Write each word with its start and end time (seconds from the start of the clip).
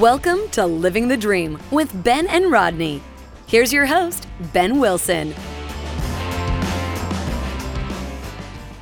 Welcome 0.00 0.48
to 0.52 0.64
Living 0.64 1.08
the 1.08 1.16
Dream 1.18 1.58
with 1.70 2.02
Ben 2.02 2.26
and 2.28 2.50
Rodney. 2.50 3.02
Here's 3.46 3.70
your 3.70 3.84
host, 3.84 4.26
Ben 4.50 4.80
Wilson. 4.80 5.34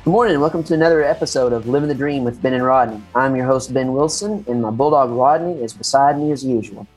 Good 0.05 0.11
morning 0.11 0.35
and 0.35 0.41
welcome 0.41 0.63
to 0.63 0.73
another 0.73 1.03
episode 1.03 1.51
of 1.51 1.67
Living 1.67 1.89
the 1.89 1.93
Dream 1.93 2.23
with 2.23 2.41
Ben 2.41 2.53
and 2.53 2.63
Rodney. 2.63 3.03
I'm 3.13 3.35
your 3.35 3.47
host, 3.47 3.73
Ben 3.73 3.91
Wilson, 3.91 4.45
and 4.47 4.61
my 4.61 4.69
bulldog 4.69 5.09
Rodney 5.09 5.61
is 5.61 5.73
beside 5.73 6.17
me 6.17 6.31
as 6.31 6.45
usual. 6.45 6.87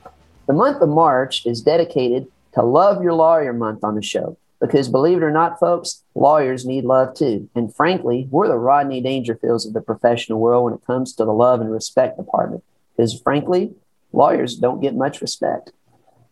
The 0.47 0.53
month 0.53 0.81
of 0.81 0.87
March 0.87 1.45
is 1.45 1.59
dedicated 1.59 2.27
to 2.53 2.61
Love 2.61 3.03
Your 3.03 3.15
Lawyer 3.15 3.51
Month 3.51 3.83
on 3.83 3.95
the 3.95 4.01
show 4.01 4.37
because 4.61 4.87
believe 4.87 5.17
it 5.17 5.23
or 5.23 5.31
not, 5.31 5.59
folks, 5.59 6.01
lawyers 6.15 6.65
need 6.65 6.85
love 6.85 7.13
too. 7.13 7.49
And 7.55 7.75
frankly, 7.75 8.29
we're 8.31 8.47
the 8.47 8.57
Rodney 8.57 9.03
Dangerfields 9.03 9.67
of 9.67 9.73
the 9.73 9.81
professional 9.81 10.39
world 10.39 10.63
when 10.63 10.75
it 10.75 10.87
comes 10.87 11.13
to 11.15 11.25
the 11.25 11.33
love 11.33 11.59
and 11.59 11.69
respect 11.69 12.15
department 12.15 12.63
because 12.95 13.19
frankly, 13.19 13.73
lawyers 14.13 14.55
don't 14.55 14.81
get 14.81 14.95
much 14.95 15.21
respect. 15.21 15.71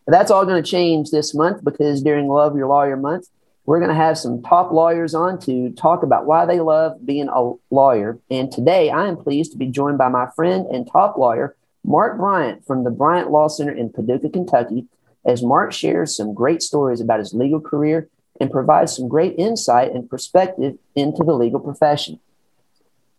But 0.05 0.13
that's 0.13 0.31
all 0.31 0.45
going 0.45 0.63
to 0.63 0.69
change 0.69 1.11
this 1.11 1.33
month 1.33 1.63
because 1.63 2.01
during 2.01 2.27
Love 2.27 2.55
Your 2.55 2.67
Lawyer 2.67 2.97
Month, 2.97 3.27
we're 3.65 3.79
going 3.79 3.89
to 3.89 3.95
have 3.95 4.17
some 4.17 4.41
top 4.41 4.71
lawyers 4.71 5.13
on 5.13 5.39
to 5.41 5.71
talk 5.71 6.03
about 6.03 6.25
why 6.25 6.45
they 6.45 6.59
love 6.59 7.05
being 7.05 7.29
a 7.29 7.53
lawyer. 7.69 8.19
And 8.29 8.51
today 8.51 8.89
I 8.89 9.07
am 9.07 9.17
pleased 9.17 9.51
to 9.51 9.57
be 9.57 9.67
joined 9.67 9.97
by 9.97 10.09
my 10.09 10.27
friend 10.35 10.65
and 10.67 10.89
top 10.89 11.17
lawyer, 11.17 11.55
Mark 11.83 12.17
Bryant 12.17 12.65
from 12.65 12.83
the 12.83 12.89
Bryant 12.89 13.29
Law 13.29 13.47
Center 13.47 13.71
in 13.71 13.91
Paducah, 13.91 14.29
Kentucky, 14.29 14.87
as 15.25 15.43
Mark 15.43 15.71
shares 15.71 16.15
some 16.15 16.33
great 16.33 16.63
stories 16.63 17.01
about 17.01 17.19
his 17.19 17.33
legal 17.33 17.61
career 17.61 18.09
and 18.39 18.51
provides 18.51 18.95
some 18.95 19.07
great 19.07 19.35
insight 19.37 19.91
and 19.91 20.09
perspective 20.09 20.77
into 20.95 21.23
the 21.23 21.33
legal 21.33 21.59
profession. 21.59 22.19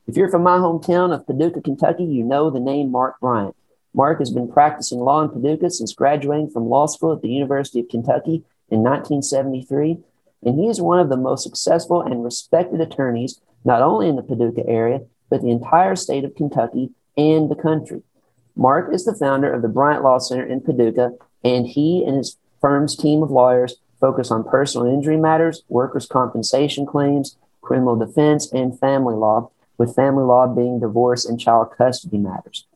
If 0.08 0.16
you're 0.16 0.30
from 0.30 0.42
my 0.42 0.58
hometown 0.58 1.14
of 1.14 1.26
Paducah, 1.26 1.60
Kentucky, 1.60 2.04
you 2.04 2.24
know 2.24 2.50
the 2.50 2.58
name 2.58 2.90
Mark 2.90 3.20
Bryant. 3.20 3.54
Mark 3.94 4.18
has 4.18 4.30
been 4.30 4.50
practicing 4.50 5.00
law 5.00 5.22
in 5.22 5.28
Paducah 5.28 5.70
since 5.70 5.92
graduating 5.92 6.50
from 6.50 6.68
law 6.68 6.86
school 6.86 7.12
at 7.12 7.22
the 7.22 7.28
University 7.28 7.80
of 7.80 7.88
Kentucky 7.88 8.42
in 8.70 8.82
1973, 8.82 9.98
and 10.44 10.58
he 10.58 10.68
is 10.68 10.80
one 10.80 10.98
of 10.98 11.08
the 11.08 11.16
most 11.16 11.42
successful 11.42 12.00
and 12.00 12.24
respected 12.24 12.80
attorneys 12.80 13.40
not 13.64 13.82
only 13.82 14.08
in 14.08 14.16
the 14.16 14.22
Paducah 14.22 14.66
area, 14.66 15.00
but 15.30 15.42
the 15.42 15.50
entire 15.50 15.94
state 15.94 16.24
of 16.24 16.34
Kentucky 16.34 16.90
and 17.16 17.50
the 17.50 17.54
country. 17.54 18.02
Mark 18.56 18.92
is 18.92 19.04
the 19.04 19.14
founder 19.14 19.52
of 19.52 19.62
the 19.62 19.68
Bryant 19.68 20.02
Law 20.02 20.18
Center 20.18 20.44
in 20.44 20.60
Paducah, 20.60 21.12
and 21.44 21.66
he 21.66 22.04
and 22.04 22.16
his 22.16 22.36
firm's 22.60 22.96
team 22.96 23.22
of 23.22 23.30
lawyers 23.30 23.76
focus 24.00 24.30
on 24.30 24.44
personal 24.44 24.86
injury 24.86 25.16
matters, 25.16 25.62
workers' 25.68 26.06
compensation 26.06 26.84
claims, 26.84 27.36
criminal 27.60 27.96
defense, 27.96 28.50
and 28.52 28.78
family 28.78 29.14
law, 29.14 29.50
with 29.78 29.94
family 29.94 30.24
law 30.24 30.46
being 30.46 30.80
divorce 30.80 31.24
and 31.24 31.40
child 31.40 31.68
custody 31.76 32.18
matters. 32.18 32.66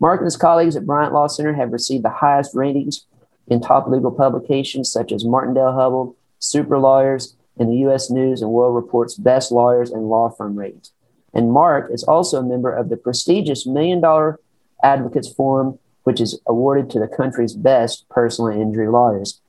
Mark 0.00 0.20
and 0.20 0.26
his 0.26 0.36
colleagues 0.36 0.76
at 0.76 0.86
Bryant 0.86 1.12
Law 1.12 1.26
Center 1.26 1.54
have 1.54 1.72
received 1.72 2.04
the 2.04 2.10
highest 2.10 2.54
ratings 2.54 3.06
in 3.46 3.60
top 3.60 3.88
legal 3.88 4.10
publications 4.10 4.90
such 4.90 5.12
as 5.12 5.24
Martindale-Hubbell, 5.24 6.14
Super 6.38 6.78
Lawyers, 6.78 7.36
and 7.58 7.68
the 7.68 7.76
U.S. 7.76 8.10
News 8.10 8.42
and 8.42 8.50
World 8.50 8.74
Report's 8.74 9.14
Best 9.14 9.52
Lawyers 9.52 9.90
and 9.90 10.08
Law 10.08 10.30
Firm 10.30 10.56
ratings. 10.56 10.92
And 11.32 11.52
Mark 11.52 11.90
is 11.92 12.04
also 12.04 12.38
a 12.38 12.42
member 12.42 12.72
of 12.72 12.88
the 12.88 12.96
prestigious 12.96 13.66
Million 13.66 14.00
Dollar 14.00 14.40
Advocates 14.82 15.32
Forum, 15.32 15.78
which 16.02 16.20
is 16.20 16.40
awarded 16.46 16.90
to 16.90 16.98
the 16.98 17.08
country's 17.08 17.54
best 17.54 18.08
personal 18.08 18.50
injury 18.50 18.88
lawyers. 18.88 19.40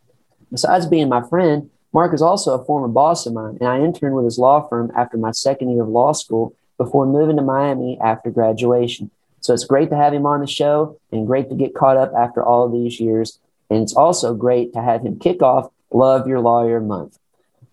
Besides 0.51 0.85
being 0.85 1.09
my 1.09 1.21
friend, 1.27 1.69
Mark 1.93 2.13
is 2.13 2.21
also 2.21 2.53
a 2.53 2.65
former 2.65 2.87
boss 2.87 3.25
of 3.25 3.33
mine, 3.33 3.57
and 3.59 3.69
I 3.69 3.79
interned 3.79 4.15
with 4.15 4.25
his 4.25 4.37
law 4.37 4.67
firm 4.67 4.91
after 4.95 5.17
my 5.17 5.31
second 5.31 5.69
year 5.69 5.83
of 5.83 5.89
law 5.89 6.11
school 6.11 6.55
before 6.77 7.05
moving 7.05 7.37
to 7.37 7.41
Miami 7.41 7.97
after 8.03 8.29
graduation. 8.29 9.11
So 9.45 9.53
it's 9.53 9.63
great 9.63 9.91
to 9.91 9.95
have 9.95 10.11
him 10.11 10.25
on 10.25 10.41
the 10.41 10.47
show 10.47 10.99
and 11.11 11.27
great 11.27 11.49
to 11.49 11.55
get 11.55 11.75
caught 11.75 11.97
up 11.97 12.11
after 12.17 12.43
all 12.43 12.65
of 12.65 12.71
these 12.71 12.99
years. 12.99 13.37
And 13.69 13.83
it's 13.83 13.95
also 13.95 14.33
great 14.33 14.73
to 14.73 14.81
have 14.81 15.03
him 15.03 15.19
kick 15.19 15.43
off 15.43 15.69
Love 15.91 16.27
Your 16.27 16.39
Lawyer 16.39 16.81
Month. 16.81 17.19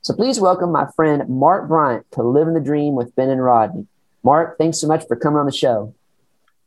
So 0.00 0.14
please 0.14 0.40
welcome 0.40 0.72
my 0.72 0.86
friend 0.96 1.28
Mark 1.28 1.68
Bryant 1.68 2.10
to 2.12 2.22
Living 2.22 2.54
the 2.54 2.60
Dream 2.60 2.94
with 2.94 3.14
Ben 3.14 3.28
and 3.28 3.44
Rodney. 3.44 3.86
Mark, 4.22 4.56
thanks 4.56 4.80
so 4.80 4.86
much 4.86 5.06
for 5.06 5.16
coming 5.16 5.38
on 5.38 5.44
the 5.44 5.52
show. 5.52 5.94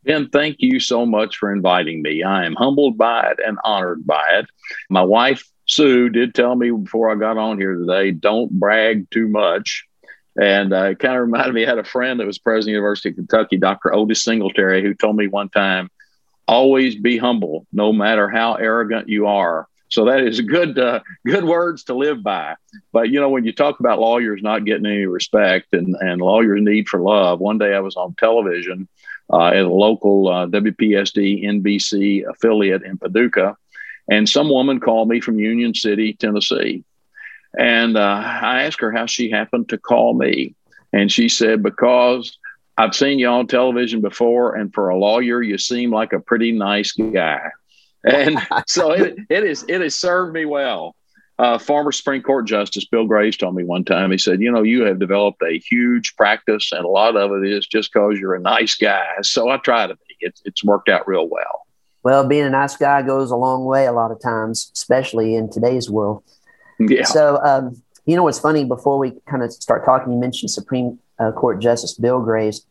Ben, 0.04 0.30
thank 0.30 0.58
you 0.60 0.80
so 0.80 1.06
much 1.06 1.38
for 1.38 1.52
inviting 1.52 2.02
me. 2.02 2.24
I 2.24 2.46
am 2.46 2.56
humbled 2.56 2.98
by 2.98 3.32
it 3.32 3.40
and 3.46 3.58
honored 3.64 4.06
by 4.08 4.24
it. 4.34 4.46
My 4.90 5.02
wife, 5.02 5.44
Sue, 5.66 6.10
did 6.10 6.34
tell 6.34 6.56
me 6.56 6.72
before 6.72 7.12
I 7.12 7.16
got 7.16 7.38
on 7.38 7.58
here 7.58 7.76
today 7.76 8.12
don't 8.12 8.52
brag 8.52 9.10
too 9.12 9.28
much. 9.28 9.86
And 10.42 10.72
uh, 10.72 10.92
it 10.92 11.00
kind 11.00 11.16
of 11.16 11.22
reminded 11.22 11.54
me, 11.54 11.66
I 11.66 11.70
had 11.70 11.80
a 11.80 11.84
friend 11.84 12.20
that 12.20 12.28
was 12.28 12.40
president 12.40 12.62
of 12.62 12.66
the 12.68 12.78
University 12.78 13.10
of 13.10 13.16
Kentucky, 13.16 13.58
Dr. 13.58 13.94
Otis 13.94 14.24
Singletary, 14.24 14.82
who 14.82 14.94
told 14.94 15.18
me 15.18 15.28
one 15.28 15.50
time, 15.50 15.90
always 16.48 16.96
be 16.96 17.18
humble, 17.18 17.68
no 17.74 17.92
matter 17.92 18.30
how 18.30 18.54
arrogant 18.54 19.10
you 19.10 19.28
are. 19.28 19.68
So 19.90 20.06
that 20.06 20.22
is 20.22 20.40
good, 20.40 20.80
uh, 20.80 21.02
good 21.26 21.44
words 21.44 21.84
to 21.86 21.94
live 21.94 22.24
by. 22.24 22.56
But 22.94 23.10
you 23.10 23.20
know, 23.20 23.30
when 23.30 23.44
you 23.44 23.52
talk 23.52 23.80
about 23.80 24.00
lawyers 24.00 24.42
not 24.42 24.64
getting 24.64 24.86
any 24.86 25.08
respect 25.08 25.74
and 25.74 25.96
and 26.00 26.22
lawyers' 26.22 26.62
need 26.62 26.88
for 26.88 27.02
love, 27.02 27.40
one 27.40 27.58
day 27.58 27.74
I 27.74 27.80
was 27.80 27.96
on 27.96 28.16
television 28.16 28.88
uh, 29.32 29.48
at 29.48 29.64
a 29.64 29.70
local 29.70 30.28
uh, 30.28 30.48
WPSD 30.48 31.46
NBC 31.46 32.28
affiliate 32.30 32.84
in 32.84 32.98
Paducah. 32.98 33.56
And 34.10 34.28
some 34.28 34.50
woman 34.50 34.80
called 34.80 35.08
me 35.08 35.22
from 35.22 35.40
Union 35.40 35.74
City, 35.74 36.14
Tennessee. 36.14 36.84
And 37.58 37.98
uh, 37.98 38.22
I 38.24 38.64
asked 38.64 38.82
her 38.82 38.92
how 38.92 39.06
she 39.06 39.30
happened 39.30 39.70
to 39.70 39.78
call 39.78 40.14
me. 40.14 40.56
And 40.92 41.12
she 41.12 41.30
said, 41.30 41.62
Because 41.62 42.38
I've 42.78 42.96
seen 42.96 43.20
you 43.20 43.28
on 43.28 43.48
television 43.48 44.02
before, 44.02 44.56
and 44.56 44.74
for 44.74 44.90
a 44.90 44.98
lawyer, 44.98 45.42
you 45.42 45.58
seem 45.58 45.92
like 45.92 46.14
a 46.14 46.20
pretty 46.20 46.52
nice 46.52 46.94
guy. 46.94 47.52
And 48.04 48.40
so 48.68 48.92
it, 48.92 49.18
it 49.30 49.44
is 49.44 49.66
it 49.68 49.82
has 49.82 49.96
served 49.96 50.34
me 50.34 50.46
well 50.46 50.96
uh, 51.40 51.58
former 51.58 51.94
Supreme 51.94 52.22
Court 52.22 52.46
Justice 52.46 52.86
Bill 52.86 53.06
Graves 53.06 53.38
told 53.38 53.56
me 53.56 53.64
one 53.64 53.86
time, 53.86 54.12
he 54.12 54.18
said, 54.18 54.42
You 54.42 54.52
know, 54.52 54.62
you 54.62 54.84
have 54.84 55.00
developed 55.00 55.42
a 55.42 55.58
huge 55.58 56.16
practice, 56.18 56.72
and 56.74 56.84
a 56.84 56.90
lot 56.90 57.16
of 57.16 57.32
it 57.32 57.50
is 57.50 57.66
just 57.66 57.94
because 57.94 58.20
you're 58.20 58.36
a 58.36 58.42
nice 58.42 58.76
guy. 58.76 59.08
So 59.22 59.50
I 59.50 59.58
try 59.58 59.88
to 59.88 59.96
be. 59.96 60.02
It's, 60.20 60.42
it's 60.44 60.66
worked 60.66 60.90
out 60.90 61.08
real 61.08 61.30
well. 61.30 61.66
Well, 62.04 62.28
being 62.28 62.44
a 62.44 62.50
nice 62.50 62.76
guy 62.76 63.04
goes 63.04 63.32
a 63.32 63.38
long 63.38 63.64
way 63.64 63.86
a 63.86 63.94
lot 63.94 64.12
of 64.12 64.22
times, 64.22 64.70
especially 64.76 65.36
in 65.36 65.50
today's 65.50 65.90
world. 65.90 66.24
Yeah. 66.78 67.06
So, 67.06 67.40
um, 67.42 67.82
you 68.06 68.18
know 68.18 68.24
what's 68.24 68.40
funny? 68.40 68.66
Before 68.66 68.98
we 68.98 69.14
kind 69.30 69.42
of 69.42 69.54
start 69.54 69.86
talking, 69.86 70.12
you 70.12 70.20
mentioned 70.20 70.52
Supreme 70.52 71.00
uh, 71.20 71.32
Court 71.32 71.62
Justice 71.62 71.94
Bill 71.94 72.20
Graves. 72.20 72.66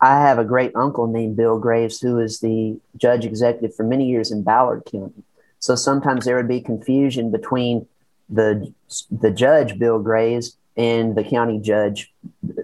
I 0.00 0.20
have 0.20 0.38
a 0.38 0.44
great 0.44 0.72
uncle 0.74 1.06
named 1.06 1.36
Bill 1.36 1.58
Graves 1.58 2.00
who 2.00 2.18
is 2.18 2.40
the 2.40 2.80
judge 2.96 3.26
executive 3.26 3.76
for 3.76 3.82
many 3.82 4.06
years 4.06 4.30
in 4.30 4.42
Ballard 4.42 4.84
County. 4.90 5.22
So 5.58 5.74
sometimes 5.74 6.24
there 6.24 6.36
would 6.36 6.48
be 6.48 6.60
confusion 6.62 7.30
between 7.30 7.86
the 8.28 8.72
the 9.10 9.30
judge 9.30 9.78
Bill 9.78 9.98
Graves 9.98 10.56
and 10.76 11.14
the 11.14 11.24
county 11.24 11.58
judge 11.58 12.12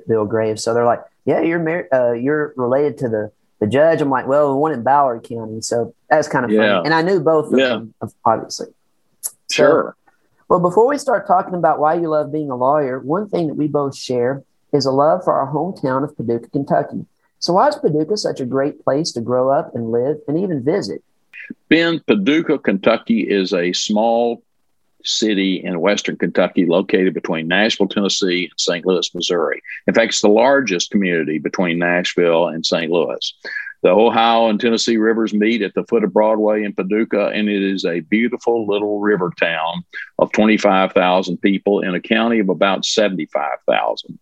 Bill 0.08 0.24
Graves. 0.26 0.62
So 0.62 0.74
they're 0.74 0.84
like, 0.84 1.00
"Yeah, 1.24 1.40
you're 1.40 1.58
mar- 1.58 1.88
uh, 1.92 2.12
you're 2.12 2.52
related 2.56 2.98
to 2.98 3.08
the 3.08 3.32
the 3.60 3.66
judge." 3.66 4.00
I'm 4.00 4.10
like, 4.10 4.26
"Well, 4.26 4.50
the 4.50 4.56
one 4.56 4.72
in 4.72 4.82
Ballard 4.82 5.24
County." 5.24 5.60
So 5.60 5.94
that's 6.10 6.28
kind 6.28 6.44
of 6.44 6.50
yeah. 6.50 6.76
funny. 6.76 6.86
And 6.86 6.94
I 6.94 7.02
knew 7.02 7.20
both 7.20 7.52
of 7.52 7.58
yeah. 7.58 7.68
them, 7.68 7.94
obviously. 8.24 8.68
Sure. 9.50 9.96
So, 9.96 10.12
well, 10.48 10.60
before 10.60 10.86
we 10.86 10.98
start 10.98 11.26
talking 11.26 11.54
about 11.54 11.78
why 11.78 11.94
you 11.94 12.08
love 12.08 12.32
being 12.32 12.50
a 12.50 12.56
lawyer, 12.56 13.00
one 13.00 13.28
thing 13.28 13.48
that 13.48 13.54
we 13.54 13.68
both 13.68 13.96
share 13.96 14.42
is 14.72 14.84
a 14.84 14.90
love 14.90 15.24
for 15.24 15.32
our 15.32 15.50
hometown 15.52 16.04
of 16.04 16.16
Paducah, 16.16 16.50
Kentucky. 16.50 17.06
So, 17.38 17.54
why 17.54 17.68
is 17.68 17.76
Paducah 17.76 18.16
such 18.16 18.40
a 18.40 18.44
great 18.44 18.84
place 18.84 19.12
to 19.12 19.20
grow 19.20 19.50
up 19.50 19.74
and 19.74 19.90
live 19.90 20.18
and 20.28 20.38
even 20.38 20.62
visit? 20.62 21.02
Ben, 21.68 22.00
Paducah, 22.06 22.58
Kentucky 22.58 23.22
is 23.22 23.52
a 23.52 23.72
small 23.72 24.42
city 25.04 25.62
in 25.62 25.80
western 25.80 26.16
Kentucky, 26.16 26.66
located 26.66 27.14
between 27.14 27.48
Nashville, 27.48 27.88
Tennessee, 27.88 28.48
and 28.50 28.60
St. 28.60 28.86
Louis, 28.86 29.14
Missouri. 29.14 29.62
In 29.86 29.94
fact, 29.94 30.10
it's 30.10 30.20
the 30.20 30.28
largest 30.28 30.90
community 30.90 31.38
between 31.38 31.78
Nashville 31.78 32.48
and 32.48 32.64
St. 32.64 32.90
Louis. 32.90 33.34
The 33.82 33.90
Ohio 33.90 34.48
and 34.48 34.60
Tennessee 34.60 34.96
rivers 34.96 35.34
meet 35.34 35.60
at 35.60 35.74
the 35.74 35.82
foot 35.84 36.04
of 36.04 36.12
Broadway 36.12 36.62
in 36.62 36.72
Paducah, 36.72 37.32
and 37.34 37.48
it 37.48 37.62
is 37.62 37.84
a 37.84 38.00
beautiful 38.00 38.64
little 38.66 39.00
river 39.00 39.32
town 39.38 39.82
of 40.20 40.30
25,000 40.32 41.38
people 41.38 41.80
in 41.80 41.94
a 41.94 42.00
county 42.00 42.38
of 42.38 42.48
about 42.48 42.84
75,000. 42.84 44.18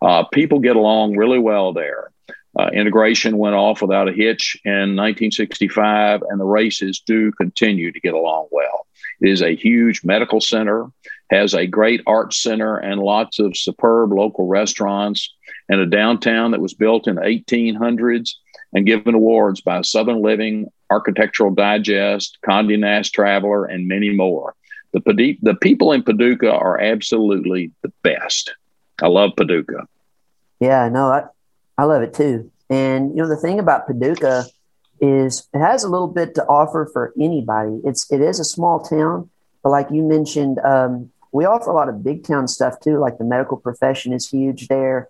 Uh, 0.00 0.24
people 0.24 0.60
get 0.60 0.76
along 0.76 1.16
really 1.16 1.40
well 1.40 1.72
there. 1.72 2.12
Uh, 2.58 2.68
integration 2.72 3.36
went 3.36 3.54
off 3.54 3.82
without 3.82 4.08
a 4.08 4.12
hitch 4.12 4.56
in 4.64 4.96
1965, 4.96 6.22
and 6.28 6.40
the 6.40 6.44
races 6.44 7.02
do 7.04 7.32
continue 7.32 7.90
to 7.90 8.00
get 8.00 8.14
along 8.14 8.48
well. 8.50 8.86
Is 9.20 9.42
a 9.42 9.54
huge 9.54 10.02
medical 10.02 10.40
center, 10.40 10.90
has 11.30 11.54
a 11.54 11.66
great 11.66 12.00
art 12.06 12.32
center, 12.32 12.76
and 12.76 13.00
lots 13.00 13.38
of 13.38 13.56
superb 13.56 14.12
local 14.12 14.46
restaurants, 14.46 15.32
and 15.68 15.80
a 15.80 15.86
downtown 15.86 16.52
that 16.52 16.60
was 16.60 16.74
built 16.74 17.06
in 17.06 17.16
the 17.16 17.22
1800s 17.22 18.30
and 18.72 18.86
given 18.86 19.14
awards 19.14 19.60
by 19.60 19.82
Southern 19.82 20.22
Living, 20.22 20.68
Architectural 20.90 21.52
Digest, 21.52 22.38
Condé 22.46 22.78
Nast 22.78 23.12
Traveler, 23.12 23.64
and 23.64 23.88
many 23.88 24.10
more. 24.10 24.54
the 24.92 25.38
the 25.42 25.54
people 25.54 25.92
in 25.92 26.02
Paducah 26.02 26.52
are 26.52 26.80
absolutely 26.80 27.70
the 27.82 27.92
best. 28.02 28.54
I 29.02 29.08
love 29.08 29.32
Paducah. 29.36 29.86
Yeah, 30.60 30.88
no, 30.88 31.06
I 31.06 31.24
I 31.78 31.84
love 31.84 32.02
it 32.02 32.14
too. 32.14 32.50
And 32.68 33.10
you 33.10 33.22
know 33.22 33.28
the 33.28 33.36
thing 33.36 33.58
about 33.58 33.86
Paducah 33.86 34.46
is 35.00 35.48
it 35.54 35.58
has 35.58 35.84
a 35.84 35.88
little 35.88 36.08
bit 36.08 36.34
to 36.34 36.44
offer 36.46 36.88
for 36.92 37.12
anybody. 37.18 37.80
It's 37.84 38.10
it 38.10 38.20
is 38.20 38.38
a 38.38 38.44
small 38.44 38.80
town, 38.80 39.30
but 39.62 39.70
like 39.70 39.88
you 39.90 40.02
mentioned, 40.02 40.58
um, 40.60 41.10
we 41.32 41.44
offer 41.44 41.70
a 41.70 41.74
lot 41.74 41.88
of 41.88 42.02
big 42.02 42.24
town 42.24 42.48
stuff 42.48 42.80
too. 42.80 42.98
Like 42.98 43.18
the 43.18 43.24
medical 43.24 43.56
profession 43.56 44.12
is 44.12 44.28
huge 44.28 44.68
there. 44.68 45.08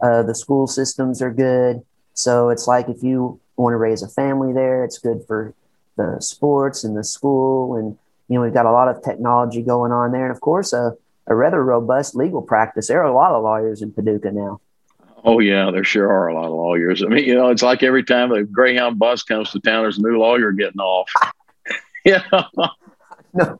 Uh, 0.00 0.22
the 0.22 0.34
school 0.34 0.66
systems 0.66 1.22
are 1.22 1.32
good. 1.32 1.82
So 2.14 2.50
it's 2.50 2.66
like 2.66 2.88
if 2.88 3.02
you 3.02 3.40
want 3.56 3.72
to 3.72 3.78
raise 3.78 4.02
a 4.02 4.08
family 4.08 4.52
there, 4.52 4.84
it's 4.84 4.98
good 4.98 5.24
for 5.26 5.54
the 5.96 6.20
sports 6.20 6.84
and 6.84 6.96
the 6.96 7.04
school. 7.04 7.76
And, 7.76 7.96
you 8.28 8.36
know, 8.36 8.42
we've 8.42 8.52
got 8.54 8.66
a 8.66 8.72
lot 8.72 8.88
of 8.88 9.02
technology 9.02 9.62
going 9.62 9.92
on 9.92 10.12
there. 10.12 10.24
And 10.24 10.34
of 10.34 10.40
course, 10.40 10.72
a, 10.72 10.96
a 11.26 11.34
rather 11.34 11.62
robust 11.62 12.14
legal 12.14 12.42
practice. 12.42 12.88
There 12.88 13.00
are 13.00 13.10
a 13.10 13.14
lot 13.14 13.32
of 13.32 13.42
lawyers 13.42 13.82
in 13.82 13.92
Paducah 13.92 14.32
now. 14.32 14.60
Oh 15.24 15.38
yeah, 15.38 15.70
there 15.70 15.84
sure 15.84 16.10
are 16.10 16.28
a 16.28 16.34
lot 16.34 16.46
of 16.46 16.52
lawyers. 16.52 17.02
I 17.02 17.06
mean, 17.06 17.24
you 17.24 17.34
know, 17.34 17.48
it's 17.48 17.62
like 17.62 17.82
every 17.82 18.02
time 18.02 18.32
a 18.32 18.42
Greyhound 18.42 18.98
bus 18.98 19.22
comes 19.22 19.50
to 19.52 19.60
town, 19.60 19.82
there's 19.82 19.98
a 19.98 20.02
new 20.02 20.18
lawyer 20.18 20.50
getting 20.52 20.80
off. 20.80 21.08
yeah. 22.04 22.22
no. 23.32 23.56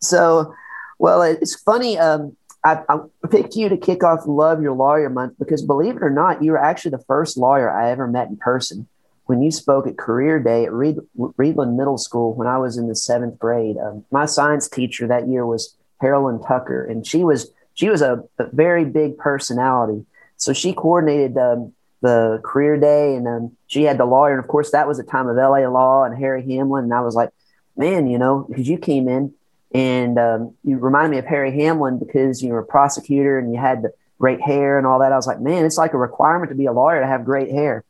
So, 0.00 0.54
well, 0.98 1.22
it's 1.22 1.54
funny. 1.60 1.98
Um, 1.98 2.36
I, 2.64 2.80
I, 2.88 2.98
picked 3.28 3.56
you 3.56 3.68
to 3.68 3.76
kick 3.76 4.04
off 4.04 4.20
Love 4.26 4.62
Your 4.62 4.72
Lawyer 4.72 5.10
Month 5.10 5.34
because, 5.38 5.62
believe 5.62 5.96
it 5.96 6.02
or 6.02 6.10
not, 6.10 6.42
you 6.42 6.52
were 6.52 6.62
actually 6.62 6.92
the 6.92 7.04
first 7.06 7.36
lawyer 7.36 7.70
I 7.70 7.90
ever 7.90 8.06
met 8.06 8.28
in 8.28 8.36
person. 8.36 8.88
When 9.26 9.42
you 9.42 9.50
spoke 9.50 9.86
at 9.86 9.98
Career 9.98 10.40
Day 10.40 10.64
at 10.64 10.72
Reed, 10.72 10.96
Reidland 11.16 11.76
Middle 11.76 11.98
School 11.98 12.34
when 12.34 12.46
I 12.46 12.58
was 12.58 12.76
in 12.76 12.88
the 12.88 12.94
seventh 12.94 13.38
grade, 13.38 13.76
um, 13.78 14.04
my 14.10 14.26
science 14.26 14.68
teacher 14.68 15.06
that 15.06 15.28
year 15.28 15.46
was 15.46 15.76
Carolyn 16.00 16.42
Tucker, 16.42 16.84
and 16.84 17.06
she 17.06 17.24
was 17.24 17.50
she 17.74 17.88
was 17.88 18.02
a, 18.02 18.22
a 18.38 18.46
very 18.52 18.84
big 18.84 19.16
personality. 19.18 20.04
So 20.42 20.52
she 20.52 20.72
coordinated 20.72 21.38
um, 21.38 21.72
the 22.00 22.40
Career 22.42 22.76
Day, 22.76 23.14
and 23.14 23.28
um, 23.28 23.56
she 23.68 23.84
had 23.84 23.96
the 23.96 24.04
lawyer, 24.04 24.32
and 24.32 24.42
of 24.42 24.48
course 24.48 24.72
that 24.72 24.88
was 24.88 24.98
a 24.98 25.04
time 25.04 25.28
of 25.28 25.36
LA 25.36 25.68
Law 25.68 26.02
and 26.02 26.18
Harry 26.18 26.42
Hamlin, 26.44 26.82
and 26.82 26.92
I 26.92 27.00
was 27.00 27.14
like, 27.14 27.30
man, 27.76 28.08
you 28.08 28.18
know, 28.18 28.44
because 28.48 28.68
you 28.68 28.76
came 28.76 29.08
in 29.08 29.32
and 29.72 30.18
um, 30.18 30.54
you 30.64 30.78
remind 30.78 31.12
me 31.12 31.18
of 31.18 31.26
Harry 31.26 31.56
Hamlin 31.60 32.00
because 32.00 32.42
you 32.42 32.52
were 32.52 32.58
a 32.58 32.66
prosecutor 32.66 33.38
and 33.38 33.52
you 33.52 33.60
had 33.60 33.82
the 33.82 33.92
great 34.18 34.40
hair 34.40 34.78
and 34.78 34.86
all 34.86 34.98
that. 34.98 35.12
I 35.12 35.16
was 35.16 35.28
like, 35.28 35.40
man, 35.40 35.64
it's 35.64 35.78
like 35.78 35.94
a 35.94 35.98
requirement 35.98 36.50
to 36.50 36.56
be 36.56 36.66
a 36.66 36.72
lawyer 36.72 37.00
to 37.00 37.06
have 37.06 37.24
great 37.24 37.50
hair. 37.50 37.84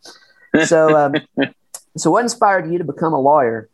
So, 0.66 0.94
um, 0.94 1.14
so 1.96 2.10
what 2.10 2.22
inspired 2.22 2.70
you 2.70 2.76
to 2.76 2.84
become 2.84 3.14
a 3.14 3.20
lawyer? 3.20 3.70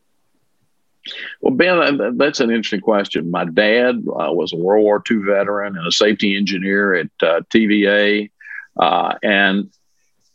Well, 1.40 1.54
Ben, 1.54 2.16
that's 2.16 2.40
an 2.40 2.50
interesting 2.50 2.80
question. 2.80 3.30
My 3.30 3.44
dad 3.44 3.96
uh, 4.06 4.32
was 4.32 4.52
a 4.52 4.56
World 4.56 4.84
War 4.84 5.02
II 5.10 5.19
veteran 5.19 5.76
and 5.76 5.86
a 5.86 5.92
safety 5.92 6.36
engineer 6.36 6.94
at 6.94 7.10
uh, 7.22 7.40
TVA, 7.50 8.30
uh, 8.78 9.14
and 9.22 9.70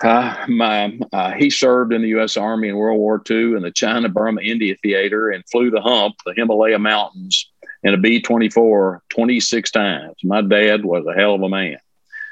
uh, 0.04 0.46
my 0.50 1.00
uh, 1.12 1.32
he 1.32 1.50
served 1.50 1.94
in 1.94 2.02
the 2.02 2.10
U.S. 2.10 2.36
Army 2.36 2.68
in 2.68 2.76
World 2.76 3.00
War 3.00 3.22
II 3.30 3.56
in 3.56 3.62
the 3.62 3.72
China 3.72 4.10
Burma 4.10 4.42
India 4.42 4.76
Theater 4.82 5.30
and 5.30 5.44
flew 5.50 5.72
the 5.72 5.82
hump, 5.82 6.16
the 6.26 6.34
Himalaya 6.36 6.80
Mountains, 6.80 7.50
in 7.84 7.94
a 7.94 7.98
B 7.98 8.22
24 8.22 9.02
26 9.10 9.72
times. 9.72 10.16
My 10.24 10.42
dad 10.42 10.84
was 10.84 11.06
a 11.06 11.14
hell 11.14 11.36
of 11.36 11.42
a 11.42 11.50
man. 11.50 11.78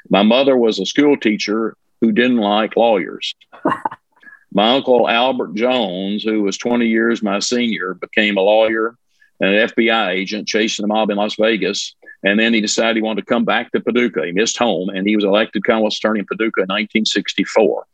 My 0.09 0.23
mother 0.23 0.57
was 0.57 0.79
a 0.79 0.85
school 0.85 1.15
teacher 1.17 1.77
who 2.01 2.11
didn't 2.11 2.37
like 2.37 2.75
lawyers. 2.75 3.35
my 4.53 4.75
uncle 4.75 5.07
Albert 5.07 5.53
Jones, 5.55 6.23
who 6.23 6.41
was 6.41 6.57
20 6.57 6.87
years 6.87 7.21
my 7.21 7.39
senior, 7.39 7.93
became 7.93 8.37
a 8.37 8.41
lawyer 8.41 8.95
and 9.39 9.55
an 9.55 9.69
FBI 9.69 10.09
agent 10.09 10.47
chasing 10.47 10.83
the 10.83 10.87
mob 10.87 11.09
in 11.09 11.17
Las 11.17 11.35
Vegas. 11.39 11.95
And 12.23 12.39
then 12.39 12.53
he 12.53 12.61
decided 12.61 12.97
he 12.97 13.01
wanted 13.01 13.21
to 13.21 13.33
come 13.33 13.45
back 13.45 13.71
to 13.71 13.79
Paducah. 13.79 14.25
He 14.25 14.31
missed 14.31 14.57
home 14.57 14.89
and 14.89 15.07
he 15.07 15.15
was 15.15 15.25
elected 15.25 15.63
Commonwealth 15.63 15.95
attorney 15.95 16.19
in 16.19 16.25
Paducah 16.25 16.61
in 16.61 16.67
1964. 16.67 17.85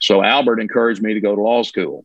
So 0.00 0.22
Albert 0.22 0.60
encouraged 0.60 1.02
me 1.02 1.14
to 1.14 1.20
go 1.20 1.34
to 1.34 1.42
law 1.42 1.62
school 1.62 2.04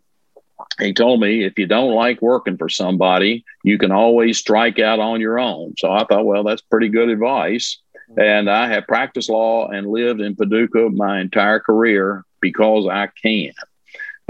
he 0.80 0.94
told 0.94 1.20
me 1.20 1.44
if 1.44 1.58
you 1.58 1.68
don't 1.68 1.94
like 1.94 2.22
working 2.22 2.58
for 2.58 2.70
somebody, 2.70 3.44
you 3.64 3.78
can 3.78 3.92
always 3.92 4.38
strike 4.38 4.80
out 4.80 5.00
on 5.00 5.22
your 5.22 5.40
own. 5.40 5.74
So 5.78 5.92
I 5.92 6.06
thought, 6.06 6.26
well, 6.26 6.44
that's 6.44 6.62
pretty 6.62 6.90
good 6.90 7.10
advice. 7.10 7.78
And 8.18 8.50
I 8.50 8.68
have 8.68 8.88
practiced 8.88 9.30
law 9.30 9.68
and 9.68 9.88
lived 9.88 10.22
in 10.22 10.36
Paducah 10.36 10.90
my 10.90 11.20
entire 11.20 11.60
career 11.60 12.26
because 12.42 12.88
I 12.88 13.08
can. 13.22 13.52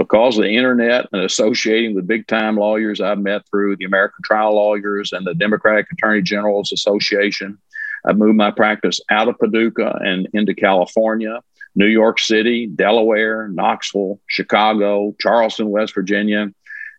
Because 0.00 0.38
of 0.38 0.44
the 0.44 0.56
internet 0.56 1.08
and 1.12 1.22
associating 1.22 1.94
with 1.94 2.06
big 2.06 2.26
time 2.26 2.56
lawyers 2.56 3.02
I've 3.02 3.18
met 3.18 3.42
through 3.50 3.76
the 3.76 3.84
American 3.84 4.22
Trial 4.24 4.54
Lawyers 4.54 5.12
and 5.12 5.26
the 5.26 5.34
Democratic 5.34 5.92
Attorney 5.92 6.22
General's 6.22 6.72
Association, 6.72 7.58
I've 8.06 8.16
moved 8.16 8.38
my 8.38 8.50
practice 8.50 8.98
out 9.10 9.28
of 9.28 9.38
Paducah 9.38 9.98
and 10.02 10.26
into 10.32 10.54
California. 10.54 11.42
New 11.74 11.86
York 11.86 12.18
City, 12.18 12.66
Delaware, 12.66 13.48
Knoxville, 13.48 14.18
Chicago, 14.26 15.14
Charleston, 15.20 15.68
West 15.68 15.94
Virginia, 15.94 16.48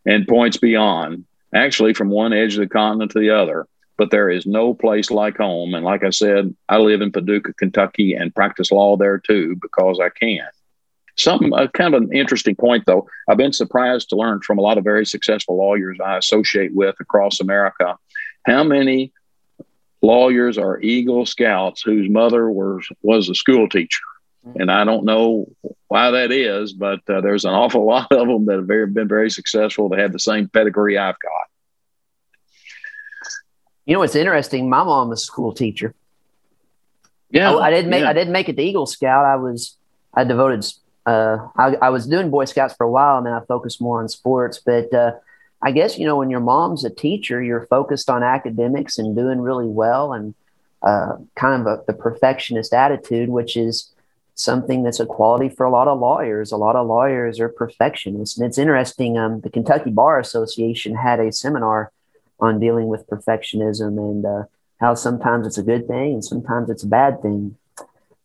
and 0.06 0.28
points 0.28 0.58
beyond, 0.58 1.26
actually 1.56 1.96
from 1.96 2.10
one 2.10 2.34
edge 2.34 2.54
of 2.54 2.60
the 2.60 2.68
continent 2.68 3.10
to 3.14 3.20
the 3.20 3.32
other. 3.32 3.68
But 3.98 4.12
there 4.12 4.30
is 4.30 4.46
no 4.46 4.76
place 4.76 5.10
like 5.10 5.38
home. 5.38 5.74
And 5.74 5.84
like 5.84 6.04
I 6.04 6.12
said, 6.12 6.56
I 6.70 6.78
live 6.78 7.02
in 7.02 7.12
Paducah, 7.12 7.54
Kentucky, 7.54 8.14
and 8.14 8.34
practice 8.36 8.72
law 8.72 8.96
there 8.96 9.18
too 9.18 9.56
because 9.60 10.00
I 10.00 10.10
can. 10.10 10.48
Something 11.18 11.54
uh, 11.54 11.68
kind 11.68 11.94
of 11.94 12.02
an 12.02 12.14
interesting 12.14 12.56
point, 12.56 12.86
though. 12.86 13.08
I've 13.30 13.38
been 13.38 13.54
surprised 13.54 14.10
to 14.10 14.16
learn 14.16 14.42
from 14.42 14.58
a 14.58 14.62
lot 14.62 14.78
of 14.78 14.84
very 14.84 15.06
successful 15.06 15.58
lawyers 15.58 15.98
I 16.04 16.18
associate 16.18 16.74
with 16.74 16.96
across 17.00 17.40
America 17.40 17.98
how 18.46 18.64
many 18.64 19.12
lawyers 20.02 20.58
are 20.58 20.82
Eagle 20.82 21.26
Scouts 21.26 21.82
whose 21.82 22.10
mother 22.10 22.50
was 22.50 22.88
was 23.04 23.30
a 23.30 23.36
school 23.36 23.70
teacher 23.70 24.02
and 24.56 24.72
I 24.72 24.84
don't 24.84 25.06
know 25.06 25.52
why 25.88 26.12
that 26.12 26.32
is, 26.32 26.74
but 26.74 27.00
uh, 27.10 27.22
there's 27.22 27.46
an 27.46 27.54
awful 27.54 27.86
lot 27.88 28.12
of 28.12 28.28
them 28.28 28.46
that 28.46 28.58
have 28.58 28.68
very, 28.68 28.88
been 28.88 29.08
very 29.08 29.30
successful 29.30 29.90
that 29.90 30.00
have 30.00 30.12
the 30.12 30.20
same 30.20 30.48
pedigree 30.48 30.98
I've 30.98 31.20
got. 31.20 31.48
You 33.86 33.94
know 33.94 34.00
what's 34.00 34.16
interesting? 34.16 34.70
My 34.70 34.84
mom 34.84 35.10
was 35.10 35.22
a 35.22 35.26
school 35.26 35.54
teacher. 35.54 35.94
Yeah, 37.30 37.54
I, 37.54 37.68
I 37.68 37.72
didn't 37.72 37.90
make 37.90 38.02
yeah. 38.02 38.10
I 38.10 38.14
didn't 38.14 38.34
make 38.34 38.50
it 38.50 38.56
to 38.58 38.62
Eagle 38.62 38.86
Scout. 38.86 39.26
I 39.26 39.36
was 39.38 39.78
I 40.14 40.24
devoted 40.24 40.66
uh, 41.06 41.48
I, 41.58 41.76
I 41.82 41.90
was 41.90 42.08
doing 42.08 42.30
Boy 42.30 42.46
Scouts 42.46 42.74
for 42.76 42.86
a 42.86 42.92
while, 42.92 43.18
and 43.18 43.26
then 43.26 43.34
I 43.34 43.42
focused 43.42 43.82
more 43.82 44.00
on 44.00 44.10
sports. 44.10 44.60
But 44.64 44.94
uh, 44.94 45.14
I 45.62 45.72
guess 45.72 45.98
you 45.98 46.06
know 46.06 46.18
when 46.18 46.30
your 46.30 46.40
mom's 46.40 46.86
a 46.86 46.90
teacher, 46.90 47.42
you're 47.42 47.68
focused 47.68 48.10
on 48.10 48.24
academics 48.24 48.98
and 48.98 49.16
doing 49.16 49.42
really 49.42 49.68
well, 49.68 50.14
and 50.14 50.34
uh, 50.84 51.18
kind 51.36 51.62
of 51.62 51.68
a, 51.68 51.84
the 51.86 51.94
perfectionist 51.94 52.74
attitude, 52.74 53.30
which 53.30 53.56
is 53.58 53.92
something 54.36 54.84
that's 54.84 55.00
a 55.00 55.06
quality 55.06 55.50
for 55.50 55.66
a 55.66 55.70
lot 55.70 55.88
of 55.88 56.00
lawyers. 56.00 56.52
A 56.52 56.58
lot 56.58 56.76
of 56.76 56.88
lawyers 56.88 57.40
are 57.40 57.50
perfectionists. 57.50 58.38
And 58.38 58.48
it's 58.48 58.58
interesting. 58.58 59.18
Um, 59.18 59.42
the 59.42 59.50
Kentucky 59.50 59.92
Bar 59.92 60.20
Association 60.20 60.96
had 60.96 61.20
a 61.20 61.32
seminar 61.32 61.92
on 62.40 62.60
dealing 62.60 62.88
with 62.88 63.08
perfectionism 63.08 63.98
and 63.98 64.26
uh, 64.26 64.44
how 64.80 64.96
sometimes 64.96 65.46
it's 65.46 65.60
a 65.60 65.64
good 65.64 65.88
thing 65.88 66.14
and 66.14 66.26
sometimes 66.26 66.70
it's 66.70 66.84
a 66.84 66.88
bad 66.88 67.22
thing. 67.22 67.56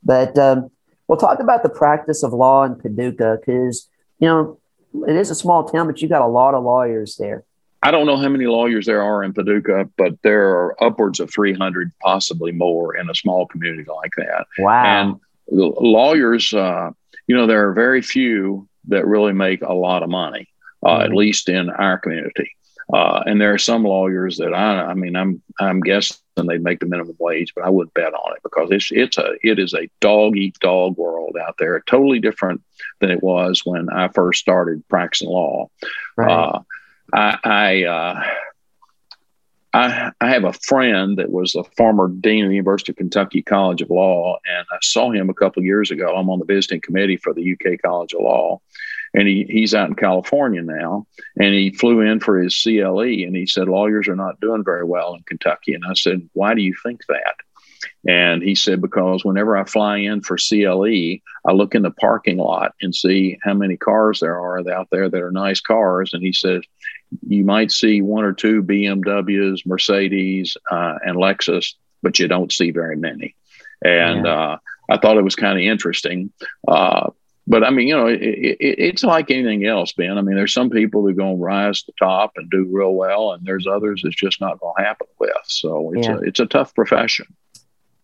But 0.02 0.38
um, 0.38 0.70
we'll 1.08 1.18
talk 1.18 1.40
about 1.40 1.62
the 1.62 1.68
practice 1.68 2.22
of 2.22 2.32
law 2.32 2.64
in 2.64 2.76
Paducah 2.76 3.38
because, 3.38 3.88
you 4.18 4.28
know, 4.28 4.58
it 5.06 5.16
is 5.16 5.30
a 5.30 5.34
small 5.34 5.64
town, 5.64 5.86
but 5.86 6.00
you 6.00 6.08
got 6.08 6.22
a 6.22 6.26
lot 6.26 6.54
of 6.54 6.64
lawyers 6.64 7.16
there. 7.16 7.44
I 7.82 7.90
don't 7.90 8.06
know 8.06 8.16
how 8.16 8.28
many 8.28 8.46
lawyers 8.46 8.86
there 8.86 9.02
are 9.02 9.22
in 9.22 9.32
Paducah, 9.32 9.88
but 9.96 10.20
there 10.22 10.50
are 10.50 10.82
upwards 10.82 11.20
of 11.20 11.32
300, 11.32 11.92
possibly 12.02 12.50
more, 12.50 12.96
in 12.96 13.08
a 13.08 13.14
small 13.14 13.46
community 13.46 13.88
like 13.88 14.12
that. 14.16 14.46
Wow. 14.58 14.84
And 14.84 15.20
lawyers, 15.48 16.52
uh, 16.52 16.90
you 17.26 17.36
know, 17.36 17.46
there 17.46 17.68
are 17.68 17.72
very 17.72 18.02
few 18.02 18.68
that 18.88 19.06
really 19.06 19.32
make 19.32 19.62
a 19.62 19.74
lot 19.74 20.02
of 20.02 20.08
money, 20.08 20.48
uh, 20.84 20.88
mm-hmm. 20.88 21.04
at 21.04 21.16
least 21.16 21.48
in 21.48 21.70
our 21.70 21.98
community. 21.98 22.50
Uh, 22.92 23.22
and 23.26 23.40
there 23.40 23.52
are 23.52 23.58
some 23.58 23.84
lawyers 23.84 24.38
that 24.38 24.54
I, 24.54 24.86
I 24.86 24.94
mean, 24.94 25.16
I'm, 25.16 25.42
I'm 25.60 25.80
guessing 25.80 26.16
they 26.36 26.58
make 26.58 26.80
the 26.80 26.86
minimum 26.86 27.16
wage, 27.18 27.54
but 27.54 27.64
I 27.64 27.70
wouldn't 27.70 27.94
bet 27.94 28.12
on 28.12 28.36
it 28.36 28.42
because 28.42 28.68
it's, 28.70 28.88
it's 28.90 29.18
a, 29.18 29.32
it 29.42 29.58
is 29.58 29.72
a 29.74 29.88
dog 30.00 30.36
eat 30.36 30.58
dog 30.60 30.96
world 30.98 31.36
out 31.40 31.56
there, 31.58 31.82
totally 31.86 32.20
different 32.20 32.62
than 33.00 33.10
it 33.10 33.22
was 33.22 33.62
when 33.64 33.88
I 33.88 34.08
first 34.08 34.40
started 34.40 34.86
practicing 34.88 35.28
law. 35.28 35.70
Right. 36.16 36.30
Uh, 36.30 36.60
I, 37.14 37.38
I 37.44 37.84
uh, 37.84 38.24
I, 39.76 40.10
I 40.22 40.30
have 40.30 40.44
a 40.44 40.54
friend 40.54 41.18
that 41.18 41.30
was 41.30 41.54
a 41.54 41.64
former 41.76 42.08
dean 42.08 42.44
of 42.44 42.48
the 42.48 42.56
University 42.56 42.92
of 42.92 42.96
Kentucky 42.96 43.42
College 43.42 43.82
of 43.82 43.90
Law, 43.90 44.38
and 44.46 44.66
I 44.72 44.78
saw 44.82 45.10
him 45.10 45.28
a 45.28 45.34
couple 45.34 45.60
of 45.60 45.66
years 45.66 45.90
ago. 45.90 46.16
I'm 46.16 46.30
on 46.30 46.38
the 46.38 46.46
visiting 46.46 46.80
committee 46.80 47.18
for 47.18 47.34
the 47.34 47.52
UK 47.52 47.82
College 47.82 48.14
of 48.14 48.22
Law, 48.22 48.62
and 49.16 49.26
he, 49.26 49.46
he's 49.48 49.74
out 49.74 49.88
in 49.88 49.96
California 49.96 50.62
now. 50.62 51.06
And 51.40 51.54
he 51.54 51.70
flew 51.72 52.02
in 52.02 52.20
for 52.20 52.38
his 52.38 52.54
CLE, 52.62 53.00
and 53.00 53.34
he 53.34 53.46
said 53.46 53.66
lawyers 53.66 54.06
are 54.08 54.14
not 54.14 54.40
doing 54.40 54.62
very 54.62 54.84
well 54.84 55.14
in 55.14 55.22
Kentucky. 55.22 55.72
And 55.72 55.84
I 55.88 55.94
said, 55.94 56.28
why 56.34 56.54
do 56.54 56.60
you 56.60 56.74
think 56.84 57.00
that? 57.08 57.34
And 58.06 58.42
he 58.42 58.54
said, 58.54 58.82
because 58.82 59.24
whenever 59.24 59.56
I 59.56 59.64
fly 59.64 59.96
in 59.98 60.20
for 60.20 60.36
CLE, 60.36 61.18
I 61.46 61.52
look 61.52 61.74
in 61.74 61.82
the 61.82 61.90
parking 61.90 62.36
lot 62.36 62.74
and 62.82 62.94
see 62.94 63.38
how 63.42 63.54
many 63.54 63.76
cars 63.78 64.20
there 64.20 64.38
are 64.38 64.58
out 64.70 64.88
there 64.92 65.08
that 65.08 65.22
are 65.22 65.32
nice 65.32 65.60
cars. 65.60 66.12
And 66.12 66.22
he 66.22 66.32
said, 66.32 66.60
you 67.26 67.44
might 67.44 67.72
see 67.72 68.02
one 68.02 68.24
or 68.24 68.32
two 68.32 68.62
BMWs, 68.62 69.64
Mercedes, 69.64 70.56
uh, 70.70 70.96
and 71.04 71.16
Lexus, 71.16 71.74
but 72.02 72.18
you 72.18 72.28
don't 72.28 72.52
see 72.52 72.70
very 72.70 72.96
many. 72.96 73.34
And 73.82 74.26
yeah. 74.26 74.34
uh, 74.34 74.58
I 74.90 74.98
thought 74.98 75.16
it 75.16 75.24
was 75.24 75.36
kind 75.36 75.58
of 75.58 75.64
interesting. 75.64 76.32
Uh, 76.68 77.10
but 77.46 77.62
I 77.62 77.70
mean, 77.70 77.86
you 77.86 77.96
know, 77.96 78.06
it, 78.06 78.20
it, 78.20 78.56
it's 78.60 79.04
like 79.04 79.30
anything 79.30 79.66
else, 79.66 79.92
Ben. 79.92 80.18
I 80.18 80.22
mean, 80.22 80.36
there's 80.36 80.52
some 80.52 80.70
people 80.70 81.04
that 81.04 81.12
are 81.12 81.14
going 81.14 81.36
to 81.36 81.42
rise 81.42 81.82
to 81.82 81.92
the 81.92 82.04
top 82.04 82.32
and 82.36 82.50
do 82.50 82.66
real 82.68 82.94
well, 82.94 83.32
and 83.32 83.44
there's 83.44 83.66
others 83.66 84.02
it's 84.04 84.16
just 84.16 84.40
not 84.40 84.58
going 84.58 84.74
to 84.78 84.84
happen 84.84 85.06
with. 85.18 85.30
So 85.44 85.92
it's 85.94 86.08
yeah. 86.08 86.16
a 86.16 86.18
it's 86.20 86.40
a 86.40 86.46
tough 86.46 86.74
profession. 86.74 87.26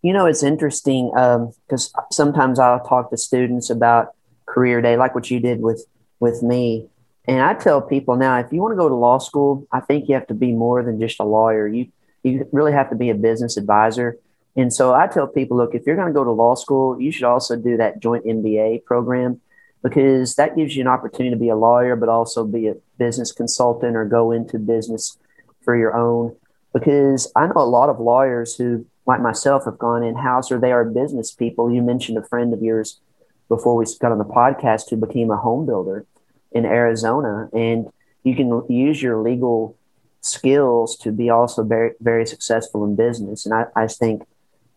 You 0.02 0.12
know, 0.12 0.26
it's 0.26 0.42
interesting 0.42 1.10
because 1.10 1.92
um, 1.96 2.04
sometimes 2.10 2.58
I'll 2.58 2.84
talk 2.84 3.10
to 3.10 3.16
students 3.16 3.70
about 3.70 4.14
career 4.46 4.80
day, 4.80 4.96
like 4.96 5.14
what 5.14 5.30
you 5.30 5.40
did 5.40 5.60
with 5.60 5.84
with 6.20 6.42
me, 6.42 6.88
and 7.26 7.40
I 7.40 7.54
tell 7.54 7.80
people 7.82 8.16
now, 8.16 8.38
if 8.38 8.52
you 8.52 8.60
want 8.60 8.72
to 8.72 8.76
go 8.76 8.88
to 8.88 8.94
law 8.94 9.18
school, 9.18 9.66
I 9.72 9.80
think 9.80 10.08
you 10.08 10.14
have 10.14 10.26
to 10.28 10.34
be 10.34 10.52
more 10.52 10.82
than 10.82 11.00
just 11.00 11.18
a 11.20 11.24
lawyer. 11.24 11.66
You 11.66 11.88
you 12.22 12.48
really 12.52 12.72
have 12.72 12.90
to 12.90 12.96
be 12.96 13.10
a 13.10 13.14
business 13.14 13.56
advisor. 13.56 14.18
And 14.56 14.72
so 14.72 14.92
I 14.92 15.06
tell 15.06 15.26
people, 15.26 15.56
look, 15.56 15.74
if 15.74 15.86
you're 15.86 15.96
going 15.96 16.08
to 16.08 16.14
go 16.14 16.24
to 16.24 16.30
law 16.30 16.54
school, 16.54 17.00
you 17.00 17.10
should 17.10 17.24
also 17.24 17.56
do 17.56 17.76
that 17.78 18.00
joint 18.00 18.26
MBA 18.26 18.84
program 18.84 19.40
because 19.82 20.34
that 20.36 20.56
gives 20.56 20.76
you 20.76 20.82
an 20.82 20.88
opportunity 20.88 21.34
to 21.34 21.40
be 21.40 21.48
a 21.48 21.56
lawyer, 21.56 21.96
but 21.96 22.08
also 22.08 22.44
be 22.44 22.68
a 22.68 22.76
business 22.98 23.32
consultant 23.32 23.96
or 23.96 24.04
go 24.04 24.30
into 24.30 24.58
business 24.58 25.16
for 25.62 25.76
your 25.76 25.96
own. 25.96 26.36
Because 26.72 27.30
I 27.34 27.46
know 27.46 27.54
a 27.56 27.64
lot 27.64 27.88
of 27.88 27.98
lawyers 27.98 28.56
who, 28.56 28.86
like 29.06 29.20
myself, 29.20 29.64
have 29.64 29.78
gone 29.78 30.02
in 30.02 30.16
house 30.16 30.52
or 30.52 30.60
they 30.60 30.72
are 30.72 30.84
business 30.84 31.32
people. 31.32 31.72
You 31.72 31.82
mentioned 31.82 32.18
a 32.18 32.28
friend 32.28 32.52
of 32.52 32.62
yours 32.62 33.00
before 33.48 33.76
we 33.76 33.84
got 34.00 34.12
on 34.12 34.18
the 34.18 34.24
podcast 34.24 34.88
who 34.88 34.96
became 34.96 35.30
a 35.30 35.36
home 35.36 35.66
builder 35.66 36.06
in 36.52 36.64
Arizona, 36.64 37.48
and 37.52 37.88
you 38.22 38.36
can 38.36 38.62
use 38.68 39.02
your 39.02 39.20
legal 39.20 39.76
skills 40.20 40.96
to 40.98 41.10
be 41.10 41.28
also 41.28 41.64
very, 41.64 41.92
very 42.00 42.24
successful 42.26 42.84
in 42.84 42.94
business. 42.94 43.44
And 43.44 43.54
I, 43.54 43.64
I 43.74 43.86
think 43.88 44.22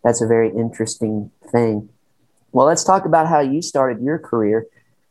that's 0.05 0.21
a 0.21 0.27
very 0.27 0.49
interesting 0.51 1.31
thing. 1.51 1.89
Well, 2.51 2.67
let's 2.67 2.83
talk 2.83 3.05
about 3.05 3.27
how 3.27 3.39
you 3.39 3.63
started 3.63 4.03
your 4.03 4.19
career. 4.19 4.67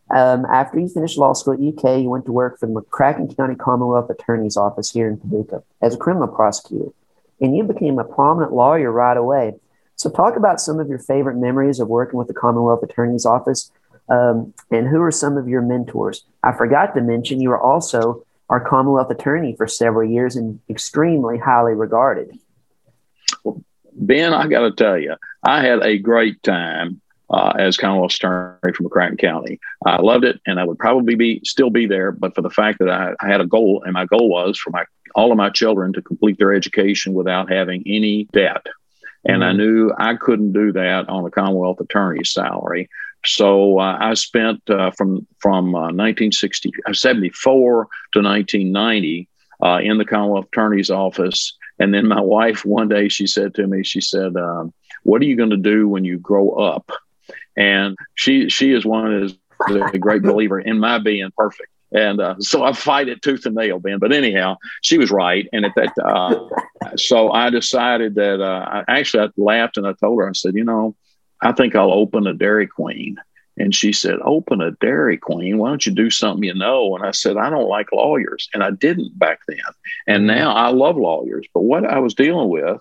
Um, 0.08 0.44
after 0.44 0.78
you 0.78 0.88
finished 0.88 1.18
law 1.18 1.32
school 1.32 1.54
at 1.54 1.60
UK, 1.60 2.00
you 2.00 2.08
went 2.08 2.26
to 2.26 2.32
work 2.32 2.60
for 2.60 2.66
the 2.66 2.72
McCracken 2.72 3.36
County 3.36 3.56
Commonwealth 3.56 4.08
Attorney's 4.08 4.56
Office 4.56 4.92
here 4.92 5.08
in 5.08 5.16
Paducah 5.18 5.64
as 5.82 5.96
a 5.96 5.98
criminal 5.98 6.28
prosecutor, 6.28 6.90
and 7.40 7.56
you 7.56 7.64
became 7.64 7.98
a 7.98 8.04
prominent 8.04 8.52
lawyer 8.52 8.92
right 8.92 9.16
away. 9.16 9.54
So, 9.96 10.10
talk 10.10 10.36
about 10.36 10.60
some 10.60 10.78
of 10.78 10.88
your 10.88 11.00
favorite 11.00 11.36
memories 11.36 11.80
of 11.80 11.88
working 11.88 12.18
with 12.18 12.28
the 12.28 12.34
Commonwealth 12.34 12.84
Attorney's 12.84 13.26
Office, 13.26 13.72
um, 14.08 14.54
and 14.70 14.86
who 14.86 15.02
are 15.02 15.10
some 15.10 15.36
of 15.36 15.48
your 15.48 15.62
mentors. 15.62 16.24
I 16.44 16.52
forgot 16.52 16.94
to 16.94 17.00
mention 17.00 17.40
you 17.40 17.48
were 17.48 17.60
also 17.60 18.24
our 18.48 18.60
Commonwealth 18.60 19.10
Attorney 19.10 19.56
for 19.56 19.66
several 19.66 20.08
years 20.08 20.36
and 20.36 20.60
extremely 20.70 21.38
highly 21.38 21.74
regarded. 21.74 22.38
Ben, 23.94 24.34
I 24.34 24.46
got 24.48 24.60
to 24.60 24.72
tell 24.72 24.98
you, 24.98 25.16
I 25.42 25.62
had 25.62 25.82
a 25.82 25.98
great 25.98 26.42
time 26.42 27.00
uh, 27.30 27.52
as 27.58 27.76
Commonwealth 27.76 28.14
Attorney 28.14 28.72
from 28.74 28.86
McCracken 28.86 29.18
County. 29.18 29.60
I 29.86 30.00
loved 30.00 30.24
it, 30.24 30.40
and 30.46 30.60
I 30.60 30.64
would 30.64 30.78
probably 30.78 31.14
be 31.14 31.40
still 31.44 31.70
be 31.70 31.86
there, 31.86 32.12
but 32.12 32.34
for 32.34 32.42
the 32.42 32.50
fact 32.50 32.78
that 32.80 32.90
I, 32.90 33.14
I 33.20 33.28
had 33.28 33.40
a 33.40 33.46
goal, 33.46 33.82
and 33.84 33.92
my 33.94 34.06
goal 34.06 34.28
was 34.28 34.58
for 34.58 34.70
my 34.70 34.84
all 35.14 35.30
of 35.30 35.38
my 35.38 35.50
children 35.50 35.92
to 35.92 36.02
complete 36.02 36.38
their 36.38 36.52
education 36.52 37.14
without 37.14 37.50
having 37.50 37.84
any 37.86 38.24
debt. 38.32 38.66
And 39.24 39.42
mm-hmm. 39.42 39.48
I 39.48 39.52
knew 39.52 39.92
I 39.96 40.16
couldn't 40.16 40.52
do 40.52 40.72
that 40.72 41.08
on 41.08 41.24
a 41.24 41.30
Commonwealth 41.30 41.80
attorney's 41.80 42.32
salary. 42.32 42.90
So 43.24 43.78
uh, 43.78 43.96
I 44.00 44.14
spent 44.14 44.68
uh, 44.68 44.90
from 44.90 45.26
from 45.38 45.74
uh, 45.74 45.92
1974 45.92 47.88
to 48.12 48.22
1990 48.22 49.28
uh, 49.62 49.78
in 49.82 49.98
the 49.98 50.04
Commonwealth 50.04 50.46
Attorney's 50.52 50.90
Office 50.90 51.56
and 51.78 51.92
then 51.92 52.06
my 52.06 52.20
wife, 52.20 52.64
one 52.64 52.88
day, 52.88 53.08
she 53.08 53.26
said 53.26 53.54
to 53.54 53.66
me, 53.66 53.82
she 53.82 54.00
said, 54.00 54.36
um, 54.36 54.72
"What 55.02 55.20
are 55.22 55.26
you 55.26 55.36
going 55.36 55.50
to 55.50 55.56
do 55.56 55.88
when 55.88 56.04
you 56.04 56.18
grow 56.18 56.50
up?" 56.50 56.90
And 57.56 57.96
she 58.14 58.48
she 58.48 58.72
is 58.72 58.84
one 58.84 59.12
is 59.22 59.36
a 59.68 59.98
great 59.98 60.22
believer 60.30 60.60
in 60.60 60.78
my 60.78 60.98
being 60.98 61.30
perfect. 61.36 61.70
And 61.92 62.20
uh, 62.20 62.34
so 62.40 62.64
I 62.64 62.72
fight 62.72 63.08
it 63.08 63.22
tooth 63.22 63.46
and 63.46 63.54
nail, 63.54 63.78
Ben. 63.78 64.00
But 64.00 64.12
anyhow, 64.12 64.56
she 64.82 64.98
was 64.98 65.12
right. 65.12 65.48
And 65.52 65.64
at 65.64 65.72
that, 65.76 65.92
uh, 66.04 66.48
so 66.96 67.30
I 67.30 67.50
decided 67.50 68.16
that 68.16 68.40
uh, 68.40 68.82
I 68.88 68.98
actually 68.98 69.24
I 69.24 69.28
laughed 69.36 69.76
and 69.76 69.86
I 69.86 69.92
told 69.92 70.20
her, 70.20 70.28
I 70.28 70.32
said, 70.32 70.56
you 70.56 70.64
know, 70.64 70.96
I 71.40 71.52
think 71.52 71.76
I'll 71.76 71.92
open 71.92 72.26
a 72.26 72.34
Dairy 72.34 72.66
Queen. 72.66 73.16
And 73.56 73.74
she 73.74 73.92
said, 73.92 74.16
Open 74.24 74.60
a 74.60 74.72
Dairy 74.72 75.16
Queen. 75.16 75.58
Why 75.58 75.68
don't 75.68 75.86
you 75.86 75.92
do 75.92 76.10
something 76.10 76.42
you 76.42 76.54
know? 76.54 76.96
And 76.96 77.04
I 77.04 77.12
said, 77.12 77.36
I 77.36 77.50
don't 77.50 77.68
like 77.68 77.92
lawyers. 77.92 78.48
And 78.52 78.62
I 78.62 78.70
didn't 78.70 79.18
back 79.18 79.40
then. 79.46 79.58
And 80.06 80.26
now 80.26 80.52
I 80.54 80.70
love 80.70 80.96
lawyers. 80.96 81.46
But 81.54 81.62
what 81.62 81.84
I 81.84 81.98
was 81.98 82.14
dealing 82.14 82.48
with 82.48 82.80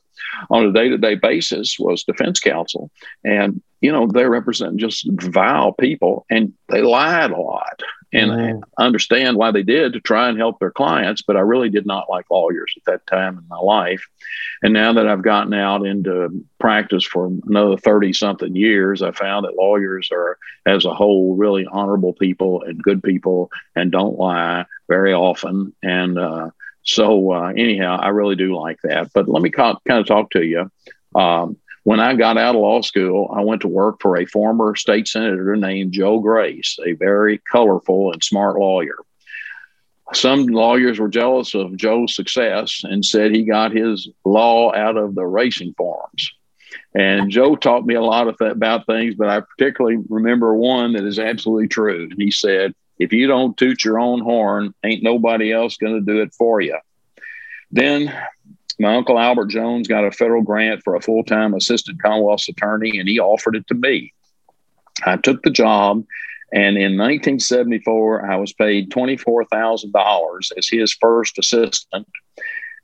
on 0.49 0.65
a 0.65 0.73
day 0.73 0.89
to 0.89 0.97
day 0.97 1.15
basis 1.15 1.77
was 1.79 2.03
defense 2.03 2.39
counsel. 2.39 2.89
And, 3.23 3.61
you 3.81 3.91
know, 3.91 4.07
they 4.07 4.25
represent 4.25 4.77
just 4.77 5.07
vile 5.11 5.73
people 5.73 6.25
and 6.29 6.53
they 6.69 6.81
lied 6.81 7.31
a 7.31 7.39
lot 7.39 7.81
and 8.13 8.31
mm. 8.31 8.61
I 8.77 8.85
understand 8.85 9.37
why 9.37 9.51
they 9.51 9.63
did 9.63 9.93
to 9.93 9.99
try 9.99 10.29
and 10.29 10.37
help 10.37 10.59
their 10.59 10.71
clients. 10.71 11.23
But 11.23 11.35
I 11.35 11.41
really 11.41 11.69
did 11.69 11.85
not 11.85 12.09
like 12.09 12.29
lawyers 12.29 12.73
at 12.77 12.85
that 12.85 13.07
time 13.07 13.37
in 13.37 13.47
my 13.47 13.57
life. 13.57 14.07
And 14.61 14.73
now 14.73 14.93
that 14.93 15.07
I've 15.07 15.23
gotten 15.23 15.53
out 15.53 15.85
into 15.85 16.45
practice 16.59 17.03
for 17.03 17.31
another 17.47 17.75
30 17.75 18.13
something 18.13 18.55
years, 18.55 19.01
I 19.01 19.11
found 19.11 19.45
that 19.45 19.57
lawyers 19.57 20.09
are, 20.11 20.37
as 20.65 20.85
a 20.85 20.93
whole, 20.93 21.35
really 21.35 21.65
honorable 21.65 22.13
people 22.13 22.61
and 22.61 22.81
good 22.81 23.01
people 23.01 23.51
and 23.75 23.91
don't 23.91 24.17
lie 24.17 24.65
very 24.87 25.13
often. 25.13 25.73
And 25.81 26.19
uh, 26.19 26.51
so, 26.83 27.31
uh, 27.33 27.53
anyhow, 27.57 27.97
I 27.99 28.09
really 28.09 28.35
do 28.35 28.55
like 28.55 28.79
that. 28.83 29.11
But 29.13 29.27
let 29.27 29.41
me 29.41 29.49
kind 29.49 29.77
of 29.87 30.05
talk 30.05 30.29
to 30.31 30.45
you. 30.45 30.71
Um, 31.15 31.57
when 31.83 31.99
I 31.99 32.15
got 32.15 32.37
out 32.37 32.55
of 32.55 32.61
law 32.61 32.81
school, 32.81 33.33
I 33.35 33.41
went 33.41 33.61
to 33.61 33.67
work 33.67 34.01
for 34.01 34.17
a 34.17 34.25
former 34.25 34.75
state 34.75 35.07
senator 35.07 35.55
named 35.55 35.91
Joe 35.91 36.19
Grace, 36.19 36.77
a 36.85 36.93
very 36.93 37.39
colorful 37.51 38.13
and 38.13 38.23
smart 38.23 38.57
lawyer. 38.57 38.97
Some 40.13 40.47
lawyers 40.47 40.99
were 40.99 41.09
jealous 41.09 41.53
of 41.53 41.75
Joe's 41.75 42.15
success 42.15 42.81
and 42.83 43.05
said 43.05 43.31
he 43.31 43.43
got 43.43 43.71
his 43.71 44.09
law 44.23 44.73
out 44.73 44.97
of 44.97 45.15
the 45.15 45.25
racing 45.25 45.73
forums. 45.77 46.31
And 46.95 47.31
Joe 47.31 47.55
taught 47.55 47.85
me 47.85 47.95
a 47.95 48.01
lot 48.01 48.27
of 48.27 48.37
th- 48.37 48.51
about 48.51 48.85
things, 48.85 49.15
but 49.15 49.27
I 49.27 49.41
particularly 49.41 49.97
remember 50.09 50.53
one 50.53 50.93
that 50.93 51.03
is 51.03 51.19
absolutely 51.19 51.67
true. 51.67 52.09
He 52.17 52.31
said, 52.31 52.75
If 52.99 53.11
you 53.11 53.27
don't 53.27 53.57
toot 53.57 53.83
your 53.83 53.99
own 53.99 54.21
horn, 54.21 54.73
ain't 54.83 55.03
nobody 55.03 55.51
else 55.51 55.77
going 55.77 55.93
to 55.93 56.13
do 56.13 56.21
it 56.21 56.33
for 56.33 56.61
you. 56.61 56.77
Then 57.71 58.13
my 58.79 58.95
uncle 58.95 59.19
Albert 59.19 59.47
Jones 59.47 59.87
got 59.87 60.05
a 60.05 60.11
federal 60.11 60.41
grant 60.41 60.81
for 60.83 60.95
a 60.95 61.01
full 61.01 61.23
time 61.23 61.53
assistant 61.53 62.01
Commonwealth's 62.01 62.49
attorney, 62.49 62.99
and 62.99 63.07
he 63.07 63.19
offered 63.19 63.55
it 63.55 63.67
to 63.67 63.75
me. 63.75 64.13
I 65.05 65.17
took 65.17 65.41
the 65.43 65.49
job, 65.49 66.03
and 66.53 66.77
in 66.77 66.97
1974, 66.97 68.29
I 68.29 68.35
was 68.35 68.53
paid 68.53 68.91
$24,000 68.91 70.57
as 70.57 70.67
his 70.67 70.93
first 70.93 71.39
assistant. 71.39 72.07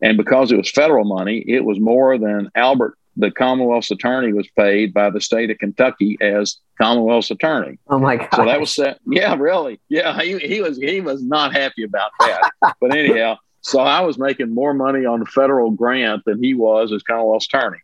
And 0.02 0.18
because 0.18 0.52
it 0.52 0.58
was 0.58 0.72
federal 0.72 1.06
money, 1.06 1.44
it 1.48 1.64
was 1.64 1.80
more 1.80 2.18
than 2.18 2.50
Albert, 2.56 2.98
the 3.16 3.30
Commonwealth's 3.30 3.92
attorney, 3.92 4.34
was 4.34 4.50
paid 4.58 4.92
by 4.94 5.12
the 5.12 5.22
state 5.22 5.52
of 5.52 5.60
Kentucky 5.60 6.18
as 6.20 6.58
Commonwealth's 6.82 7.30
attorney. 7.30 7.78
Oh 7.90 8.00
my 8.00 8.16
God! 8.16 8.30
So 8.34 8.46
that 8.46 8.60
was 8.60 8.74
set. 8.74 9.00
Yeah, 9.06 9.36
really. 9.36 9.80
Yeah, 9.90 10.20
he, 10.20 10.40
he 10.40 10.62
was 10.62 10.78
he 10.78 11.02
was 11.02 11.22
not 11.22 11.54
happy 11.54 11.84
about 11.84 12.12
that. 12.22 12.52
but 12.80 12.96
anyhow. 12.96 13.38
So 13.62 13.80
I 13.80 14.02
was 14.02 14.18
making 14.18 14.54
more 14.54 14.74
money 14.74 15.06
on 15.06 15.20
the 15.20 15.26
federal 15.26 15.72
grant 15.72 16.24
than 16.26 16.42
he 16.42 16.54
was 16.54 16.92
as 16.92 17.04
Commonwealth's 17.04 17.46
attorney. 17.48 17.80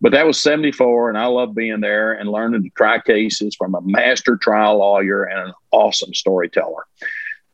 But 0.00 0.12
that 0.12 0.26
was 0.26 0.38
74, 0.40 1.08
and 1.08 1.18
I 1.18 1.26
loved 1.26 1.54
being 1.54 1.80
there 1.80 2.12
and 2.12 2.30
learning 2.30 2.62
to 2.64 2.70
try 2.70 3.00
cases 3.00 3.56
from 3.56 3.74
a 3.74 3.80
master 3.82 4.36
trial 4.36 4.78
lawyer 4.78 5.24
and 5.24 5.48
an 5.48 5.54
awesome 5.72 6.12
storyteller. 6.12 6.84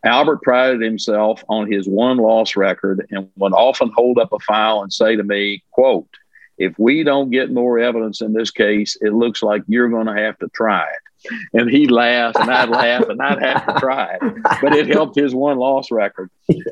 Albert 0.04 0.42
prided 0.42 0.82
himself 0.82 1.44
on 1.48 1.70
his 1.70 1.86
one 1.86 2.16
loss 2.16 2.56
record 2.56 3.06
and 3.10 3.28
would 3.36 3.52
often 3.52 3.92
hold 3.94 4.18
up 4.18 4.32
a 4.32 4.38
file 4.40 4.82
and 4.82 4.92
say 4.92 5.14
to 5.14 5.22
me, 5.22 5.62
quote, 5.70 6.08
if 6.58 6.76
we 6.78 7.04
don't 7.04 7.30
get 7.30 7.52
more 7.52 7.78
evidence 7.78 8.20
in 8.20 8.32
this 8.32 8.50
case, 8.50 8.96
it 9.00 9.12
looks 9.12 9.42
like 9.42 9.62
you're 9.68 9.88
going 9.88 10.08
to 10.08 10.20
have 10.20 10.36
to 10.40 10.48
try 10.48 10.82
it 10.82 11.11
and 11.52 11.70
he'd 11.70 11.90
laugh 11.90 12.34
and 12.36 12.50
I'd 12.50 12.68
laugh 12.68 13.08
and 13.08 13.20
I'd 13.20 13.42
have 13.42 13.66
to 13.66 13.80
try 13.80 14.18
it. 14.20 14.42
But 14.60 14.74
it 14.74 14.88
helped 14.88 15.16
his 15.16 15.34
one 15.34 15.58
loss 15.58 15.90
record. 15.90 16.30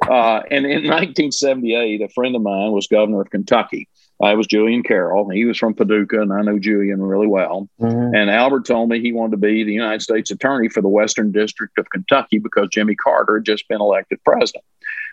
Uh, 0.09 0.43
and 0.51 0.67
in 0.67 0.89
1978, 0.89 2.03
a 2.03 2.09
friend 2.09 2.35
of 2.35 2.43
mine 2.43 2.73
was 2.73 2.87
governor 2.87 3.21
of 3.21 3.31
Kentucky. 3.31 3.89
I 4.23 4.35
was 4.35 4.47
Julian 4.47 4.83
Carroll. 4.83 5.31
He 5.31 5.47
was 5.47 5.57
from 5.57 5.73
Paducah, 5.73 6.21
and 6.21 6.33
I 6.33 6.43
know 6.43 6.59
Julian 6.59 7.01
really 7.01 7.27
well. 7.27 7.69
Mm-hmm. 7.81 8.15
And 8.15 8.31
Albert 8.31 8.67
told 8.67 8.91
me 8.91 9.01
he 9.01 9.13
wanted 9.13 9.33
to 9.33 9.37
be 9.39 9.65
the 9.65 9.73
United 9.73 10.03
States 10.03 10.31
Attorney 10.31 10.69
for 10.69 10.83
the 10.83 10.89
Western 10.89 11.33
District 11.33 11.79
of 11.79 11.89
Kentucky 11.89 12.39
because 12.39 12.69
Jimmy 12.71 12.95
Carter 12.95 13.37
had 13.37 13.47
just 13.47 13.67
been 13.69 13.81
elected 13.81 14.23
president. 14.25 14.65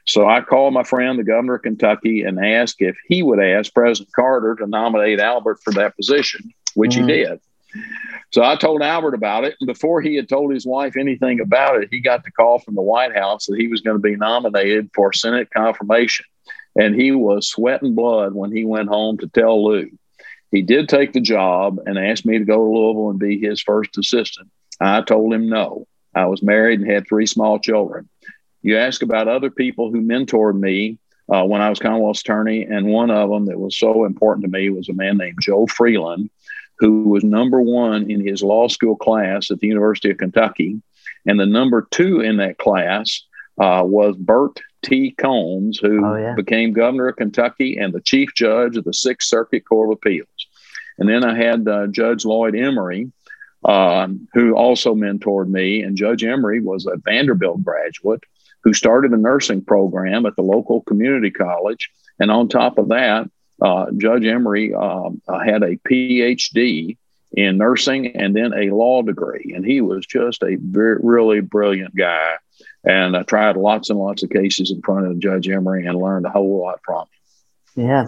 So 0.06 0.28
I 0.28 0.42
called 0.42 0.74
my 0.74 0.84
friend, 0.84 1.18
the 1.18 1.24
governor 1.24 1.56
of 1.56 1.62
Kentucky, 1.62 2.24
and 2.24 2.44
asked 2.44 2.78
if 2.80 2.98
he 3.08 3.24
would 3.24 3.40
ask 3.40 3.74
President 3.74 4.12
Carter 4.14 4.56
to 4.56 4.68
nominate 4.68 5.20
Albert 5.20 5.60
for 5.64 5.72
that 5.74 5.96
position 5.96 6.54
which 6.78 6.92
mm-hmm. 6.92 7.08
he 7.08 7.16
did. 7.16 7.40
So 8.32 8.44
I 8.44 8.56
told 8.56 8.82
Albert 8.82 9.14
about 9.14 9.44
it. 9.44 9.56
And 9.60 9.68
before 9.68 10.02
he 10.02 10.16
had 10.16 10.30
told 10.30 10.54
his 10.54 10.66
wife 10.66 10.98
anything 10.98 11.40
about 11.40 11.82
it, 11.82 11.90
he 11.92 12.00
got 12.00 12.24
the 12.24 12.32
call 12.32 12.60
from 12.60 12.76
the 12.76 12.82
White 12.82 13.16
House 13.16 13.46
that 13.46 13.60
he 13.60 13.68
was 13.68 13.82
going 13.82 13.96
to 13.96 14.02
be 14.02 14.16
nominated 14.16 14.90
for 14.94 15.14
Senate 15.14 15.50
confirmation. 15.52 16.26
And 16.76 16.96
he 16.96 17.12
was 17.12 17.50
sweating 17.50 17.96
blood 17.96 18.34
when 18.34 18.52
he 18.52 18.66
went 18.66 18.90
home 18.90 19.18
to 19.20 19.28
tell 19.28 19.64
Lou. 19.64 19.90
He 20.52 20.62
did 20.62 20.88
take 20.88 21.14
the 21.14 21.22
job 21.22 21.80
and 21.86 21.98
asked 21.98 22.26
me 22.26 22.38
to 22.38 22.46
go 22.46 22.58
to 22.58 22.62
Louisville 22.62 23.10
and 23.10 23.20
be 23.20 23.40
his 23.40 23.62
first 23.62 23.98
assistant. 23.98 24.50
I 24.80 25.02
told 25.02 25.34
him 25.34 25.50
no. 25.50 25.88
I 26.16 26.26
was 26.26 26.42
married 26.42 26.80
and 26.80 26.90
had 26.90 27.08
three 27.08 27.26
small 27.26 27.60
children. 27.60 28.10
You 28.62 28.78
ask 28.78 29.02
about 29.02 29.28
other 29.28 29.50
people 29.50 29.92
who 29.92 30.02
mentored 30.02 30.58
me 30.58 31.00
uh, 31.32 31.44
when 31.44 31.62
I 31.62 31.70
was 31.70 31.80
Commonwealth 31.80 32.20
attorney, 32.20 32.64
and 32.64 32.88
one 32.88 33.12
of 33.12 33.30
them 33.30 33.46
that 33.48 33.60
was 33.60 33.78
so 33.78 34.06
important 34.06 34.46
to 34.46 34.52
me 34.52 34.70
was 34.70 34.90
a 34.90 34.94
man 34.94 35.18
named 35.18 35.38
Joe 35.42 35.68
Freeland, 35.68 36.30
who 36.80 37.04
was 37.04 37.24
number 37.24 37.62
one 37.62 38.10
in 38.10 38.26
his 38.26 38.44
law 38.44 38.68
school 38.68 38.96
class 38.96 39.52
at 39.52 39.60
the 39.60 39.68
University 39.68 40.12
of 40.12 40.18
Kentucky. 40.18 40.82
And 41.26 41.40
the 41.40 41.46
number 41.46 41.88
two 41.92 42.22
in 42.22 42.38
that 42.38 42.58
class 42.58 43.24
uh, 43.60 43.84
was 43.86 44.16
Bert 44.16 44.62
T. 44.84 45.12
Combs, 45.12 45.80
who 45.80 46.06
oh, 46.06 46.16
yeah. 46.16 46.36
became 46.36 46.74
governor 46.74 47.10
of 47.10 47.16
Kentucky 47.16 47.78
and 47.78 47.94
the 47.94 48.02
chief 48.02 48.30
judge 48.36 48.78
of 48.78 48.84
the 48.84 48.94
Sixth 48.94 49.28
Circuit 49.28 49.68
Court 49.68 49.90
of 49.90 49.98
Appeals. 49.98 50.48
And 51.00 51.10
then 51.10 51.24
I 51.24 51.36
had 51.36 51.68
uh, 51.68 51.88
Judge 51.88 52.26
Lloyd 52.26 52.56
Emery, 52.56 53.12
um, 53.66 54.28
who 54.34 54.56
also 54.56 54.96
mentored 54.96 55.50
me. 55.50 55.82
And 55.82 55.98
Judge 55.98 56.24
Emery 56.24 56.62
was 56.62 56.86
a 56.86 56.98
Vanderbilt 56.98 57.64
graduate 57.64 58.24
who 58.64 58.74
started 58.74 59.12
a 59.12 59.18
nursing 59.18 59.64
program 59.64 60.26
at 60.26 60.36
the 60.36 60.42
local 60.44 60.82
community 60.82 61.32
college. 61.32 61.90
And 62.20 62.32
on 62.32 62.48
top 62.48 62.78
of 62.78 62.90
that, 62.90 63.24
uh, 63.24 63.28
Judge 63.98 64.26
Emery 64.26 64.74
um, 64.74 65.22
uh, 65.28 65.40
had 65.40 65.64
a 65.64 65.78
PhD 65.78 66.98
in 67.34 67.58
nursing 67.58 68.16
and 68.16 68.36
then 68.36 68.54
a 68.54 68.74
law 68.74 69.02
degree. 69.02 69.54
And 69.56 69.66
he 69.66 69.82
was 69.82 70.06
just 70.06 70.44
a 70.44 70.58
very, 70.60 70.98
really 71.02 71.42
brilliant 71.42 71.96
guy. 71.96 72.36
And 72.84 73.18
I 73.18 73.24
tried 73.24 73.58
lots 73.58 73.90
and 73.90 74.00
lots 74.00 74.24
of 74.24 74.30
cases 74.30 74.72
in 74.72 74.82
front 74.82 75.08
of 75.08 75.20
Judge 75.20 75.50
Emery 75.50 75.86
and 75.86 75.98
learned 75.98 76.26
a 76.26 76.30
whole 76.30 76.62
lot 76.62 76.80
from 76.86 77.08
him. 77.76 77.88
Yeah. 77.88 78.06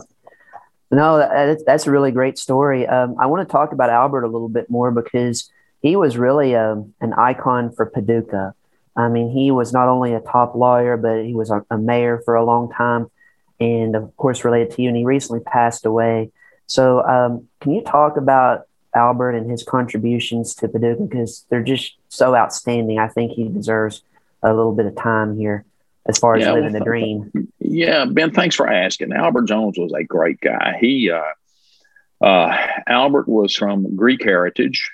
No, 0.91 1.17
that's, 1.17 1.63
that's 1.63 1.87
a 1.87 1.91
really 1.91 2.11
great 2.11 2.39
story. 2.39 2.87
Um, 2.87 3.15
I 3.19 3.27
want 3.27 3.47
to 3.47 3.51
talk 3.51 3.73
about 3.73 3.89
Albert 3.89 4.23
a 4.23 4.29
little 4.29 4.49
bit 4.49 4.69
more 4.69 4.89
because 4.89 5.51
he 5.81 5.95
was 5.95 6.17
really 6.17 6.53
a, 6.53 6.71
um, 6.71 6.93
an 7.01 7.13
icon 7.13 7.71
for 7.71 7.85
Paducah. 7.85 8.55
I 8.95 9.07
mean, 9.07 9.29
he 9.29 9.51
was 9.51 9.71
not 9.71 9.87
only 9.87 10.13
a 10.13 10.19
top 10.19 10.55
lawyer, 10.55 10.97
but 10.97 11.23
he 11.23 11.33
was 11.33 11.51
a, 11.51 11.63
a 11.69 11.77
mayor 11.77 12.21
for 12.25 12.35
a 12.35 12.43
long 12.43 12.71
time 12.71 13.11
and 13.59 13.95
of 13.95 14.15
course 14.17 14.43
related 14.43 14.71
to 14.75 14.81
you. 14.81 14.89
And 14.89 14.97
he 14.97 15.05
recently 15.05 15.41
passed 15.41 15.85
away. 15.85 16.31
So, 16.67 17.03
um, 17.03 17.47
can 17.61 17.73
you 17.73 17.81
talk 17.81 18.17
about 18.17 18.67
Albert 18.95 19.31
and 19.31 19.49
his 19.49 19.63
contributions 19.63 20.55
to 20.55 20.67
Paducah 20.67 21.03
because 21.03 21.45
they're 21.49 21.63
just 21.63 21.95
so 22.09 22.35
outstanding? 22.35 22.99
I 22.99 23.07
think 23.07 23.31
he 23.31 23.47
deserves 23.47 24.03
a 24.43 24.53
little 24.53 24.73
bit 24.73 24.85
of 24.85 24.95
time 24.95 25.37
here 25.37 25.65
as 26.05 26.17
far 26.17 26.35
as 26.35 26.43
yeah, 26.43 26.53
living 26.53 26.73
the 26.73 26.79
dream. 26.79 27.31
Yeah, 27.59 28.05
Ben, 28.05 28.31
thanks 28.31 28.55
for 28.55 28.67
asking. 28.67 29.13
Albert 29.13 29.43
Jones 29.43 29.77
was 29.77 29.93
a 29.93 30.03
great 30.03 30.39
guy. 30.41 30.77
He, 30.79 31.11
uh, 31.11 32.25
uh, 32.25 32.67
Albert 32.87 33.27
was 33.27 33.55
from 33.55 33.95
Greek 33.95 34.23
heritage. 34.23 34.91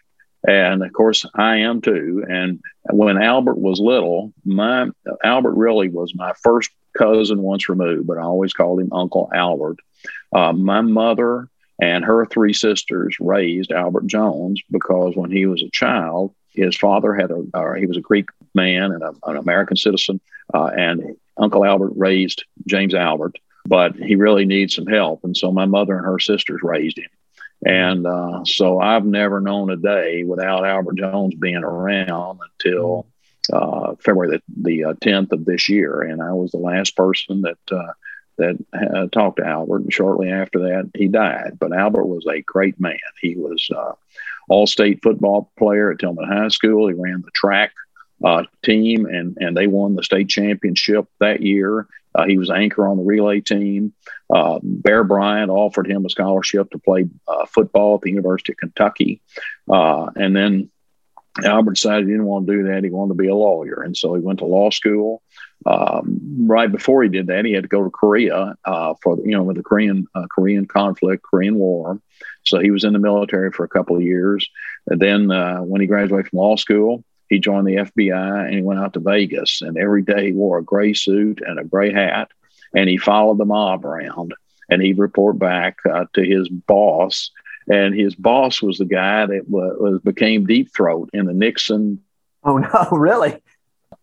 And 0.48 0.84
of 0.84 0.94
course, 0.94 1.26
I 1.34 1.58
am 1.58 1.82
too. 1.82 2.24
And 2.30 2.60
when 2.92 3.22
Albert 3.22 3.58
was 3.58 3.80
little, 3.80 4.34
my 4.44 4.88
Albert 5.24 5.56
really 5.56 5.90
was 5.90 6.14
my 6.14 6.34
first 6.44 6.70
cousin 6.98 7.42
once 7.42 7.70
removed, 7.70 8.08
but 8.08 8.18
I 8.18 8.22
always 8.22 8.54
called 8.54 8.80
him 8.80 8.92
Uncle 8.92 9.30
Albert. 9.34 9.78
Uh, 10.34 10.54
my 10.54 10.82
mother 10.82 11.50
and 11.82 12.06
her 12.06 12.26
three 12.26 12.54
sisters 12.54 13.18
raised 13.20 13.72
Albert 13.72 14.08
Jones 14.08 14.62
because 14.72 15.16
when 15.16 15.32
he 15.32 15.46
was 15.46 15.62
a 15.62 15.70
child, 15.72 16.34
his 16.54 16.76
father 16.76 17.14
had 17.14 17.32
a 17.32 17.44
uh, 17.54 17.74
he 17.74 17.86
was 17.86 17.98
a 17.98 18.02
Greek 18.02 18.30
man 18.54 18.92
and 18.92 19.04
a, 19.04 19.14
an 19.26 19.38
American 19.38 19.76
citizen, 19.78 20.22
uh, 20.54 20.72
and 20.76 21.18
Uncle 21.38 21.66
Albert 21.66 21.94
raised 21.96 22.46
James 22.66 22.94
Albert, 22.94 23.38
but 23.66 23.96
he 23.96 24.16
really 24.16 24.46
needs 24.46 24.76
some 24.76 24.88
help, 24.88 25.24
and 25.24 25.36
so 25.36 25.52
my 25.52 25.66
mother 25.66 25.98
and 25.98 26.06
her 26.06 26.20
sisters 26.20 26.62
raised 26.64 26.98
him. 26.98 27.10
And 27.66 28.06
uh, 28.06 28.46
so 28.46 28.80
I've 28.80 29.06
never 29.06 29.42
known 29.42 29.70
a 29.70 29.76
day 29.76 30.24
without 30.24 30.66
Albert 30.66 30.98
Jones 30.98 31.36
being 31.36 31.64
around 31.64 32.40
until 32.60 33.08
uh, 33.52 33.96
February 34.04 34.38
the, 34.38 34.70
the 34.70 34.84
uh, 34.86 34.94
10th 34.96 35.32
of 35.32 35.46
this 35.46 35.70
year. 35.70 36.02
And 36.02 36.22
I 36.22 36.34
was 36.34 36.52
the 36.52 36.58
last 36.58 36.96
person 36.96 37.42
that 37.42 37.58
uh, 37.72 37.94
that 38.38 38.58
uh, 38.74 39.08
talked 39.08 39.38
to 39.38 39.46
Albert. 39.46 39.84
And 39.84 39.94
shortly 39.94 40.30
after 40.30 40.60
that, 40.60 40.92
he 40.96 41.08
died. 41.08 41.58
But 41.60 41.74
Albert 41.74 42.06
was 42.06 42.26
a 42.28 42.42
great 42.42 42.80
man. 42.80 42.98
He 43.22 43.36
was 43.36 43.68
uh, 43.76 43.94
all-state 44.50 45.00
football 45.02 45.52
player 45.58 45.92
at 45.92 46.00
Tilghman 46.00 46.28
High 46.28 46.50
School. 46.50 46.88
He 46.88 46.94
ran 46.94 47.22
the 47.22 47.32
track 47.34 47.72
uh, 48.24 48.44
team, 48.64 49.06
and 49.06 49.38
and 49.40 49.56
they 49.56 49.68
won 49.68 49.96
the 49.96 50.04
state 50.04 50.30
championship 50.30 51.06
that 51.20 51.42
year. 51.42 51.88
Uh, 52.14 52.26
he 52.26 52.38
was 52.38 52.50
anchor 52.50 52.88
on 52.88 52.98
the 52.98 53.04
relay 53.04 53.42
team. 53.42 53.94
Uh, 54.34 54.60
Bear 54.64 55.04
Bryant 55.04 55.52
offered 55.52 55.90
him 55.90 56.06
a 56.06 56.10
scholarship 56.10 56.72
to 56.72 56.80
play 56.80 57.06
uh, 57.28 57.46
football 57.46 57.96
at 57.96 58.02
the 58.02 58.12
University 58.12 58.54
of 58.54 58.58
Kentucky, 58.58 59.22
uh, 59.70 60.08
and 60.16 60.36
then 60.36 60.70
Albert 61.44 61.74
decided 61.74 62.06
he 62.06 62.14
didn't 62.14 62.26
want 62.26 62.48
to 62.48 62.54
do 62.54 62.64
that. 62.64 62.84
He 62.84 62.90
wanted 62.90 63.10
to 63.10 63.22
be 63.22 63.28
a 63.28 63.36
lawyer, 63.36 63.82
and 63.82 63.96
so 63.96 64.14
he 64.16 64.22
went 64.22 64.40
to 64.40 64.46
law 64.46 64.70
school. 64.70 65.22
Um, 65.66 66.48
right 66.48 66.72
before 66.72 67.04
he 67.04 67.10
did 67.10 67.28
that, 67.28 67.46
he 67.46 67.54
had 67.54 67.64
to 67.64 67.70
go 67.70 67.84
to 67.84 67.90
Korea 67.90 68.56
uh, 68.64 68.94
for 69.02 69.18
you 69.18 69.32
know 69.32 69.44
with 69.44 69.58
the 69.58 69.64
Korean 69.64 70.08
uh, 70.16 70.28
Korean 70.28 70.66
conflict, 70.66 71.24
Korean 71.24 71.56
War. 71.56 72.00
So 72.44 72.60
he 72.60 72.72
was 72.72 72.84
in 72.84 72.94
the 72.94 73.00
military 73.00 73.52
for 73.52 73.64
a 73.64 73.70
couple 73.70 73.96
of 73.96 74.04
years. 74.04 74.48
And 74.88 75.02
then 75.02 75.30
when 75.68 75.82
he 75.82 75.88
graduated 75.88 76.30
from 76.30 76.40
law 76.40 76.56
school, 76.56 77.04
he 77.30 77.40
joined 77.40 77.68
the 77.68 77.78
FBI 77.78 78.46
and 78.46 78.54
he 78.54 78.62
went 78.62 78.80
out 78.80 78.94
to 78.94 79.00
Vegas. 79.00 79.62
And 79.62 79.78
every 79.78 80.04
day 80.04 80.28
he 80.28 80.32
wore 80.32 80.60
a 80.60 80.64
gray 80.64 80.94
suit 80.94 81.42
and 81.46 81.60
a 81.60 81.64
gray 81.64 81.92
hat, 81.92 82.30
and 82.74 82.90
he 82.90 82.98
followed 82.98 83.38
the 83.38 83.46
mob 83.46 83.86
around. 83.86 84.34
And 84.70 84.82
he'd 84.82 84.98
report 84.98 85.38
back 85.38 85.78
uh, 85.90 86.06
to 86.14 86.24
his 86.24 86.50
boss. 86.50 87.32
And 87.68 87.96
his 87.96 88.16
boss 88.16 88.62
was 88.62 88.78
the 88.78 88.86
guy 88.86 89.26
that 89.26 89.50
was, 89.50 89.78
was 89.80 90.02
became 90.02 90.46
Deep 90.46 90.74
Throat 90.74 91.10
in 91.14 91.26
the 91.26 91.34
Nixon. 91.34 92.02
Oh 92.44 92.58
no! 92.92 92.98
Really? 92.98 93.42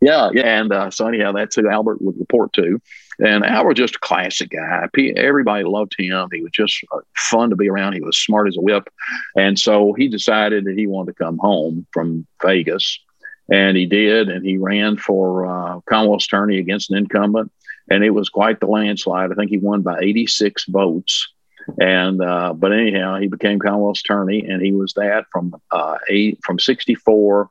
Yeah, 0.01 0.31
yeah. 0.33 0.61
And 0.61 0.73
uh, 0.73 0.91
so 0.91 1.07
anyhow, 1.07 1.31
that's 1.33 1.55
who 1.55 1.69
Albert 1.69 2.03
would 2.03 2.19
report 2.19 2.53
to. 2.55 2.81
And 3.21 3.45
Albert 3.45 3.69
was 3.69 3.79
just 3.79 3.97
a 3.97 4.01
classic 4.01 4.51
guy. 4.51 4.89
Everybody 5.17 5.63
loved 5.65 5.95
him. 5.97 6.29
He 6.33 6.43
was 6.43 6.51
just 6.51 6.83
uh, 6.93 6.99
fun 7.15 7.51
to 7.51 7.57
be 7.57 7.69
around. 7.69 7.93
He 7.93 8.01
was 8.01 8.19
smart 8.19 8.49
as 8.49 8.57
a 8.57 8.61
whip. 8.61 8.89
And 9.37 9.57
so 9.57 9.93
he 9.93 10.09
decided 10.09 10.65
that 10.65 10.77
he 10.77 10.89
wanted 10.89 11.13
to 11.13 11.25
come 11.25 11.39
home 11.39 11.87
from 11.93 12.27
Vegas 12.43 12.99
and 13.51 13.77
he 13.77 13.87
did, 13.87 14.29
and 14.29 14.45
he 14.45 14.57
ran 14.57 14.97
for 14.97 15.47
uh, 15.47 15.81
Commonwealth 15.83 16.25
attorney 16.25 16.59
against 16.59 16.91
an 16.91 16.97
incumbent, 16.97 17.53
and 17.91 18.05
it 18.05 18.11
was 18.11 18.29
quite 18.29 18.61
the 18.61 18.67
landslide. 18.67 19.33
I 19.33 19.35
think 19.35 19.51
he 19.51 19.59
won 19.59 19.83
by 19.83 19.99
86 20.01 20.65
votes. 20.67 21.32
And 21.81 22.23
uh, 22.23 22.53
but 22.55 22.73
anyhow, 22.73 23.19
he 23.19 23.29
became 23.29 23.59
Commonwealth 23.59 24.01
attorney, 24.01 24.47
and 24.49 24.63
he 24.63 24.73
was 24.73 24.95
that 24.95 25.27
from 25.33 25.55
uh, 25.71 25.99
eight 26.09 26.39
from 26.43 26.59
64 26.59 27.51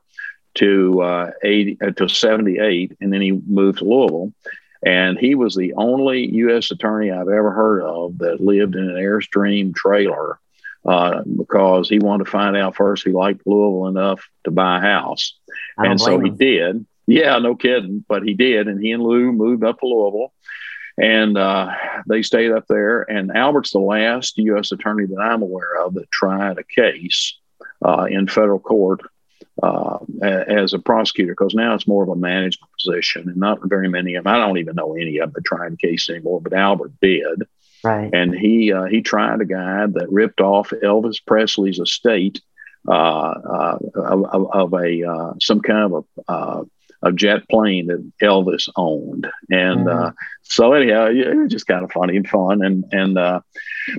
to 0.54 1.02
uh, 1.02 1.30
80 1.42 1.78
uh, 1.80 1.90
to 1.92 2.08
78, 2.08 2.96
and 3.00 3.12
then 3.12 3.20
he 3.20 3.32
moved 3.32 3.78
to 3.78 3.84
Louisville. 3.84 4.32
And 4.84 5.16
he 5.16 5.36
was 5.36 5.54
the 5.54 5.74
only 5.74 6.28
U.S. 6.36 6.70
attorney 6.72 7.12
I've 7.12 7.28
ever 7.28 7.52
heard 7.52 7.82
of 7.82 8.18
that 8.18 8.40
lived 8.40 8.74
in 8.74 8.90
an 8.90 8.96
Airstream 8.96 9.74
trailer 9.74 10.40
uh, 10.84 11.22
because 11.22 11.88
he 11.88 12.00
wanted 12.00 12.24
to 12.24 12.30
find 12.30 12.56
out 12.56 12.74
first 12.74 13.04
he 13.04 13.12
liked 13.12 13.46
Louisville 13.46 13.86
enough 13.86 14.28
to 14.44 14.50
buy 14.50 14.78
a 14.78 14.80
house. 14.80 15.38
And 15.78 16.00
so 16.00 16.18
he 16.18 16.30
did. 16.30 16.84
Yeah, 17.06 17.38
no 17.38 17.54
kidding. 17.54 18.04
But 18.08 18.24
he 18.24 18.34
did. 18.34 18.66
And 18.66 18.80
he 18.80 18.90
and 18.90 19.02
Lou 19.02 19.32
moved 19.32 19.62
up 19.62 19.78
to 19.78 19.86
Louisville 19.86 20.32
and 21.02 21.36
uh, 21.36 21.74
they 22.06 22.22
stayed 22.22 22.52
up 22.52 22.66
there. 22.68 23.02
And 23.02 23.36
Albert's 23.36 23.72
the 23.72 23.80
last 23.80 24.38
U.S. 24.38 24.70
attorney 24.70 25.06
that 25.06 25.20
I'm 25.20 25.42
aware 25.42 25.84
of 25.84 25.94
that 25.94 26.10
tried 26.12 26.58
a 26.58 26.64
case 26.64 27.36
uh, 27.84 28.06
in 28.08 28.28
federal 28.28 28.60
court 28.60 29.00
uh, 29.60 29.98
as 30.22 30.72
a 30.72 30.78
prosecutor 30.78 31.32
because 31.32 31.54
now 31.54 31.74
it's 31.74 31.88
more 31.88 32.04
of 32.04 32.08
a 32.08 32.14
management 32.14 32.70
position 32.80 33.28
and 33.28 33.36
not 33.36 33.58
very 33.64 33.88
many 33.88 34.14
of 34.14 34.24
them. 34.24 34.32
I 34.32 34.38
don't 34.38 34.58
even 34.58 34.76
know 34.76 34.94
any 34.94 35.18
of 35.18 35.32
them 35.32 35.32
that 35.34 35.44
tried 35.44 35.72
a 35.72 35.76
case 35.76 36.08
anymore, 36.08 36.40
but 36.40 36.52
Albert 36.52 36.92
did. 37.02 37.48
Right. 37.82 38.10
And 38.12 38.32
he 38.32 38.72
uh, 38.72 38.84
he 38.84 39.02
tried 39.02 39.40
a 39.40 39.44
guy 39.44 39.86
that 39.86 40.06
ripped 40.08 40.40
off 40.40 40.70
Elvis 40.70 41.18
Presley's 41.26 41.80
estate 41.80 42.40
uh, 42.86 42.92
uh, 42.92 43.78
of, 43.96 44.52
of, 44.52 44.74
a 44.74 45.02
uh, 45.02 45.32
some 45.40 45.60
kind 45.60 45.92
of 45.92 46.04
a, 46.28 46.32
uh, 46.32 46.64
a 47.02 47.12
jet 47.12 47.48
plane 47.48 47.86
that 47.86 48.12
Elvis 48.22 48.68
owned, 48.76 49.26
and 49.50 49.86
mm-hmm. 49.86 50.06
Uh, 50.06 50.10
so 50.42 50.72
anyhow, 50.72 51.06
it 51.06 51.36
was 51.36 51.50
just 51.50 51.66
kind 51.66 51.84
of 51.84 51.92
funny 51.92 52.16
and 52.16 52.28
fun. 52.28 52.62
And 52.62 52.84
and 52.92 53.14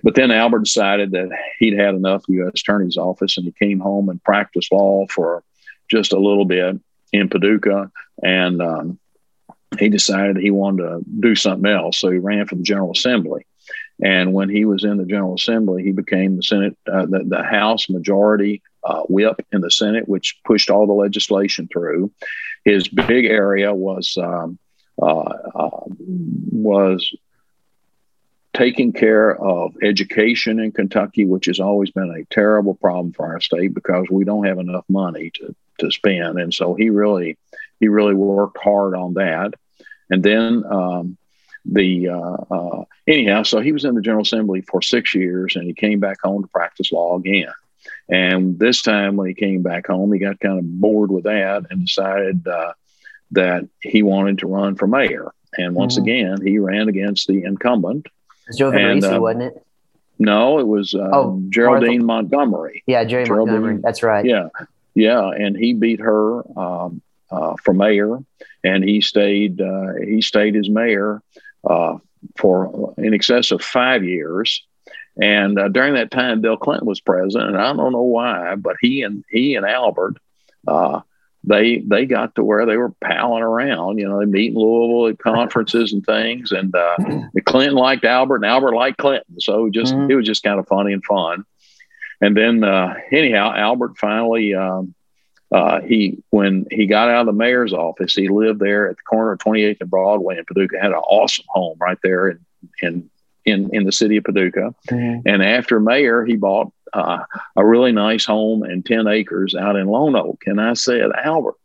but 0.03 0.15
then 0.15 0.31
Albert 0.31 0.65
decided 0.65 1.11
that 1.11 1.29
he'd 1.59 1.77
had 1.77 1.95
enough 1.95 2.23
of 2.27 2.35
U.S. 2.35 2.61
Attorney's 2.61 2.97
Office, 2.97 3.37
and 3.37 3.45
he 3.45 3.65
came 3.65 3.79
home 3.79 4.09
and 4.09 4.23
practiced 4.23 4.71
law 4.71 5.05
for 5.09 5.43
just 5.89 6.13
a 6.13 6.19
little 6.19 6.45
bit 6.45 6.79
in 7.11 7.29
Paducah, 7.29 7.91
and 8.23 8.61
um, 8.61 8.99
he 9.79 9.89
decided 9.89 10.37
he 10.37 10.51
wanted 10.51 10.83
to 10.83 11.01
do 11.19 11.35
something 11.35 11.71
else, 11.71 11.99
so 11.99 12.09
he 12.09 12.17
ran 12.17 12.45
for 12.45 12.55
the 12.55 12.63
General 12.63 12.91
Assembly. 12.91 13.45
And 14.03 14.33
when 14.33 14.49
he 14.49 14.65
was 14.65 14.83
in 14.83 14.97
the 14.97 15.05
General 15.05 15.35
Assembly, 15.35 15.83
he 15.83 15.91
became 15.91 16.35
the 16.35 16.43
Senate, 16.43 16.77
uh, 16.91 17.05
the, 17.05 17.23
the 17.25 17.43
House 17.43 17.89
Majority 17.89 18.61
uh, 18.83 19.03
Whip 19.03 19.45
in 19.51 19.61
the 19.61 19.71
Senate, 19.71 20.07
which 20.07 20.39
pushed 20.45 20.69
all 20.69 20.87
the 20.87 20.93
legislation 20.93 21.69
through. 21.71 22.11
His 22.65 22.87
big 22.87 23.25
area 23.25 23.73
was 23.73 24.17
um, 24.17 24.57
uh, 25.01 25.05
uh 25.05 25.79
was 26.51 27.15
taking 28.53 28.93
care 28.93 29.35
of 29.35 29.75
education 29.81 30.59
in 30.59 30.71
Kentucky, 30.71 31.25
which 31.25 31.47
has 31.47 31.59
always 31.59 31.89
been 31.89 32.11
a 32.11 32.25
terrible 32.33 32.75
problem 32.75 33.11
for 33.11 33.25
our 33.25 33.41
state 33.41 33.73
because 33.73 34.05
we 34.09 34.23
don't 34.23 34.45
have 34.45 34.59
enough 34.59 34.85
money 34.87 35.31
to 35.35 35.55
to 35.79 35.91
spend, 35.91 36.39
and 36.39 36.53
so 36.53 36.75
he 36.75 36.89
really 36.89 37.37
he 37.79 37.87
really 37.87 38.13
worked 38.13 38.57
hard 38.63 38.95
on 38.95 39.15
that. 39.15 39.53
And 40.09 40.21
then 40.21 40.63
um, 40.69 41.17
the 41.65 42.09
uh, 42.09 42.37
uh, 42.51 42.83
anyhow, 43.07 43.43
so 43.43 43.59
he 43.59 43.71
was 43.71 43.85
in 43.85 43.95
the 43.95 44.01
General 44.01 44.23
Assembly 44.23 44.61
for 44.61 44.81
six 44.81 45.15
years, 45.15 45.55
and 45.55 45.65
he 45.65 45.73
came 45.73 45.99
back 45.99 46.17
home 46.21 46.43
to 46.43 46.47
practice 46.49 46.91
law 46.91 47.17
again. 47.17 47.51
And 48.09 48.59
this 48.59 48.81
time, 48.81 49.15
when 49.15 49.27
he 49.27 49.33
came 49.33 49.61
back 49.61 49.87
home, 49.87 50.11
he 50.11 50.19
got 50.19 50.39
kind 50.39 50.59
of 50.59 50.79
bored 50.79 51.11
with 51.11 51.23
that 51.23 51.65
and 51.69 51.85
decided 51.85 52.47
uh, 52.47 52.73
that 53.31 53.67
he 53.81 54.03
wanted 54.03 54.39
to 54.39 54.47
run 54.47 54.75
for 54.75 54.87
mayor. 54.87 55.33
And 55.57 55.75
once 55.75 55.95
mm-hmm. 55.95 56.03
again, 56.03 56.45
he 56.45 56.59
ran 56.59 56.89
against 56.89 57.27
the 57.27 57.43
incumbent. 57.43 58.07
Joe 58.57 58.71
and, 58.71 59.03
uh, 59.03 59.19
wasn't 59.21 59.43
it? 59.43 59.65
No, 60.19 60.59
it 60.59 60.67
was 60.67 60.93
uh, 60.93 61.09
oh, 61.11 61.41
Geraldine 61.49 62.05
Martha. 62.05 62.29
Montgomery. 62.29 62.83
Yeah, 62.85 63.03
Jerry 63.03 63.25
Geraldine, 63.25 63.53
Montgomery. 63.53 63.81
That's 63.81 64.03
right. 64.03 64.25
Yeah, 64.25 64.49
yeah, 64.93 65.29
and 65.29 65.55
he 65.57 65.73
beat 65.73 65.99
her 66.01 66.59
um, 66.59 67.01
uh, 67.31 67.55
for 67.63 67.73
mayor, 67.73 68.19
and 68.63 68.83
he 68.83 69.01
stayed. 69.01 69.59
Uh, 69.59 69.93
he 70.05 70.21
stayed 70.21 70.55
as 70.55 70.69
mayor 70.69 71.21
uh, 71.67 71.97
for 72.35 72.93
in 72.97 73.13
excess 73.13 73.51
of 73.51 73.61
five 73.61 74.03
years. 74.03 74.65
And 75.21 75.59
uh, 75.59 75.67
during 75.67 75.93
that 75.93 76.11
time, 76.11 76.41
Bill 76.41 76.57
Clinton 76.57 76.87
was 76.87 76.99
president, 76.99 77.51
and 77.51 77.61
I 77.61 77.73
don't 77.73 77.91
know 77.91 78.01
why, 78.01 78.55
but 78.55 78.77
he 78.81 79.03
and 79.03 79.23
he 79.29 79.55
and 79.55 79.65
Albert, 79.65 80.17
uh, 80.67 81.01
they 81.43 81.79
they 81.79 82.05
got 82.05 82.33
to 82.35 82.43
where 82.43 82.65
they 82.65 82.77
were 82.77 82.93
palling 83.03 83.43
around. 83.43 83.99
You 83.99 84.09
know, 84.09 84.19
they 84.19 84.25
meet 84.25 84.53
in 84.53 84.57
Louisville 84.57 85.09
at 85.09 85.19
conferences 85.19 85.93
and 85.93 86.03
things. 86.03 86.51
And 86.51 86.73
uh, 86.75 86.95
Clinton 87.45 87.75
liked 87.75 88.05
Albert, 88.05 88.37
and 88.37 88.45
Albert 88.45 88.73
liked 88.73 88.97
Clinton, 88.97 89.39
so 89.39 89.69
just 89.69 89.93
mm-hmm. 89.93 90.09
it 90.09 90.15
was 90.15 90.25
just 90.25 90.43
kind 90.43 90.59
of 90.59 90.67
funny 90.67 90.93
and 90.93 91.05
fun. 91.05 91.45
And 92.19 92.35
then 92.35 92.63
uh, 92.63 92.95
anyhow, 93.11 93.53
Albert 93.55 93.97
finally. 93.97 94.55
Um, 94.55 94.95
uh, 95.51 95.81
he 95.81 96.17
when 96.31 96.65
he 96.71 96.87
got 96.87 97.09
out 97.09 97.21
of 97.21 97.25
the 97.27 97.31
mayor's 97.31 97.73
office, 97.73 98.15
he 98.15 98.27
lived 98.27 98.59
there 98.59 98.89
at 98.89 98.97
the 98.97 99.03
corner 99.03 99.33
of 99.33 99.37
28th 99.37 99.81
and 99.81 99.89
Broadway 99.89 100.39
in 100.39 100.45
Paducah. 100.45 100.79
Had 100.81 100.93
an 100.93 100.97
awesome 100.97 101.45
home 101.47 101.77
right 101.79 101.99
there 102.01 102.29
in 102.29 102.39
in 102.81 103.09
in, 103.45 103.69
in 103.73 103.83
the 103.83 103.91
city 103.91 104.17
of 104.17 104.23
Paducah. 104.23 104.73
Mm-hmm. 104.89 105.27
And 105.27 105.43
after 105.43 105.79
mayor, 105.79 106.25
he 106.25 106.35
bought 106.35 106.71
uh, 106.93 107.23
a 107.55 107.65
really 107.65 107.91
nice 107.91 108.25
home 108.25 108.63
and 108.63 108.85
10 108.85 109.07
acres 109.07 109.55
out 109.55 109.75
in 109.75 109.87
Lone 109.87 110.15
Oak. 110.15 110.43
And 110.45 110.61
I 110.61 110.73
said, 110.73 111.11
Albert, 111.23 111.55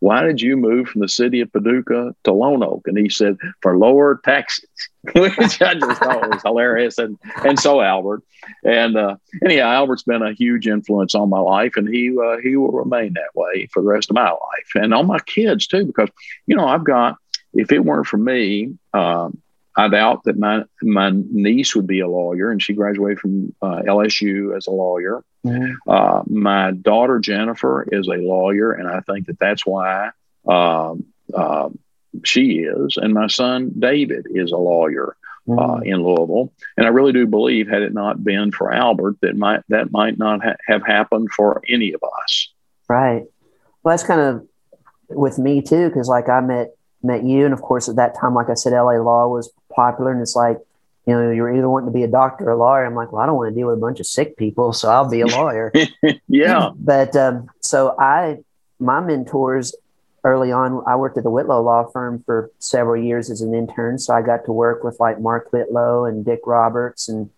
why 0.00 0.22
did 0.22 0.40
you 0.40 0.56
move 0.56 0.88
from 0.88 1.00
the 1.00 1.08
city 1.08 1.40
of 1.40 1.52
Paducah 1.52 2.14
to 2.24 2.32
Lone 2.32 2.62
Oak? 2.62 2.86
And 2.86 2.98
he 2.98 3.08
said, 3.08 3.38
for 3.62 3.78
lower 3.78 4.20
taxes, 4.24 4.68
which 5.14 5.62
I 5.62 5.74
just 5.74 6.00
thought 6.00 6.30
was 6.30 6.42
hilarious. 6.42 6.98
And, 6.98 7.18
and 7.44 7.58
so 7.58 7.80
Albert. 7.80 8.22
And 8.62 8.96
uh, 8.96 9.16
anyhow, 9.44 9.70
Albert's 9.70 10.02
been 10.02 10.22
a 10.22 10.34
huge 10.34 10.68
influence 10.68 11.14
on 11.14 11.30
my 11.30 11.40
life, 11.40 11.76
and 11.76 11.88
he, 11.88 12.16
uh, 12.16 12.36
he 12.42 12.56
will 12.56 12.70
remain 12.70 13.14
that 13.14 13.34
way 13.34 13.66
for 13.72 13.82
the 13.82 13.88
rest 13.88 14.10
of 14.10 14.14
my 14.14 14.30
life 14.30 14.70
and 14.74 14.94
on 14.94 15.06
my 15.06 15.18
kids 15.20 15.66
too, 15.66 15.84
because, 15.84 16.10
you 16.46 16.54
know, 16.54 16.66
I've 16.66 16.84
got, 16.84 17.16
if 17.54 17.72
it 17.72 17.84
weren't 17.84 18.06
for 18.06 18.18
me, 18.18 18.76
um, 18.92 19.42
I 19.76 19.88
doubt 19.88 20.24
that 20.24 20.38
my 20.38 20.64
my 20.82 21.12
niece 21.12 21.76
would 21.76 21.86
be 21.86 22.00
a 22.00 22.08
lawyer, 22.08 22.50
and 22.50 22.62
she 22.62 22.72
graduated 22.72 23.20
from 23.20 23.54
uh, 23.60 23.82
LSU 23.86 24.56
as 24.56 24.66
a 24.66 24.70
lawyer. 24.70 25.22
Mm-hmm. 25.44 25.90
Uh, 25.90 26.22
my 26.26 26.72
daughter 26.72 27.18
Jennifer 27.18 27.86
is 27.92 28.08
a 28.08 28.14
lawyer, 28.14 28.72
and 28.72 28.88
I 28.88 29.00
think 29.00 29.26
that 29.26 29.38
that's 29.38 29.66
why 29.66 30.10
um, 30.48 31.04
uh, 31.34 31.68
she 32.24 32.60
is. 32.60 32.96
And 32.96 33.12
my 33.12 33.26
son 33.26 33.72
David 33.78 34.26
is 34.30 34.50
a 34.50 34.56
lawyer 34.56 35.14
uh, 35.48 35.52
mm-hmm. 35.52 35.84
in 35.84 36.02
Louisville, 36.02 36.52
and 36.78 36.86
I 36.86 36.90
really 36.90 37.12
do 37.12 37.26
believe, 37.26 37.68
had 37.68 37.82
it 37.82 37.92
not 37.92 38.24
been 38.24 38.52
for 38.52 38.72
Albert, 38.72 39.16
that 39.20 39.36
might 39.36 39.62
that 39.68 39.92
might 39.92 40.18
not 40.18 40.42
ha- 40.42 40.56
have 40.66 40.86
happened 40.86 41.30
for 41.32 41.60
any 41.68 41.92
of 41.92 42.02
us. 42.24 42.48
Right. 42.88 43.24
Well, 43.82 43.92
that's 43.92 44.04
kind 44.04 44.20
of 44.22 44.46
with 45.10 45.38
me 45.38 45.60
too, 45.60 45.88
because 45.88 46.08
like 46.08 46.30
I 46.30 46.40
met 46.40 46.76
met 47.02 47.24
you, 47.24 47.44
and 47.44 47.54
of 47.54 47.62
course 47.62 47.88
at 47.88 47.96
that 47.96 48.18
time, 48.18 48.34
like 48.34 48.50
I 48.50 48.54
said, 48.54 48.72
LA 48.72 48.98
law 48.98 49.28
was 49.28 49.52
popular, 49.74 50.12
and 50.12 50.20
it's 50.20 50.36
like, 50.36 50.58
you 51.06 51.14
know, 51.14 51.30
you're 51.30 51.54
either 51.54 51.68
wanting 51.68 51.88
to 51.88 51.92
be 51.92 52.02
a 52.02 52.08
doctor 52.08 52.46
or 52.46 52.52
a 52.52 52.56
lawyer. 52.56 52.84
I'm 52.84 52.94
like, 52.94 53.12
well, 53.12 53.22
I 53.22 53.26
don't 53.26 53.36
want 53.36 53.54
to 53.54 53.54
deal 53.54 53.68
with 53.68 53.78
a 53.78 53.80
bunch 53.80 54.00
of 54.00 54.06
sick 54.06 54.36
people, 54.36 54.72
so 54.72 54.88
I'll 54.88 55.08
be 55.08 55.20
a 55.20 55.26
lawyer. 55.26 55.72
yeah. 56.28 56.70
But 56.76 57.14
um, 57.14 57.48
so 57.60 57.94
I, 57.98 58.38
my 58.80 59.00
mentors 59.00 59.74
early 60.24 60.50
on, 60.50 60.82
I 60.86 60.96
worked 60.96 61.16
at 61.16 61.22
the 61.22 61.30
Whitlow 61.30 61.62
Law 61.62 61.88
Firm 61.92 62.22
for 62.26 62.50
several 62.58 63.00
years 63.00 63.30
as 63.30 63.40
an 63.40 63.54
intern. 63.54 63.98
So 63.98 64.12
I 64.14 64.22
got 64.22 64.44
to 64.46 64.52
work 64.52 64.82
with 64.82 64.98
like 64.98 65.20
Mark 65.20 65.52
Whitlow 65.52 66.04
and 66.04 66.24
Dick 66.24 66.40
Roberts 66.44 67.08
and 67.08 67.30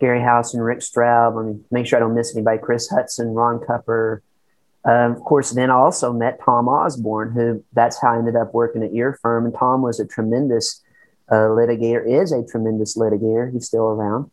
Gary 0.00 0.22
House 0.22 0.54
and 0.54 0.64
Rick 0.64 0.78
Straub. 0.78 1.38
I 1.38 1.46
mean, 1.46 1.64
make 1.70 1.86
sure 1.86 1.98
I 1.98 2.00
don't 2.00 2.14
miss 2.14 2.34
anybody. 2.34 2.58
Chris 2.58 2.88
Hudson, 2.88 3.34
Ron 3.34 3.60
Cupper. 3.60 4.22
Of 4.84 5.20
course, 5.20 5.50
then 5.50 5.70
I 5.70 5.74
also 5.74 6.12
met 6.12 6.40
Tom 6.44 6.68
Osborne, 6.68 7.32
who 7.32 7.62
that's 7.72 8.00
how 8.00 8.14
I 8.14 8.18
ended 8.18 8.36
up 8.36 8.54
working 8.54 8.82
at 8.82 8.94
your 8.94 9.14
firm. 9.14 9.44
And 9.44 9.54
Tom 9.54 9.82
was 9.82 10.00
a 10.00 10.06
tremendous 10.06 10.82
uh, 11.30 11.34
litigator, 11.34 12.06
is 12.06 12.32
a 12.32 12.44
tremendous 12.46 12.96
litigator. 12.96 13.52
He's 13.52 13.66
still 13.66 13.84
around. 13.84 14.30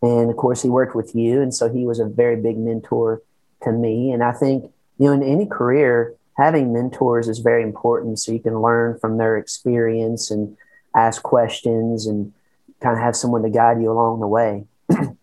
And 0.00 0.30
of 0.30 0.36
course, 0.36 0.62
he 0.62 0.68
worked 0.68 0.94
with 0.94 1.14
you. 1.14 1.42
And 1.42 1.52
so 1.52 1.68
he 1.68 1.84
was 1.84 1.98
a 1.98 2.06
very 2.06 2.36
big 2.36 2.58
mentor 2.58 3.22
to 3.62 3.72
me. 3.72 4.12
And 4.12 4.22
I 4.22 4.32
think, 4.32 4.70
you 4.98 5.06
know, 5.06 5.12
in 5.12 5.22
any 5.22 5.46
career, 5.46 6.14
having 6.36 6.72
mentors 6.72 7.28
is 7.28 7.40
very 7.40 7.64
important 7.64 8.20
so 8.20 8.30
you 8.30 8.38
can 8.38 8.62
learn 8.62 8.98
from 9.00 9.18
their 9.18 9.36
experience 9.36 10.30
and 10.30 10.56
ask 10.96 11.22
questions 11.22 12.06
and 12.06 12.32
kind 12.80 12.96
of 12.96 13.02
have 13.02 13.16
someone 13.16 13.42
to 13.42 13.50
guide 13.50 13.82
you 13.82 13.90
along 13.90 14.20
the 14.20 14.28
way. 14.28 14.64
so 14.92 15.16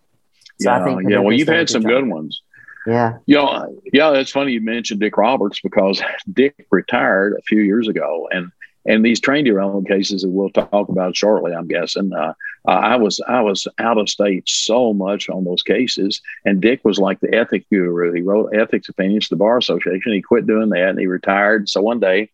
yeah, 0.60 0.82
I 0.82 0.84
think 0.84 1.10
yeah. 1.10 1.20
Well, 1.20 1.32
you've 1.32 1.48
had 1.48 1.70
some 1.70 1.82
job. 1.82 1.92
good 1.92 2.08
ones. 2.08 2.42
Yeah. 2.86 3.18
You 3.26 3.36
know, 3.38 3.82
yeah, 3.92 4.12
it's 4.14 4.32
funny 4.32 4.54
you 4.54 4.62
mentioned 4.62 5.00
Dick 5.00 5.18
Roberts 5.18 5.60
because 5.60 6.02
Dick 6.32 6.68
retired 6.72 7.36
a 7.38 7.42
few 7.44 7.62
years 7.62 7.88
ago 7.88 8.28
and 8.32 8.52
and 8.88 9.04
these 9.04 9.20
train 9.20 9.46
derailment 9.46 9.88
cases 9.88 10.22
that 10.22 10.30
we'll 10.30 10.52
talk 10.52 10.90
about 10.90 11.16
shortly, 11.16 11.54
I'm 11.54 11.68
guessing. 11.68 12.14
Uh, 12.14 12.34
I 12.68 12.96
was 12.98 13.20
I 13.28 13.42
was 13.42 13.68
out 13.80 13.98
of 13.98 14.10
state 14.10 14.48
so 14.48 14.94
much 14.94 15.30
on 15.30 15.44
those 15.44 15.64
cases, 15.64 16.22
and 16.46 16.62
Dick 16.62 16.82
was 16.84 17.00
like 17.00 17.20
the 17.20 17.34
ethics 17.34 17.66
guru. 17.72 18.14
He 18.14 18.22
wrote 18.22 18.54
ethics 18.56 18.90
opinions 18.90 19.28
to 19.28 19.36
the 19.36 19.40
bar 19.40 19.58
association. 19.58 20.14
He 20.14 20.22
quit 20.22 20.46
doing 20.46 20.70
that 20.70 20.90
and 20.90 21.00
he 21.00 21.08
retired. 21.08 21.68
So 21.68 21.82
one 21.82 22.00
day, 22.00 22.30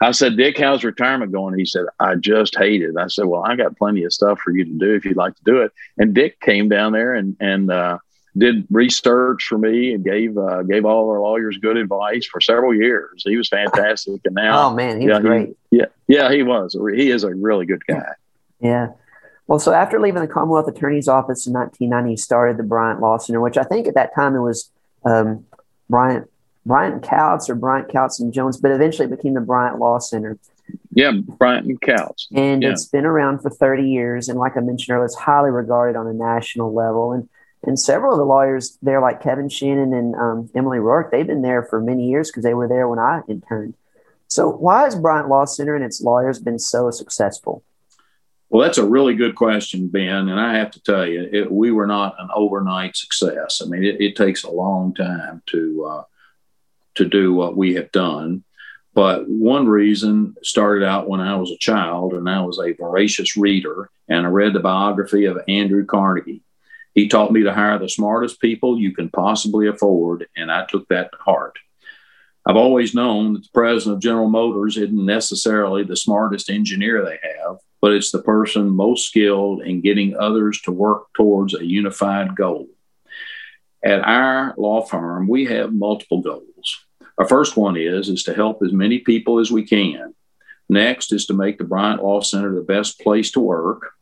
I 0.00 0.12
said, 0.12 0.36
Dick, 0.36 0.58
how's 0.58 0.82
retirement 0.82 1.32
going? 1.32 1.58
He 1.58 1.66
said, 1.66 1.86
I 1.98 2.14
just 2.14 2.56
hate 2.56 2.82
it. 2.82 2.96
I 2.96 3.08
said, 3.08 3.26
Well, 3.26 3.44
I 3.44 3.54
got 3.56 3.76
plenty 3.76 4.04
of 4.04 4.12
stuff 4.12 4.40
for 4.40 4.50
you 4.50 4.64
to 4.64 4.70
do 4.70 4.94
if 4.94 5.04
you'd 5.04 5.16
like 5.16 5.36
to 5.36 5.44
do 5.44 5.62
it. 5.62 5.72
And 5.98 6.14
Dick 6.14 6.40
came 6.40 6.68
down 6.68 6.92
there 6.92 7.14
and 7.14 7.36
and 7.40 7.70
uh, 7.70 7.98
did 8.36 8.66
research 8.70 9.44
for 9.44 9.58
me 9.58 9.92
and 9.92 10.04
gave 10.04 10.36
uh, 10.38 10.62
gave 10.62 10.84
all 10.84 11.10
our 11.10 11.20
lawyers 11.20 11.58
good 11.58 11.76
advice 11.76 12.26
for 12.26 12.40
several 12.40 12.74
years. 12.74 13.22
He 13.24 13.36
was 13.36 13.48
fantastic, 13.48 14.20
and 14.24 14.34
now 14.34 14.68
oh 14.68 14.74
man, 14.74 15.00
he 15.00 15.08
was 15.08 15.18
great. 15.20 15.56
He, 15.70 15.78
yeah, 15.78 15.86
yeah, 16.06 16.32
he 16.32 16.42
was. 16.42 16.76
He 16.94 17.10
is 17.10 17.24
a 17.24 17.34
really 17.34 17.66
good 17.66 17.84
guy. 17.86 18.12
Yeah. 18.60 18.88
Well, 19.46 19.58
so 19.58 19.72
after 19.72 19.98
leaving 19.98 20.20
the 20.20 20.28
Commonwealth 20.28 20.68
Attorney's 20.68 21.08
Office 21.08 21.46
in 21.46 21.52
1990, 21.52 22.12
he 22.12 22.16
started 22.16 22.56
the 22.56 22.62
Bryant 22.62 23.00
Law 23.00 23.18
Center, 23.18 23.40
which 23.40 23.56
I 23.56 23.64
think 23.64 23.88
at 23.88 23.94
that 23.94 24.14
time 24.14 24.36
it 24.36 24.40
was 24.40 24.70
um, 25.04 25.44
Bryant 25.88 26.30
Bryant 26.66 27.02
Couts 27.02 27.48
or 27.50 27.54
Bryant 27.54 27.90
Couts 27.90 28.20
and 28.20 28.32
Jones, 28.32 28.58
but 28.58 28.70
eventually 28.70 29.06
it 29.06 29.16
became 29.16 29.34
the 29.34 29.40
Bryant 29.40 29.78
Law 29.78 29.98
Center. 29.98 30.38
Yeah, 30.92 31.12
Bryant 31.12 31.66
and 31.66 31.80
Couts. 31.80 32.28
And 32.32 32.62
yeah. 32.62 32.70
it's 32.70 32.84
been 32.84 33.04
around 33.04 33.40
for 33.40 33.50
30 33.50 33.90
years, 33.90 34.28
and 34.28 34.38
like 34.38 34.56
I 34.56 34.60
mentioned 34.60 34.94
earlier, 34.94 35.06
it's 35.06 35.16
highly 35.16 35.50
regarded 35.50 35.98
on 35.98 36.06
a 36.06 36.12
national 36.12 36.72
level. 36.72 37.12
And 37.12 37.28
and 37.62 37.78
several 37.78 38.12
of 38.12 38.18
the 38.18 38.24
lawyers 38.24 38.78
there, 38.82 39.00
like 39.00 39.22
Kevin 39.22 39.48
Shannon 39.48 39.92
and 39.92 40.14
um, 40.14 40.50
Emily 40.54 40.78
Rourke, 40.78 41.10
they've 41.10 41.26
been 41.26 41.42
there 41.42 41.62
for 41.62 41.80
many 41.80 42.08
years 42.08 42.30
because 42.30 42.42
they 42.42 42.54
were 42.54 42.68
there 42.68 42.88
when 42.88 42.98
I 42.98 43.20
interned. 43.28 43.74
So, 44.28 44.48
why 44.48 44.84
has 44.84 44.94
Bryant 44.94 45.28
Law 45.28 45.44
Center 45.44 45.74
and 45.74 45.84
its 45.84 46.00
lawyers 46.00 46.38
been 46.38 46.58
so 46.58 46.90
successful? 46.90 47.62
Well, 48.48 48.62
that's 48.62 48.78
a 48.78 48.86
really 48.86 49.14
good 49.14 49.34
question, 49.34 49.88
Ben. 49.88 50.28
And 50.28 50.40
I 50.40 50.56
have 50.56 50.70
to 50.72 50.82
tell 50.82 51.06
you, 51.06 51.28
it, 51.32 51.52
we 51.52 51.70
were 51.70 51.86
not 51.86 52.16
an 52.18 52.28
overnight 52.34 52.96
success. 52.96 53.62
I 53.62 53.68
mean, 53.68 53.84
it, 53.84 54.00
it 54.00 54.16
takes 54.16 54.42
a 54.42 54.50
long 54.50 54.94
time 54.94 55.42
to 55.46 55.84
uh, 55.84 56.04
to 56.94 57.04
do 57.04 57.34
what 57.34 57.56
we 57.56 57.74
have 57.74 57.92
done. 57.92 58.44
But 58.92 59.28
one 59.28 59.68
reason 59.68 60.34
started 60.42 60.84
out 60.84 61.08
when 61.08 61.20
I 61.20 61.36
was 61.36 61.50
a 61.50 61.58
child, 61.58 62.12
and 62.14 62.28
I 62.28 62.40
was 62.42 62.58
a 62.58 62.72
voracious 62.72 63.36
reader, 63.36 63.90
and 64.08 64.26
I 64.26 64.30
read 64.30 64.52
the 64.52 64.60
biography 64.60 65.26
of 65.26 65.38
Andrew 65.46 65.84
Carnegie. 65.84 66.42
He 66.94 67.08
taught 67.08 67.32
me 67.32 67.42
to 67.44 67.52
hire 67.52 67.78
the 67.78 67.88
smartest 67.88 68.40
people 68.40 68.78
you 68.78 68.92
can 68.92 69.10
possibly 69.10 69.68
afford, 69.68 70.26
and 70.36 70.50
I 70.50 70.66
took 70.66 70.88
that 70.88 71.12
to 71.12 71.18
heart. 71.18 71.58
I've 72.46 72.56
always 72.56 72.94
known 72.94 73.34
that 73.34 73.42
the 73.42 73.48
president 73.52 73.96
of 73.96 74.02
General 74.02 74.28
Motors 74.28 74.76
isn't 74.76 75.06
necessarily 75.06 75.84
the 75.84 75.96
smartest 75.96 76.50
engineer 76.50 77.04
they 77.04 77.18
have, 77.36 77.58
but 77.80 77.92
it's 77.92 78.10
the 78.10 78.22
person 78.22 78.68
most 78.68 79.06
skilled 79.06 79.62
in 79.62 79.82
getting 79.82 80.16
others 80.16 80.60
to 80.62 80.72
work 80.72 81.12
towards 81.14 81.54
a 81.54 81.64
unified 81.64 82.34
goal. 82.34 82.66
At 83.84 84.00
our 84.00 84.54
law 84.58 84.82
firm, 84.82 85.28
we 85.28 85.46
have 85.46 85.72
multiple 85.72 86.20
goals. 86.20 86.86
Our 87.18 87.28
first 87.28 87.56
one 87.56 87.76
is, 87.76 88.08
is 88.08 88.22
to 88.24 88.34
help 88.34 88.62
as 88.62 88.72
many 88.72 88.98
people 88.98 89.38
as 89.38 89.50
we 89.50 89.66
can. 89.66 90.14
Next 90.68 91.12
is 91.12 91.26
to 91.26 91.34
make 91.34 91.58
the 91.58 91.64
Bryant 91.64 92.02
Law 92.02 92.20
Center 92.20 92.54
the 92.54 92.62
best 92.62 93.00
place 93.00 93.30
to 93.32 93.40
work. 93.40 93.92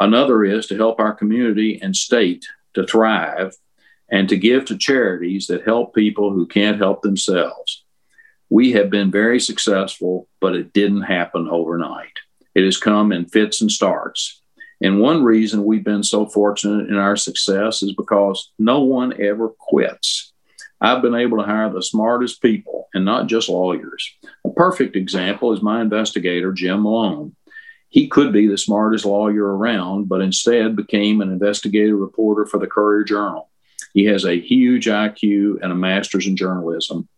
Another 0.00 0.44
is 0.44 0.66
to 0.66 0.76
help 0.76 0.98
our 0.98 1.14
community 1.14 1.80
and 1.80 1.94
state 1.94 2.46
to 2.74 2.86
thrive 2.86 3.54
and 4.10 4.28
to 4.28 4.36
give 4.36 4.64
to 4.66 4.76
charities 4.76 5.46
that 5.46 5.64
help 5.64 5.94
people 5.94 6.32
who 6.32 6.46
can't 6.46 6.78
help 6.78 7.02
themselves. 7.02 7.84
We 8.50 8.72
have 8.72 8.90
been 8.90 9.10
very 9.10 9.40
successful, 9.40 10.28
but 10.40 10.54
it 10.54 10.72
didn't 10.72 11.02
happen 11.02 11.48
overnight. 11.48 12.18
It 12.54 12.64
has 12.64 12.76
come 12.76 13.12
in 13.12 13.26
fits 13.26 13.60
and 13.60 13.70
starts. 13.70 14.40
And 14.80 15.00
one 15.00 15.24
reason 15.24 15.64
we've 15.64 15.84
been 15.84 16.02
so 16.02 16.26
fortunate 16.26 16.88
in 16.88 16.96
our 16.96 17.16
success 17.16 17.82
is 17.82 17.94
because 17.94 18.52
no 18.58 18.80
one 18.80 19.20
ever 19.20 19.48
quits. 19.48 20.32
I've 20.80 21.02
been 21.02 21.14
able 21.14 21.38
to 21.38 21.44
hire 21.44 21.72
the 21.72 21.82
smartest 21.82 22.42
people 22.42 22.88
and 22.92 23.04
not 23.04 23.26
just 23.26 23.48
lawyers. 23.48 24.12
A 24.44 24.50
perfect 24.50 24.96
example 24.96 25.52
is 25.52 25.62
my 25.62 25.80
investigator, 25.80 26.52
Jim 26.52 26.82
Malone. 26.82 27.34
He 27.94 28.08
could 28.08 28.32
be 28.32 28.48
the 28.48 28.58
smartest 28.58 29.04
lawyer 29.04 29.56
around, 29.56 30.08
but 30.08 30.20
instead 30.20 30.74
became 30.74 31.20
an 31.20 31.30
investigative 31.30 31.96
reporter 31.96 32.44
for 32.44 32.58
the 32.58 32.66
Courier 32.66 33.04
Journal. 33.04 33.48
He 33.92 34.06
has 34.06 34.24
a 34.24 34.40
huge 34.40 34.86
IQ 34.86 35.62
and 35.62 35.70
a 35.70 35.76
master's 35.76 36.26
in 36.26 36.36
journalism. 36.36 37.08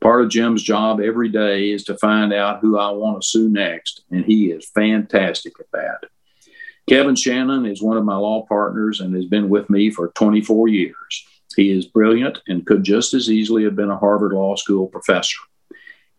Part 0.00 0.24
of 0.24 0.30
Jim's 0.30 0.64
job 0.64 1.00
every 1.00 1.28
day 1.28 1.70
is 1.70 1.84
to 1.84 1.96
find 1.98 2.32
out 2.32 2.58
who 2.58 2.76
I 2.76 2.90
want 2.90 3.22
to 3.22 3.28
sue 3.28 3.48
next, 3.48 4.02
and 4.10 4.24
he 4.24 4.50
is 4.50 4.68
fantastic 4.68 5.52
at 5.60 5.70
that. 5.72 6.08
Kevin 6.88 7.14
Shannon 7.14 7.64
is 7.64 7.80
one 7.80 7.96
of 7.96 8.04
my 8.04 8.16
law 8.16 8.44
partners 8.44 8.98
and 8.98 9.14
has 9.14 9.26
been 9.26 9.48
with 9.48 9.70
me 9.70 9.88
for 9.88 10.08
24 10.16 10.66
years. 10.66 11.26
He 11.54 11.70
is 11.70 11.86
brilliant 11.86 12.40
and 12.48 12.66
could 12.66 12.82
just 12.82 13.14
as 13.14 13.30
easily 13.30 13.62
have 13.62 13.76
been 13.76 13.88
a 13.90 13.96
Harvard 13.96 14.32
Law 14.32 14.56
School 14.56 14.88
professor. 14.88 15.38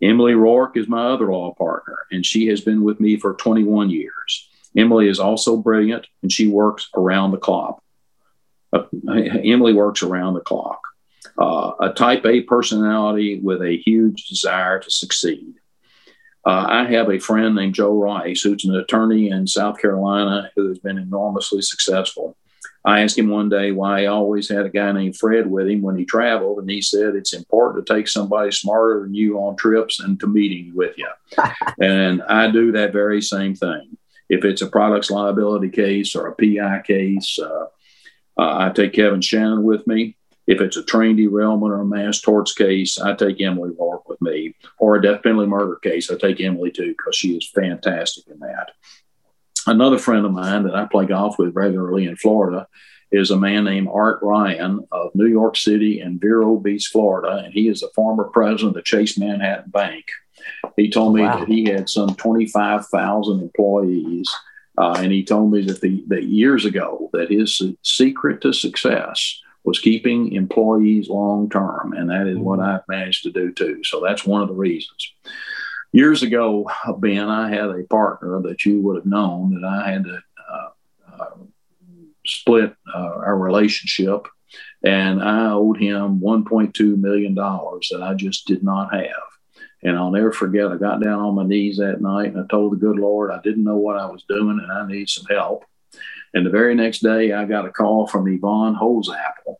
Emily 0.05 0.35
Rourke 0.35 0.77
is 0.77 0.87
my 0.87 1.05
other 1.07 1.31
law 1.31 1.53
partner, 1.53 1.97
and 2.11 2.25
she 2.25 2.47
has 2.47 2.61
been 2.61 2.83
with 2.83 2.99
me 2.99 3.17
for 3.17 3.33
21 3.33 3.89
years. 3.89 4.49
Emily 4.77 5.07
is 5.07 5.19
also 5.19 5.57
brilliant, 5.57 6.05
and 6.21 6.31
she 6.31 6.47
works 6.47 6.89
around 6.95 7.31
the 7.31 7.37
clock. 7.37 7.81
Uh, 8.71 8.83
Emily 9.07 9.73
works 9.73 10.03
around 10.03 10.33
the 10.33 10.41
clock. 10.41 10.81
Uh, 11.37 11.71
a 11.79 11.89
type 11.93 12.25
A 12.25 12.41
personality 12.41 13.39
with 13.39 13.61
a 13.61 13.77
huge 13.77 14.27
desire 14.27 14.79
to 14.79 14.91
succeed. 14.91 15.55
Uh, 16.45 16.65
I 16.69 16.85
have 16.85 17.09
a 17.09 17.19
friend 17.19 17.55
named 17.55 17.73
Joe 17.73 17.99
Rice, 17.99 18.41
who's 18.41 18.65
an 18.65 18.75
attorney 18.75 19.29
in 19.29 19.47
South 19.47 19.79
Carolina 19.79 20.51
who 20.55 20.67
has 20.69 20.77
been 20.77 20.99
enormously 20.99 21.61
successful. 21.61 22.37
I 22.85 23.01
asked 23.01 23.17
him 23.17 23.29
one 23.29 23.49
day 23.49 23.71
why 23.71 24.01
he 24.01 24.05
always 24.05 24.47
had 24.47 24.67
a 24.67 24.69
guy 24.69 24.91
named 24.91 25.17
Fred 25.17 25.49
with 25.49 25.67
him 25.67 25.81
when 25.81 25.97
he 25.97 26.05
traveled, 26.05 26.59
and 26.59 26.69
he 26.69 26.81
said 26.81 27.15
it's 27.15 27.33
important 27.33 27.85
to 27.85 27.93
take 27.93 28.07
somebody 28.07 28.51
smarter 28.51 29.01
than 29.01 29.15
you 29.15 29.39
on 29.39 29.55
trips 29.55 29.99
and 29.99 30.19
to 30.19 30.27
meetings 30.27 30.75
with 30.75 30.95
you. 30.95 31.09
and 31.81 32.21
I 32.23 32.51
do 32.51 32.71
that 32.73 32.93
very 32.93 33.23
same 33.23 33.55
thing. 33.55 33.97
If 34.29 34.45
it's 34.45 34.61
a 34.61 34.67
products 34.67 35.09
liability 35.09 35.69
case 35.69 36.15
or 36.15 36.27
a 36.27 36.35
PI 36.35 36.83
case, 36.85 37.39
uh, 37.39 37.65
uh, 38.37 38.67
I 38.67 38.69
take 38.69 38.93
Kevin 38.93 39.21
Shannon 39.21 39.63
with 39.63 39.87
me. 39.87 40.15
If 40.47 40.61
it's 40.61 40.77
a 40.77 40.83
train 40.83 41.15
derailment 41.15 41.73
or 41.73 41.81
a 41.81 41.85
mass 41.85 42.21
torts 42.21 42.53
case, 42.53 42.99
I 42.99 43.15
take 43.15 43.41
Emily 43.41 43.71
Rourke 43.79 44.07
with 44.07 44.21
me. 44.21 44.53
Or 44.77 44.95
a 44.95 45.01
death 45.01 45.23
penalty 45.23 45.47
murder 45.47 45.77
case, 45.77 46.11
I 46.11 46.17
take 46.17 46.39
Emily 46.39 46.69
too 46.69 46.89
because 46.89 47.15
she 47.15 47.35
is 47.35 47.49
fantastic 47.49 48.25
in 48.27 48.39
that. 48.39 48.71
Another 49.67 49.97
friend 49.97 50.25
of 50.25 50.31
mine 50.31 50.63
that 50.63 50.75
I 50.75 50.85
play 50.85 51.05
golf 51.05 51.39
with 51.39 51.55
regularly 51.55 52.05
in 52.05 52.15
Florida 52.15 52.67
is 53.11 53.31
a 53.31 53.37
man 53.37 53.63
named 53.63 53.87
Art 53.91 54.19
Ryan 54.21 54.85
of 54.91 55.11
New 55.15 55.27
York 55.27 55.55
City 55.57 55.99
and 55.99 56.19
Vero 56.19 56.57
Beach, 56.57 56.87
Florida, 56.91 57.43
and 57.43 57.53
he 57.53 57.67
is 57.67 57.79
the 57.79 57.89
former 57.95 58.25
president 58.25 58.69
of 58.69 58.73
the 58.75 58.81
Chase 58.81 59.17
Manhattan 59.17 59.71
Bank. 59.71 60.05
He 60.75 60.89
told 60.89 61.15
me 61.15 61.21
wow. 61.21 61.39
that 61.39 61.47
he 61.47 61.65
had 61.65 61.89
some 61.89 62.15
25,000 62.15 63.41
employees, 63.41 64.29
uh, 64.77 64.97
and 64.99 65.11
he 65.11 65.23
told 65.23 65.51
me 65.51 65.61
that 65.61 65.81
the 65.81 66.03
that 66.07 66.23
years 66.23 66.65
ago 66.65 67.09
that 67.13 67.31
his 67.31 67.61
secret 67.81 68.41
to 68.41 68.53
success 68.53 69.41
was 69.63 69.79
keeping 69.79 70.33
employees 70.33 71.09
long 71.09 71.49
term, 71.49 71.93
and 71.93 72.09
that 72.09 72.27
is 72.27 72.37
what 72.37 72.59
mm-hmm. 72.59 72.69
I've 72.69 72.87
managed 72.87 73.23
to 73.23 73.31
do 73.31 73.51
too. 73.51 73.83
So 73.83 74.01
that's 74.01 74.25
one 74.25 74.41
of 74.41 74.47
the 74.47 74.53
reasons 74.53 75.11
years 75.95 76.23
ago, 76.23 76.69
Ben, 76.99 77.29
I 77.29 77.49
had 77.49 77.69
a 77.69 77.83
partner 77.89 78.41
that 78.43 78.65
you 78.65 78.81
would 78.81 78.97
have 78.97 79.05
known 79.05 79.53
that 79.53 79.67
I 79.67 79.91
had 79.91 80.03
to 80.03 80.19
uh, 80.51 80.69
uh, 81.17 81.37
split 82.25 82.75
uh, 82.93 82.97
our 82.97 83.37
relationship, 83.37 84.27
and 84.83 85.23
I 85.23 85.51
owed 85.51 85.79
him 85.79 86.19
$1.2 86.19 86.97
million 86.97 87.33
that 87.33 88.01
I 88.03 88.13
just 88.13 88.45
did 88.45 88.63
not 88.63 88.93
have. 88.93 89.09
And 89.83 89.95
I'll 89.95 90.11
never 90.11 90.31
forget, 90.31 90.71
I 90.71 90.77
got 90.77 91.01
down 91.01 91.19
on 91.19 91.35
my 91.35 91.45
knees 91.45 91.77
that 91.77 92.01
night 92.01 92.33
and 92.33 92.39
I 92.39 92.47
told 92.47 92.71
the 92.71 92.77
good 92.77 92.97
Lord 92.97 93.29
I 93.29 93.39
didn't 93.41 93.63
know 93.63 93.77
what 93.77 93.97
I 93.97 94.07
was 94.07 94.23
doing 94.27 94.59
and 94.59 94.71
I 94.71 94.87
need 94.87 95.09
some 95.09 95.25
help. 95.25 95.63
And 96.33 96.43
the 96.43 96.49
very 96.49 96.73
next 96.73 96.99
day, 96.99 97.33
I 97.33 97.45
got 97.45 97.67
a 97.67 97.71
call 97.71 98.07
from 98.07 98.27
Yvonne 98.27 98.75
Holzapple 98.75 99.57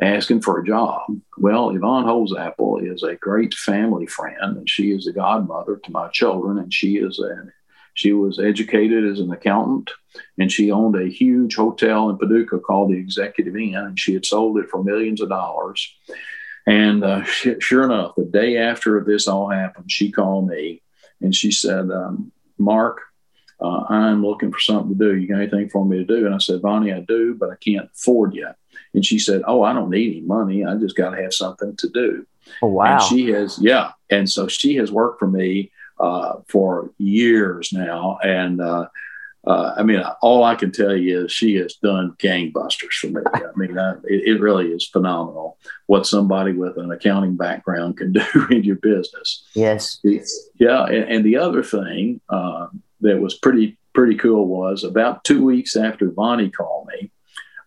asking 0.00 0.42
for 0.42 0.58
a 0.58 0.66
job. 0.66 1.02
Well, 1.38 1.70
Yvonne 1.70 2.04
Holzapple 2.04 2.92
is 2.92 3.02
a 3.02 3.16
great 3.16 3.54
family 3.54 4.06
friend, 4.06 4.56
and 4.56 4.68
she 4.68 4.92
is 4.92 5.04
the 5.04 5.12
godmother 5.12 5.76
to 5.76 5.92
my 5.92 6.08
children, 6.08 6.58
and 6.58 6.72
she 6.72 6.96
is 6.96 7.18
a 7.18 7.52
she 7.94 8.12
was 8.12 8.38
educated 8.38 9.04
as 9.04 9.20
an 9.20 9.30
accountant, 9.30 9.90
and 10.38 10.50
she 10.50 10.70
owned 10.70 10.96
a 10.96 11.10
huge 11.10 11.56
hotel 11.56 12.08
in 12.08 12.16
Paducah 12.16 12.58
called 12.58 12.90
the 12.90 12.98
Executive 12.98 13.54
Inn, 13.54 13.74
and 13.74 14.00
she 14.00 14.14
had 14.14 14.24
sold 14.24 14.58
it 14.58 14.70
for 14.70 14.82
millions 14.82 15.20
of 15.20 15.28
dollars. 15.28 15.94
And 16.66 17.04
uh, 17.04 17.24
sure 17.24 17.84
enough, 17.84 18.14
the 18.16 18.24
day 18.24 18.56
after 18.56 19.02
this 19.04 19.28
all 19.28 19.50
happened, 19.50 19.90
she 19.90 20.10
called 20.10 20.48
me 20.48 20.82
and 21.20 21.34
she 21.34 21.50
said, 21.50 21.90
um, 21.90 22.32
"Mark, 22.58 23.00
uh, 23.60 23.84
I'm 23.88 24.24
looking 24.24 24.52
for 24.52 24.58
something 24.58 24.96
to 24.96 25.04
do. 25.04 25.16
You 25.16 25.28
got 25.28 25.40
anything 25.40 25.68
for 25.68 25.84
me 25.84 25.98
to 25.98 26.04
do?" 26.04 26.26
And 26.26 26.34
I 26.34 26.38
said, 26.38 26.62
"Bonnie, 26.62 26.92
I 26.92 27.00
do, 27.00 27.34
but 27.34 27.50
I 27.50 27.56
can't 27.56 27.88
afford 27.94 28.34
yet." 28.34 28.56
And 28.94 29.04
she 29.04 29.18
said, 29.18 29.42
Oh, 29.46 29.62
I 29.62 29.72
don't 29.72 29.90
need 29.90 30.12
any 30.12 30.20
money. 30.20 30.64
I 30.64 30.76
just 30.76 30.96
got 30.96 31.10
to 31.10 31.22
have 31.22 31.34
something 31.34 31.76
to 31.76 31.88
do. 31.88 32.26
Oh, 32.60 32.68
wow. 32.68 32.94
And 32.94 33.02
she 33.02 33.30
has, 33.30 33.58
yeah. 33.60 33.92
And 34.10 34.28
so 34.28 34.48
she 34.48 34.76
has 34.76 34.92
worked 34.92 35.18
for 35.18 35.28
me 35.28 35.70
uh, 35.98 36.40
for 36.48 36.90
years 36.98 37.72
now. 37.72 38.18
And 38.22 38.60
uh, 38.60 38.88
uh, 39.46 39.74
I 39.76 39.82
mean, 39.82 40.02
all 40.20 40.44
I 40.44 40.54
can 40.54 40.70
tell 40.70 40.96
you 40.96 41.24
is 41.24 41.32
she 41.32 41.56
has 41.56 41.74
done 41.74 42.14
gangbusters 42.18 42.92
for 42.92 43.08
me. 43.08 43.22
I 43.34 43.40
mean, 43.56 43.76
I, 43.76 43.94
it, 44.04 44.36
it, 44.36 44.40
really 44.40 44.68
is 44.68 44.86
phenomenal 44.86 45.58
what 45.86 46.06
somebody 46.06 46.52
with 46.52 46.76
an 46.76 46.92
accounting 46.92 47.36
background 47.36 47.96
can 47.96 48.12
do 48.12 48.22
in 48.50 48.62
your 48.62 48.76
business. 48.76 49.44
Yes. 49.54 50.00
Yeah. 50.58 50.84
And, 50.84 51.10
and 51.10 51.24
the 51.24 51.36
other 51.36 51.64
thing 51.64 52.20
uh, 52.28 52.68
that 53.00 53.20
was 53.20 53.34
pretty, 53.34 53.76
pretty 53.94 54.14
cool 54.14 54.46
was 54.46 54.84
about 54.84 55.24
two 55.24 55.44
weeks 55.44 55.74
after 55.76 56.06
Bonnie 56.06 56.50
called 56.50 56.86
me, 56.88 57.10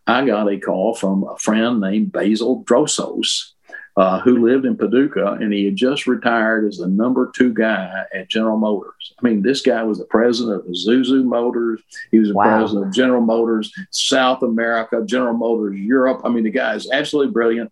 I 0.07 0.25
got 0.25 0.51
a 0.51 0.59
call 0.59 0.93
from 0.95 1.23
a 1.23 1.37
friend 1.37 1.79
named 1.79 2.11
Basil 2.11 2.63
Drossos, 2.63 3.53
uh, 3.97 4.19
who 4.19 4.45
lived 4.45 4.65
in 4.65 4.77
Paducah, 4.77 5.37
and 5.39 5.53
he 5.53 5.65
had 5.65 5.75
just 5.75 6.05
retired 6.05 6.67
as 6.67 6.77
the 6.77 6.87
number 6.87 7.31
two 7.35 7.53
guy 7.53 8.03
at 8.13 8.29
General 8.29 8.57
Motors. 8.57 9.13
I 9.19 9.25
mean, 9.25 9.41
this 9.41 9.61
guy 9.61 9.81
was 9.83 9.97
the 9.97 10.05
president 10.05 10.59
of 10.59 10.65
Isuzu 10.67 11.23
Motors. 11.23 11.81
He 12.11 12.19
was 12.19 12.29
the 12.29 12.35
wow. 12.35 12.57
president 12.57 12.87
of 12.87 12.93
General 12.93 13.21
Motors 13.21 13.73
South 13.91 14.43
America, 14.43 15.01
General 15.05 15.33
Motors 15.33 15.79
Europe. 15.79 16.21
I 16.23 16.29
mean, 16.29 16.43
the 16.43 16.51
guy 16.51 16.75
is 16.75 16.89
absolutely 16.91 17.31
brilliant. 17.31 17.71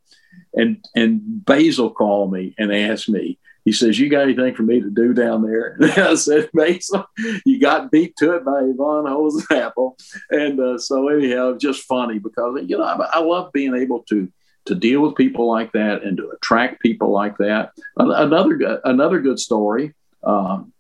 And 0.54 0.84
and 0.96 1.46
Basil 1.46 1.89
called 1.89 2.32
me 2.32 2.56
and 2.58 2.74
asked 2.74 3.10
me, 3.10 3.38
he 3.65 3.71
says, 3.71 3.99
You 3.99 4.10
got 4.10 4.23
anything 4.23 4.56
for 4.56 4.63
me 4.63 4.82
to 4.82 4.89
do 4.89 5.13
down 5.13 5.43
there? 5.43 5.78
And 5.82 5.91
I 5.91 6.15
said, 6.15 6.49
Mason, 6.54 7.04
you 7.45 7.60
got 7.60 7.91
beat 7.91 8.15
to 8.17 8.36
it 8.36 8.45
by 8.45 8.62
Yvonne 8.62 9.06
Holzapple. 9.06 9.99
And 10.30 10.60
uh, 10.60 10.78
so, 10.78 11.08
anyhow, 11.10 11.49
it's 11.49 11.63
just 11.63 11.84
funny 11.84 12.19
because, 12.19 12.60
you 12.65 12.78
know, 12.78 12.84
I, 12.84 12.95
I, 13.13 13.19
love 13.19 13.54
being 13.54 13.76
able 13.76 14.04
to 14.10 14.32
to 14.65 14.76
deal 14.76 15.02
with 15.02 15.15
people 15.15 15.47
like 15.47 15.71
that 15.73 16.04
and 16.04 16.17
to 16.17 16.30
attract 16.30 16.82
people 16.82 17.12
like 17.12 17.38
that. 17.38 17.71
Another, 17.97 18.80
another 18.86 19.19
good 19.19 19.38
story, 19.38 19.93
um, 20.23 20.71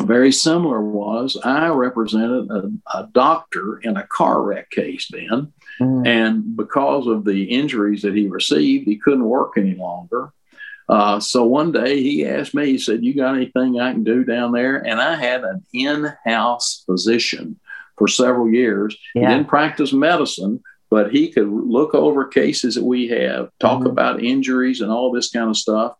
very 0.00 0.30
similar, 0.30 0.80
was 0.80 1.36
I 1.42 1.68
represented 1.68 2.48
a, 2.50 2.70
a, 2.96 3.08
doctor 3.12 3.78
in 3.78 3.96
a 3.96 4.06
car 4.06 4.40
wreck 4.40 4.70
case, 4.70 5.08
Ben. 5.10 5.52
Mm. 5.80 6.06
And 6.06 6.56
because 6.56 7.08
of 7.08 7.24
the 7.24 7.44
injuries 7.44 8.02
that 8.02 8.14
he 8.14 8.28
received, 8.28 8.86
he 8.86 8.96
couldn't 8.96 9.24
work 9.24 9.54
any 9.56 9.74
longer. 9.74 10.32
Uh, 10.88 11.20
so 11.20 11.44
one 11.44 11.70
day 11.70 12.02
he 12.02 12.24
asked 12.24 12.54
me, 12.54 12.66
he 12.66 12.78
said, 12.78 13.04
You 13.04 13.14
got 13.14 13.36
anything 13.36 13.78
I 13.78 13.92
can 13.92 14.04
do 14.04 14.24
down 14.24 14.52
there? 14.52 14.76
And 14.76 15.00
I 15.00 15.16
had 15.16 15.44
an 15.44 15.64
in 15.72 16.12
house 16.24 16.82
physician 16.86 17.58
for 17.98 18.08
several 18.08 18.48
years. 18.50 18.96
Yeah. 19.14 19.28
He 19.28 19.34
didn't 19.34 19.48
practice 19.48 19.92
medicine, 19.92 20.62
but 20.90 21.10
he 21.10 21.30
could 21.30 21.48
look 21.48 21.94
over 21.94 22.26
cases 22.26 22.76
that 22.76 22.84
we 22.84 23.08
have, 23.08 23.50
talk 23.58 23.80
mm-hmm. 23.80 23.88
about 23.88 24.22
injuries 24.22 24.80
and 24.80 24.90
all 24.90 25.12
this 25.12 25.30
kind 25.30 25.50
of 25.50 25.56
stuff. 25.56 25.94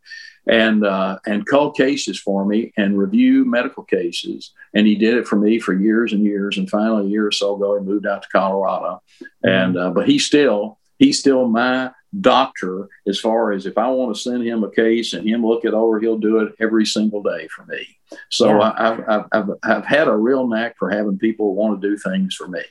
and 0.47 0.87
uh, 0.87 1.19
and 1.27 1.47
call 1.47 1.73
cases 1.73 2.19
for 2.19 2.47
me 2.47 2.73
and 2.79 2.99
review 2.99 3.45
medical 3.45 3.83
cases. 3.83 4.55
And 4.73 4.87
he 4.87 4.95
did 4.95 5.15
it 5.15 5.27
for 5.27 5.37
me 5.37 5.59
for 5.59 5.75
years 5.75 6.15
and 6.15 6.25
years. 6.25 6.57
And 6.57 6.71
finally, 6.71 7.05
a 7.05 7.11
year 7.11 7.27
or 7.27 7.33
so 7.33 7.55
ago, 7.55 7.79
he 7.79 7.85
moved 7.85 8.07
out 8.07 8.23
to 8.23 8.29
Colorado. 8.31 9.03
And 9.43 9.77
uh, 9.77 9.91
but 9.91 10.09
he 10.09 10.19
still 10.19 10.78
he's 10.99 11.19
still 11.19 11.49
my 11.49 11.91
doctor 12.21 12.89
as 13.07 13.21
far 13.21 13.53
as 13.53 13.67
if 13.67 13.77
I 13.77 13.89
want 13.89 14.15
to 14.15 14.21
send 14.21 14.43
him 14.43 14.65
a 14.65 14.71
case 14.71 15.13
and 15.13 15.29
him 15.29 15.45
look 15.45 15.65
it 15.65 15.75
over, 15.75 16.01
he'll 16.01 16.19
do 16.19 16.39
it 16.41 16.55
every 16.59 16.87
single 16.87 17.23
day 17.23 17.49
for 17.49 17.65
me. 17.67 17.87
So 18.31 18.49
yeah. 18.49 18.73
I, 18.77 18.85
have 18.85 19.05
I've, 19.09 19.25
I've, 19.33 19.51
I've 19.63 19.85
had 19.85 20.09
a 20.09 20.17
real 20.17 20.47
knack 20.47 20.77
for 20.79 20.91
having 20.91 21.19
people 21.19 21.55
want 21.55 21.81
to 21.81 21.89
do 21.89 21.97
things 21.97 22.35
for 22.35 22.49
me. 22.49 22.63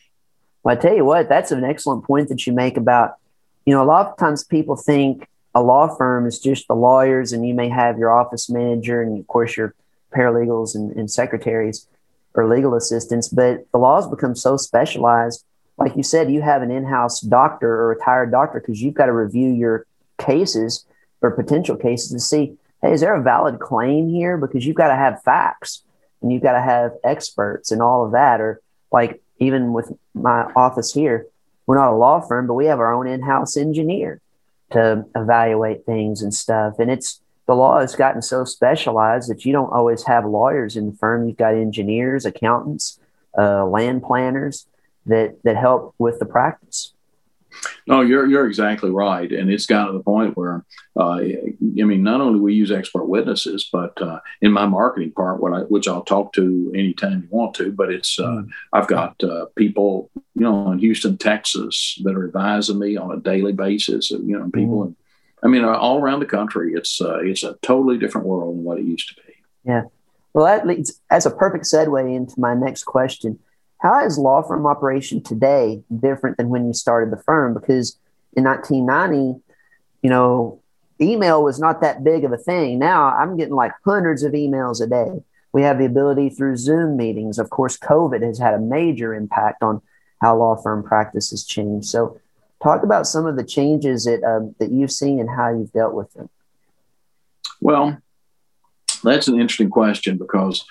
Well, 0.64 0.76
I 0.76 0.80
tell 0.80 0.96
you 0.96 1.06
what, 1.06 1.30
that's 1.30 1.52
an 1.52 1.64
excellent 1.64 2.04
point 2.04 2.30
that 2.30 2.48
you 2.48 2.54
make 2.54 2.78
about, 2.78 3.16
you 3.66 3.74
know, 3.74 3.84
a 3.84 3.86
lot 3.86 4.08
of 4.08 4.18
times 4.18 4.44
people 4.44 4.76
think 4.76 5.28
a 5.54 5.62
law 5.62 5.88
firm 5.96 6.26
is 6.26 6.40
just 6.40 6.68
the 6.68 6.76
lawyers 6.76 7.32
and 7.32 7.48
you 7.48 7.54
may 7.54 7.70
have 7.70 7.98
your 7.98 8.12
office 8.12 8.50
manager 8.50 9.02
and 9.02 9.20
of 9.20 9.28
course 9.28 9.56
your 9.56 9.74
paralegals 10.16 10.76
and, 10.76 10.92
and 10.96 11.12
secretaries 11.12 11.88
or 12.34 12.48
legal 12.48 12.76
assistants, 12.76 13.28
but 13.28 13.66
the 13.72 13.78
laws 13.78 14.08
become 14.08 14.36
so 14.36 14.58
specialized 14.58 15.44
like 15.78 15.96
you 15.96 16.04
said, 16.04 16.32
you 16.32 16.42
have 16.42 16.62
an 16.62 16.72
in-house 16.72 17.22
doctor 17.22 17.72
or 17.72 17.88
retired 17.88 18.32
doctor 18.32 18.60
because 18.60 18.82
you've 18.82 18.96
got 18.96 19.06
to 19.06 19.14
review 19.14 19.50
your 19.50 19.86
cases 20.18 20.86
or 21.22 21.32
potential 21.32 21.76
cases 21.76 22.12
to 22.12 22.20
see, 22.20 22.58
hey, 22.82 22.94
is 22.94 23.02
there 23.02 23.16
a 23.16 23.22
valid 23.22 23.60
claim 23.60 24.10
here? 24.10 24.38
Because 24.38 24.66
you've 24.66 24.76
got 24.76 24.90
to 24.90 24.96
have 24.96 25.22
facts 25.24 25.84
and 26.22 26.32
you've 26.32 26.42
got 26.42 26.54
to 26.54 26.62
have 26.62 26.94
experts 27.04 27.72
and 27.72 27.82
all 27.82 28.04
of 28.04 28.12
that. 28.14 28.42
Or 28.42 28.60
like 28.92 29.22
even 29.40 29.72
with 29.74 29.92
my 30.16 30.52
office 30.56 30.94
here, 30.94 31.28
we're 31.68 31.78
not 31.78 31.94
a 31.94 31.96
law 31.96 32.22
firm, 32.22 32.48
but 32.48 32.56
we 32.56 32.66
have 32.66 32.80
our 32.80 32.94
own 32.94 33.08
in-house 33.08 33.56
engineer 33.56 34.20
to 34.72 35.06
evaluate 35.16 35.86
things 35.86 36.22
and 36.24 36.34
stuff. 36.34 36.80
And 36.80 36.90
it's 36.90 37.22
the 37.46 37.56
law 37.56 37.80
has 37.80 37.96
gotten 37.96 38.22
so 38.22 38.46
specialized 38.46 39.30
that 39.30 39.46
you 39.46 39.54
don't 39.54 39.72
always 39.72 40.04
have 40.06 40.26
lawyers 40.26 40.76
in 40.76 40.92
the 40.92 40.98
firm. 40.98 41.28
You've 41.28 41.38
got 41.38 41.54
engineers, 41.54 42.26
accountants, 42.26 43.00
uh, 43.38 43.66
land 43.66 44.04
planners 44.04 44.66
that 45.08 45.38
that 45.44 45.58
help 45.58 45.96
with 45.98 46.20
the 46.20 46.26
practice. 46.26 46.94
No, 47.88 48.02
you're 48.02 48.28
you're 48.28 48.48
exactly 48.48 48.90
right, 48.90 49.32
and 49.32 49.50
it's 49.50 49.66
gotten 49.66 49.94
to 49.94 49.98
the 49.98 50.04
point 50.04 50.36
where, 50.36 50.66
uh, 51.00 51.20
I 51.20 51.54
mean, 51.60 52.04
not 52.04 52.22
only 52.22 52.40
we 52.40 52.54
use 52.54 52.72
expert 52.72 53.06
witnesses, 53.06 53.70
but 53.72 54.00
uh, 54.02 54.20
in 54.42 54.52
my 54.52 54.66
marketing 54.66 55.12
part, 55.12 55.42
what 55.42 55.54
I, 55.54 55.60
which 55.62 55.88
I'll 55.88 56.04
talk 56.04 56.34
to 56.34 56.72
anytime 56.76 57.24
you 57.24 57.28
want 57.30 57.56
to, 57.56 57.72
but 57.72 57.92
it's 57.92 58.20
uh, 58.20 58.24
mm. 58.24 58.50
I've 58.74 58.88
got 58.88 59.22
uh, 59.24 59.46
people, 59.56 60.12
you 60.36 60.42
know, 60.42 60.72
in 60.72 60.80
Houston, 60.80 61.18
Texas, 61.18 62.00
that 62.04 62.16
are 62.16 62.26
advising 62.26 62.80
me 62.80 62.98
on 62.98 63.12
a 63.12 63.20
daily 63.20 63.54
basis. 63.54 64.12
You 64.12 64.38
know, 64.38 64.50
people, 64.52 64.88
mm. 64.88 64.96
I 65.42 65.48
mean, 65.48 65.64
all 65.64 66.00
around 66.00 66.20
the 66.20 66.26
country, 66.26 66.74
it's 66.74 67.02
uh, 67.02 67.20
it's 67.20 67.44
a 67.44 67.56
totally 67.62 67.98
different 67.98 68.28
world 68.28 68.58
than 68.58 68.64
what 68.64 68.80
it 68.80 68.86
used 68.86 69.10
to 69.10 69.16
be. 69.16 69.34
Yeah, 69.64 69.84
well, 70.34 70.46
that 70.46 70.68
leads 70.68 71.02
as 71.10 71.26
a 71.26 71.32
perfect 71.32 71.66
segue 71.66 72.16
into 72.16 72.40
my 72.40 72.54
next 72.54 72.84
question 72.84 73.40
how 73.80 74.04
is 74.06 74.18
law 74.18 74.42
firm 74.42 74.66
operation 74.66 75.22
today 75.22 75.84
different 76.00 76.38
than 76.38 76.50
when 76.50 76.66
you 76.66 76.74
started 76.74 77.12
the 77.12 77.22
firm? 77.24 77.54
Because 77.54 77.98
in 78.36 78.44
1990, 78.44 79.42
you 80.02 80.10
know, 80.10 80.60
email 81.00 81.44
was 81.44 81.60
not 81.60 81.82
that 81.82 82.04
big 82.04 82.24
of 82.24 82.32
a 82.32 82.38
thing. 82.38 82.80
Now 82.80 83.10
I'm 83.10 83.38
getting 83.38 83.56
like 83.56 83.74
hundreds 83.86 84.24
of 84.24 84.34
emails 84.34 84.82
a 84.82 84.88
day. 84.88 85.24
We 85.54 85.62
have 85.62 85.78
the 85.78 85.86
ability 85.86 86.30
through 86.30 86.58
Zoom 86.58 86.98
meetings. 86.98 87.40
Of 87.40 87.50
course, 87.50 87.78
COVID 87.78 88.22
has 88.24 88.38
had 88.38 88.54
a 88.54 88.60
major 88.60 89.14
impact 89.14 89.64
on 89.64 89.82
how 90.22 90.38
law 90.38 90.56
firm 90.56 90.84
practice 90.84 91.30
has 91.30 91.46
changed. 91.46 91.88
So, 91.88 92.20
talk 92.62 92.84
about 92.84 93.08
some 93.08 93.26
of 93.26 93.36
the 93.38 93.44
changes 93.44 94.06
that 94.06 94.24
um, 94.24 94.56
that 94.60 94.72
you've 94.72 94.92
seen 94.92 95.20
and 95.20 95.30
how 95.30 95.50
you've 95.50 95.72
dealt 95.72 95.94
with 95.94 96.14
them. 96.14 96.30
Well, 97.62 97.98
that's 99.04 99.28
an 99.28 99.40
interesting 99.40 99.70
question 99.70 100.18
because 100.18 100.66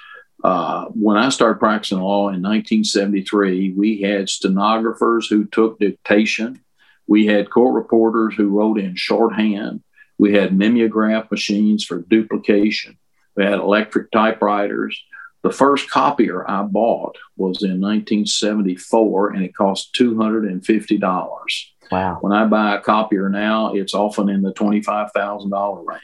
uh, 0.46 0.84
when 0.90 1.16
I 1.16 1.30
started 1.30 1.58
practicing 1.58 1.98
law 1.98 2.28
in 2.28 2.40
1973, 2.40 3.72
we 3.72 4.02
had 4.02 4.28
stenographers 4.28 5.26
who 5.26 5.44
took 5.46 5.80
dictation. 5.80 6.60
We 7.08 7.26
had 7.26 7.50
court 7.50 7.74
reporters 7.74 8.34
who 8.36 8.50
wrote 8.50 8.78
in 8.78 8.94
shorthand. 8.94 9.82
We 10.18 10.34
had 10.34 10.56
mimeograph 10.56 11.32
machines 11.32 11.84
for 11.84 11.98
duplication. 12.02 12.96
We 13.34 13.42
had 13.42 13.54
electric 13.54 14.12
typewriters. 14.12 14.96
The 15.42 15.50
first 15.50 15.90
copier 15.90 16.48
I 16.48 16.62
bought 16.62 17.16
was 17.36 17.64
in 17.64 17.80
1974 17.80 19.30
and 19.30 19.44
it 19.44 19.56
cost 19.56 19.96
$250. 19.98 21.66
Wow. 21.90 22.18
When 22.20 22.32
I 22.32 22.44
buy 22.44 22.76
a 22.76 22.80
copier 22.80 23.28
now, 23.28 23.74
it's 23.74 23.94
often 23.94 24.28
in 24.28 24.42
the 24.42 24.52
$25,000 24.52 25.86
range. 25.86 26.02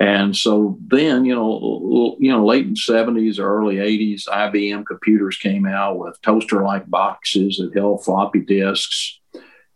And 0.00 0.34
so 0.34 0.78
then, 0.86 1.24
you 1.24 1.34
know, 1.34 2.16
you 2.18 2.32
know, 2.32 2.44
late 2.44 2.66
in 2.66 2.76
seventies, 2.76 3.38
or 3.38 3.46
early 3.46 3.78
eighties, 3.78 4.26
IBM 4.30 4.86
computers 4.86 5.36
came 5.36 5.66
out 5.66 5.98
with 5.98 6.20
toaster-like 6.22 6.88
boxes 6.88 7.58
that 7.58 7.76
held 7.76 8.04
floppy 8.04 8.40
disks, 8.40 9.20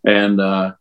and 0.05 0.41
uh, 0.41 0.73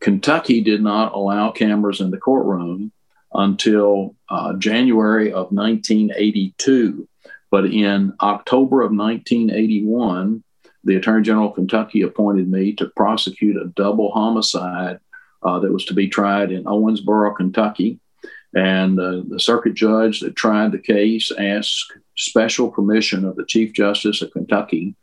Kentucky 0.00 0.60
did 0.60 0.82
not 0.82 1.12
allow 1.12 1.50
cameras 1.50 2.00
in 2.00 2.10
the 2.10 2.18
courtroom 2.18 2.92
until 3.32 4.14
uh, 4.28 4.54
January 4.54 5.32
of 5.32 5.50
1982. 5.50 7.08
But 7.50 7.66
in 7.66 8.14
October 8.20 8.82
of 8.82 8.92
1981, 8.92 10.44
the 10.84 10.96
Attorney 10.96 11.22
General 11.22 11.48
of 11.48 11.54
Kentucky 11.54 12.02
appointed 12.02 12.50
me 12.50 12.74
to 12.74 12.90
prosecute 12.96 13.56
a 13.56 13.68
double 13.68 14.10
homicide 14.12 15.00
uh, 15.42 15.58
that 15.60 15.72
was 15.72 15.84
to 15.86 15.94
be 15.94 16.08
tried 16.08 16.52
in 16.52 16.64
Owensboro, 16.64 17.34
Kentucky. 17.36 18.00
And 18.54 18.98
uh, 18.98 19.22
the 19.28 19.40
circuit 19.40 19.74
judge 19.74 20.20
that 20.20 20.36
tried 20.36 20.72
the 20.72 20.78
case 20.78 21.30
asked 21.38 21.92
special 22.16 22.70
permission 22.70 23.24
of 23.24 23.36
the 23.36 23.44
Chief 23.44 23.72
Justice 23.72 24.22
of 24.22 24.32
Kentucky 24.32 24.96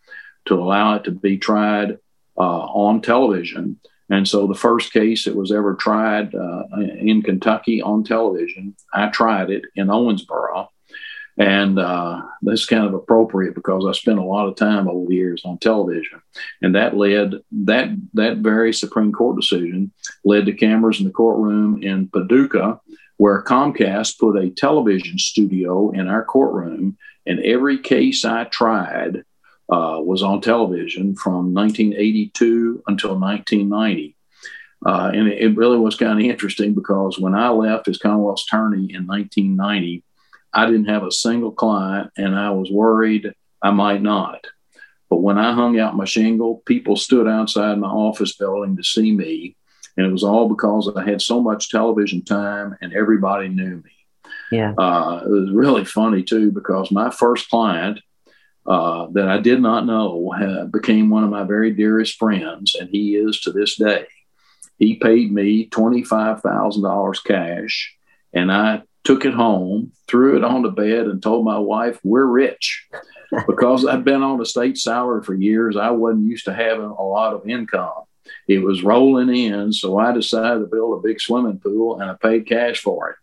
to 0.46 0.56
allow 0.56 0.96
it 0.96 1.04
to 1.04 1.12
be 1.12 1.38
tried 1.38 1.98
uh, 2.38 2.42
on 2.42 3.02
television. 3.02 3.80
And 4.10 4.28
so 4.28 4.46
the 4.46 4.56
first 4.56 4.94
case 4.94 5.26
that 5.26 5.36
was 5.36 5.52
ever 5.52 5.76
tried 5.76 6.36
uh, 6.36 6.64
in 7.00 7.22
Kentucky 7.24 7.82
on 7.82 8.04
television, 8.04 8.76
I 8.94 9.10
tried 9.10 9.50
it 9.50 9.64
in 9.76 9.88
Owensboro. 9.88 10.68
And 11.38 11.80
uh, 11.80 12.22
this 12.42 12.66
kind 12.66 12.86
of 12.86 12.94
appropriate 12.94 13.56
because 13.56 13.86
I 13.86 13.92
spent 13.92 14.20
a 14.20 14.24
lot 14.24 14.48
of 14.48 14.56
time 14.56 14.88
over 14.88 15.06
the 15.08 15.16
years 15.16 15.42
on 15.44 15.58
television, 15.58 16.22
and 16.62 16.76
that 16.76 16.96
led 16.96 17.34
that 17.66 17.90
that 18.14 18.38
very 18.38 18.74
Supreme 18.74 19.12
Court 19.12 19.36
decision 19.36 19.92
led 20.24 20.46
to 20.46 20.54
cameras 20.54 21.00
in 21.00 21.06
the 21.06 21.12
courtroom 21.12 21.84
in 21.84 22.08
Paducah, 22.08 22.80
where 23.18 23.44
Comcast 23.44 24.20
put 24.20 24.38
a 24.38 24.50
television 24.50 25.18
studio 25.18 25.92
in 25.92 26.08
our 26.08 26.24
courtroom, 26.24 26.98
and 27.26 27.40
every 27.40 27.80
case 27.80 28.26
I 28.26 28.46
tried 28.46 29.24
uh, 29.70 30.00
was 30.00 30.22
on 30.22 30.42
television 30.42 31.16
from 31.16 31.54
1982 31.54 32.84
until 32.88 33.18
1990. 33.18 34.16
Uh, 34.86 35.12
and 35.14 35.28
it, 35.28 35.42
it 35.42 35.58
really 35.58 35.78
was 35.78 35.96
kind 35.96 36.20
of 36.20 36.26
interesting 36.26 36.74
because 36.74 37.18
when 37.18 37.34
I 37.34 37.50
left 37.50 37.88
as 37.88 37.98
Commonwealth's 37.98 38.44
attorney 38.44 38.94
in 38.94 39.08
1990, 39.08 40.04
I 40.54 40.66
didn't 40.68 40.86
have 40.86 41.04
a 41.04 41.12
single 41.12 41.52
client, 41.52 42.12
and 42.18 42.36
I 42.36 42.52
was 42.52 42.70
worried 42.70 43.34
I 43.62 43.72
might 43.72 44.02
not. 44.02 44.46
But 45.10 45.18
when 45.18 45.38
I 45.38 45.54
hung 45.54 45.80
out 45.80 45.96
my 45.96 46.06
shingle, 46.06 46.62
people 46.66 46.96
stood 46.96 47.28
outside 47.28 47.78
my 47.78 47.88
office 47.88 48.36
building 48.36 48.78
to 48.78 48.84
see 48.84 49.12
me 49.12 49.56
and 49.98 50.06
it 50.06 50.12
was 50.12 50.24
all 50.24 50.50
because 50.50 50.92
I 50.96 51.04
had 51.04 51.22
so 51.22 51.42
much 51.42 51.70
television 51.70 52.24
time 52.24 52.78
and 52.82 52.94
everybody 52.94 53.48
knew 53.48 53.82
me. 53.84 53.92
Yeah. 54.52 54.74
Uh, 54.78 55.22
it 55.26 55.30
was 55.30 55.52
really 55.52 55.86
funny 55.86 56.24
too 56.24 56.52
because 56.52 56.92
my 56.92 57.10
first 57.10 57.50
client 57.50 58.00
uh, 58.66 59.08
that 59.12 59.28
I 59.28 59.40
did 59.40 59.62
not 59.62 59.86
know 59.86 60.34
uh, 60.34 60.66
became 60.66 61.10
one 61.10 61.24
of 61.24 61.30
my 61.30 61.44
very 61.44 61.72
dearest 61.72 62.18
friends, 62.18 62.76
and 62.76 62.90
he 62.90 63.16
is 63.16 63.40
to 63.42 63.52
this 63.52 63.76
day. 63.76 64.08
He 64.80 64.96
paid 64.96 65.32
me 65.32 65.70
$25,000 65.70 67.24
cash, 67.24 67.96
and 68.34 68.52
I 68.52 68.82
took 69.04 69.24
it 69.24 69.36
home, 69.36 69.92
threw 70.08 70.36
it 70.36 70.44
on 70.44 70.64
the 70.64 70.72
bed, 70.72 71.06
and 71.06 71.22
told 71.22 71.46
my 71.46 71.60
wife, 71.60 72.00
We're 72.04 72.26
rich. 72.26 72.88
because 73.48 73.86
I'd 73.86 74.04
been 74.04 74.24
on 74.24 74.42
a 74.42 74.46
state 74.46 74.78
salary 74.78 75.24
for 75.24 75.34
years, 75.34 75.78
I 75.78 75.92
wasn't 75.92 76.28
used 76.28 76.46
to 76.46 76.54
having 76.54 76.86
a 76.86 77.04
lot 77.04 77.34
of 77.34 77.48
income. 77.48 78.04
It 78.48 78.60
was 78.60 78.84
rolling 78.84 79.36
in, 79.36 79.74
so 79.74 79.98
I 79.98 80.12
decided 80.12 80.60
to 80.60 80.66
build 80.66 80.98
a 80.98 81.08
big 81.08 81.20
swimming 81.20 81.60
pool 81.60 82.00
and 82.00 82.10
I 82.10 82.16
paid 82.16 82.48
cash 82.48 82.80
for 82.80 83.10
it. 83.10 83.16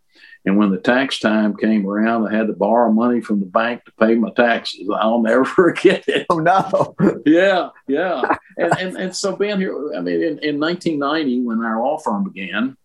And 0.44 0.56
when 0.56 0.70
the 0.70 0.78
tax 0.78 1.20
time 1.20 1.56
came 1.56 1.86
around, 1.86 2.26
I 2.26 2.36
had 2.36 2.48
to 2.48 2.52
borrow 2.52 2.90
money 2.90 3.20
from 3.20 3.38
the 3.38 3.46
bank 3.46 3.84
to 3.84 3.92
pay 3.92 4.16
my 4.16 4.30
taxes. 4.30 4.88
I'll 4.92 5.22
never 5.22 5.44
forget 5.60 6.04
it. 6.08 6.26
Oh 6.30 6.38
no! 6.38 6.94
yeah, 7.24 7.68
yeah. 7.86 8.22
And, 8.56 8.72
and 8.78 8.96
and 8.96 9.16
so 9.16 9.36
being 9.36 9.58
here, 9.60 9.94
I 9.94 10.00
mean, 10.00 10.16
in, 10.16 10.38
in 10.40 10.60
1990, 10.60 11.42
when 11.42 11.62
our 11.62 11.80
law 11.80 11.98
firm 11.98 12.24
began, 12.24 12.76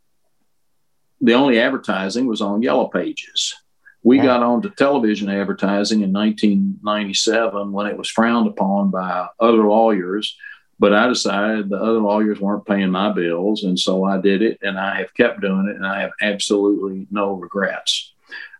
the 1.19 1.33
only 1.33 1.59
advertising 1.59 2.27
was 2.27 2.41
on 2.41 2.61
Yellow 2.61 2.89
Pages. 2.89 3.55
We 4.03 4.17
yeah. 4.17 4.25
got 4.25 4.43
onto 4.43 4.69
television 4.69 5.29
advertising 5.29 6.01
in 6.01 6.13
1997 6.13 7.71
when 7.71 7.87
it 7.87 7.97
was 7.97 8.09
frowned 8.09 8.47
upon 8.47 8.91
by 8.91 9.27
other 9.39 9.63
lawyers 9.67 10.37
but 10.79 10.93
I 10.93 11.07
decided 11.07 11.69
the 11.69 11.77
other 11.77 11.99
lawyers 11.99 12.39
weren't 12.39 12.65
paying 12.65 12.91
my 12.91 13.11
bills. 13.11 13.63
And 13.63 13.79
so 13.79 14.03
I 14.03 14.19
did 14.19 14.41
it 14.41 14.59
and 14.61 14.77
I 14.77 14.97
have 14.99 15.13
kept 15.13 15.41
doing 15.41 15.67
it 15.67 15.75
and 15.75 15.85
I 15.85 16.01
have 16.01 16.11
absolutely 16.21 17.07
no 17.09 17.33
regrets. 17.33 18.13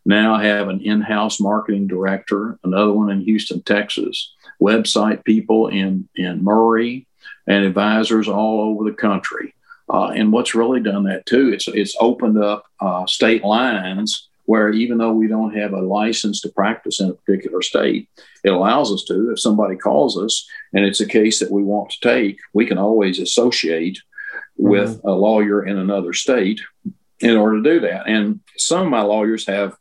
Now 0.06 0.34
I 0.36 0.46
have 0.46 0.70
an 0.70 0.82
in 0.82 1.02
house 1.02 1.40
marketing 1.40 1.88
director, 1.88 2.58
another 2.64 2.94
one 2.94 3.12
in 3.12 3.22
Houston, 3.22 3.62
Texas, 3.62 4.34
website 4.62 5.26
people 5.26 5.68
in, 5.68 6.08
in 6.16 6.44
Murray, 6.44 7.06
and 7.46 7.66
advisors 7.66 8.28
all 8.28 8.62
over 8.62 8.90
the 8.90 8.96
country. 8.96 9.54
Uh, 9.90 10.08
and 10.08 10.32
what's 10.32 10.56
really 10.56 10.82
done 10.82 11.04
that 11.04 11.26
too, 11.26 11.50
it's, 11.54 11.68
it's 11.68 11.96
opened 12.00 12.42
up 12.42 12.66
uh, 12.80 13.06
state 13.06 13.44
lines 13.44 14.27
where 14.48 14.72
even 14.72 14.98
though 14.98 15.12
we 15.12 15.28
don't 15.28 15.56
have 15.56 15.74
a 15.74 15.82
license 15.82 16.40
to 16.42 16.50
practice 16.50 17.02
in 17.02 17.10
a 17.10 17.14
particular 17.14 17.62
state, 17.62 18.10
it 18.46 18.50
allows 18.50 18.92
us 18.94 19.04
to. 19.04 19.32
If 19.32 19.42
somebody 19.42 19.76
calls 19.76 20.18
us 20.18 20.48
and 20.74 20.86
it's 20.86 21.02
a 21.02 21.06
case 21.06 21.40
that 21.40 21.52
we 21.52 21.64
want 21.64 21.92
to 21.92 22.00
take, 22.00 22.40
we 22.54 22.66
can 22.66 22.78
always 22.78 23.20
associate 23.20 23.98
mm-hmm. 23.98 24.70
with 24.70 25.02
a 25.04 25.12
lawyer 25.12 25.66
in 25.66 25.78
another 25.78 26.14
state 26.14 26.62
in 27.20 27.36
order 27.36 27.62
to 27.62 27.70
do 27.74 27.80
that. 27.82 28.08
And 28.08 28.40
some 28.58 28.84
of 28.84 28.90
my 28.90 29.02
lawyers 29.02 29.46
have 29.48 29.76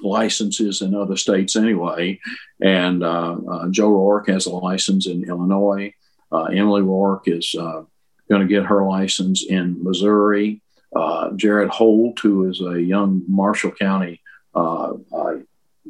licenses 0.00 0.80
in 0.80 0.94
other 0.94 1.16
states 1.16 1.54
anyway. 1.54 2.18
And 2.62 3.04
uh, 3.04 3.36
uh, 3.50 3.68
Joe 3.68 3.90
Rourke 3.90 4.28
has 4.28 4.46
a 4.46 4.50
license 4.50 5.06
in 5.06 5.28
Illinois. 5.28 5.92
Uh, 6.32 6.44
Emily 6.44 6.80
Rourke 6.80 7.28
is 7.28 7.54
uh, 7.54 7.82
going 8.30 8.40
to 8.40 8.48
get 8.48 8.64
her 8.64 8.82
license 8.86 9.44
in 9.44 9.84
Missouri. 9.84 10.62
Uh, 10.94 11.30
Jared 11.32 11.70
Holt, 11.70 12.18
who 12.20 12.48
is 12.48 12.60
a 12.60 12.80
young 12.80 13.22
Marshall 13.28 13.72
County 13.72 14.20
uh, 14.54 14.92
uh, 15.12 15.34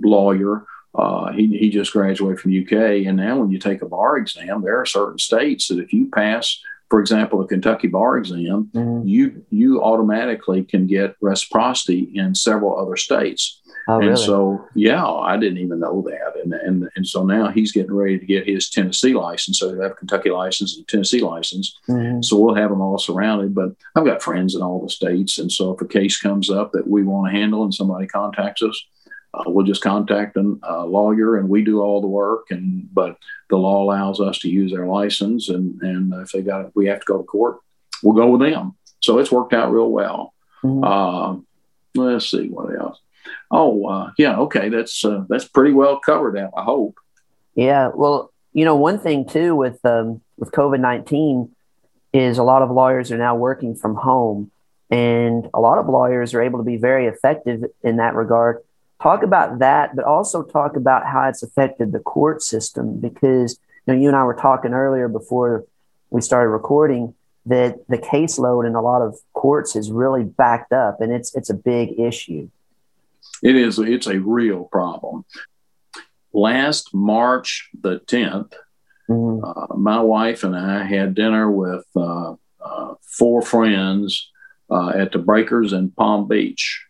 lawyer, 0.02 0.64
uh, 0.94 1.32
he, 1.32 1.58
he 1.58 1.70
just 1.70 1.92
graduated 1.92 2.40
from 2.40 2.58
UK. 2.58 3.06
And 3.06 3.16
now, 3.16 3.38
when 3.38 3.50
you 3.50 3.58
take 3.58 3.82
a 3.82 3.86
bar 3.86 4.16
exam, 4.16 4.62
there 4.62 4.80
are 4.80 4.86
certain 4.86 5.18
states 5.18 5.68
that 5.68 5.80
if 5.80 5.92
you 5.92 6.08
pass, 6.10 6.60
for 6.88 7.00
example, 7.00 7.40
a 7.40 7.46
Kentucky 7.46 7.88
bar 7.88 8.16
exam, 8.16 8.70
mm-hmm. 8.72 9.06
you 9.06 9.44
you 9.50 9.82
automatically 9.82 10.62
can 10.62 10.86
get 10.86 11.16
reciprocity 11.20 12.10
in 12.14 12.34
several 12.34 12.78
other 12.78 12.96
states. 12.96 13.60
Oh, 13.86 13.98
and 13.98 14.08
really? 14.08 14.24
so, 14.24 14.66
yeah, 14.74 15.04
I 15.04 15.36
didn't 15.36 15.58
even 15.58 15.80
know 15.80 16.02
that. 16.02 16.40
And, 16.42 16.54
and, 16.54 16.88
and 16.96 17.06
so 17.06 17.22
now 17.24 17.48
he's 17.48 17.72
getting 17.72 17.92
ready 17.92 18.18
to 18.18 18.24
get 18.24 18.46
his 18.46 18.70
Tennessee 18.70 19.12
license. 19.12 19.58
So 19.58 19.70
he'll 19.70 19.82
have 19.82 19.96
Kentucky 19.96 20.30
license 20.30 20.76
and 20.76 20.88
Tennessee 20.88 21.20
license. 21.20 21.78
Mm-hmm. 21.88 22.22
So 22.22 22.38
we'll 22.38 22.54
have 22.54 22.70
them 22.70 22.80
all 22.80 22.98
surrounded. 22.98 23.54
But 23.54 23.74
I've 23.94 24.06
got 24.06 24.22
friends 24.22 24.54
in 24.54 24.62
all 24.62 24.80
the 24.80 24.88
states. 24.88 25.38
And 25.38 25.52
so 25.52 25.72
if 25.72 25.80
a 25.82 25.86
case 25.86 26.18
comes 26.18 26.50
up 26.50 26.72
that 26.72 26.88
we 26.88 27.02
want 27.02 27.30
to 27.30 27.38
handle 27.38 27.62
and 27.62 27.74
somebody 27.74 28.06
contacts 28.06 28.62
us, 28.62 28.82
uh, 29.34 29.42
we'll 29.46 29.66
just 29.66 29.82
contact 29.82 30.36
a 30.36 30.56
uh, 30.62 30.84
lawyer 30.84 31.36
and 31.36 31.48
we 31.48 31.62
do 31.62 31.82
all 31.82 32.00
the 32.00 32.06
work. 32.06 32.46
And 32.50 32.88
but 32.94 33.18
the 33.50 33.56
law 33.56 33.82
allows 33.82 34.18
us 34.18 34.38
to 34.40 34.48
use 34.48 34.72
their 34.72 34.86
license. 34.86 35.50
And, 35.50 35.80
and 35.82 36.14
if 36.22 36.32
they 36.32 36.40
got, 36.40 36.74
we 36.74 36.86
have 36.86 37.00
to 37.00 37.06
go 37.06 37.18
to 37.18 37.24
court, 37.24 37.58
we'll 38.02 38.14
go 38.14 38.34
with 38.34 38.50
them. 38.50 38.76
So 39.00 39.18
it's 39.18 39.32
worked 39.32 39.52
out 39.52 39.72
real 39.72 39.90
well. 39.90 40.32
Mm-hmm. 40.62 40.84
Uh, 40.84 41.40
let's 41.96 42.30
see 42.30 42.48
what 42.48 42.74
else 42.74 42.98
oh 43.50 43.86
uh, 43.86 44.10
yeah 44.18 44.36
okay 44.36 44.68
that's 44.68 45.04
uh, 45.04 45.24
that's 45.28 45.46
pretty 45.46 45.72
well 45.72 46.00
covered 46.00 46.34
now 46.34 46.50
i 46.56 46.62
hope. 46.62 46.98
Yeah 47.54 47.90
well 47.94 48.32
you 48.52 48.64
know 48.64 48.76
one 48.76 48.98
thing 48.98 49.26
too 49.26 49.54
with 49.54 49.84
um, 49.84 50.20
with 50.38 50.50
covid-19 50.50 51.50
is 52.12 52.38
a 52.38 52.42
lot 52.42 52.62
of 52.62 52.70
lawyers 52.70 53.10
are 53.10 53.18
now 53.18 53.34
working 53.34 53.74
from 53.74 53.96
home 53.96 54.50
and 54.90 55.48
a 55.54 55.60
lot 55.60 55.78
of 55.78 55.88
lawyers 55.88 56.34
are 56.34 56.42
able 56.42 56.58
to 56.58 56.64
be 56.64 56.76
very 56.76 57.06
effective 57.06 57.64
in 57.82 57.96
that 57.96 58.14
regard. 58.14 58.58
Talk 59.02 59.22
about 59.22 59.58
that 59.58 59.96
but 59.96 60.04
also 60.04 60.42
talk 60.42 60.76
about 60.76 61.04
how 61.04 61.28
it's 61.28 61.42
affected 61.42 61.92
the 61.92 61.98
court 61.98 62.42
system 62.42 63.00
because 63.00 63.58
you 63.86 63.92
know 63.92 64.00
you 64.00 64.08
and 64.08 64.16
i 64.16 64.24
were 64.24 64.34
talking 64.34 64.72
earlier 64.72 65.08
before 65.08 65.64
we 66.10 66.20
started 66.20 66.48
recording 66.48 67.14
that 67.46 67.76
the 67.88 67.98
caseload 67.98 68.66
in 68.66 68.74
a 68.74 68.80
lot 68.80 69.02
of 69.02 69.18
courts 69.34 69.76
is 69.76 69.90
really 69.90 70.22
backed 70.22 70.72
up 70.72 71.00
and 71.00 71.12
it's 71.12 71.34
it's 71.34 71.50
a 71.50 71.54
big 71.54 71.98
issue 71.98 72.48
it 73.42 73.56
is, 73.56 73.78
it's 73.78 74.06
a 74.06 74.18
real 74.18 74.64
problem. 74.64 75.24
Last 76.32 76.94
March 76.94 77.70
the 77.80 78.00
10th, 78.00 78.52
mm-hmm. 79.08 79.44
uh, 79.44 79.76
my 79.76 80.00
wife 80.00 80.44
and 80.44 80.56
I 80.56 80.84
had 80.84 81.14
dinner 81.14 81.50
with 81.50 81.84
uh, 81.96 82.34
uh, 82.60 82.94
four 83.02 83.42
friends 83.42 84.30
uh, 84.70 84.90
at 84.90 85.12
the 85.12 85.18
Breakers 85.18 85.72
in 85.72 85.90
Palm 85.90 86.28
Beach. 86.28 86.84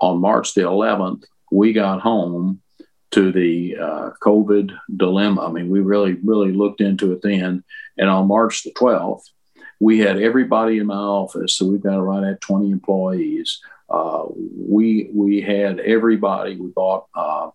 On 0.00 0.20
March 0.20 0.54
the 0.54 0.62
11th, 0.62 1.24
we 1.50 1.72
got 1.72 2.00
home 2.00 2.62
to 3.10 3.32
the 3.32 3.76
uh, 3.76 4.10
COVID 4.22 4.72
dilemma. 4.96 5.46
I 5.46 5.52
mean, 5.52 5.68
we 5.68 5.80
really, 5.80 6.14
really 6.24 6.52
looked 6.52 6.80
into 6.80 7.12
it 7.12 7.22
then. 7.22 7.64
And 7.98 8.08
on 8.08 8.28
March 8.28 8.62
the 8.62 8.72
12th, 8.72 9.24
we 9.80 9.98
had 9.98 10.20
everybody 10.20 10.78
in 10.78 10.86
my 10.86 10.94
office. 10.94 11.56
So 11.56 11.66
we've 11.66 11.82
got 11.82 11.98
right 11.98 12.24
at 12.24 12.40
20 12.40 12.70
employees 12.70 13.60
uh, 13.90 14.24
we 14.28 15.10
we 15.12 15.40
had 15.40 15.80
everybody. 15.80 16.56
We 16.56 16.68
bought 16.68 17.06
uh, 17.14 17.50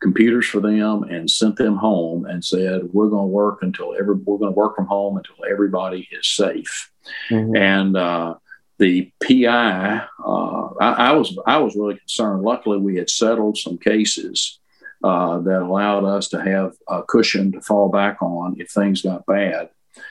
computers 0.00 0.46
for 0.46 0.60
them 0.60 1.04
and 1.04 1.30
sent 1.30 1.56
them 1.56 1.76
home 1.76 2.24
and 2.24 2.44
said 2.44 2.82
we're 2.92 3.08
going 3.08 3.24
to 3.24 3.32
work 3.32 3.62
until 3.62 3.94
every 3.98 4.14
we're 4.14 4.38
going 4.38 4.52
to 4.52 4.58
work 4.58 4.76
from 4.76 4.86
home 4.86 5.16
until 5.16 5.36
everybody 5.50 6.08
is 6.12 6.26
safe. 6.26 6.90
Mm-hmm. 7.30 7.56
And 7.56 7.96
uh, 7.96 8.34
the 8.78 9.10
PI, 9.22 10.06
uh, 10.24 10.68
I, 10.80 10.92
I, 11.08 11.12
was 11.12 11.36
I 11.46 11.58
was 11.58 11.74
really 11.74 11.96
concerned. 11.96 12.42
Luckily, 12.42 12.78
we 12.78 12.96
had 12.96 13.10
settled 13.10 13.58
some 13.58 13.78
cases 13.78 14.58
uh, 15.02 15.38
that 15.40 15.62
allowed 15.62 16.04
us 16.04 16.28
to 16.28 16.42
have 16.42 16.74
a 16.88 17.02
cushion 17.02 17.52
to 17.52 17.60
fall 17.60 17.88
back 17.88 18.22
on 18.22 18.56
if 18.58 18.70
things 18.70 19.02
got 19.02 19.26
bad. 19.26 19.70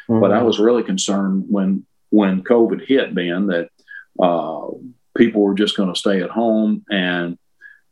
Mm-hmm. 0.09 0.19
But 0.19 0.31
I 0.31 0.43
was 0.43 0.59
really 0.59 0.83
concerned 0.83 1.45
when 1.49 1.85
when 2.09 2.43
COVID 2.43 2.85
hit, 2.85 3.13
Ben, 3.13 3.47
that 3.47 3.69
uh, 4.21 4.67
people 5.17 5.41
were 5.41 5.55
just 5.55 5.75
going 5.75 5.93
to 5.93 5.99
stay 5.99 6.21
at 6.21 6.29
home 6.29 6.85
and 6.89 7.37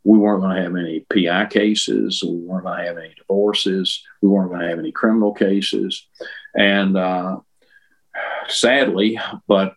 we 0.04 0.18
weren't 0.18 0.40
going 0.40 0.56
to 0.56 0.62
have 0.62 0.76
any 0.76 1.04
PI 1.12 1.46
cases. 1.46 2.22
We 2.22 2.38
weren't 2.38 2.64
going 2.64 2.78
to 2.78 2.86
have 2.86 2.96
any 2.96 3.12
divorces. 3.18 4.04
We 4.22 4.28
weren't 4.28 4.50
going 4.50 4.62
to 4.62 4.68
have 4.68 4.78
any 4.78 4.92
criminal 4.92 5.34
cases. 5.34 6.06
And 6.54 6.96
uh, 6.96 7.40
sadly, 8.48 9.18
but 9.48 9.74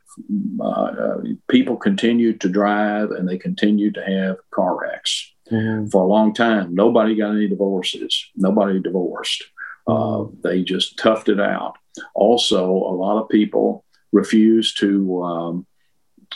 uh, 0.64 1.18
people 1.50 1.78
continued 1.78 2.41
to 2.41 2.50
drive 2.50 3.10
and 3.10 3.28
they 3.28 3.39
continued 3.39 3.95
to 3.95 4.06
have 4.06 4.38
car 4.52 4.80
wrecks 4.80 5.34
mm-hmm. 5.52 5.88
for 5.88 6.04
a 6.04 6.08
long 6.08 6.34
time. 6.34 6.76
Nobody 6.76 7.16
got 7.16 7.32
any 7.32 7.47
divorces. 7.47 8.28
Nobody 8.36 8.80
divorced. 8.80 9.43
Uh, 9.88 10.26
they 10.43 10.62
just 10.62 10.97
toughed 10.97 11.30
it 11.30 11.39
out. 11.39 11.76
Also, 12.14 12.66
a 12.66 12.95
lot 12.95 13.20
of 13.20 13.30
people 13.30 13.84
refused 14.12 14.80
to 14.80 15.24
um, 15.24 15.68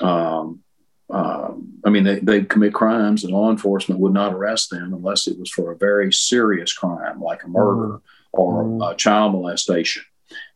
um, 0.01 0.63
uh, 1.13 1.53
I 1.85 1.91
mean, 1.91 2.03
they, 2.03 2.19
they 2.19 2.43
commit 2.43 2.73
crimes, 2.73 3.23
and 3.23 3.31
law 3.31 3.51
enforcement 3.51 4.01
would 4.01 4.13
not 4.13 4.33
arrest 4.33 4.71
them 4.71 4.93
unless 4.93 5.27
it 5.27 5.37
was 5.37 5.51
for 5.51 5.71
a 5.71 5.77
very 5.77 6.11
serious 6.11 6.73
crime, 6.73 7.21
like 7.21 7.43
a 7.43 7.47
murder 7.47 7.93
mm-hmm. 7.93 8.41
or 8.41 8.63
mm-hmm. 8.63 8.97
child 8.97 9.33
molestation. 9.33 10.01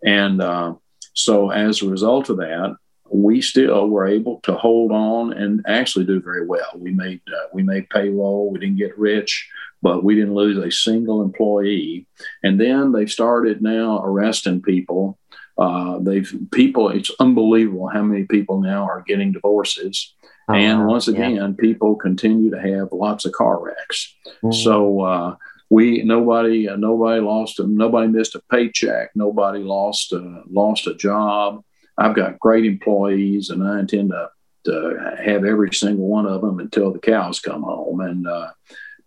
And 0.04 0.42
uh, 0.42 0.74
so, 1.14 1.52
as 1.52 1.82
a 1.82 1.90
result 1.90 2.30
of 2.30 2.38
that, 2.38 2.76
we 3.08 3.40
still 3.40 3.88
were 3.88 4.08
able 4.08 4.40
to 4.42 4.56
hold 4.56 4.92
on 4.92 5.32
and 5.32 5.64
actually 5.68 6.06
do 6.06 6.20
very 6.20 6.46
well. 6.46 6.72
We 6.76 6.92
made 6.92 7.22
uh, 7.28 7.48
we 7.54 7.62
made 7.62 7.92
payroll. 7.92 8.52
We 8.52 8.60
didn't 8.60 8.78
get 8.78 8.98
rich, 8.98 9.48
but 9.84 10.04
we 10.04 10.16
didn't 10.16 10.34
lose 10.34 10.58
a 10.58 10.72
single 10.72 11.22
employee. 11.22 12.08
And 12.42 12.60
then 12.60 12.94
they 12.94 13.06
started 13.06 13.62
now 13.62 14.02
arresting 14.04 14.64
people. 14.64 15.20
Uh, 15.56 16.00
they've 16.00 16.36
people. 16.52 16.90
It's 16.90 17.12
unbelievable 17.20 17.90
how 17.90 18.02
many 18.02 18.24
people 18.24 18.60
now 18.60 18.86
are 18.86 19.04
getting 19.06 19.32
divorces 19.32 20.16
Oh, 20.50 20.54
and 20.54 20.88
once 20.88 21.08
again, 21.08 21.36
yeah. 21.36 21.52
people 21.60 21.96
continue 21.96 22.50
to 22.52 22.62
have 22.62 22.90
lots 22.94 23.26
of 23.26 23.34
car 23.34 23.62
wrecks. 23.62 24.16
Mm-hmm. 24.26 24.52
So 24.52 25.02
uh, 25.02 25.36
we 25.70 26.04
nobody 26.04 26.70
uh, 26.70 26.78
nobody 26.78 27.22
lost 27.22 27.60
a, 27.60 27.68
nobody 27.68 28.08
missed 28.08 28.36
a 28.36 28.42
paycheck. 28.50 29.12
Nobody 29.16 29.60
lost 29.60 30.14
a, 30.14 30.44
lost 30.50 30.88
a 30.88 30.96
job. 30.96 31.64
I've 31.98 32.16
got 32.16 32.40
great 32.40 32.66
employees, 32.66 33.50
and 33.50 33.68
I 33.68 33.80
intend 33.80 34.12
to, 34.12 34.30
to 34.66 35.16
have 35.22 35.44
every 35.44 35.74
single 35.74 36.08
one 36.08 36.28
of 36.28 36.42
them 36.42 36.60
until 36.60 36.94
the 36.94 37.00
cows 37.00 37.40
come 37.40 37.64
home. 37.64 38.00
And 38.00 38.28
uh, 38.28 38.52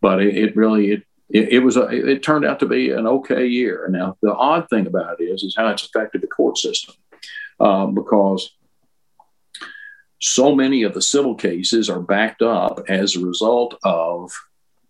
but 0.03 0.21
it, 0.21 0.37
it 0.37 0.57
really 0.57 0.93
it 0.93 1.03
it, 1.31 1.49
it, 1.51 1.59
was 1.61 1.77
a, 1.77 1.83
it 1.83 2.25
turned 2.25 2.45
out 2.45 2.59
to 2.61 2.67
be 2.67 2.91
an 2.91 3.07
okay 3.07 3.47
year. 3.47 3.89
Now 3.89 4.17
the 4.21 4.35
odd 4.35 4.69
thing 4.69 4.87
about 4.87 5.21
it 5.21 5.25
is 5.25 5.43
is 5.43 5.55
how 5.57 5.69
it's 5.69 5.85
affected 5.85 6.21
the 6.21 6.27
court 6.27 6.59
system 6.59 6.95
uh, 7.61 7.87
because 7.87 8.51
so 10.21 10.55
many 10.55 10.83
of 10.83 10.95
the 10.95 11.03
civil 11.03 11.35
cases 11.35 11.89
are 11.89 12.01
backed 12.01 12.43
up 12.43 12.81
as 12.89 13.17
a 13.17 13.25
result 13.25 13.79
of 13.85 14.33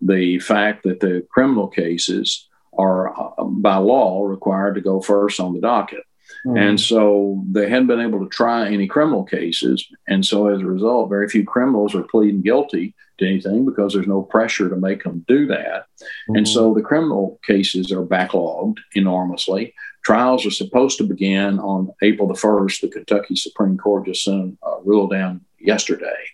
the 0.00 0.38
fact 0.40 0.82
that 0.84 1.00
the 1.00 1.26
criminal 1.30 1.68
cases 1.68 2.48
are 2.76 3.18
uh, 3.18 3.44
by 3.44 3.76
law 3.76 4.24
required 4.24 4.74
to 4.74 4.80
go 4.80 5.00
first 5.00 5.40
on 5.40 5.52
the 5.52 5.60
docket. 5.60 6.04
Mm. 6.46 6.58
And 6.58 6.80
so 6.80 7.44
they 7.50 7.68
hadn't 7.68 7.88
been 7.88 8.00
able 8.00 8.20
to 8.20 8.28
try 8.28 8.68
any 8.68 8.86
criminal 8.86 9.24
cases. 9.24 9.86
And 10.08 10.24
so 10.24 10.48
as 10.48 10.60
a 10.60 10.66
result, 10.66 11.08
very 11.08 11.28
few 11.28 11.44
criminals 11.44 11.94
are 11.94 12.02
pleading 12.02 12.42
guilty 12.42 12.94
to 13.18 13.26
anything 13.26 13.66
because 13.66 13.92
there's 13.92 14.06
no 14.06 14.22
pressure 14.22 14.68
to 14.68 14.76
make 14.76 15.04
them 15.04 15.24
do 15.28 15.46
that. 15.46 15.86
Mm-hmm. 16.00 16.36
And 16.36 16.48
so 16.48 16.72
the 16.72 16.82
criminal 16.82 17.38
cases 17.46 17.92
are 17.92 18.04
backlogged 18.04 18.78
enormously. 18.94 19.74
Trials 20.04 20.46
are 20.46 20.50
supposed 20.50 20.98
to 20.98 21.04
begin 21.04 21.58
on 21.58 21.92
April 22.02 22.26
the 22.26 22.34
1st. 22.34 22.80
The 22.80 22.88
Kentucky 22.88 23.36
Supreme 23.36 23.76
Court 23.76 24.06
just 24.06 24.24
sent 24.24 24.58
a 24.62 24.76
rule 24.82 25.06
down 25.06 25.42
yesterday. 25.58 26.24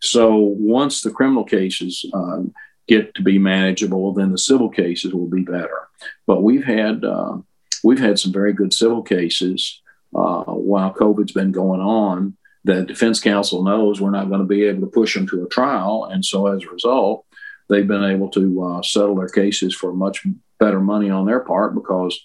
So 0.00 0.36
once 0.36 1.02
the 1.02 1.10
criminal 1.10 1.44
cases 1.44 2.04
um, 2.12 2.52
get 2.88 3.14
to 3.14 3.22
be 3.22 3.38
manageable, 3.38 4.12
then 4.12 4.32
the 4.32 4.38
civil 4.38 4.68
cases 4.68 5.14
will 5.14 5.28
be 5.28 5.42
better. 5.42 5.88
But 6.26 6.42
we've 6.42 6.64
had 6.64 7.04
uh, 7.04 7.38
we've 7.82 8.00
had 8.00 8.18
some 8.18 8.32
very 8.32 8.52
good 8.52 8.72
civil 8.72 9.02
cases 9.02 9.80
uh, 10.14 10.44
while 10.44 10.92
COVID's 10.92 11.32
been 11.32 11.52
going 11.52 11.80
on. 11.80 12.36
The 12.64 12.82
defense 12.82 13.20
counsel 13.20 13.62
knows 13.62 14.00
we're 14.00 14.10
not 14.10 14.28
going 14.28 14.40
to 14.40 14.46
be 14.46 14.64
able 14.64 14.80
to 14.80 14.86
push 14.92 15.14
them 15.14 15.26
to 15.28 15.44
a 15.44 15.48
trial, 15.48 16.08
and 16.10 16.24
so 16.24 16.46
as 16.46 16.64
a 16.64 16.70
result, 16.70 17.26
they've 17.68 17.86
been 17.86 18.04
able 18.04 18.30
to 18.30 18.64
uh, 18.64 18.82
settle 18.82 19.16
their 19.16 19.28
cases 19.28 19.74
for 19.74 19.92
much 19.92 20.26
better 20.58 20.80
money 20.80 21.10
on 21.10 21.26
their 21.26 21.40
part 21.40 21.74
because 21.74 22.18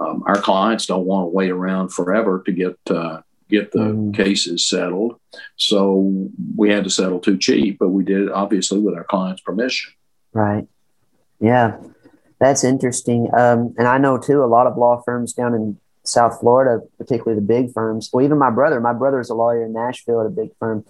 um, 0.00 0.22
our 0.26 0.40
clients 0.40 0.86
don't 0.86 1.06
want 1.06 1.26
to 1.26 1.30
wait 1.30 1.50
around 1.50 1.88
forever 1.88 2.42
to 2.46 2.52
get 2.52 2.76
uh, 2.90 3.20
get 3.48 3.72
the 3.72 3.78
mm. 3.78 4.14
cases 4.14 4.68
settled. 4.68 5.18
So 5.56 6.28
we 6.56 6.70
had 6.70 6.84
to 6.84 6.90
settle 6.90 7.20
too 7.20 7.38
cheap, 7.38 7.78
but 7.78 7.88
we 7.88 8.04
did 8.04 8.22
it 8.22 8.30
obviously 8.30 8.78
with 8.78 8.94
our 8.94 9.04
client's 9.04 9.42
permission. 9.42 9.92
Right. 10.32 10.66
Yeah, 11.40 11.78
that's 12.40 12.64
interesting. 12.64 13.28
Um, 13.36 13.74
and 13.78 13.88
I 13.88 13.98
know 13.98 14.18
too 14.18 14.42
a 14.42 14.46
lot 14.46 14.66
of 14.66 14.76
law 14.76 15.02
firms 15.04 15.32
down 15.32 15.54
in 15.54 15.78
South 16.04 16.40
Florida, 16.40 16.84
particularly 16.98 17.40
the 17.40 17.46
big 17.46 17.72
firms. 17.72 18.10
Well, 18.12 18.24
even 18.24 18.38
my 18.38 18.50
brother. 18.50 18.80
My 18.80 18.92
brother 18.92 19.20
is 19.20 19.30
a 19.30 19.34
lawyer 19.34 19.64
in 19.64 19.72
Nashville 19.72 20.20
at 20.20 20.26
a 20.26 20.30
big 20.30 20.50
firm, 20.58 20.84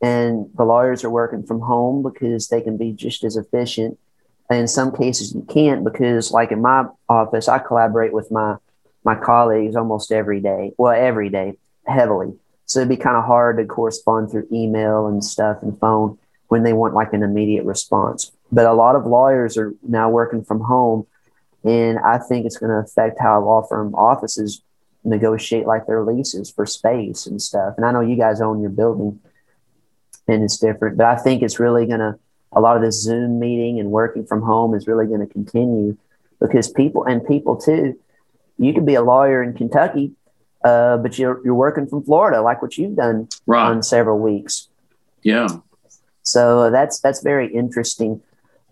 and 0.00 0.46
the 0.56 0.64
lawyers 0.64 1.04
are 1.04 1.10
working 1.10 1.44
from 1.44 1.60
home 1.60 2.02
because 2.02 2.48
they 2.48 2.60
can 2.60 2.76
be 2.76 2.92
just 2.92 3.24
as 3.24 3.36
efficient. 3.36 3.98
In 4.50 4.68
some 4.68 4.94
cases, 4.94 5.34
you 5.34 5.42
can't 5.42 5.82
because, 5.82 6.30
like 6.30 6.52
in 6.52 6.62
my 6.62 6.86
office, 7.08 7.48
I 7.48 7.58
collaborate 7.58 8.12
with 8.12 8.30
my 8.30 8.56
my 9.04 9.14
colleagues 9.14 9.76
almost 9.76 10.12
every 10.12 10.40
day. 10.40 10.72
Well, 10.76 10.92
every 10.92 11.30
day, 11.30 11.58
heavily. 11.86 12.34
So 12.66 12.80
it'd 12.80 12.88
be 12.88 12.96
kind 12.96 13.16
of 13.16 13.24
hard 13.24 13.56
to 13.58 13.64
correspond 13.64 14.30
through 14.30 14.48
email 14.52 15.06
and 15.06 15.24
stuff 15.24 15.58
and 15.62 15.78
phone 15.78 16.18
when 16.48 16.64
they 16.64 16.72
want 16.72 16.94
like 16.94 17.12
an 17.12 17.22
immediate 17.22 17.64
response. 17.64 18.32
But 18.50 18.66
a 18.66 18.72
lot 18.72 18.96
of 18.96 19.06
lawyers 19.06 19.56
are 19.56 19.74
now 19.82 20.10
working 20.10 20.44
from 20.44 20.60
home, 20.60 21.06
and 21.64 21.98
I 21.98 22.18
think 22.18 22.46
it's 22.46 22.58
going 22.58 22.70
to 22.70 22.78
affect 22.78 23.20
how 23.20 23.40
law 23.40 23.62
firm 23.62 23.94
offices 23.94 24.62
negotiate 25.04 25.66
like 25.66 25.86
their 25.86 26.02
leases 26.02 26.50
for 26.50 26.66
space 26.66 27.26
and 27.26 27.40
stuff. 27.40 27.74
And 27.76 27.86
I 27.86 27.92
know 27.92 28.00
you 28.00 28.16
guys 28.16 28.40
own 28.40 28.60
your 28.60 28.70
building, 28.70 29.20
and 30.28 30.42
it's 30.42 30.58
different, 30.58 30.96
but 30.96 31.06
I 31.06 31.16
think 31.16 31.42
it's 31.42 31.60
really 31.60 31.86
going 31.86 32.00
to 32.00 32.18
a 32.52 32.60
lot 32.60 32.76
of 32.76 32.82
this 32.82 33.02
Zoom 33.02 33.38
meeting 33.38 33.80
and 33.80 33.90
working 33.90 34.24
from 34.24 34.42
home 34.42 34.74
is 34.74 34.86
really 34.86 35.06
going 35.06 35.20
to 35.20 35.26
continue 35.26 35.96
because 36.40 36.70
people 36.70 37.04
and 37.04 37.26
people 37.26 37.56
too. 37.56 37.98
You 38.58 38.72
could 38.72 38.86
be 38.86 38.94
a 38.94 39.02
lawyer 39.02 39.42
in 39.42 39.52
Kentucky, 39.52 40.12
uh, 40.64 40.96
but 40.98 41.18
you're 41.18 41.40
you're 41.44 41.54
working 41.54 41.86
from 41.86 42.02
Florida, 42.02 42.40
like 42.40 42.62
what 42.62 42.78
you've 42.78 42.96
done 42.96 43.28
right. 43.46 43.66
on 43.66 43.82
several 43.82 44.18
weeks. 44.18 44.68
Yeah. 45.22 45.48
So 46.22 46.70
that's 46.70 47.00
that's 47.00 47.22
very 47.22 47.52
interesting. 47.52 48.22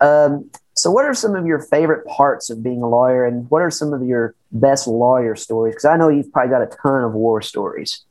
Um, 0.00 0.50
so, 0.76 0.90
what 0.90 1.04
are 1.04 1.14
some 1.14 1.36
of 1.36 1.46
your 1.46 1.60
favorite 1.60 2.04
parts 2.06 2.50
of 2.50 2.62
being 2.62 2.82
a 2.82 2.88
lawyer, 2.88 3.24
and 3.24 3.48
what 3.50 3.62
are 3.62 3.70
some 3.70 3.92
of 3.92 4.02
your 4.02 4.34
best 4.50 4.88
lawyer 4.88 5.36
stories? 5.36 5.74
Because 5.74 5.84
I 5.84 5.96
know 5.96 6.08
you've 6.08 6.32
probably 6.32 6.50
got 6.50 6.62
a 6.62 6.76
ton 6.82 7.04
of 7.04 7.12
war 7.12 7.40
stories. 7.42 8.04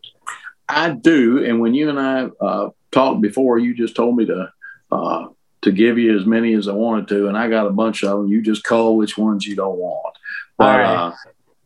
I 0.69 0.91
do, 0.91 1.43
and 1.43 1.59
when 1.59 1.73
you 1.73 1.89
and 1.89 1.99
I 1.99 2.29
uh, 2.43 2.69
talked 2.91 3.21
before, 3.21 3.59
you 3.59 3.75
just 3.75 3.95
told 3.95 4.15
me 4.15 4.25
to 4.27 4.49
uh, 4.91 5.27
to 5.63 5.71
give 5.71 5.97
you 5.97 6.17
as 6.17 6.25
many 6.25 6.53
as 6.53 6.67
I 6.67 6.73
wanted 6.73 7.07
to, 7.09 7.27
and 7.27 7.37
I 7.37 7.49
got 7.49 7.67
a 7.67 7.71
bunch 7.71 8.03
of 8.03 8.19
them. 8.19 8.27
You 8.27 8.41
just 8.41 8.63
call 8.63 8.97
which 8.97 9.17
ones 9.17 9.45
you 9.45 9.55
don't 9.55 9.77
want. 9.77 10.15
But, 10.57 10.79
right. 10.79 10.85
Uh, 10.85 11.13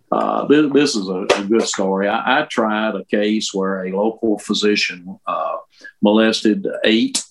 uh, 0.10 0.48
this, 0.48 0.72
this, 0.72 0.96
is 0.96 1.10
a, 1.10 1.26
a 1.36 1.44
good 1.44 1.64
story. 1.64 2.08
I, 2.08 2.42
I, 2.42 2.46
tried 2.46 2.96
a 2.96 3.04
case 3.04 3.54
where 3.54 3.84
a 3.84 3.92
local 3.92 4.40
physician 4.40 5.20
uh, 5.28 5.58
molested 6.02 6.66
eight 6.86 7.22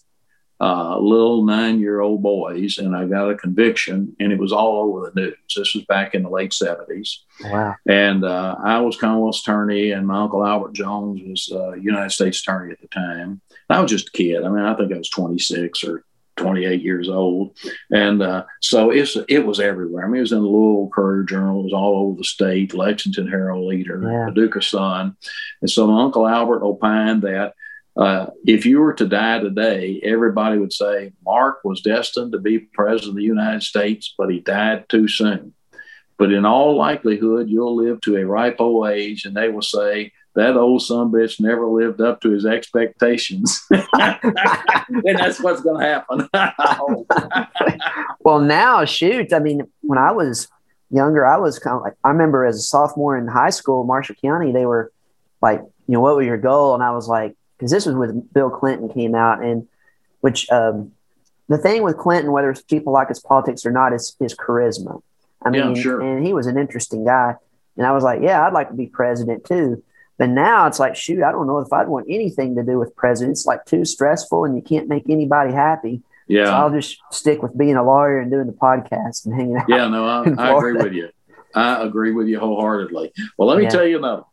uh, 0.61 0.99
little 0.99 1.45
nine 1.45 1.79
year 1.81 2.01
old 2.01 2.23
boys, 2.23 2.79
and 2.79 2.95
I 2.97 3.07
got 3.07 3.31
a 3.31 3.37
conviction, 3.37 4.15
and 4.21 4.33
it 4.33 4.39
was 4.39 4.53
all 4.53 4.83
over 4.83 5.11
the 5.11 5.21
news. 5.21 5.37
This 5.55 5.75
was 5.75 5.85
back 5.85 6.15
in 6.15 6.23
the 6.23 6.31
late 6.31 6.51
70s. 6.51 7.19
Wow. 7.45 7.75
And 7.89 8.25
uh, 8.25 8.57
I 8.63 8.81
was 8.81 8.97
Commonwealth 8.97 9.41
attorney, 9.41 9.91
and 9.91 10.07
my 10.07 10.23
uncle 10.23 10.47
Albert 10.47 10.73
Jones 10.73 11.21
was 11.27 11.51
uh, 11.53 11.75
United 11.75 12.11
States 12.11 12.41
attorney 12.41 12.73
at 12.73 12.81
the 12.81 12.89
time. 12.89 13.41
I 13.69 13.81
was 13.81 13.91
just 13.91 14.09
a 14.09 14.13
kid. 14.13 14.45
I 14.45 14.49
mean, 14.49 14.65
I 14.65 14.75
think 14.75 14.93
I 14.93 14.99
was 14.99 15.11
26 15.11 15.85
or 15.85 16.05
28 16.37 16.83
years 16.83 17.09
old. 17.09 17.57
And 17.91 18.23
uh, 18.23 18.45
so 18.61 18.91
it's, 18.91 19.17
it 19.29 19.47
was 19.47 19.61
everywhere. 19.61 20.05
I 20.05 20.09
mean, 20.09 20.19
it 20.19 20.21
was 20.21 20.33
in 20.33 20.43
the 20.43 20.47
Louisville 20.47 20.91
Courier 20.95 21.25
Journal, 21.25 21.61
it 21.61 21.65
was 21.65 21.73
all 21.73 21.99
over 21.99 22.19
the 22.19 22.25
state, 22.25 22.75
Lexington 22.75 23.29
Herald 23.29 23.67
Leader, 23.67 24.03
yeah. 24.03 24.27
Paducah 24.27 24.63
Sun. 24.63 25.17
And 25.61 25.71
so 25.71 25.87
my 25.87 26.03
Uncle 26.03 26.27
Albert 26.27 26.63
opined 26.63 27.23
that 27.23 27.55
uh, 27.97 28.27
if 28.45 28.67
you 28.67 28.81
were 28.81 28.93
to 28.93 29.07
die 29.07 29.39
today, 29.39 30.01
everybody 30.03 30.59
would 30.59 30.73
say 30.73 31.13
Mark 31.25 31.65
was 31.65 31.81
destined 31.81 32.33
to 32.33 32.39
be 32.39 32.59
president 32.59 33.11
of 33.11 33.17
the 33.17 33.23
United 33.23 33.63
States, 33.63 34.15
but 34.17 34.31
he 34.31 34.41
died 34.41 34.89
too 34.89 35.09
soon. 35.09 35.55
But 36.19 36.33
in 36.33 36.45
all 36.45 36.77
likelihood, 36.77 37.49
you'll 37.49 37.77
live 37.77 38.01
to 38.03 38.17
a 38.17 38.27
ripe 38.27 38.57
old 38.59 38.89
age, 38.89 39.25
and 39.25 39.37
they 39.37 39.49
will 39.49 39.63
say 39.63 40.13
that 40.37 40.57
old 40.57 40.83
son 40.83 41.11
bitch 41.11 41.41
never 41.41 41.67
lived 41.67 42.01
up 42.01 42.21
to 42.21 42.31
his 42.31 42.47
expectations. 42.47 43.61
and 43.71 45.19
that's 45.19 45.41
what's 45.41 45.63
going 45.63 45.81
to 45.81 45.87
happen. 45.87 46.29
well, 48.21 48.39
now, 48.41 48.85
shoot, 48.85 49.33
I 49.33 49.39
mean, 49.39 49.63
when 49.81 49.99
I 49.99 50.13
was 50.13 50.49
younger, 50.91 51.27
I 51.27 51.39
was 51.39 51.59
kind 51.59 51.77
of 51.77 51.83
like, 51.83 51.95
I 52.05 52.11
remember 52.11 52.45
as 52.45 52.57
a 52.57 52.63
sophomore 52.63 53.17
in 53.17 53.27
high 53.27 53.51
school, 53.51 53.85
Marshall 53.85 54.17
County, 54.23 54.53
they 54.53 54.67
were 54.67 54.93
like, 55.41 55.61
you 55.61 55.95
know, 55.95 56.01
what 56.01 56.17
was 56.17 56.27
your 56.27 56.37
goal? 56.37 56.75
And 56.75 56.83
I 56.83 56.93
was 56.93 57.09
like, 57.09 57.35
because 57.57 57.71
this 57.71 57.87
was 57.87 57.95
when 57.95 58.21
Bill 58.33 58.51
Clinton 58.51 58.89
came 58.89 59.15
out, 59.15 59.43
and 59.43 59.67
which 60.21 60.51
um, 60.51 60.93
the 61.49 61.57
thing 61.59 61.83
with 61.83 61.97
Clinton, 61.97 62.33
whether 62.33 62.51
it's 62.51 62.63
people 62.63 62.93
like 62.93 63.09
his 63.09 63.21
politics 63.21 63.65
or 63.65 63.71
not, 63.71 63.93
is 63.93 64.15
his 64.21 64.35
charisma. 64.35 65.01
I 65.43 65.51
mean, 65.51 65.75
yeah, 65.75 65.83
sure. 65.83 66.01
and 66.01 66.27
he 66.27 66.33
was 66.35 66.47
an 66.47 66.59
interesting 66.59 67.05
guy. 67.05 67.35
And 67.77 67.87
I 67.87 67.93
was 67.93 68.05
like, 68.05 68.21
yeah, 68.23 68.47
I'd 68.47 68.53
like 68.53 68.69
to 68.69 68.75
be 68.75 68.87
president 68.87 69.45
too. 69.45 69.83
But 70.19 70.31
now 70.31 70.67
it's 70.67 70.79
like, 70.79 70.97
shoot, 70.97 71.23
I 71.23 71.31
don't 71.31 71.47
know 71.47 71.59
if 71.59 71.73
I'd 71.73 71.89
want 71.89 72.07
anything 72.09 72.57
to 72.57 72.63
do 72.63 72.79
with 72.79 72.95
president. 72.97 73.33
It's 73.33 73.47
like 73.47 73.65
too 73.67 73.85
stressful 73.85 74.45
and 74.45 74.57
you 74.57 74.63
can't 74.63 74.89
make 74.89 75.09
anybody 75.09 75.53
happy. 75.53 76.03
Yeah. 76.29 76.47
So 76.47 76.53
I'll 76.53 76.71
just 76.71 76.99
stick 77.13 77.43
with 77.43 77.57
being 77.57 77.77
a 77.77 77.85
lawyer 77.85 78.19
and 78.19 78.31
doing 78.31 78.47
the 78.47 78.53
podcast 78.53 79.27
and 79.27 79.35
hanging 79.35 79.57
out. 79.57 79.67
Yeah, 79.69 79.89
no, 79.89 80.07
I, 80.07 80.25
I 80.39 80.57
agree 80.57 80.75
with 80.75 80.93
you. 80.93 81.11
I 81.55 81.83
agree 81.83 82.13
with 82.13 82.29
you 82.29 82.39
wholeheartedly. 82.39 83.13
Well, 83.39 83.49
let 83.49 83.59
me 83.59 83.65
yeah. 83.65 83.71
tell 83.71 83.87
you 83.87 83.99
another. 83.99 84.25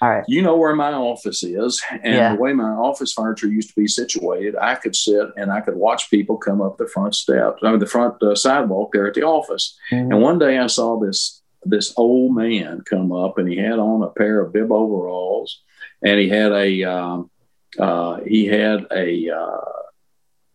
All 0.00 0.10
right. 0.10 0.24
You 0.28 0.42
know 0.42 0.56
where 0.56 0.74
my 0.74 0.92
office 0.92 1.42
is, 1.42 1.82
and 1.90 2.14
yeah. 2.14 2.34
the 2.34 2.40
way 2.40 2.52
my 2.52 2.70
office 2.70 3.12
furniture 3.12 3.46
used 3.46 3.70
to 3.70 3.74
be 3.74 3.88
situated, 3.88 4.56
I 4.56 4.74
could 4.74 4.94
sit 4.94 5.28
and 5.36 5.50
I 5.50 5.60
could 5.60 5.76
watch 5.76 6.10
people 6.10 6.36
come 6.36 6.60
up 6.60 6.76
the 6.76 6.86
front 6.86 7.14
steps, 7.14 7.60
I 7.62 7.70
mean 7.70 7.78
the 7.78 7.86
front 7.86 8.22
uh, 8.22 8.34
sidewalk 8.34 8.92
there 8.92 9.06
at 9.06 9.14
the 9.14 9.22
office. 9.22 9.78
Mm-hmm. 9.90 10.12
And 10.12 10.20
one 10.20 10.38
day 10.38 10.58
I 10.58 10.66
saw 10.66 10.98
this 10.98 11.41
this 11.64 11.94
old 11.96 12.34
man 12.34 12.82
come 12.82 13.12
up, 13.12 13.38
and 13.38 13.48
he 13.48 13.56
had 13.56 13.78
on 13.78 14.02
a 14.02 14.10
pair 14.10 14.40
of 14.40 14.52
bib 14.52 14.72
overalls, 14.72 15.62
and 16.04 16.18
he 16.18 16.28
had 16.28 16.52
a 16.52 16.84
um, 16.84 17.30
uh, 17.78 18.20
he 18.26 18.46
had 18.46 18.86
a 18.92 19.30
uh, 19.30 19.82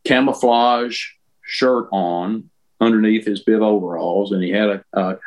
camouflage 0.06 1.06
shirt 1.44 1.88
on 1.92 2.50
underneath 2.80 3.26
his 3.26 3.42
bib 3.44 3.62
overalls, 3.62 4.32
and 4.32 4.44
he 4.44 4.52
had 4.52 4.70
a, 4.70 4.84
a 4.94 5.18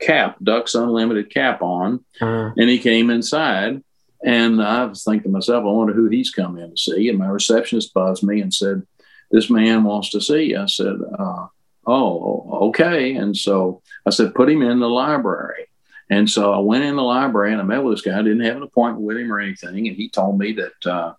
cap, 0.00 0.36
Ducks 0.42 0.74
Unlimited 0.74 1.30
cap 1.30 1.62
on, 1.62 2.04
uh-huh. 2.20 2.52
and 2.56 2.68
he 2.68 2.78
came 2.78 3.10
inside. 3.10 3.82
And 4.24 4.60
I 4.60 4.84
was 4.84 5.04
thinking 5.04 5.30
to 5.30 5.36
myself, 5.36 5.62
I 5.62 5.68
wonder 5.68 5.92
who 5.92 6.08
he's 6.08 6.30
come 6.30 6.58
in 6.58 6.70
to 6.70 6.76
see. 6.76 7.08
And 7.08 7.18
my 7.18 7.28
receptionist 7.28 7.94
buzzed 7.94 8.24
me 8.24 8.40
and 8.40 8.52
said, 8.52 8.82
This 9.30 9.48
man 9.48 9.84
wants 9.84 10.10
to 10.10 10.20
see 10.20 10.50
you. 10.50 10.60
I 10.60 10.66
said, 10.66 10.96
uh, 11.16 11.46
Oh, 11.86 12.68
okay. 12.68 13.14
And 13.14 13.36
so 13.36 13.80
I 14.08 14.10
said, 14.10 14.34
Put 14.34 14.50
him 14.50 14.62
in 14.62 14.80
the 14.80 14.88
library. 14.88 15.66
And 16.10 16.28
so 16.28 16.52
I 16.52 16.58
went 16.58 16.84
in 16.84 16.96
the 16.96 17.02
library 17.02 17.52
and 17.52 17.60
I 17.60 17.64
met 17.64 17.84
with 17.84 17.94
this 17.94 18.02
guy. 18.02 18.18
I 18.18 18.22
didn't 18.22 18.40
have 18.40 18.56
an 18.56 18.62
appointment 18.62 19.06
with 19.06 19.18
him 19.18 19.30
or 19.30 19.40
anything. 19.40 19.86
And 19.86 19.96
he 19.96 20.08
told 20.08 20.38
me 20.38 20.52
that 20.54 20.90
uh, 20.90 21.12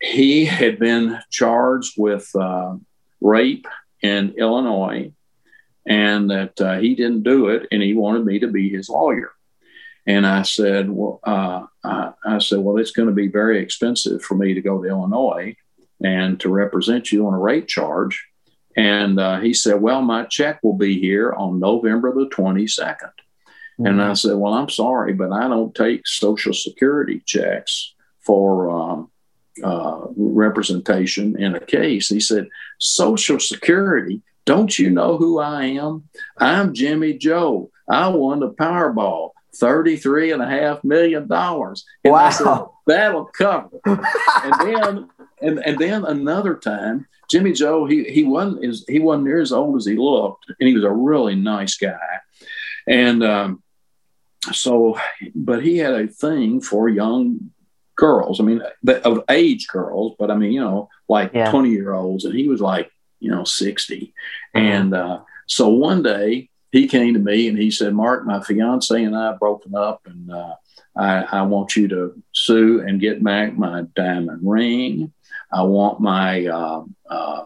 he 0.00 0.44
had 0.44 0.78
been 0.78 1.18
charged 1.30 1.94
with 1.98 2.30
uh, 2.36 2.76
rape 3.20 3.66
in 4.02 4.34
Illinois 4.38 5.12
and 5.84 6.30
that 6.30 6.60
uh, 6.60 6.78
he 6.78 6.94
didn't 6.94 7.24
do 7.24 7.48
it 7.48 7.66
and 7.72 7.82
he 7.82 7.94
wanted 7.94 8.24
me 8.24 8.38
to 8.38 8.48
be 8.48 8.68
his 8.68 8.88
lawyer. 8.88 9.32
And 10.06 10.24
I 10.24 10.42
said, 10.42 10.88
well, 10.88 11.18
uh, 11.24 11.64
I, 11.82 12.12
I, 12.24 12.38
said, 12.38 12.60
well, 12.60 12.76
it's 12.76 12.92
going 12.92 13.08
to 13.08 13.14
be 13.14 13.26
very 13.26 13.60
expensive 13.60 14.22
for 14.22 14.36
me 14.36 14.54
to 14.54 14.60
go 14.60 14.80
to 14.80 14.88
Illinois 14.88 15.56
and 16.02 16.38
to 16.40 16.48
represent 16.48 17.10
you 17.10 17.26
on 17.26 17.34
a 17.34 17.38
rape 17.38 17.66
charge. 17.66 18.28
And 18.76 19.18
uh, 19.18 19.40
he 19.40 19.54
said, 19.54 19.80
well, 19.80 20.02
my 20.02 20.24
check 20.24 20.62
will 20.62 20.76
be 20.76 21.00
here 21.00 21.32
on 21.32 21.58
November 21.58 22.12
the 22.12 22.28
22nd. 22.28 22.98
Mm-hmm. 22.98 23.86
And 23.86 24.02
I 24.02 24.12
said, 24.12 24.36
well, 24.36 24.52
I'm 24.52 24.68
sorry, 24.68 25.14
but 25.14 25.32
I 25.32 25.48
don't 25.48 25.74
take 25.74 26.06
Social 26.06 26.52
Security 26.52 27.22
checks 27.24 27.94
for 28.20 28.70
um, 28.70 29.10
uh, 29.64 30.06
representation 30.16 31.40
in 31.40 31.54
a 31.54 31.60
case. 31.60 32.08
He 32.08 32.20
said, 32.20 32.48
Social 32.78 33.40
Security, 33.40 34.22
don't 34.44 34.78
you 34.78 34.90
know 34.90 35.16
who 35.16 35.38
I 35.38 35.64
am? 35.64 36.08
I'm 36.38 36.74
Jimmy 36.74 37.14
Joe. 37.14 37.70
I 37.88 38.08
won 38.08 38.40
the 38.40 38.50
Powerball. 38.50 39.30
Thirty-three 39.54 40.32
and 40.32 40.42
a 40.42 40.46
half 40.46 40.84
million 40.84 41.28
dollars. 41.28 41.86
Wow. 42.04 42.28
Said, 42.30 42.64
That'll 42.86 43.24
cover. 43.24 43.70
and 43.86 44.54
then 44.60 45.08
and, 45.40 45.58
and 45.60 45.78
then 45.78 46.04
another 46.04 46.56
time, 46.56 47.06
Jimmy 47.28 47.52
Joe, 47.52 47.86
he 47.86 48.04
he 48.04 48.24
wasn't 48.24 48.64
as 48.64 48.84
he 48.88 49.00
wasn't 49.00 49.24
near 49.24 49.40
as 49.40 49.52
old 49.52 49.76
as 49.76 49.86
he 49.86 49.96
looked, 49.96 50.46
and 50.48 50.68
he 50.68 50.74
was 50.74 50.84
a 50.84 50.90
really 50.90 51.34
nice 51.34 51.76
guy. 51.76 52.20
And 52.86 53.24
um, 53.24 53.62
so, 54.52 54.98
but 55.34 55.64
he 55.64 55.78
had 55.78 55.94
a 55.94 56.06
thing 56.06 56.60
for 56.60 56.88
young 56.88 57.50
girls. 57.96 58.40
I 58.40 58.44
mean, 58.44 58.62
of 59.04 59.24
age 59.28 59.66
girls, 59.68 60.14
but 60.18 60.30
I 60.30 60.36
mean, 60.36 60.52
you 60.52 60.60
know, 60.60 60.88
like 61.08 61.32
Yeah. 61.34 61.50
20 61.50 61.70
year 61.70 61.94
olds. 61.94 62.24
And 62.24 62.34
he 62.34 62.48
was 62.48 62.60
like, 62.60 62.90
you 63.20 63.30
know, 63.30 63.44
60. 63.44 64.12
And 64.54 64.94
uh, 64.94 65.20
so 65.46 65.68
one 65.68 66.02
day 66.02 66.50
he 66.72 66.86
came 66.86 67.14
to 67.14 67.20
me 67.20 67.48
and 67.48 67.58
he 67.58 67.70
said, 67.70 67.94
Mark, 67.94 68.26
my 68.26 68.40
fiance 68.42 69.02
and 69.02 69.16
I 69.16 69.28
have 69.28 69.40
broken 69.40 69.74
up 69.74 70.02
and 70.06 70.30
uh, 70.30 70.54
I, 70.96 71.22
I 71.22 71.42
want 71.42 71.74
you 71.74 71.88
to 71.88 72.22
sue 72.32 72.80
and 72.86 73.00
get 73.00 73.24
back 73.24 73.56
my 73.56 73.82
diamond 73.94 74.40
ring. 74.42 75.12
I 75.56 75.62
want 75.62 76.00
my, 76.00 76.46
uh, 76.46 76.82
uh, 77.08 77.44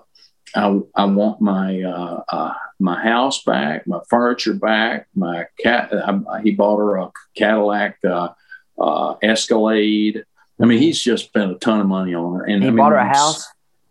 I, 0.54 0.80
I 0.94 1.04
want 1.04 1.40
my 1.40 1.80
uh, 1.82 2.22
uh, 2.28 2.54
my 2.80 3.00
house 3.00 3.44
back, 3.44 3.86
my 3.86 4.00
furniture 4.08 4.54
back, 4.54 5.06
my 5.14 5.46
cat. 5.62 5.92
I, 5.92 6.40
he 6.42 6.50
bought 6.52 6.78
her 6.78 6.96
a 6.96 7.10
Cadillac 7.36 7.98
uh, 8.04 8.30
uh, 8.78 9.14
Escalade. 9.22 10.24
I 10.60 10.66
mean, 10.66 10.80
he's 10.80 11.00
just 11.00 11.26
spent 11.26 11.52
a 11.52 11.58
ton 11.66 11.80
of 11.80 11.86
money 11.86 12.14
on 12.14 12.34
her. 12.34 12.44
And 12.44 12.62
He 12.62 12.68
I 12.68 12.70
mean, 12.70 12.78
bought 12.78 12.92
her 12.92 12.98
a 12.98 13.06
house. 13.06 13.46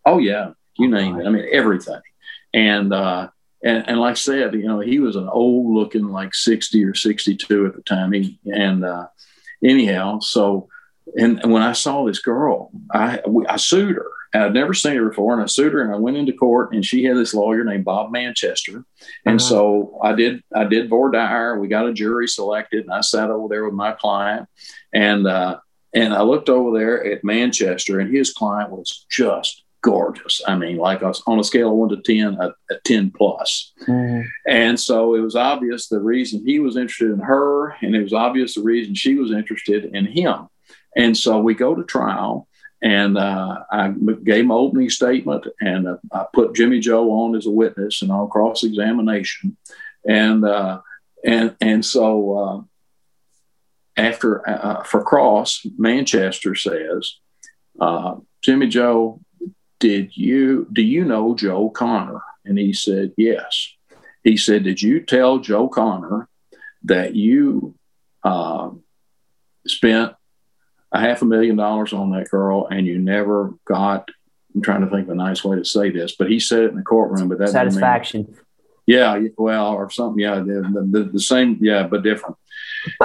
Oh 0.05 0.19
yeah, 0.19 0.51
you 0.77 0.89
name 0.89 1.19
it. 1.19 1.25
I 1.25 1.29
mean, 1.29 1.47
everything. 1.51 2.01
And 2.53 2.93
uh, 2.93 3.29
and 3.63 3.87
and 3.87 3.99
like 3.99 4.11
I 4.11 4.15
said, 4.15 4.53
you 4.53 4.67
know, 4.67 4.81
he 4.81 4.99
was 4.99 5.15
an 5.15 5.29
old 5.29 5.73
looking, 5.73 6.09
like 6.09 6.33
sixty 6.33 6.83
or 6.83 6.93
sixty 6.93 7.37
two 7.37 7.67
at 7.67 7.75
the 7.75 7.83
time. 7.83 8.11
He 8.11 8.37
and 8.45 8.83
uh, 8.83 9.07
anyhow, 9.63 10.19
so 10.19 10.67
and, 11.17 11.39
when 11.51 11.61
I 11.63 11.73
saw 11.73 12.05
this 12.05 12.19
girl, 12.19 12.71
I 12.93 13.21
I 13.47 13.57
sued 13.57 13.95
her. 13.95 14.07
And 14.31 14.43
I'd 14.43 14.53
never 14.53 14.75
seen 14.75 14.95
her 14.95 15.09
before, 15.09 15.33
and 15.33 15.41
I 15.41 15.47
sued 15.47 15.73
her, 15.73 15.81
and 15.81 15.91
I 15.91 15.97
went 15.97 16.15
into 16.15 16.33
court, 16.33 16.71
and 16.71 16.85
she 16.85 17.03
had 17.03 17.17
this 17.17 17.33
lawyer 17.33 17.63
named 17.63 17.83
Bob 17.83 18.11
Manchester, 18.11 18.83
and 19.25 19.39
Uh-huh. 19.39 19.49
so 19.49 19.99
I 20.03 20.13
did 20.13 20.43
I 20.55 20.65
did 20.65 20.87
voir 20.87 21.09
dire. 21.09 21.59
We 21.59 21.67
got 21.67 21.87
a 21.87 21.93
jury 21.93 22.27
selected, 22.27 22.83
and 22.83 22.93
I 22.93 23.01
sat 23.01 23.31
over 23.31 23.47
there 23.49 23.65
with 23.65 23.73
my 23.73 23.93
client, 23.93 24.47
and 24.93 25.25
uh, 25.25 25.57
and 25.95 26.13
I 26.13 26.21
looked 26.21 26.47
over 26.47 26.77
there 26.77 27.03
at 27.03 27.23
Manchester, 27.23 27.99
and 27.99 28.13
his 28.15 28.31
client 28.31 28.69
was 28.69 29.03
just 29.09 29.63
gorgeous. 29.81 30.41
I 30.47 30.55
mean, 30.55 30.77
like 30.77 31.01
us 31.01 31.23
on 31.25 31.39
a 31.39 31.43
scale 31.43 31.69
of 31.71 31.77
one 31.77 31.89
to 31.89 31.97
ten, 31.97 32.35
a, 32.39 32.49
a 32.69 32.75
ten 32.85 33.09
plus. 33.09 33.71
Mhm. 33.87 34.25
And 34.47 34.79
so 34.79 35.15
it 35.15 35.21
was 35.21 35.35
obvious 35.35 35.87
the 35.87 36.01
reason 36.01 36.43
he 36.45 36.59
was 36.59 36.77
interested 36.77 37.09
in 37.11 37.19
her, 37.21 37.69
and 37.81 37.95
it 37.95 38.03
was 38.03 38.13
obvious 38.13 38.53
the 38.53 38.61
reason 38.61 38.93
she 38.93 39.15
was 39.15 39.31
interested 39.31 39.85
in 39.95 40.05
him. 40.05 40.49
And 40.95 41.17
so 41.17 41.39
we 41.39 41.53
go 41.53 41.75
to 41.75 41.83
trial, 41.83 42.47
and 42.81 43.17
uh, 43.17 43.63
I 43.71 43.93
gave 44.23 44.45
my 44.45 44.55
opening 44.55 44.89
statement, 44.89 45.47
and 45.59 45.87
uh, 45.87 45.97
I 46.11 46.25
put 46.33 46.55
Jimmy 46.55 46.79
Joe 46.79 47.11
on 47.11 47.35
as 47.35 47.45
a 47.45 47.51
witness 47.51 48.01
and 48.01 48.11
on 48.11 48.29
cross 48.29 48.63
examination, 48.63 49.57
and 50.07 50.45
uh, 50.45 50.81
and 51.23 51.55
and 51.61 51.85
so 51.85 52.37
uh, 52.37 52.61
after 53.99 54.47
uh, 54.49 54.83
for 54.83 55.03
cross, 55.03 55.65
Manchester 55.77 56.55
says, 56.55 57.15
uh, 57.79 58.15
Jimmy 58.41 58.67
Joe, 58.67 59.21
did 59.79 60.15
you 60.15 60.67
do 60.71 60.81
you 60.81 61.03
know 61.05 61.35
Joe 61.35 61.69
Connor? 61.69 62.21
And 62.45 62.57
he 62.57 62.73
said, 62.73 63.13
yes. 63.17 63.73
He 64.23 64.37
said, 64.37 64.63
did 64.63 64.81
you 64.81 65.01
tell 65.01 65.39
Joe 65.39 65.67
Connor 65.67 66.27
that 66.83 67.15
you 67.15 67.75
uh, 68.23 68.71
spent 69.67 70.13
a 70.91 70.99
half 70.99 71.21
a 71.21 71.25
million 71.25 71.55
dollars 71.55 71.93
on 71.93 72.11
that 72.11 72.29
girl 72.29 72.67
and 72.69 72.85
you 72.87 72.99
never 72.99 73.53
got? 73.65 74.09
I'm 74.55 74.61
trying 74.61 74.81
to 74.81 74.89
think 74.89 75.07
of 75.07 75.11
a 75.11 75.15
nice 75.15 75.43
way 75.43 75.57
to 75.57 75.65
say 75.65 75.91
this, 75.91 76.15
but 76.15 76.29
he 76.29 76.39
said 76.39 76.63
it 76.63 76.71
in 76.71 76.77
the 76.77 76.81
courtroom. 76.83 77.29
But 77.29 77.37
that 77.37 77.45
mean- 77.45 77.53
Satisfaction. 77.53 78.35
yeah, 78.87 79.19
well, 79.37 79.73
or 79.73 79.89
something. 79.91 80.19
Yeah, 80.19 80.35
the, 80.39 80.87
the, 80.89 81.03
the 81.13 81.19
same. 81.19 81.57
Yeah, 81.61 81.87
but 81.87 82.03
different. 82.03 82.35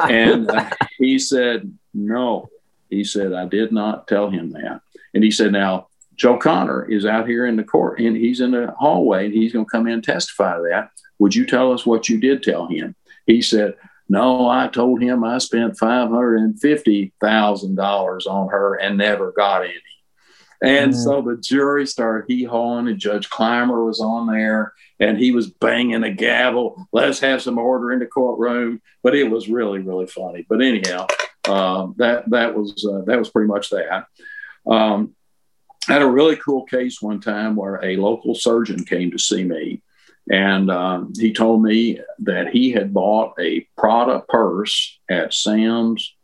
And 0.08 0.48
uh, 0.48 0.70
he 0.98 1.18
said, 1.18 1.76
no. 1.92 2.48
He 2.90 3.02
said, 3.02 3.32
I 3.32 3.46
did 3.46 3.72
not 3.72 4.06
tell 4.06 4.30
him 4.30 4.50
that. 4.50 4.80
And 5.14 5.24
he 5.24 5.32
said, 5.32 5.50
now, 5.52 5.88
Joe 6.14 6.38
Connor 6.38 6.88
is 6.88 7.04
out 7.04 7.28
here 7.28 7.44
in 7.46 7.56
the 7.56 7.64
court 7.64 7.98
and 7.98 8.16
he's 8.16 8.40
in 8.40 8.52
the 8.52 8.72
hallway 8.78 9.24
and 9.24 9.34
he's 9.34 9.52
going 9.52 9.64
to 9.64 9.70
come 9.70 9.88
in 9.88 9.94
and 9.94 10.04
testify 10.04 10.56
to 10.56 10.62
that. 10.70 10.90
Would 11.18 11.34
you 11.34 11.44
tell 11.44 11.72
us 11.72 11.84
what 11.84 12.08
you 12.08 12.20
did 12.20 12.42
tell 12.42 12.68
him? 12.68 12.94
He 13.26 13.42
said, 13.42 13.74
no, 14.08 14.48
I 14.48 14.68
told 14.68 15.02
him 15.02 15.24
I 15.24 15.38
spent 15.38 15.76
$550,000 15.78 18.26
on 18.26 18.48
her 18.48 18.74
and 18.74 18.98
never 18.98 19.32
got 19.32 19.62
any. 19.64 19.72
And 20.62 20.92
Mm. 20.92 20.96
so 20.96 21.20
the 21.20 21.36
jury 21.36 21.86
started 21.86 22.24
hee 22.28 22.44
hawing, 22.44 22.88
and 22.88 22.98
Judge 22.98 23.28
Clymer 23.28 23.84
was 23.84 24.00
on 24.00 24.26
there, 24.26 24.72
and 24.98 25.18
he 25.18 25.30
was 25.30 25.50
banging 25.50 26.04
a 26.04 26.10
gavel. 26.10 26.86
Let's 26.92 27.20
have 27.20 27.42
some 27.42 27.58
order 27.58 27.92
in 27.92 27.98
the 27.98 28.06
courtroom. 28.06 28.80
But 29.02 29.14
it 29.14 29.30
was 29.30 29.48
really, 29.48 29.80
really 29.80 30.06
funny. 30.06 30.46
But 30.48 30.62
anyhow, 30.62 31.06
uh, 31.46 31.88
that 31.96 32.30
that 32.30 32.54
was 32.54 32.86
uh, 32.90 33.02
that 33.06 33.18
was 33.18 33.28
pretty 33.28 33.48
much 33.48 33.68
that. 33.70 34.06
Um, 34.66 35.14
I 35.86 35.92
had 35.94 36.02
a 36.02 36.06
really 36.06 36.36
cool 36.36 36.64
case 36.64 37.02
one 37.02 37.20
time 37.20 37.56
where 37.56 37.78
a 37.84 37.96
local 37.96 38.34
surgeon 38.34 38.84
came 38.86 39.10
to 39.10 39.18
see 39.18 39.44
me, 39.44 39.82
and 40.30 40.70
um, 40.70 41.12
he 41.18 41.32
told 41.32 41.62
me 41.62 42.00
that 42.20 42.48
he 42.48 42.70
had 42.70 42.94
bought 42.94 43.34
a 43.38 43.66
Prada 43.76 44.22
purse 44.28 44.98
at 45.10 45.34
Sam's, 45.34 46.14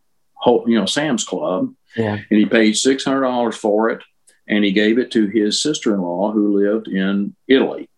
you 0.46 0.64
know, 0.78 0.86
Sam's 0.86 1.24
Club, 1.24 1.74
Yeah. 1.96 2.14
and 2.14 2.38
he 2.38 2.46
paid 2.46 2.76
six 2.76 3.04
hundred 3.04 3.22
dollars 3.22 3.56
for 3.56 3.90
it, 3.90 4.02
and 4.48 4.64
he 4.64 4.72
gave 4.72 4.98
it 4.98 5.10
to 5.12 5.26
his 5.26 5.60
sister 5.62 5.92
in 5.94 6.00
law 6.00 6.32
who 6.32 6.58
lived 6.58 6.88
in 6.88 7.34
Italy. 7.46 7.88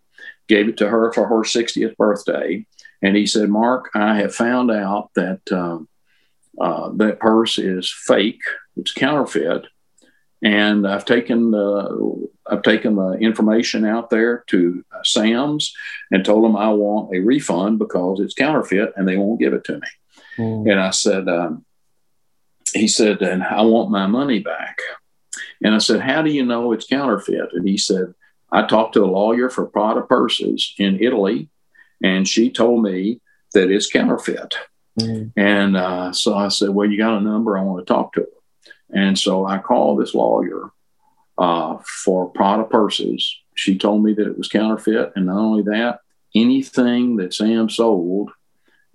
Gave 0.48 0.68
it 0.68 0.76
to 0.78 0.88
her 0.88 1.12
for 1.12 1.26
her 1.28 1.44
sixtieth 1.44 1.96
birthday, 1.96 2.66
and 3.00 3.16
he 3.16 3.26
said, 3.26 3.48
"Mark, 3.48 3.90
I 3.94 4.16
have 4.16 4.34
found 4.34 4.70
out 4.70 5.10
that 5.14 5.40
um, 5.52 5.88
uh, 6.60 6.90
that 6.96 7.20
purse 7.20 7.58
is 7.58 7.90
fake. 7.90 8.42
It's 8.76 8.92
counterfeit." 8.92 9.66
And 10.44 10.86
I've 10.88 11.04
taken 11.04 11.52
the 11.52 12.28
I've 12.52 12.62
taken 12.62 12.96
the 12.96 13.12
information 13.12 13.86
out 13.86 14.10
there 14.10 14.44
to 14.48 14.84
uh, 14.94 15.02
Sam's 15.04 15.74
and 16.10 16.22
told 16.22 16.44
them 16.44 16.54
I 16.54 16.68
want 16.68 17.14
a 17.14 17.20
refund 17.20 17.78
because 17.78 18.20
it's 18.20 18.34
counterfeit 18.34 18.92
and 18.94 19.08
they 19.08 19.16
won't 19.16 19.40
give 19.40 19.54
it 19.54 19.64
to 19.64 19.74
me. 19.74 19.88
Mm. 20.36 20.70
And 20.70 20.78
I 20.78 20.90
said, 20.90 21.28
um, 21.28 21.64
he 22.74 22.88
said, 22.88 23.22
and 23.22 23.42
I 23.42 23.62
want 23.62 23.90
my 23.90 24.06
money 24.06 24.40
back. 24.40 24.78
And 25.64 25.74
I 25.74 25.78
said, 25.78 26.00
how 26.00 26.20
do 26.20 26.30
you 26.30 26.44
know 26.44 26.72
it's 26.72 26.86
counterfeit? 26.86 27.48
And 27.52 27.66
he 27.66 27.78
said, 27.78 28.12
I 28.50 28.66
talked 28.66 28.94
to 28.94 29.04
a 29.04 29.06
lawyer 29.06 29.48
for 29.48 29.64
Prada 29.64 30.02
purses 30.02 30.74
in 30.76 31.02
Italy, 31.02 31.48
and 32.02 32.28
she 32.28 32.50
told 32.50 32.82
me 32.82 33.20
that 33.54 33.70
it's 33.70 33.90
counterfeit. 33.90 34.56
Mm. 35.00 35.32
And 35.36 35.76
uh, 35.76 36.12
so 36.12 36.34
I 36.34 36.48
said, 36.48 36.68
well, 36.70 36.90
you 36.90 36.98
got 36.98 37.16
a 37.16 37.20
number? 37.20 37.56
I 37.56 37.62
want 37.62 37.86
to 37.86 37.90
talk 37.90 38.12
to 38.14 38.20
her. 38.20 38.26
And 38.94 39.18
so 39.18 39.46
I 39.46 39.56
called 39.56 40.00
this 40.00 40.14
lawyer 40.14 40.70
uh, 41.38 41.78
for 42.04 42.28
Prada 42.30 42.64
purses. 42.64 43.38
She 43.54 43.78
told 43.78 44.02
me 44.04 44.14
that 44.14 44.26
it 44.26 44.38
was 44.38 44.48
counterfeit. 44.48 45.12
And 45.16 45.26
not 45.26 45.38
only 45.38 45.62
that, 45.64 46.00
anything 46.34 47.16
that 47.16 47.34
Sam 47.34 47.68
sold 47.68 48.30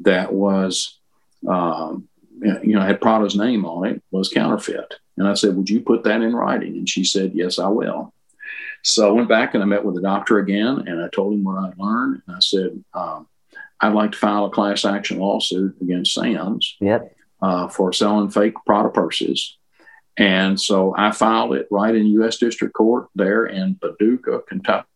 that 0.02 0.34
was, 0.34 1.00
um, 1.48 2.08
you 2.42 2.76
know, 2.76 2.82
had 2.82 3.02
Prada's 3.02 3.36
name 3.36 3.66
on 3.66 3.88
it 3.88 4.02
was 4.12 4.30
counterfeit. 4.30 4.96
And 5.18 5.28
I 5.28 5.34
said, 5.34 5.56
Would 5.56 5.70
you 5.70 5.82
put 5.82 6.04
that 6.04 6.22
in 6.22 6.36
writing? 6.36 6.76
And 6.78 6.88
she 6.88 7.04
said, 7.04 7.32
Yes, 7.34 7.60
I 7.60 7.68
will. 7.68 8.14
So 8.84 9.08
I 9.08 9.12
went 9.12 9.28
back 9.30 9.54
and 9.54 9.64
I 9.64 9.66
met 9.66 9.84
with 9.84 9.96
the 9.96 10.02
doctor 10.02 10.38
again 10.38 10.84
and 10.88 11.04
I 11.04 11.10
told 11.10 11.34
him 11.34 11.44
what 11.44 11.58
I'd 11.58 11.78
learned. 11.78 12.22
And 12.28 12.36
I 12.36 12.40
said, 12.40 12.84
um, 12.94 13.28
I'd 13.82 13.94
like 13.94 14.12
to 14.14 14.18
file 14.18 14.46
a 14.46 14.50
class 14.50 14.86
action 14.86 15.20
lawsuit 15.20 15.76
against 15.82 16.14
Sam's 16.14 16.78
Yep. 16.80 17.16
uh, 17.42 17.68
for 17.68 17.92
selling 17.92 18.30
fake 18.30 18.54
Prada 18.66 18.90
purses. 18.90 19.57
And 20.18 20.60
so 20.60 20.96
I 20.98 21.12
filed 21.12 21.54
it 21.54 21.68
right 21.70 21.94
in 21.94 22.08
U.S. 22.08 22.38
District 22.38 22.74
Court 22.74 23.08
there 23.16 23.46
in 23.46 23.76
Paducah, 23.76 24.42
Kentucky, 24.48 24.88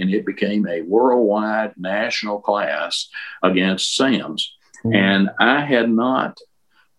and 0.00 0.12
it 0.12 0.26
became 0.26 0.66
a 0.68 0.82
worldwide 0.82 1.74
national 1.78 2.40
class 2.40 3.08
against 3.42 3.96
Sam's. 3.96 4.54
Mm. 4.84 4.94
And 4.94 5.30
I 5.40 5.62
had 5.62 5.88
not, 5.90 6.38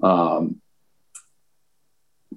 um, 0.02 0.60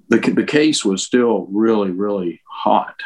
the, 0.09 0.19
the 0.19 0.45
case 0.45 0.85
was 0.85 1.03
still 1.03 1.47
really, 1.51 1.91
really 1.91 2.43
hot. 2.47 3.01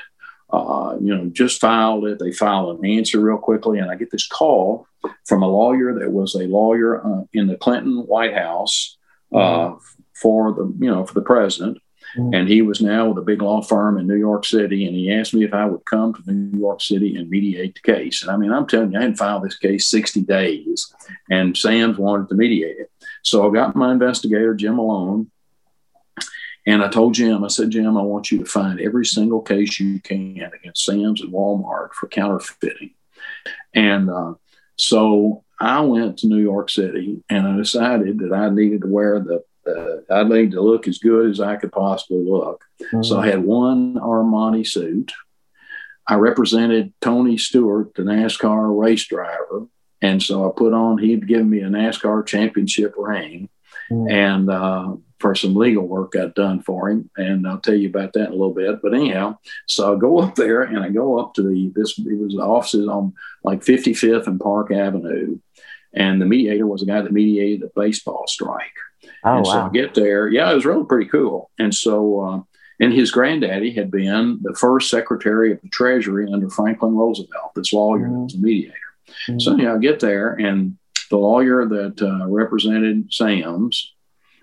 Uh, 0.50 0.96
you 1.00 1.14
know, 1.14 1.26
just 1.32 1.60
filed 1.60 2.06
it. 2.06 2.18
They 2.18 2.30
filed 2.30 2.78
an 2.78 2.88
answer 2.88 3.18
real 3.20 3.38
quickly, 3.38 3.78
and 3.78 3.90
I 3.90 3.96
get 3.96 4.10
this 4.10 4.26
call 4.26 4.86
from 5.24 5.42
a 5.42 5.48
lawyer 5.48 5.98
that 5.98 6.12
was 6.12 6.34
a 6.34 6.46
lawyer 6.46 7.04
uh, 7.04 7.22
in 7.32 7.46
the 7.46 7.56
Clinton 7.56 8.04
White 8.06 8.34
House 8.34 8.96
uh, 9.34 9.74
for 10.14 10.52
the 10.52 10.72
you 10.78 10.90
know 10.90 11.04
for 11.04 11.14
the 11.14 11.22
president, 11.22 11.78
Mm-hmm. 12.16 12.34
And 12.34 12.48
he 12.48 12.62
was 12.62 12.80
now 12.80 13.08
with 13.08 13.18
a 13.18 13.26
big 13.26 13.42
law 13.42 13.60
firm 13.60 13.98
in 13.98 14.06
New 14.06 14.16
York 14.16 14.44
City. 14.44 14.86
And 14.86 14.94
he 14.94 15.12
asked 15.12 15.34
me 15.34 15.44
if 15.44 15.52
I 15.52 15.66
would 15.66 15.84
come 15.84 16.14
to 16.14 16.32
New 16.32 16.58
York 16.58 16.80
City 16.80 17.16
and 17.16 17.28
mediate 17.28 17.74
the 17.74 17.92
case. 17.92 18.22
And 18.22 18.30
I 18.30 18.36
mean, 18.36 18.52
I'm 18.52 18.66
telling 18.66 18.92
you, 18.92 18.98
I 18.98 19.02
hadn't 19.02 19.16
filed 19.16 19.42
this 19.42 19.58
case 19.58 19.88
60 19.88 20.22
days, 20.22 20.94
and 21.30 21.56
Sam's 21.56 21.98
wanted 21.98 22.28
to 22.28 22.34
mediate 22.34 22.78
it. 22.78 22.90
So 23.22 23.48
I 23.48 23.52
got 23.52 23.76
my 23.76 23.92
investigator, 23.92 24.54
Jim 24.54 24.76
Malone, 24.76 25.30
and 26.66 26.82
I 26.82 26.88
told 26.88 27.14
Jim, 27.14 27.44
I 27.44 27.48
said, 27.48 27.70
Jim, 27.70 27.96
I 27.96 28.02
want 28.02 28.30
you 28.30 28.38
to 28.38 28.44
find 28.46 28.80
every 28.80 29.04
single 29.04 29.42
case 29.42 29.78
you 29.78 30.00
can 30.00 30.50
against 30.54 30.84
Sam's 30.84 31.20
and 31.20 31.32
Walmart 31.32 31.92
for 31.92 32.08
counterfeiting. 32.08 32.94
And 33.74 34.08
uh, 34.08 34.34
so 34.76 35.44
I 35.60 35.80
went 35.80 36.18
to 36.18 36.26
New 36.26 36.38
York 36.38 36.70
City 36.70 37.22
and 37.28 37.46
I 37.46 37.56
decided 37.56 38.20
that 38.20 38.32
I 38.32 38.48
needed 38.48 38.82
to 38.82 38.88
wear 38.88 39.20
the, 39.20 39.44
uh, 39.66 40.12
I 40.12 40.24
needed 40.24 40.52
to 40.52 40.60
look 40.60 40.88
as 40.88 40.98
good 40.98 41.30
as 41.30 41.40
I 41.40 41.56
could 41.56 41.72
possibly 41.72 42.24
look. 42.24 42.64
Mm-hmm. 42.82 43.02
So 43.02 43.18
I 43.18 43.26
had 43.26 43.44
one 43.44 43.94
Armani 43.94 44.66
suit. 44.66 45.12
I 46.06 46.16
represented 46.16 46.92
Tony 47.00 47.38
Stewart, 47.38 47.94
the 47.94 48.02
NASCAR 48.02 48.78
race 48.78 49.06
driver. 49.06 49.66
And 50.02 50.22
so 50.22 50.48
I 50.48 50.52
put 50.54 50.74
on, 50.74 50.98
he'd 50.98 51.26
given 51.26 51.48
me 51.48 51.60
a 51.60 51.68
NASCAR 51.68 52.26
championship 52.26 52.94
ring. 52.96 53.48
Mm-hmm. 53.90 54.10
And 54.10 54.50
uh, 54.50 54.96
for 55.24 55.34
some 55.34 55.54
legal 55.54 55.86
work 55.86 56.14
I'd 56.14 56.34
done 56.34 56.60
for 56.60 56.90
him, 56.90 57.08
and 57.16 57.48
I'll 57.48 57.58
tell 57.58 57.74
you 57.74 57.88
about 57.88 58.12
that 58.12 58.26
in 58.26 58.32
a 58.32 58.36
little 58.36 58.52
bit. 58.52 58.82
But 58.82 58.92
anyhow, 58.92 59.38
so 59.66 59.96
I 59.96 59.98
go 59.98 60.18
up 60.22 60.34
there 60.34 60.60
and 60.60 60.80
I 60.80 60.90
go 60.90 61.18
up 61.18 61.32
to 61.34 61.42
the 61.42 61.72
this 61.74 61.98
it 61.98 62.18
was 62.18 62.34
the 62.34 62.42
offices 62.42 62.88
on 62.88 63.14
like 63.42 63.60
55th 63.60 64.26
and 64.26 64.38
Park 64.38 64.70
Avenue, 64.70 65.38
and 65.94 66.20
the 66.20 66.26
mediator 66.26 66.66
was 66.66 66.82
a 66.82 66.86
guy 66.86 67.00
that 67.00 67.10
mediated 67.10 67.62
the 67.62 67.70
baseball 67.74 68.26
strike. 68.26 68.76
Oh 69.24 69.36
and 69.36 69.46
wow! 69.46 69.52
So 69.52 69.60
I 69.60 69.68
get 69.70 69.94
there, 69.94 70.28
yeah, 70.28 70.50
it 70.50 70.54
was 70.54 70.66
really 70.66 70.84
pretty 70.84 71.08
cool. 71.10 71.50
And 71.58 71.74
so, 71.74 72.20
uh, 72.20 72.42
and 72.80 72.92
his 72.92 73.10
granddaddy 73.10 73.72
had 73.72 73.90
been 73.90 74.38
the 74.42 74.54
first 74.54 74.90
Secretary 74.90 75.52
of 75.52 75.60
the 75.62 75.68
Treasury 75.68 76.28
under 76.30 76.50
Franklin 76.50 76.94
Roosevelt. 76.94 77.54
This 77.54 77.72
lawyer 77.72 78.06
mm-hmm. 78.06 78.24
was 78.24 78.34
a 78.34 78.38
mediator. 78.38 78.74
Mm-hmm. 79.28 79.40
So 79.40 79.54
anyhow, 79.54 79.76
I 79.76 79.78
get 79.78 80.00
there 80.00 80.34
and 80.34 80.76
the 81.10 81.18
lawyer 81.18 81.66
that 81.66 82.02
uh, 82.02 82.26
represented 82.28 83.12
Sam's 83.12 83.94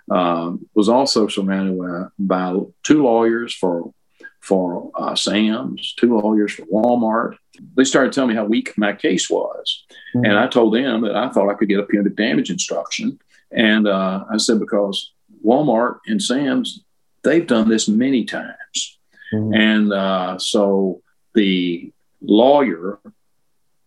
uh, 0.10 0.54
was 0.74 0.90
also 0.90 1.28
surrounded 1.28 1.78
by, 1.78 2.08
by, 2.20 2.60
two 2.84 3.04
lawyers 3.04 3.54
for 3.54 3.94
for 4.40 4.90
uh, 4.96 5.14
Sam's, 5.14 5.94
two 5.94 6.18
lawyers 6.18 6.54
for 6.54 6.64
Walmart. 6.64 7.36
They 7.78 7.84
started 7.84 8.12
telling 8.12 8.30
me 8.30 8.36
how 8.36 8.46
weak 8.46 8.76
my 8.76 8.94
case 8.94 9.30
was, 9.30 9.84
mm-hmm. 10.16 10.26
and 10.26 10.38
I 10.38 10.48
told 10.48 10.74
them 10.74 11.02
that 11.02 11.16
I 11.16 11.30
thought 11.30 11.50
I 11.50 11.54
could 11.54 11.70
get 11.70 11.80
a 11.80 11.84
punitive 11.84 12.16
damage 12.16 12.50
instruction. 12.50 13.20
And 13.52 13.88
uh, 13.88 14.26
I 14.32 14.38
said 14.38 14.60
because 14.60 15.14
Walmart 15.46 16.00
and 16.08 16.22
Sam's 16.22 16.84
they've 17.24 17.46
done 17.46 17.70
this 17.70 17.88
many 17.88 18.26
times, 18.26 19.00
mm-hmm. 19.34 19.54
and 19.54 19.94
uh, 19.94 20.38
so 20.38 21.02
the 21.34 21.92
lawyer 22.22 23.00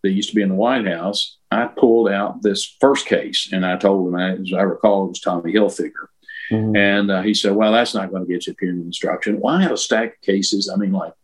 that 0.05 0.11
used 0.11 0.29
to 0.29 0.35
be 0.35 0.43
in 0.43 0.51
the 0.51 0.55
White 0.55 0.87
House, 0.87 1.39
I 1.51 1.67
pulled 1.67 2.11
out 2.11 2.43
this 2.43 2.77
first 2.81 3.07
case 3.07 3.49
and 3.53 3.65
I 3.65 3.77
told 3.77 4.09
him, 4.09 4.21
as 4.21 4.53
I 4.53 4.63
recall, 4.63 5.07
it 5.07 5.09
was 5.09 5.21
Tommy 5.21 5.53
Hilfiger. 5.53 6.09
Mm-hmm. 6.51 6.77
And 6.77 7.11
uh, 7.11 7.23
he 7.23 7.33
said, 7.33 7.53
Well, 7.53 7.73
that's 7.73 7.95
not 7.95 8.11
going 8.11 8.27
to 8.27 8.31
get 8.31 8.47
you 8.47 8.53
a 8.53 8.57
punitive 8.57 8.85
instruction. 8.85 9.41
Well, 9.41 9.55
I 9.55 9.63
have 9.63 9.73
a 9.73 9.79
stack 9.79 10.17
of 10.17 10.21
cases, 10.21 10.71
I 10.73 10.77
mean, 10.77 10.93
like 10.93 11.15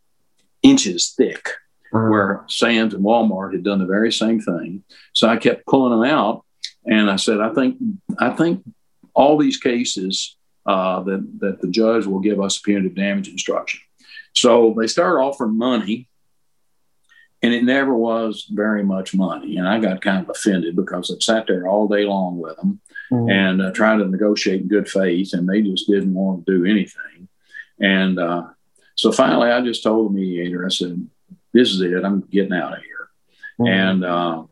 inches 0.62 1.12
thick, 1.14 1.50
mm-hmm. 1.92 2.10
where 2.10 2.44
Sam's 2.48 2.94
and 2.94 3.04
Walmart 3.04 3.52
had 3.52 3.64
done 3.64 3.80
the 3.80 3.86
very 3.86 4.12
same 4.12 4.40
thing. 4.40 4.82
So 5.12 5.28
I 5.28 5.36
kept 5.36 5.66
pulling 5.66 5.98
them 5.98 6.10
out. 6.10 6.44
And 6.90 7.10
I 7.10 7.16
said, 7.16 7.40
I 7.40 7.54
think, 7.54 7.76
I 8.18 8.30
think 8.30 8.62
all 9.14 9.38
these 9.38 9.56
cases 9.56 10.36
uh, 10.66 11.02
that, 11.04 11.38
that 11.38 11.60
the 11.62 11.68
judge 11.68 12.04
will 12.04 12.20
give 12.20 12.40
us 12.40 12.58
punitive 12.58 12.94
damage 12.94 13.28
instruction. 13.28 13.80
So 14.34 14.74
they 14.78 14.86
started 14.86 15.20
offering 15.20 15.56
money 15.56 16.10
and 17.42 17.54
it 17.54 17.64
never 17.64 17.94
was 17.94 18.46
very 18.50 18.82
much 18.82 19.14
money. 19.14 19.56
And 19.56 19.66
I 19.66 19.80
got 19.80 20.02
kind 20.02 20.22
of 20.22 20.28
offended 20.28 20.76
because 20.76 21.10
I 21.10 21.18
sat 21.20 21.46
there 21.46 21.66
all 21.66 21.88
day 21.88 22.04
long 22.04 22.38
with 22.38 22.56
them 22.56 22.80
mm-hmm. 23.10 23.30
and 23.30 23.62
uh, 23.62 23.70
tried 23.72 23.98
to 23.98 24.06
negotiate 24.06 24.62
in 24.62 24.68
good 24.68 24.88
faith, 24.88 25.32
and 25.32 25.48
they 25.48 25.62
just 25.62 25.88
didn't 25.88 26.14
want 26.14 26.44
to 26.44 26.58
do 26.58 26.64
anything. 26.64 27.28
And 27.80 28.18
uh, 28.18 28.48
so 28.94 29.10
finally, 29.10 29.50
I 29.50 29.62
just 29.62 29.82
told 29.82 30.10
the 30.10 30.18
mediator, 30.18 30.66
I 30.66 30.68
said, 30.68 31.08
"This 31.54 31.70
is 31.70 31.80
it. 31.80 32.04
I'm 32.04 32.20
getting 32.20 32.52
out 32.52 32.76
of 32.76 32.82
here." 32.82 33.08
Mm-hmm. 33.58 33.72
And 33.72 34.04
uh, 34.04 34.44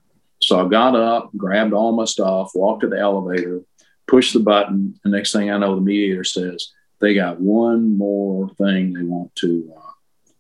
so 0.49 0.65
I 0.65 0.67
got 0.67 0.97
up, 0.97 1.31
grabbed 1.37 1.75
all 1.75 1.93
my 1.93 2.07
stuff, 2.07 2.53
walked 2.55 2.81
to 2.81 2.89
the 2.89 2.99
elevator, 2.99 3.61
pushed 4.07 4.33
the 4.33 4.41
button. 4.41 4.99
The 5.05 5.11
next 5.11 5.35
thing 5.35 5.51
I 5.51 5.59
know, 5.59 5.75
the 5.75 5.83
mediator 5.83 6.25
says 6.25 6.73
they 7.01 7.13
got 7.13 7.39
one 7.39 7.99
more 7.99 8.49
thing 8.55 8.95
they 8.95 9.03
want 9.03 9.35
to 9.37 9.71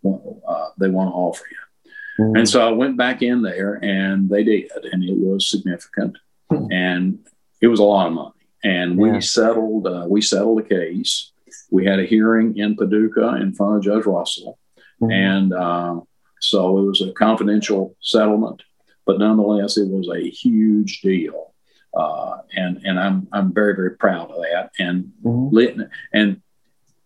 uh, 0.07 0.09
uh, 0.49 0.71
they 0.79 0.89
want 0.89 1.11
to 1.11 1.15
offer 1.15 1.45
you. 1.51 2.25
Mm-hmm. 2.25 2.37
And 2.37 2.49
so 2.49 2.67
I 2.67 2.73
went 2.73 2.97
back 2.97 3.21
in 3.21 3.43
there, 3.43 3.75
and 3.85 4.31
they 4.31 4.45
did, 4.45 4.71
and 4.91 5.05
it 5.05 5.15
was 5.15 5.51
significant. 5.51 6.17
Mm-hmm. 6.51 6.73
And 6.73 7.19
it 7.61 7.67
was 7.67 7.81
a 7.81 7.85
lot 7.85 8.07
of 8.07 8.15
money. 8.15 8.33
And 8.65 8.97
we 8.97 9.21
settled 9.21 9.87
uh, 9.87 10.07
we 10.09 10.23
settled 10.23 10.61
the 10.61 10.75
case. 10.75 11.33
We 11.71 11.85
had 11.85 11.99
a 11.99 12.07
hearing 12.07 12.57
in 12.57 12.77
Paducah 12.77 13.37
in 13.43 13.53
front 13.53 13.77
of 13.77 13.83
Judge 13.83 14.07
Russell, 14.07 14.59
mm-hmm. 15.03 15.13
and 15.13 15.53
uh, 15.53 16.01
so 16.41 16.79
it 16.79 16.85
was 16.87 17.03
a 17.03 17.13
confidential 17.13 17.95
settlement, 18.01 18.63
but 19.09 19.19
nonetheless, 19.19 19.77
it 19.77 19.89
was 19.89 20.09
a 20.09 20.31
huge 20.31 21.01
deal. 21.01 21.55
Uh, 21.97 22.39
and 22.53 22.81
and 22.85 23.01
I'm 23.01 23.27
I'm 23.33 23.53
very 23.53 23.75
very 23.75 23.97
proud 23.97 24.31
of 24.31 24.43
that. 24.43 24.71
And 24.79 25.11
mm-hmm. 25.25 25.83
and 26.13 26.41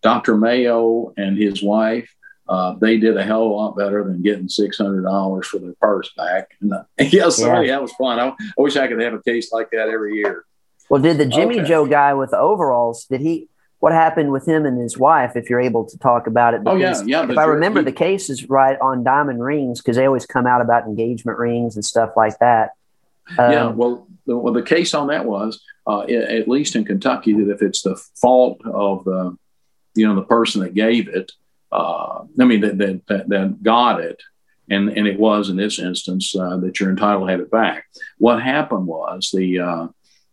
Dr. 0.01 0.37
Mayo 0.37 1.13
and 1.17 1.37
his 1.37 1.63
wife 1.63 2.13
uh, 2.47 2.75
they 2.79 2.97
did 2.97 3.15
a 3.15 3.23
hell 3.23 3.45
of 3.45 3.51
a 3.51 3.53
lot 3.53 3.77
better 3.77 4.03
than 4.03 4.21
getting 4.21 4.49
six 4.49 4.77
hundred 4.77 5.03
dollars 5.03 5.47
for 5.47 5.59
their 5.59 5.73
purse 5.79 6.11
back. 6.15 6.51
And 6.61 6.73
uh, 6.73 6.83
yeah, 6.99 7.29
sorry, 7.29 7.67
yeah. 7.67 7.75
that 7.75 7.81
was 7.81 7.93
fun. 7.93 8.19
I, 8.19 8.27
I, 8.29 8.35
wish 8.57 8.75
I 8.75 8.87
could 8.87 9.01
have 9.01 9.13
a 9.13 9.21
case 9.21 9.51
like 9.51 9.71
that 9.71 9.89
every 9.89 10.15
year. 10.15 10.45
Well, 10.89 11.01
did 11.01 11.17
the 11.17 11.25
Jimmy 11.25 11.59
okay. 11.59 11.67
Joe 11.67 11.85
guy 11.85 12.13
with 12.13 12.31
the 12.31 12.37
overalls? 12.37 13.05
Did 13.05 13.21
he? 13.21 13.47
What 13.83 13.91
happened 13.91 14.31
with 14.31 14.47
him 14.47 14.65
and 14.65 14.79
his 14.79 14.97
wife? 14.97 15.35
If 15.35 15.49
you're 15.49 15.59
able 15.59 15.83
to 15.83 15.97
talk 15.97 16.25
about 16.25 16.53
it, 16.53 16.63
because 16.63 17.01
oh 17.01 17.05
yeah, 17.05 17.23
yeah. 17.23 17.29
If 17.29 17.37
I 17.37 17.43
remember, 17.43 17.81
he, 17.81 17.85
the 17.85 17.91
case 17.91 18.29
is 18.29 18.49
right 18.49 18.79
on 18.79 19.03
diamond 19.03 19.43
rings 19.43 19.81
because 19.81 19.97
they 19.97 20.05
always 20.05 20.25
come 20.25 20.47
out 20.47 20.61
about 20.61 20.85
engagement 20.85 21.37
rings 21.37 21.75
and 21.75 21.83
stuff 21.83 22.11
like 22.15 22.39
that. 22.39 22.71
Um, 23.37 23.51
yeah, 23.51 23.67
well 23.67 24.07
the, 24.25 24.37
well, 24.37 24.53
the 24.53 24.61
case 24.63 24.93
on 24.93 25.07
that 25.07 25.25
was, 25.25 25.61
uh, 25.85 26.03
at 26.03 26.47
least 26.47 26.77
in 26.77 26.85
Kentucky, 26.85 27.33
that 27.33 27.51
if 27.51 27.61
it's 27.61 27.81
the 27.81 27.95
fault 28.15 28.61
of 28.65 29.03
the, 29.03 29.37
you 29.95 30.07
know, 30.07 30.15
the 30.15 30.23
person 30.23 30.61
that 30.61 30.73
gave 30.73 31.09
it, 31.09 31.33
uh, 31.71 32.23
I 32.39 32.45
mean, 32.45 32.61
that, 32.61 32.77
that, 32.77 33.05
that, 33.07 33.27
that, 33.27 33.63
got 33.63 33.99
it. 33.99 34.21
And, 34.69 34.89
and 34.97 35.07
it 35.07 35.19
was 35.19 35.49
in 35.49 35.57
this 35.57 35.77
instance 35.77 36.33
uh, 36.35 36.55
that 36.57 36.79
you're 36.79 36.89
entitled 36.89 37.27
to 37.27 37.31
have 37.31 37.41
it 37.41 37.51
back. 37.51 37.85
What 38.17 38.41
happened 38.41 38.87
was 38.87 39.29
the, 39.33 39.59
uh, 39.59 39.87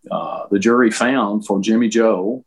uh 0.08 0.46
the 0.50 0.60
jury 0.60 0.90
found 0.90 1.46
for 1.46 1.60
Jimmy 1.60 1.88
Joe, 1.88 2.44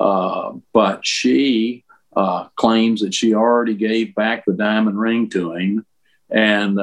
uh, 0.00 0.52
but 0.72 1.06
she 1.06 1.84
uh, 2.16 2.48
claims 2.56 3.02
that 3.02 3.14
she 3.14 3.34
already 3.34 3.74
gave 3.74 4.14
back 4.16 4.44
the 4.44 4.52
diamond 4.52 4.98
ring 4.98 5.30
to 5.30 5.52
him. 5.54 5.86
And, 6.28 6.80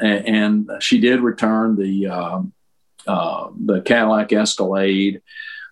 and 0.00 0.70
she 0.80 1.00
did 1.00 1.20
return 1.20 1.76
the, 1.76 2.50
the 3.06 3.82
Cadillac 3.84 4.32
Escalade 4.32 5.22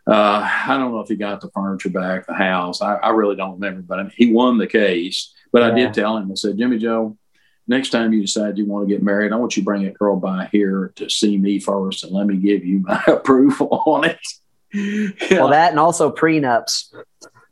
uh, 0.06 0.48
I 0.68 0.78
don't 0.78 0.92
know 0.92 1.00
if 1.00 1.08
he 1.08 1.16
got 1.16 1.40
the 1.40 1.50
furniture 1.50 1.90
back, 1.90 2.26
the 2.26 2.34
house. 2.34 2.80
I, 2.80 2.94
I 2.94 3.10
really 3.10 3.34
don't 3.34 3.54
remember, 3.54 3.82
but 3.82 3.98
I 3.98 4.04
mean, 4.04 4.12
he 4.16 4.32
won 4.32 4.56
the 4.56 4.66
case. 4.66 5.34
But 5.52 5.62
yeah. 5.62 5.68
I 5.68 5.70
did 5.72 5.94
tell 5.94 6.16
him, 6.16 6.30
I 6.30 6.34
said, 6.34 6.58
Jimmy 6.58 6.78
Joe, 6.78 7.16
next 7.66 7.90
time 7.90 8.12
you 8.12 8.20
decide 8.20 8.56
you 8.56 8.66
want 8.66 8.88
to 8.88 8.94
get 8.94 9.02
married, 9.02 9.32
I 9.32 9.36
want 9.36 9.56
you 9.56 9.62
to 9.62 9.64
bring 9.64 9.84
a 9.84 9.90
girl 9.90 10.16
by 10.16 10.48
here 10.52 10.92
to 10.96 11.10
see 11.10 11.36
me 11.36 11.58
first 11.58 12.04
and 12.04 12.12
let 12.12 12.26
me 12.26 12.36
give 12.36 12.64
you 12.64 12.80
my 12.80 13.02
approval 13.08 13.82
on 13.86 14.04
it. 14.04 14.20
Yeah. 14.76 15.38
Well, 15.38 15.48
that 15.48 15.70
and 15.70 15.80
also 15.80 16.12
prenups. 16.12 16.94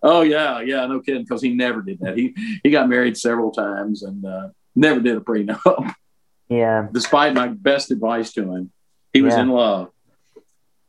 Oh 0.02 0.22
yeah, 0.22 0.60
yeah, 0.60 0.86
no 0.86 1.00
kidding, 1.00 1.22
because 1.22 1.42
he 1.42 1.54
never 1.54 1.80
did 1.80 2.00
that. 2.00 2.16
He 2.16 2.34
he 2.62 2.70
got 2.70 2.88
married 2.88 3.16
several 3.16 3.50
times 3.50 4.02
and 4.02 4.24
uh, 4.24 4.48
never 4.74 5.00
did 5.00 5.16
a 5.16 5.20
prenup. 5.20 5.94
Yeah. 6.48 6.88
Despite 6.92 7.34
my 7.34 7.48
best 7.48 7.90
advice 7.90 8.32
to 8.34 8.42
him, 8.42 8.70
he 9.14 9.22
was 9.22 9.34
yeah. 9.34 9.40
in 9.40 9.48
love. 9.48 9.90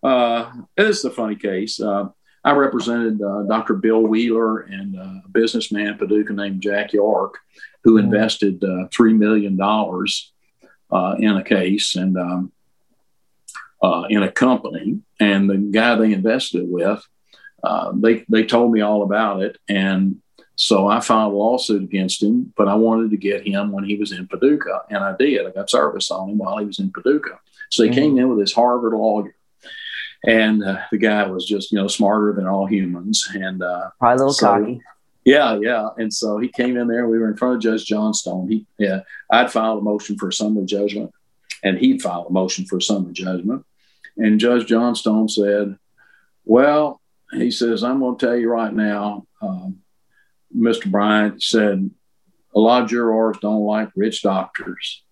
Uh, 0.04 0.52
this 0.76 1.00
is 1.00 1.06
a 1.06 1.10
funny 1.10 1.36
case. 1.36 1.80
Uh, 1.80 2.10
I 2.44 2.52
represented 2.52 3.22
uh, 3.22 3.44
Dr. 3.44 3.76
Bill 3.76 4.02
Wheeler 4.02 4.60
and 4.62 5.00
uh, 5.00 5.22
a 5.26 5.30
businessman 5.32 5.88
in 5.88 5.98
Paducah 5.98 6.34
named 6.34 6.62
Jack 6.62 6.94
York, 6.94 7.40
who 7.84 7.96
mm-hmm. 7.96 8.06
invested 8.06 8.64
uh, 8.64 8.88
$3 8.90 9.18
million 9.18 9.60
uh, 10.92 11.16
in 11.18 11.38
a 11.38 11.44
case 11.44 11.96
and 11.96 12.18
um, 12.18 12.52
in 14.10 14.24
a 14.24 14.32
company. 14.32 15.00
And 15.20 15.50
the 15.50 15.58
guy 15.58 15.96
they 15.96 16.14
invested 16.14 16.66
with, 16.68 17.06
they, 17.96 18.26
they 18.30 18.46
told 18.46 18.72
me 18.72 18.82
all 18.82 19.04
about 19.04 19.44
it. 19.44 19.58
And 19.70 20.22
so 20.56 20.88
I 20.88 21.02
filed 21.02 21.34
a 21.34 21.36
lawsuit 21.36 21.84
against 21.84 22.24
him, 22.24 22.54
but 22.56 22.68
I 22.68 22.76
wanted 22.76 23.12
to 23.12 23.18
get 23.18 23.46
him 23.46 23.72
when 23.72 23.84
he 23.84 23.98
was 23.98 24.12
in 24.12 24.28
Paducah. 24.28 24.84
And 24.90 25.00
I 25.00 25.16
did. 25.18 25.46
I 25.46 25.52
got 25.52 25.70
service 25.70 26.10
on 26.12 26.30
him 26.30 26.38
while 26.38 26.58
he 26.58 26.66
was 26.66 26.80
in 26.80 26.92
Paducah. 26.92 27.40
So 27.70 27.84
he 27.84 27.90
mm-hmm. 27.90 28.00
came 28.00 28.18
in 28.18 28.30
with 28.30 28.40
this 28.40 28.54
Harvard 28.54 28.94
lawyer 28.94 29.36
and 30.26 30.64
uh, 30.64 30.80
the 30.92 30.98
guy 30.98 31.26
was 31.28 31.46
just 31.46 31.72
you 31.72 31.78
know 31.78 31.88
smarter 31.88 32.34
than 32.34 32.48
all 32.48 32.66
humans 32.66 33.28
and 33.34 33.62
uh, 33.62 33.90
probably 34.00 34.16
a 34.16 34.18
little 34.18 34.34
so, 34.34 34.48
cocky 34.48 34.82
Yeah, 35.24 35.58
yeah. 35.62 35.90
And 35.98 36.14
so 36.14 36.38
he 36.38 36.50
came 36.50 36.78
in 36.78 36.88
there. 36.88 37.08
We 37.08 37.18
were 37.18 37.30
in 37.30 37.38
front 37.38 37.56
of 37.56 37.62
Judge 37.62 37.86
Johnstone. 37.86 38.50
He, 38.50 38.66
yeah, 38.78 39.02
I'd 39.32 39.52
filed 39.52 39.80
a 39.80 39.82
motion 39.82 40.18
for 40.18 40.30
a 40.30 40.34
summary 40.34 40.66
judgment, 40.66 41.12
and 41.64 41.78
he'd 41.78 42.02
filed 42.02 42.28
a 42.28 42.34
motion 42.34 42.66
for 42.66 42.78
a 42.78 42.82
summary 42.82 43.14
judgment. 43.14 43.66
And 44.18 44.40
Judge 44.40 44.66
Johnstone 44.66 45.28
said, 45.28 45.78
"Well, 46.44 47.02
he 47.34 47.52
says 47.52 47.84
I'm 47.84 48.00
going 48.00 48.18
to 48.18 48.26
tell 48.26 48.36
you 48.36 48.50
right 48.50 48.74
now, 48.74 49.28
um, 49.42 49.80
Mr. 50.56 50.90
Bryant 50.90 51.42
said 51.42 51.90
a 52.56 52.60
lot 52.60 52.84
of 52.84 52.90
jurors 52.90 53.38
don't 53.42 53.66
like 53.66 53.90
rich 53.96 54.22
doctors." 54.22 55.04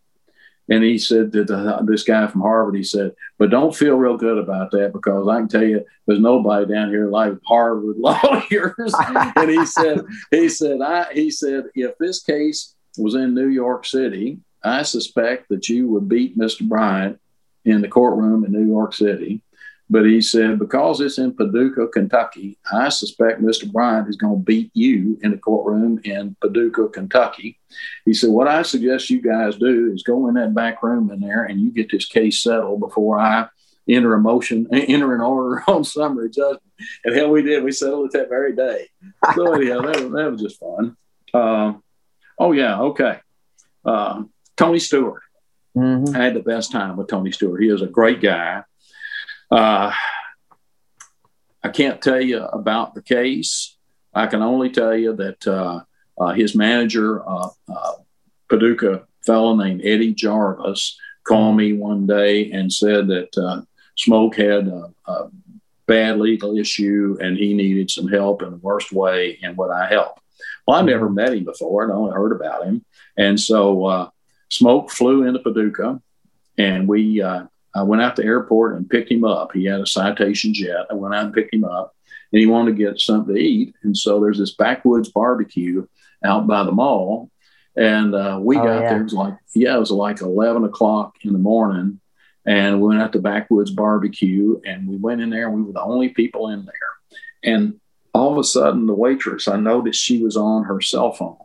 And 0.70 0.84
he 0.84 0.98
said 0.98 1.32
that 1.34 1.52
uh, 1.52 1.82
this 1.84 2.04
guy 2.04 2.26
from 2.28 2.42
Harvard, 2.42 2.76
he 2.76 2.84
said, 2.84 3.14
but 3.38 3.50
don't 3.50 3.76
feel 3.76 3.96
real 3.96 4.16
good 4.16 4.38
about 4.38 4.72
that 4.72 4.94
because 4.94 5.28
I 5.28 5.40
can 5.40 5.50
tell 5.50 5.64
you 5.64 5.84
there's 6.08 6.22
nobody 6.22 6.74
down 6.74 6.90
here 6.90 7.10
like 7.10 7.34
Harvard 7.46 7.98
lawyers. 7.98 8.96
and 9.36 9.50
he 9.50 9.66
said, 9.66 10.06
he 10.32 10.48
said, 10.48 10.82
I, 10.82 11.14
he 11.14 11.30
said, 11.30 11.66
if 11.76 11.98
this 11.98 12.24
case 12.24 12.76
was 12.98 13.16
in 13.16 13.34
New 13.34 13.50
York 13.50 13.86
City, 13.86 14.40
I 14.64 14.84
suspect 14.84 15.50
that 15.50 15.70
you 15.70 15.88
would 15.90 16.08
beat 16.08 16.38
Mr. 16.38 16.68
Bryant 16.68 17.20
in 17.66 17.82
the 17.82 17.88
courtroom 17.88 18.46
in 18.46 18.52
New 18.52 18.66
York 18.66 18.94
City. 18.94 19.42
But 19.90 20.06
he 20.06 20.22
said, 20.22 20.60
because 20.60 21.02
it's 21.02 21.18
in 21.18 21.34
Paducah, 21.34 21.88
Kentucky, 21.90 22.58
I 22.72 22.90
suspect 22.90 23.42
Mr. 23.42 23.72
Bryant 23.72 24.08
is 24.08 24.16
going 24.16 24.40
to 24.40 24.44
beat 24.44 24.72
you 24.74 25.20
in 25.22 25.32
the 25.32 25.38
courtroom 25.38 26.00
in 26.04 26.36
Paducah, 26.42 26.88
Kentucky. 26.88 27.60
He 28.06 28.14
said, 28.14 28.30
what 28.30 28.48
I 28.48 28.62
suggest 28.64 29.10
you 29.10 29.22
guys 29.22 29.56
do 29.58 29.92
is 29.94 30.04
go 30.04 30.28
in 30.30 30.36
that 30.36 30.56
back 30.56 30.82
room 30.82 31.12
in 31.12 31.20
there 31.20 31.44
and 31.44 31.60
you 31.60 31.70
get 31.72 31.92
this 31.92 32.06
case 32.06 32.42
settled 32.42 32.80
before 32.80 33.20
I 33.20 33.50
enter 33.88 34.14
a 34.14 34.20
motion, 34.20 34.68
enter 34.72 35.14
an 35.14 35.22
order 35.22 35.64
on 35.68 35.84
summary 35.84 36.30
judgment. 36.30 36.64
And 37.04 37.16
hell, 37.16 37.30
we 37.30 37.44
did. 37.44 37.64
We 37.64 37.72
settled 37.72 38.08
it 38.08 38.18
that 38.18 38.30
very 38.30 38.56
day. 38.56 38.88
So 39.36 39.54
anyhow, 39.54 39.82
that, 39.82 40.02
was, 40.02 40.12
that 40.12 40.32
was 40.32 40.42
just 40.42 40.60
fun. 40.60 40.98
Uh, 41.34 41.74
oh 42.40 42.52
yeah, 42.54 42.80
okay. 42.80 43.20
Uh, 43.86 44.24
Tony 44.58 44.80
Stewart. 44.80 45.24
Mm-hmm. 45.76 46.16
I 46.16 46.24
had 46.24 46.36
the 46.36 46.42
best 46.42 46.72
time 46.72 46.98
with 46.98 47.08
Tony 47.08 47.32
Stewart. 47.32 47.62
He 47.62 47.70
is 47.70 47.82
a 47.82 47.88
great 47.88 48.22
guy. 48.22 48.64
Uh, 49.50 49.92
I 51.64 51.70
can't 51.70 52.02
tell 52.02 52.22
you 52.22 52.44
about 52.44 52.94
the 52.94 53.02
case. 53.02 53.76
I 54.14 54.28
can 54.28 54.42
only 54.42 54.70
tell 54.70 54.96
you 54.96 55.16
that 55.16 55.48
uh, 55.48 55.82
uh, 56.20 56.34
his 56.34 56.56
manager, 56.56 57.28
uh, 57.28 57.50
uh, 57.74 57.94
Paducah 58.50 59.08
fellow 59.26 59.56
named 59.56 59.82
Eddie 59.84 60.14
Jarvis, 60.14 60.98
called 61.24 61.56
me 61.56 61.74
one 61.74 62.06
day 62.06 62.52
and 62.52 62.72
said 62.72 63.08
that 63.08 63.36
uh, 63.38 63.62
Smoke 63.96 64.36
had 64.36 64.68
a, 64.68 64.94
a, 65.06 65.30
bad 65.86 66.18
legal 66.18 66.58
issue 66.58 67.18
and 67.20 67.36
he 67.36 67.54
needed 67.54 67.92
some 67.92 68.08
help 68.08 68.42
in 68.42 68.52
the 68.52 68.58
worst 68.58 68.94
way. 68.94 69.38
And 69.44 69.58
would 69.58 69.70
I 69.70 69.86
help? 69.90 70.18
Well, 70.66 70.78
I 70.78 70.82
never 70.82 71.10
met 71.10 71.34
him 71.34 71.44
before. 71.44 71.92
I 71.92 71.94
only 71.94 72.14
heard 72.14 72.32
about 72.32 72.64
him. 72.64 72.86
And 73.18 73.38
so 73.38 74.10
Smoke 74.50 74.92
flew 74.92 75.26
into 75.28 75.40
Paducah 75.40 76.02
and 76.58 76.88
we 76.88 77.22
I 77.76 77.84
went 77.84 78.02
out 78.02 78.16
to 78.16 78.22
the 78.22 78.28
airport 78.28 78.76
and 78.76 78.90
picked 78.90 79.12
him 79.12 79.26
up. 79.26 79.52
He 79.54 79.66
had 79.66 79.80
a 79.80 79.88
citation 79.88 80.54
jet. 80.54 80.86
I 80.90 80.94
went 80.94 81.16
out 81.16 81.26
and 81.26 81.34
picked 81.34 81.54
him 81.54 81.64
up, 81.64 81.96
and 82.32 82.40
he 82.40 82.46
wanted 82.46 82.72
to 82.72 82.84
get 82.84 83.00
something 83.00 83.34
to 83.34 83.42
eat. 83.42 83.76
And 83.84 83.98
so 83.98 84.20
there's 84.20 84.38
this 84.38 84.54
backwoods 84.54 85.10
barbecue 85.10 85.88
out 86.24 86.48
by 86.48 86.64
the 86.64 86.72
mall, 86.72 87.32
and 87.76 88.14
uh, 88.14 88.40
we 88.42 88.58
oh, 88.58 88.64
got 88.64 88.82
yeah. 88.82 88.90
there. 88.90 89.00
It 89.02 89.04
was 89.04 89.14
like 89.14 89.34
yeah, 89.56 89.76
it 89.76 89.80
was 89.80 89.92
like 89.92 90.22
eleven 90.22 90.64
o'clock 90.64 91.16
in 91.22 91.34
the 91.34 91.40
morning, 91.40 92.00
and 92.46 92.80
we 92.80 92.90
went 92.90 93.02
out 93.02 93.14
to 93.14 93.20
backwoods 93.20 93.72
barbecue, 93.72 94.62
and 94.66 94.88
we 94.88 94.98
went 94.98 95.22
in 95.22 95.32
there, 95.32 95.48
and 95.48 95.56
we 95.56 95.64
were 95.64 95.74
the 95.74 95.82
only 95.82 96.10
people 96.10 96.50
in 96.50 96.66
there. 96.66 96.74
And 97.44 97.80
all 98.14 98.32
of 98.32 98.38
a 98.38 98.44
sudden, 98.44 98.86
the 98.86 98.94
waitress, 98.94 99.48
I 99.48 99.58
noticed 99.58 100.02
she 100.02 100.24
was 100.24 100.38
on 100.38 100.66
her 100.66 100.80
cell 100.80 101.12
phone. 101.12 101.38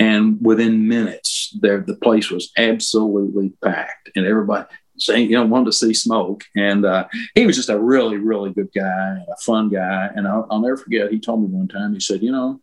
And 0.00 0.38
within 0.40 0.88
minutes, 0.88 1.56
there 1.60 1.80
the 1.80 1.94
place 1.96 2.30
was 2.30 2.50
absolutely 2.56 3.52
packed, 3.62 4.10
and 4.16 4.26
everybody 4.26 4.66
saying, 4.98 5.30
you 5.30 5.36
know, 5.36 5.46
wanted 5.46 5.66
to 5.66 5.72
see 5.72 5.94
smoke. 5.94 6.44
And 6.56 6.84
uh, 6.84 7.06
he 7.34 7.46
was 7.46 7.56
just 7.56 7.68
a 7.68 7.78
really, 7.78 8.16
really 8.16 8.52
good 8.52 8.70
guy, 8.74 9.18
a 9.28 9.36
fun 9.40 9.68
guy. 9.68 10.10
And 10.14 10.26
I'll, 10.28 10.46
I'll, 10.50 10.60
never 10.60 10.76
forget, 10.76 11.10
he 11.10 11.18
told 11.18 11.40
me 11.40 11.48
one 11.48 11.68
time, 11.68 11.94
he 11.94 12.00
said, 12.00 12.22
you 12.22 12.32
know, 12.32 12.60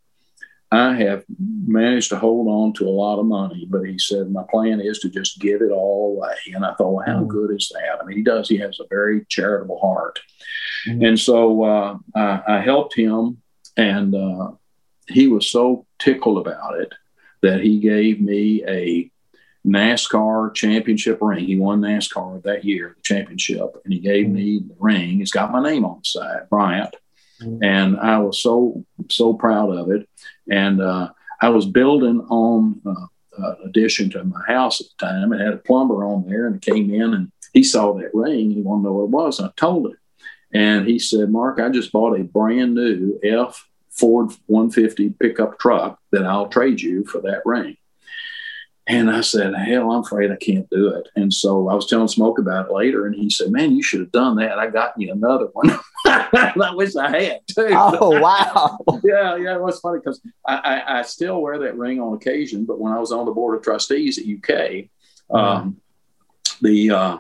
I 0.72 0.96
have 0.96 1.24
managed 1.66 2.10
to 2.10 2.18
hold 2.18 2.48
on 2.48 2.74
to 2.74 2.88
a 2.88 2.92
lot 2.92 3.20
of 3.20 3.26
money, 3.26 3.66
but 3.70 3.84
he 3.84 3.98
said, 3.98 4.32
my 4.32 4.44
plan 4.50 4.82
is 4.82 5.00
to 5.00 5.10
just 5.10 5.40
give 5.40 5.62
it 5.62 5.72
all 5.72 6.16
away. 6.16 6.36
And 6.54 6.66
I 6.66 6.74
thought, 6.74 6.92
well, 6.92 7.06
how 7.06 7.24
mm 7.24 7.28
good 7.28 7.52
is 7.56 7.72
that? 7.74 8.02
I 8.02 8.06
mean, 8.06 8.18
he 8.18 8.24
does, 8.24 8.50
he 8.50 8.58
has 8.58 8.80
a 8.80 8.88
very 8.90 9.26
charitable 9.30 9.80
heart. 9.80 10.20
mm 10.86 11.08
And 11.08 11.20
so 11.20 11.64
uh, 11.64 11.98
I, 12.14 12.42
I, 12.48 12.60
helped 12.60 12.96
him, 12.96 13.42
and 13.78 14.14
uh, 14.14 14.52
he 15.08 15.28
was 15.28 15.50
so 15.50 15.86
tickled 16.00 16.46
about 16.46 16.80
it 16.80 16.94
that 17.42 17.62
he 17.62 17.80
gave 17.80 18.22
me 18.22 18.64
a 18.68 19.12
NASCAR 19.66 20.54
championship 20.54 21.20
ring. 21.22 21.46
He 21.46 21.58
won 21.58 21.82
NASCAR 21.82 22.42
that 22.44 22.64
year, 22.64 22.94
the 22.96 23.02
championship, 23.02 23.82
and 23.84 23.94
he 23.94 24.00
gave 24.00 24.30
me 24.30 24.60
the 24.60 24.76
ring. 24.80 25.22
It's 25.22 25.32
got 25.32 25.52
my 25.52 25.62
name 25.62 25.86
on 25.86 26.00
the 26.00 26.08
side, 26.08 26.50
Bryant. 26.50 26.96
Mm-hmm. 27.42 27.64
And 27.64 28.00
I 28.00 28.20
was 28.20 28.42
so, 28.42 28.86
so 29.10 29.34
proud 29.34 29.70
of 29.70 29.92
it. 29.92 30.08
And 30.50 30.82
uh, 30.82 31.10
I 31.42 31.50
was 31.50 31.66
building 31.66 32.22
on 32.30 32.82
uh, 32.86 33.42
uh, 33.42 33.56
addition 33.66 34.10
to 34.12 34.24
my 34.24 34.42
house 34.48 34.82
at 34.82 34.88
the 34.88 35.06
time. 35.06 35.34
It 35.34 35.40
had 35.40 35.54
a 35.54 35.58
plumber 35.58 36.04
on 36.04 36.28
there 36.28 36.48
and 36.48 36.62
came 36.62 36.92
in 36.94 37.14
and 37.14 37.32
he 37.54 37.64
saw 37.64 37.94
that 37.94 38.14
ring. 38.14 38.52
He 38.52 38.62
wanted 38.62 38.84
to 38.84 38.88
know 38.88 38.94
what 38.94 39.04
it 39.04 39.10
was. 39.10 39.40
I 39.40 39.50
told 39.56 39.88
him. 39.88 39.98
And 40.54 40.88
he 40.88 40.98
said, 40.98 41.30
Mark, 41.30 41.60
I 41.60 41.70
just 41.70 41.92
bought 41.92 42.20
a 42.20 42.24
brand 42.24 42.74
new 42.76 43.20
F 43.24 43.68
Ford 43.98 44.32
150 44.46 45.12
pickup 45.20 45.60
truck 45.60 46.00
that 46.12 46.26
I'll 46.26 46.48
trade 46.48 46.82
you 46.82 47.06
for 47.06 47.22
that 47.22 47.42
ring. 47.46 47.78
And 48.90 49.12
I 49.12 49.20
said, 49.20 49.54
hell, 49.54 49.92
I'm 49.92 50.04
afraid 50.04 50.32
I 50.32 50.38
can't 50.38 50.70
do 50.70 50.88
it. 50.94 51.10
And 51.18 51.34
so 51.34 51.68
I 51.68 51.74
was 51.74 51.88
telling 51.88 52.08
Smoke 52.08 52.40
about 52.40 52.68
it 52.68 52.74
later, 52.74 53.06
and 53.06 53.14
he 53.14 53.30
said, 53.30 53.52
man, 53.52 53.76
you 53.76 53.84
should 53.84 54.00
have 54.00 54.14
done 54.14 54.38
that. 54.38 54.58
I 54.58 54.70
got 54.70 54.94
you 54.98 55.12
another 55.12 55.48
one. 55.52 55.78
I 56.06 56.72
wish 56.74 56.96
I 56.96 57.22
had 57.22 57.42
too. 57.48 57.68
Oh, 57.70 58.18
wow. 58.18 58.78
yeah, 59.04 59.36
yeah. 59.36 59.56
It 59.56 59.62
was 59.62 59.82
funny 59.82 60.00
because 60.00 60.22
I, 60.46 60.56
I, 60.56 61.00
I, 61.00 61.02
still 61.02 61.42
wear 61.42 61.60
that 61.60 61.78
ring 61.78 62.00
on 62.00 62.14
occasion, 62.14 62.64
but 62.64 62.80
when 62.80 62.94
I 62.94 63.00
was 63.00 63.12
on 63.12 63.26
the 63.26 63.34
board 63.34 63.58
of 63.58 63.64
trustees 63.64 64.20
at 64.20 64.26
UK, 64.26 64.86
um, 65.30 65.82
the 66.62 66.92
uh, 66.92 67.18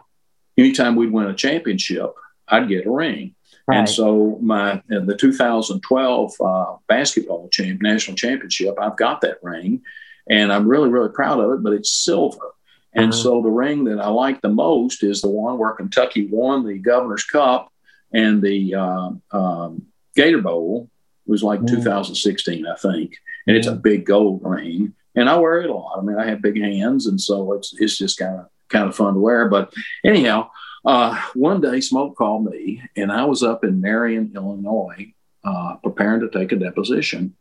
anytime 0.57 0.95
we'd 0.95 1.11
win 1.11 1.27
a 1.27 1.33
championship, 1.33 2.13
I'd 2.47 2.69
get 2.69 2.85
a 2.85 2.91
ring. 2.91 3.35
Right. 3.67 3.79
And 3.79 3.89
so 3.89 4.39
my 4.41 4.81
in 4.89 5.05
the 5.05 5.15
2012 5.15 6.33
uh, 6.39 6.75
basketball 6.87 7.49
champ, 7.49 7.81
national 7.81 8.15
championship, 8.15 8.75
I've 8.79 8.97
got 8.97 9.21
that 9.21 9.39
ring 9.43 9.81
and 10.29 10.51
I'm 10.51 10.67
really, 10.67 10.89
really 10.89 11.09
proud 11.09 11.39
of 11.39 11.51
it, 11.51 11.63
but 11.63 11.73
it's 11.73 11.91
silver. 11.91 12.53
And 12.93 13.11
uh-huh. 13.11 13.21
so 13.21 13.41
the 13.41 13.49
ring 13.49 13.83
that 13.85 13.99
I 13.99 14.07
like 14.07 14.41
the 14.41 14.49
most 14.49 15.03
is 15.03 15.21
the 15.21 15.29
one 15.29 15.57
where 15.57 15.73
Kentucky 15.73 16.27
won 16.27 16.65
the 16.65 16.77
Governor's 16.77 17.25
Cup 17.25 17.71
and 18.13 18.41
the 18.41 18.75
uh, 18.75 19.11
um, 19.31 19.85
Gator 20.15 20.41
Bowl 20.41 20.89
it 21.27 21.31
was 21.31 21.43
like 21.43 21.59
mm. 21.59 21.67
2016, 21.67 22.65
I 22.65 22.75
think. 22.75 23.17
And 23.45 23.55
it's 23.55 23.67
a 23.67 23.75
big 23.75 24.05
gold 24.05 24.41
ring, 24.43 24.93
and 25.15 25.29
I 25.29 25.37
wear 25.37 25.61
it 25.61 25.69
a 25.69 25.73
lot. 25.73 25.99
I 25.99 26.01
mean, 26.01 26.17
I 26.17 26.25
have 26.27 26.41
big 26.41 26.57
hands, 26.57 27.07
and 27.07 27.19
so 27.19 27.53
it's 27.53 27.73
it's 27.79 27.97
just 27.97 28.17
kind 28.17 28.39
of 28.39 28.47
kind 28.67 28.89
of 28.89 28.95
fun 28.95 29.13
to 29.13 29.19
wear. 29.19 29.47
But 29.47 29.73
anyhow, 30.05 30.49
uh, 30.85 31.21
one 31.33 31.61
day 31.61 31.81
Smoke 31.81 32.15
called 32.15 32.45
me, 32.45 32.81
and 32.95 33.11
I 33.11 33.25
was 33.25 33.43
up 33.43 33.63
in 33.63 33.81
Marion, 33.81 34.31
Illinois, 34.35 35.13
uh, 35.43 35.75
preparing 35.83 36.21
to 36.21 36.29
take 36.29 36.51
a 36.51 36.55
deposition, 36.55 37.35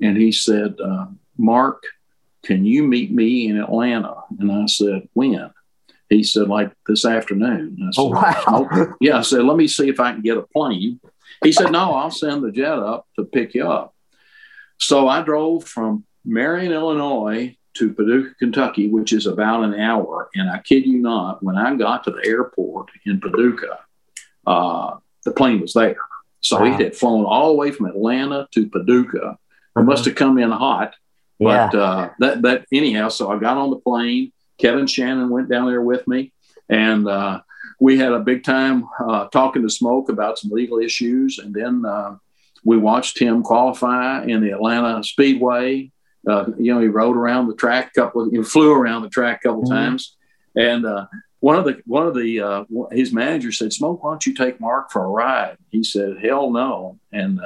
and 0.00 0.16
he 0.16 0.32
said, 0.32 0.76
uh, 0.82 1.06
"Mark." 1.36 1.82
Can 2.42 2.64
you 2.64 2.84
meet 2.84 3.12
me 3.12 3.48
in 3.48 3.58
Atlanta? 3.58 4.14
And 4.38 4.50
I 4.50 4.66
said, 4.66 5.08
When? 5.12 5.50
He 6.08 6.22
said, 6.24 6.48
Like 6.48 6.72
this 6.86 7.04
afternoon. 7.04 7.76
I 7.82 7.90
said, 7.90 8.00
oh, 8.00 8.08
wow. 8.08 8.96
Yeah. 9.00 9.18
I 9.18 9.22
said, 9.22 9.44
Let 9.44 9.56
me 9.56 9.68
see 9.68 9.88
if 9.88 10.00
I 10.00 10.12
can 10.12 10.22
get 10.22 10.38
a 10.38 10.42
plane. 10.42 11.00
He 11.44 11.52
said, 11.52 11.70
No, 11.70 11.92
I'll 11.92 12.10
send 12.10 12.42
the 12.42 12.50
jet 12.50 12.78
up 12.78 13.06
to 13.16 13.24
pick 13.24 13.54
you 13.54 13.68
up. 13.68 13.94
So 14.78 15.06
I 15.06 15.22
drove 15.22 15.64
from 15.64 16.04
Marion, 16.24 16.72
Illinois 16.72 17.56
to 17.74 17.92
Paducah, 17.92 18.34
Kentucky, 18.38 18.88
which 18.88 19.12
is 19.12 19.26
about 19.26 19.64
an 19.64 19.74
hour. 19.74 20.28
And 20.34 20.50
I 20.50 20.58
kid 20.58 20.86
you 20.86 20.98
not, 20.98 21.42
when 21.42 21.56
I 21.56 21.74
got 21.76 22.04
to 22.04 22.10
the 22.10 22.26
airport 22.26 22.88
in 23.06 23.20
Paducah, 23.20 23.78
uh, 24.46 24.96
the 25.24 25.30
plane 25.32 25.60
was 25.60 25.72
there. 25.74 25.96
So 26.40 26.60
wow. 26.60 26.66
it 26.66 26.80
had 26.80 26.96
flown 26.96 27.24
all 27.24 27.48
the 27.48 27.54
way 27.54 27.70
from 27.70 27.86
Atlanta 27.86 28.48
to 28.52 28.68
Paducah. 28.68 29.38
It 29.76 29.82
must 29.82 30.04
have 30.04 30.14
come 30.14 30.38
in 30.38 30.50
hot 30.50 30.94
but 31.40 31.72
yeah. 31.72 31.80
uh, 31.80 32.10
that 32.18 32.42
that 32.42 32.66
anyhow, 32.70 33.08
so 33.08 33.32
I 33.32 33.38
got 33.38 33.56
on 33.56 33.70
the 33.70 33.76
plane. 33.76 34.32
Kevin 34.58 34.86
Shannon 34.86 35.30
went 35.30 35.48
down 35.48 35.66
there 35.66 35.80
with 35.80 36.06
me, 36.06 36.32
and 36.68 37.08
uh, 37.08 37.40
we 37.80 37.96
had 37.96 38.12
a 38.12 38.20
big 38.20 38.44
time 38.44 38.86
uh, 39.00 39.26
talking 39.28 39.62
to 39.62 39.70
Smoke 39.70 40.10
about 40.10 40.38
some 40.38 40.50
legal 40.50 40.78
issues, 40.78 41.38
and 41.38 41.54
then 41.54 41.82
uh, 41.86 42.16
we 42.62 42.76
watched 42.76 43.18
him 43.18 43.42
qualify 43.42 44.22
in 44.24 44.42
the 44.42 44.50
Atlanta 44.50 45.02
Speedway. 45.02 45.90
Uh, 46.28 46.46
you 46.58 46.74
know, 46.74 46.80
he 46.80 46.88
rode 46.88 47.16
around 47.16 47.48
the 47.48 47.54
track 47.54 47.92
a 47.96 48.00
couple, 48.00 48.22
of, 48.22 48.32
he 48.32 48.42
flew 48.42 48.72
around 48.72 49.02
the 49.02 49.08
track 49.08 49.40
a 49.42 49.48
couple 49.48 49.62
mm-hmm. 49.62 49.74
times, 49.74 50.16
and 50.54 50.84
uh, 50.84 51.06
one 51.40 51.56
of 51.56 51.64
the 51.64 51.80
one 51.86 52.06
of 52.06 52.14
the 52.14 52.66
his 52.92 53.12
manager 53.12 53.52
said, 53.52 53.72
"Smoke, 53.72 54.02
why 54.02 54.12
don't 54.12 54.26
you 54.26 54.34
take 54.34 54.60
Mark 54.60 54.90
for 54.90 55.04
a 55.04 55.08
ride?" 55.08 55.56
He 55.70 55.82
said, 55.82 56.18
"Hell 56.22 56.50
no," 56.50 56.98
and 57.12 57.40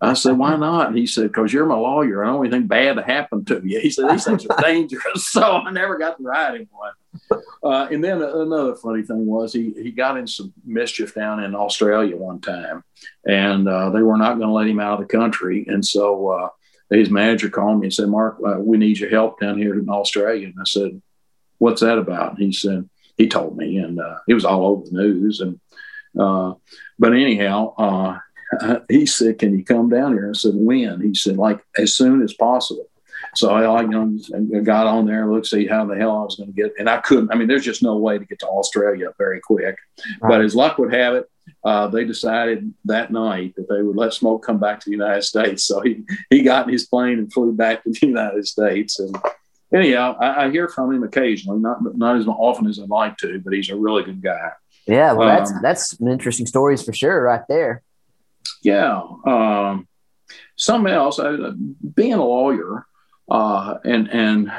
I 0.00 0.12
said, 0.12 0.38
why 0.38 0.54
not? 0.56 0.94
He 0.94 1.06
said, 1.06 1.24
because 1.24 1.52
you're 1.52 1.66
my 1.66 1.74
lawyer. 1.74 2.22
I 2.22 2.28
don't 2.28 2.36
want 2.36 2.52
anything 2.52 2.68
bad 2.68 2.94
to 2.94 3.02
happen 3.02 3.44
to 3.46 3.60
you. 3.64 3.80
He 3.80 3.90
said, 3.90 4.08
these 4.08 4.24
things 4.24 4.46
are 4.46 4.56
dangerous. 4.62 5.28
So 5.38 5.42
I 5.42 5.70
never 5.70 5.98
got 5.98 6.16
to 6.16 6.22
ride 6.22 6.60
him 6.60 6.68
one. 6.70 7.42
Uh, 7.62 7.88
and 7.90 8.02
then 8.02 8.22
another 8.22 8.74
funny 8.76 9.02
thing 9.02 9.26
was 9.26 9.52
he, 9.52 9.72
he 9.76 9.90
got 9.90 10.16
in 10.16 10.26
some 10.26 10.52
mischief 10.64 11.14
down 11.14 11.42
in 11.42 11.54
Australia 11.54 12.16
one 12.16 12.40
time, 12.40 12.84
and 13.26 13.68
uh, 13.68 13.90
they 13.90 14.02
were 14.02 14.16
not 14.16 14.38
going 14.38 14.48
to 14.48 14.54
let 14.54 14.68
him 14.68 14.80
out 14.80 15.00
of 15.00 15.06
the 15.06 15.12
country. 15.12 15.64
And 15.68 15.84
so 15.84 16.28
uh, 16.28 16.48
his 16.90 17.10
manager 17.10 17.50
called 17.50 17.80
me 17.80 17.86
and 17.86 17.94
said, 17.94 18.08
Mark, 18.08 18.38
uh, 18.46 18.58
we 18.58 18.78
need 18.78 18.98
your 18.98 19.10
help 19.10 19.40
down 19.40 19.58
here 19.58 19.78
in 19.78 19.88
Australia. 19.88 20.46
And 20.46 20.56
I 20.60 20.64
said, 20.64 21.02
what's 21.58 21.80
that 21.82 21.98
about? 21.98 22.32
And 22.32 22.38
he 22.38 22.52
said, 22.52 22.88
he 23.18 23.28
told 23.28 23.56
me, 23.56 23.76
and 23.78 24.00
uh, 24.00 24.18
it 24.28 24.34
was 24.34 24.44
all 24.44 24.64
over 24.66 24.84
the 24.84 24.96
news. 24.96 25.40
And 25.40 25.60
uh, 26.18 26.54
but 26.98 27.12
anyhow, 27.12 28.20
he 28.88 29.04
said, 29.06 29.38
"Can 29.38 29.58
you 29.58 29.64
come 29.64 29.88
down 29.88 30.12
here?" 30.12 30.30
I 30.30 30.32
said, 30.34 30.52
"When?" 30.54 31.00
He 31.00 31.14
said, 31.14 31.36
"Like 31.36 31.64
as 31.76 31.92
soon 31.94 32.22
as 32.22 32.32
possible." 32.32 32.87
So 33.38 33.50
I, 33.50 33.82
you 33.82 33.88
know, 33.88 34.62
got 34.62 34.86
on 34.86 35.06
there 35.06 35.22
and 35.22 35.32
looked 35.32 35.46
see 35.46 35.66
how 35.66 35.84
the 35.86 35.96
hell 35.96 36.16
I 36.16 36.24
was 36.24 36.36
going 36.36 36.52
to 36.52 36.62
get, 36.62 36.72
and 36.78 36.88
I 36.88 36.98
couldn't. 36.98 37.32
I 37.32 37.36
mean, 37.36 37.48
there's 37.48 37.64
just 37.64 37.82
no 37.82 37.96
way 37.96 38.18
to 38.18 38.24
get 38.24 38.40
to 38.40 38.48
Australia 38.48 39.12
very 39.18 39.40
quick. 39.40 39.76
Right. 40.20 40.28
But 40.28 40.40
as 40.40 40.54
luck 40.54 40.78
would 40.78 40.92
have 40.92 41.14
it, 41.14 41.30
uh, 41.64 41.88
they 41.88 42.04
decided 42.04 42.72
that 42.84 43.12
night 43.12 43.54
that 43.56 43.68
they 43.68 43.82
would 43.82 43.96
let 43.96 44.12
Smoke 44.12 44.44
come 44.44 44.58
back 44.58 44.80
to 44.80 44.90
the 44.90 44.96
United 44.96 45.22
States. 45.22 45.64
So 45.64 45.80
he 45.80 46.02
he 46.30 46.42
got 46.42 46.66
in 46.66 46.72
his 46.72 46.86
plane 46.86 47.18
and 47.18 47.32
flew 47.32 47.52
back 47.52 47.84
to 47.84 47.90
the 47.90 48.06
United 48.06 48.46
States. 48.46 48.98
And 48.98 49.16
anyhow, 49.72 50.16
I, 50.20 50.44
I 50.44 50.50
hear 50.50 50.68
from 50.68 50.92
him 50.92 51.02
occasionally, 51.02 51.60
not 51.60 51.78
not 51.96 52.16
as 52.16 52.26
often 52.26 52.66
as 52.66 52.78
I'd 52.80 52.88
like 52.88 53.16
to, 53.18 53.40
but 53.40 53.52
he's 53.52 53.70
a 53.70 53.76
really 53.76 54.02
good 54.02 54.22
guy. 54.22 54.50
Yeah, 54.86 55.12
well, 55.12 55.28
that's 55.28 55.52
um, 55.52 55.60
that's 55.62 56.00
interesting 56.00 56.46
stories 56.46 56.82
for 56.82 56.92
sure, 56.92 57.22
right 57.22 57.42
there 57.48 57.82
yeah. 58.62 59.02
Um, 59.24 59.88
something 60.56 60.92
else, 60.92 61.18
I, 61.18 61.36
being 61.94 62.14
a 62.14 62.24
lawyer 62.24 62.86
uh, 63.28 63.78
and 63.84 64.10
and 64.10 64.52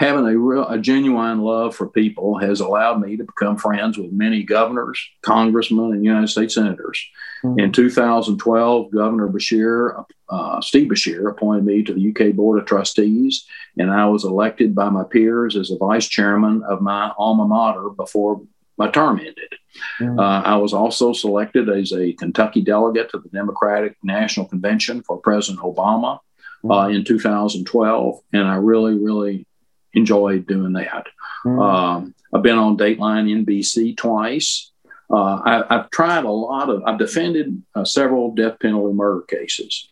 having 0.00 0.26
a 0.26 0.38
real 0.38 0.66
a 0.66 0.78
genuine 0.78 1.40
love 1.40 1.76
for 1.76 1.86
people 1.86 2.38
has 2.38 2.60
allowed 2.60 3.00
me 3.00 3.18
to 3.18 3.24
become 3.24 3.56
friends 3.56 3.98
with 3.98 4.10
many 4.10 4.42
governors, 4.42 4.98
congressmen, 5.20 5.92
and 5.92 6.04
United 6.04 6.28
States 6.28 6.54
senators. 6.54 7.06
Mm-hmm. 7.44 7.60
In 7.60 7.72
2012, 7.72 8.90
Governor 8.90 9.28
Beshear, 9.28 10.04
uh, 10.30 10.60
Steve 10.62 10.88
Beshear, 10.90 11.30
appointed 11.30 11.64
me 11.64 11.82
to 11.82 11.92
the 11.92 12.10
UK 12.10 12.34
Board 12.34 12.58
of 12.58 12.66
Trustees, 12.66 13.46
and 13.78 13.90
I 13.90 14.06
was 14.06 14.24
elected 14.24 14.74
by 14.74 14.88
my 14.88 15.04
peers 15.04 15.54
as 15.54 15.70
a 15.70 15.76
vice 15.76 16.08
chairman 16.08 16.62
of 16.62 16.80
my 16.80 17.12
alma 17.18 17.46
mater 17.46 17.90
before 17.90 18.40
my 18.78 18.90
term 18.90 19.18
ended. 19.18 19.52
Mm-hmm. 20.00 20.18
Uh, 20.18 20.40
I 20.40 20.56
was 20.56 20.72
also 20.72 21.12
selected 21.12 21.68
as 21.68 21.92
a 21.92 22.14
Kentucky 22.14 22.62
delegate 22.62 23.10
to 23.10 23.18
the 23.18 23.28
Democratic 23.28 23.96
National 24.02 24.46
Convention 24.46 25.02
for 25.02 25.18
President 25.18 25.62
Obama. 25.62 26.20
Uh, 26.68 26.88
in 26.88 27.04
2012, 27.04 28.20
and 28.34 28.46
I 28.46 28.56
really, 28.56 28.94
really 28.94 29.46
enjoyed 29.94 30.46
doing 30.46 30.74
that. 30.74 31.06
Mm-hmm. 31.44 31.58
Um, 31.58 32.14
I've 32.32 32.42
been 32.42 32.58
on 32.58 32.76
Dateline 32.76 33.44
NBC 33.44 33.96
twice. 33.96 34.70
Uh, 35.10 35.40
I, 35.44 35.74
have 35.74 35.90
tried 35.90 36.24
a 36.24 36.30
lot 36.30 36.68
of, 36.68 36.84
I've 36.84 36.98
defended 36.98 37.62
uh, 37.74 37.84
several 37.84 38.34
death 38.34 38.60
penalty 38.60 38.94
murder 38.94 39.22
cases. 39.22 39.88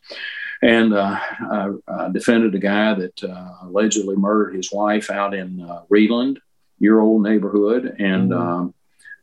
And 0.63 0.95
uh, 0.95 1.19
I, 1.41 1.71
I, 1.89 2.09
defended 2.11 2.55
a 2.55 2.59
guy 2.59 2.95
that 2.95 3.25
uh, 3.25 3.51
allegedly 3.63 4.17
murdered 4.17 4.55
his 4.55 4.71
wife 4.73 5.11
out 5.11 5.35
in 5.35 5.61
uh, 5.61 5.83
Reidland, 5.91 6.39
your 6.79 7.01
old 7.01 7.23
neighborhood. 7.23 7.97
And 7.99 8.33
um, 8.33 8.75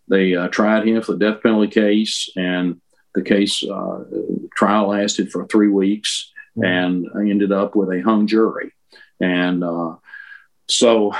they 0.07 0.35
uh, 0.35 0.49
tried 0.49 0.87
him 0.87 1.01
for 1.01 1.13
the 1.13 1.31
death 1.31 1.43
penalty 1.43 1.67
case, 1.67 2.29
and 2.35 2.81
the 3.13 3.21
case 3.21 3.63
uh, 3.63 4.03
trial 4.55 4.89
lasted 4.89 5.31
for 5.31 5.45
three 5.47 5.69
weeks. 5.69 6.31
And 6.63 7.07
I 7.15 7.29
ended 7.29 7.51
up 7.51 7.75
with 7.75 7.89
a 7.89 8.01
hung 8.01 8.27
jury. 8.27 8.71
And 9.19 9.63
uh, 9.63 9.95
so, 10.67 11.13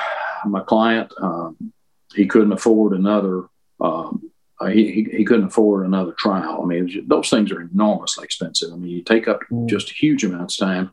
my 0.45 0.61
client 0.61 1.11
um, 1.21 1.73
he 2.15 2.25
couldn't 2.25 2.53
afford 2.53 2.93
another. 2.93 3.45
Um, 3.79 4.31
uh, 4.61 4.67
he, 4.67 5.05
he 5.11 5.25
couldn't 5.25 5.47
afford 5.47 5.85
another 5.85 6.13
trial. 6.13 6.61
I 6.63 6.65
mean, 6.65 6.87
just, 6.87 7.09
those 7.09 7.29
things 7.29 7.51
are 7.51 7.59
enormously 7.59 8.23
expensive. 8.23 8.71
I 8.71 8.77
mean, 8.77 8.89
you 8.89 9.03
take 9.03 9.27
up 9.27 9.41
mm. 9.51 9.67
just 9.67 9.89
huge 9.89 10.23
amounts 10.23 10.61
of 10.61 10.67
time. 10.67 10.91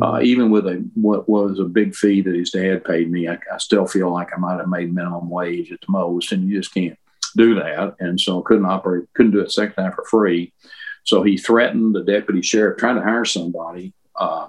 Uh, 0.00 0.12
mm. 0.12 0.24
even 0.24 0.50
with 0.50 0.66
a 0.66 0.82
what 0.94 1.28
was 1.28 1.58
a 1.58 1.64
big 1.64 1.94
fee 1.94 2.22
that 2.22 2.34
his 2.34 2.50
dad 2.50 2.84
paid 2.84 3.10
me, 3.10 3.28
I, 3.28 3.38
I, 3.52 3.58
still 3.58 3.86
feel 3.86 4.10
like 4.10 4.30
I 4.34 4.40
might 4.40 4.56
have 4.56 4.68
made 4.68 4.94
minimum 4.94 5.28
wage 5.28 5.72
at 5.72 5.80
the 5.82 5.86
most, 5.90 6.32
and 6.32 6.48
you 6.48 6.58
just 6.58 6.72
can't 6.72 6.98
do 7.36 7.54
that, 7.56 7.96
and 8.00 8.18
so 8.18 8.40
couldn't 8.40 8.64
operate, 8.64 9.04
couldn't 9.14 9.32
do 9.32 9.40
it 9.40 9.52
second 9.52 9.74
time 9.74 9.92
for 9.92 10.04
free. 10.04 10.54
So 11.04 11.22
he 11.22 11.36
threatened 11.36 11.94
the 11.94 12.04
deputy 12.04 12.42
sheriff, 12.42 12.78
trying 12.78 12.96
to 12.96 13.02
hire 13.02 13.24
somebody 13.24 13.92
uh, 14.14 14.48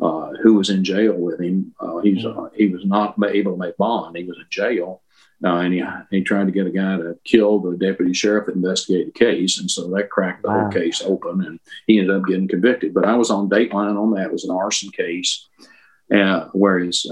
uh, 0.00 0.32
who 0.42 0.54
was 0.54 0.70
in 0.70 0.84
jail 0.84 1.14
with 1.14 1.40
him. 1.40 1.74
Uh, 1.80 1.98
he's 1.98 2.24
uh, 2.24 2.48
he 2.54 2.68
was 2.68 2.84
not 2.84 3.16
able 3.26 3.52
to 3.52 3.58
make 3.58 3.76
bond. 3.76 4.16
He 4.16 4.24
was 4.24 4.38
in 4.38 4.46
jail, 4.48 5.02
uh, 5.44 5.56
and 5.56 5.74
he 5.74 5.82
he 6.10 6.22
tried 6.22 6.46
to 6.46 6.52
get 6.52 6.66
a 6.66 6.70
guy 6.70 6.96
to 6.96 7.18
kill 7.24 7.58
the 7.58 7.76
deputy 7.76 8.12
sheriff 8.12 8.46
that 8.46 8.54
investigated 8.54 9.08
the 9.08 9.18
case, 9.18 9.58
and 9.58 9.70
so 9.70 9.88
that 9.90 10.10
cracked 10.10 10.42
the 10.42 10.48
wow. 10.48 10.60
whole 10.62 10.70
case 10.70 11.02
open, 11.04 11.44
and 11.44 11.58
he 11.86 11.98
ended 11.98 12.14
up 12.14 12.26
getting 12.26 12.48
convicted. 12.48 12.94
But 12.94 13.06
I 13.06 13.16
was 13.16 13.30
on 13.30 13.48
Dateline 13.50 14.00
on 14.00 14.12
that. 14.12 14.26
It 14.26 14.32
was 14.32 14.44
an 14.44 14.54
arson 14.54 14.90
case, 14.90 15.46
uh, 16.14 16.46
where 16.52 16.78
his 16.78 17.10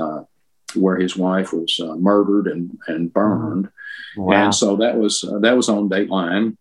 where 0.75 0.97
his 0.97 1.17
wife 1.17 1.53
was 1.53 1.81
murdered 1.99 2.47
and 2.47 2.79
and 2.87 3.13
burned. 3.13 3.69
Wow. 4.17 4.45
And 4.45 4.55
so 4.55 4.77
that 4.77 4.97
was 4.97 5.25
uh, 5.25 5.39
that 5.41 5.57
was 5.57 5.69
on 5.69 5.89
Dateline, 5.89 6.57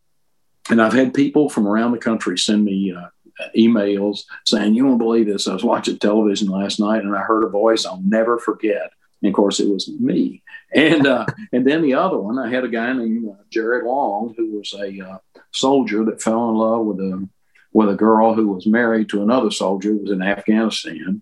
and 0.69 0.81
I've 0.81 0.93
had 0.93 1.13
people 1.13 1.49
from 1.49 1.67
around 1.67 1.91
the 1.91 1.97
country 1.97 2.37
send 2.37 2.65
me 2.65 2.93
uh, 2.93 3.09
emails 3.57 4.23
saying, 4.45 4.73
"You 4.73 4.85
won't 4.85 4.99
believe 4.99 5.27
this. 5.27 5.47
I 5.47 5.53
was 5.53 5.63
watching 5.63 5.97
television 5.97 6.49
last 6.49 6.79
night 6.79 7.03
and 7.03 7.15
I 7.15 7.21
heard 7.21 7.43
a 7.43 7.49
voice 7.49 7.85
I'll 7.85 8.01
never 8.05 8.37
forget." 8.37 8.91
And 9.21 9.29
of 9.29 9.35
course, 9.35 9.59
it 9.59 9.69
was 9.69 9.89
me. 9.89 10.41
And 10.73 11.07
uh, 11.07 11.25
and 11.51 11.65
then 11.65 11.81
the 11.81 11.93
other 11.93 12.17
one, 12.17 12.39
I 12.39 12.49
had 12.49 12.63
a 12.63 12.69
guy 12.69 12.91
named 12.93 13.29
uh, 13.29 13.43
Jared 13.49 13.85
Long 13.85 14.33
who 14.37 14.57
was 14.57 14.73
a 14.73 14.99
uh, 15.01 15.17
soldier 15.51 16.03
that 16.05 16.21
fell 16.21 16.49
in 16.49 16.55
love 16.55 16.85
with 16.85 16.99
a 16.99 17.27
with 17.73 17.89
a 17.89 17.95
girl 17.95 18.33
who 18.33 18.47
was 18.47 18.65
married 18.65 19.09
to 19.09 19.21
another 19.21 19.51
soldier 19.51 19.89
who 19.89 19.99
was 19.99 20.11
in 20.11 20.21
Afghanistan, 20.21 21.21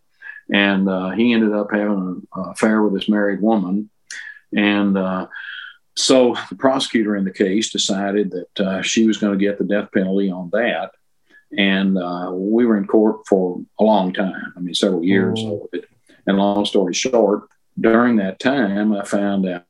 and 0.52 0.88
uh, 0.88 1.10
he 1.12 1.34
ended 1.34 1.54
up 1.54 1.68
having 1.72 1.98
an 1.98 2.28
affair 2.34 2.82
with 2.82 2.94
this 2.94 3.10
married 3.10 3.42
woman, 3.42 3.90
and 4.56 4.98
so 5.96 6.36
the 6.50 6.56
prosecutor 6.56 7.16
in 7.16 7.24
the 7.24 7.32
case 7.32 7.72
decided 7.72 8.32
that 8.32 8.66
uh, 8.66 8.82
she 8.82 9.06
was 9.06 9.18
going 9.18 9.38
to 9.38 9.44
get 9.44 9.58
the 9.58 9.64
death 9.64 9.90
penalty 9.94 10.30
on 10.30 10.50
that. 10.52 10.92
And 11.56 12.00
uh, 12.00 12.32
we 12.34 12.66
were 12.66 12.78
in 12.78 12.88
court 12.88 13.28
for 13.28 13.62
a 13.80 13.84
long 13.84 14.12
time, 14.12 14.54
I 14.58 14.60
mean, 14.60 14.74
several 14.74 15.04
years 15.04 15.40
mm. 15.40 15.60
And 16.26 16.38
long 16.38 16.66
story 16.66 16.94
short, 16.94 17.50
during 17.80 18.18
that 18.18 18.40
time, 18.40 18.94
I 18.94 19.04
found 19.04 19.48
out 19.48 19.66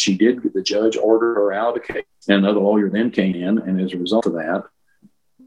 She 0.00 0.16
did. 0.16 0.42
The 0.52 0.62
judge 0.62 0.96
ordered 0.96 1.34
her 1.34 1.52
out 1.52 1.76
of 1.76 1.82
the 1.82 1.92
case. 1.92 2.04
And 2.28 2.38
another 2.38 2.60
lawyer 2.60 2.88
then 2.88 3.10
came 3.10 3.34
in, 3.34 3.58
and 3.58 3.80
as 3.80 3.92
a 3.92 3.98
result 3.98 4.26
of 4.26 4.34
that, 4.34 4.64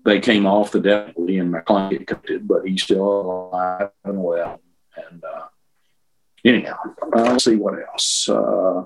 they 0.05 0.19
came 0.19 0.45
off 0.45 0.71
the 0.71 0.79
death 0.79 1.13
penalty, 1.13 1.39
and 1.39 1.51
my 1.51 1.61
client 1.61 1.91
get 1.91 2.07
convicted, 2.07 2.47
but 2.47 2.67
he's 2.67 2.83
still 2.83 3.49
alive 3.53 3.89
and 4.03 4.21
well. 4.21 4.59
And 4.95 5.23
uh, 5.23 5.45
anyhow, 6.43 6.77
uh, 7.01 7.21
let's 7.21 7.45
see 7.45 7.55
what 7.55 7.75
else. 7.79 8.27
Uh, 8.27 8.83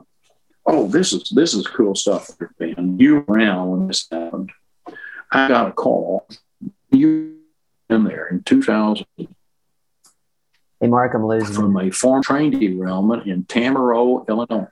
oh, 0.65 0.87
this 0.87 1.13
is 1.13 1.29
this 1.29 1.53
is 1.53 1.65
cool 1.67 1.95
stuff, 1.95 2.29
Ben. 2.59 2.97
You 2.99 3.25
around 3.27 3.69
when 3.69 3.87
this 3.87 4.07
happened. 4.11 4.51
I 5.31 5.47
got 5.47 5.69
a 5.69 5.71
call. 5.71 6.27
You 6.91 7.37
in 7.89 8.03
there 8.03 8.27
in 8.27 8.43
2000. 8.43 9.05
Hey, 10.79 10.87
Mark, 10.87 11.13
I'm 11.15 11.25
losing. 11.25 11.55
From 11.55 11.77
a 11.77 11.89
farm 11.89 12.21
train 12.21 12.51
derailment 12.51 13.27
in 13.27 13.45
Tamaroa, 13.45 14.27
Illinois. 14.27 14.67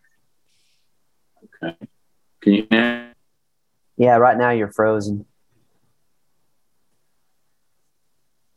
Can 2.42 2.54
you 2.54 2.68
hear? 2.70 3.14
Yeah, 3.98 4.18
right 4.18 4.38
now 4.38 4.52
you're 4.52 4.72
frozen. 4.72 5.26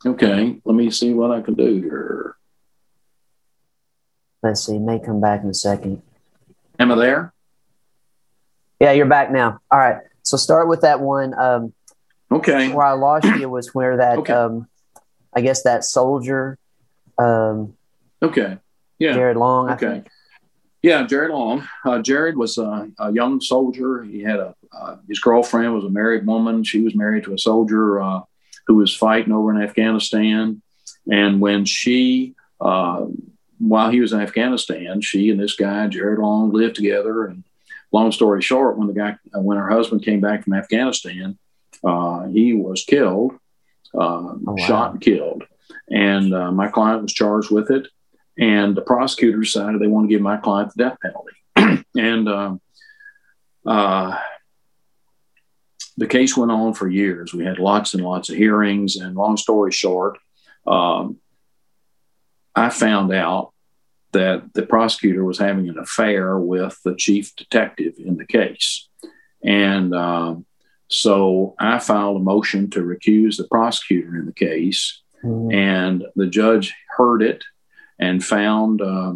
Okay, 0.05 0.59
let 0.63 0.75
me 0.75 0.89
see 0.91 1.13
what 1.13 1.31
I 1.31 1.41
can 1.41 1.55
do 1.55 1.81
here. 1.81 2.35
Let's 4.41 4.65
see, 4.65 4.77
may 4.77 4.99
come 4.99 5.19
back 5.19 5.43
in 5.43 5.49
a 5.49 5.53
second. 5.53 6.01
Am 6.79 6.91
I 6.91 6.95
there? 6.95 7.33
Yeah, 8.79 8.93
you're 8.93 9.05
back 9.05 9.31
now. 9.31 9.59
All 9.69 9.79
right. 9.79 9.97
So 10.23 10.37
start 10.37 10.69
with 10.69 10.81
that 10.81 11.01
one. 11.01 11.33
Um, 11.37 11.73
okay. 12.31 12.71
Where 12.71 12.85
I 12.85 12.93
lost 12.93 13.25
you 13.25 13.49
was 13.49 13.73
where 13.75 13.97
that, 13.97 14.19
okay. 14.19 14.31
um, 14.31 14.67
I 15.33 15.41
guess 15.41 15.63
that 15.63 15.83
soldier. 15.83 16.57
Um, 17.17 17.75
okay. 18.21 18.57
Yeah. 18.97 19.13
Jared 19.13 19.35
Long. 19.35 19.71
Okay. 19.71 20.03
Yeah, 20.81 21.05
Jared 21.05 21.31
Long. 21.31 21.67
Uh, 21.83 21.99
Jared 21.99 22.37
was 22.37 22.57
a, 22.57 22.89
a, 22.99 23.11
young 23.11 23.41
soldier. 23.41 24.03
He 24.03 24.21
had 24.21 24.39
a 24.39 24.55
uh, 24.71 24.97
his 25.07 25.19
girlfriend 25.19 25.73
was 25.73 25.83
a 25.83 25.89
married 25.89 26.25
woman. 26.25 26.63
She 26.63 26.81
was 26.81 26.95
married 26.95 27.23
to 27.25 27.33
a 27.33 27.39
soldier 27.39 27.99
uh, 27.99 28.21
who 28.67 28.75
was 28.75 28.95
fighting 28.95 29.33
over 29.33 29.51
in 29.51 29.61
Afghanistan. 29.61 30.61
And 31.11 31.41
when 31.41 31.65
she, 31.65 32.35
uh, 32.61 33.05
while 33.57 33.89
he 33.89 33.99
was 33.99 34.13
in 34.13 34.21
Afghanistan, 34.21 35.01
she 35.01 35.31
and 35.31 35.39
this 35.39 35.55
guy 35.55 35.87
Jared 35.87 36.19
Long 36.19 36.51
lived 36.51 36.75
together. 36.75 37.25
And 37.25 37.43
long 37.91 38.11
story 38.11 38.41
short, 38.41 38.77
when 38.77 38.87
the 38.87 38.93
guy 38.93 39.17
when 39.33 39.57
her 39.57 39.69
husband 39.69 40.03
came 40.03 40.21
back 40.21 40.43
from 40.43 40.53
Afghanistan, 40.53 41.37
uh, 41.83 42.27
he 42.27 42.53
was 42.53 42.83
killed, 42.83 43.33
uh, 43.95 43.97
oh, 43.97 44.39
wow. 44.43 44.55
shot 44.55 44.91
and 44.91 45.01
killed. 45.01 45.43
And 45.89 46.29
my 46.55 46.67
client 46.67 47.01
was 47.01 47.13
charged 47.13 47.49
with 47.49 47.71
it 47.71 47.87
and 48.39 48.75
the 48.75 48.81
prosecutor 48.81 49.39
decided 49.39 49.81
they 49.81 49.87
want 49.87 50.09
to 50.09 50.13
give 50.15 50.21
my 50.21 50.37
client 50.37 50.71
the 50.73 50.83
death 50.85 50.97
penalty. 51.01 51.83
and 51.97 52.29
um, 52.29 52.61
uh, 53.65 54.17
the 55.97 56.07
case 56.07 56.37
went 56.37 56.51
on 56.51 56.73
for 56.73 56.87
years. 56.87 57.33
We 57.33 57.43
had 57.43 57.59
lots 57.59 57.93
and 57.93 58.03
lots 58.03 58.29
of 58.29 58.37
hearings. 58.37 58.95
And 58.95 59.15
long 59.15 59.35
story 59.35 59.73
short, 59.73 60.17
um, 60.65 61.17
I 62.55 62.69
found 62.69 63.13
out 63.13 63.51
that 64.13 64.53
the 64.53 64.65
prosecutor 64.65 65.25
was 65.25 65.37
having 65.37 65.67
an 65.67 65.77
affair 65.77 66.37
with 66.37 66.79
the 66.85 66.95
chief 66.95 67.35
detective 67.35 67.95
in 67.97 68.15
the 68.15 68.25
case. 68.25 68.87
And 69.43 69.93
um, 69.93 70.45
so 70.87 71.55
I 71.59 71.79
filed 71.79 72.15
a 72.15 72.23
motion 72.23 72.69
to 72.71 72.79
recuse 72.79 73.35
the 73.35 73.47
prosecutor 73.49 74.17
in 74.17 74.25
the 74.25 74.33
case. 74.33 75.01
Mm-hmm. 75.25 75.51
And 75.51 76.05
the 76.15 76.27
judge 76.27 76.73
heard 76.95 77.21
it 77.21 77.43
and 77.99 78.23
found 78.23 78.81
uh, 78.81 79.13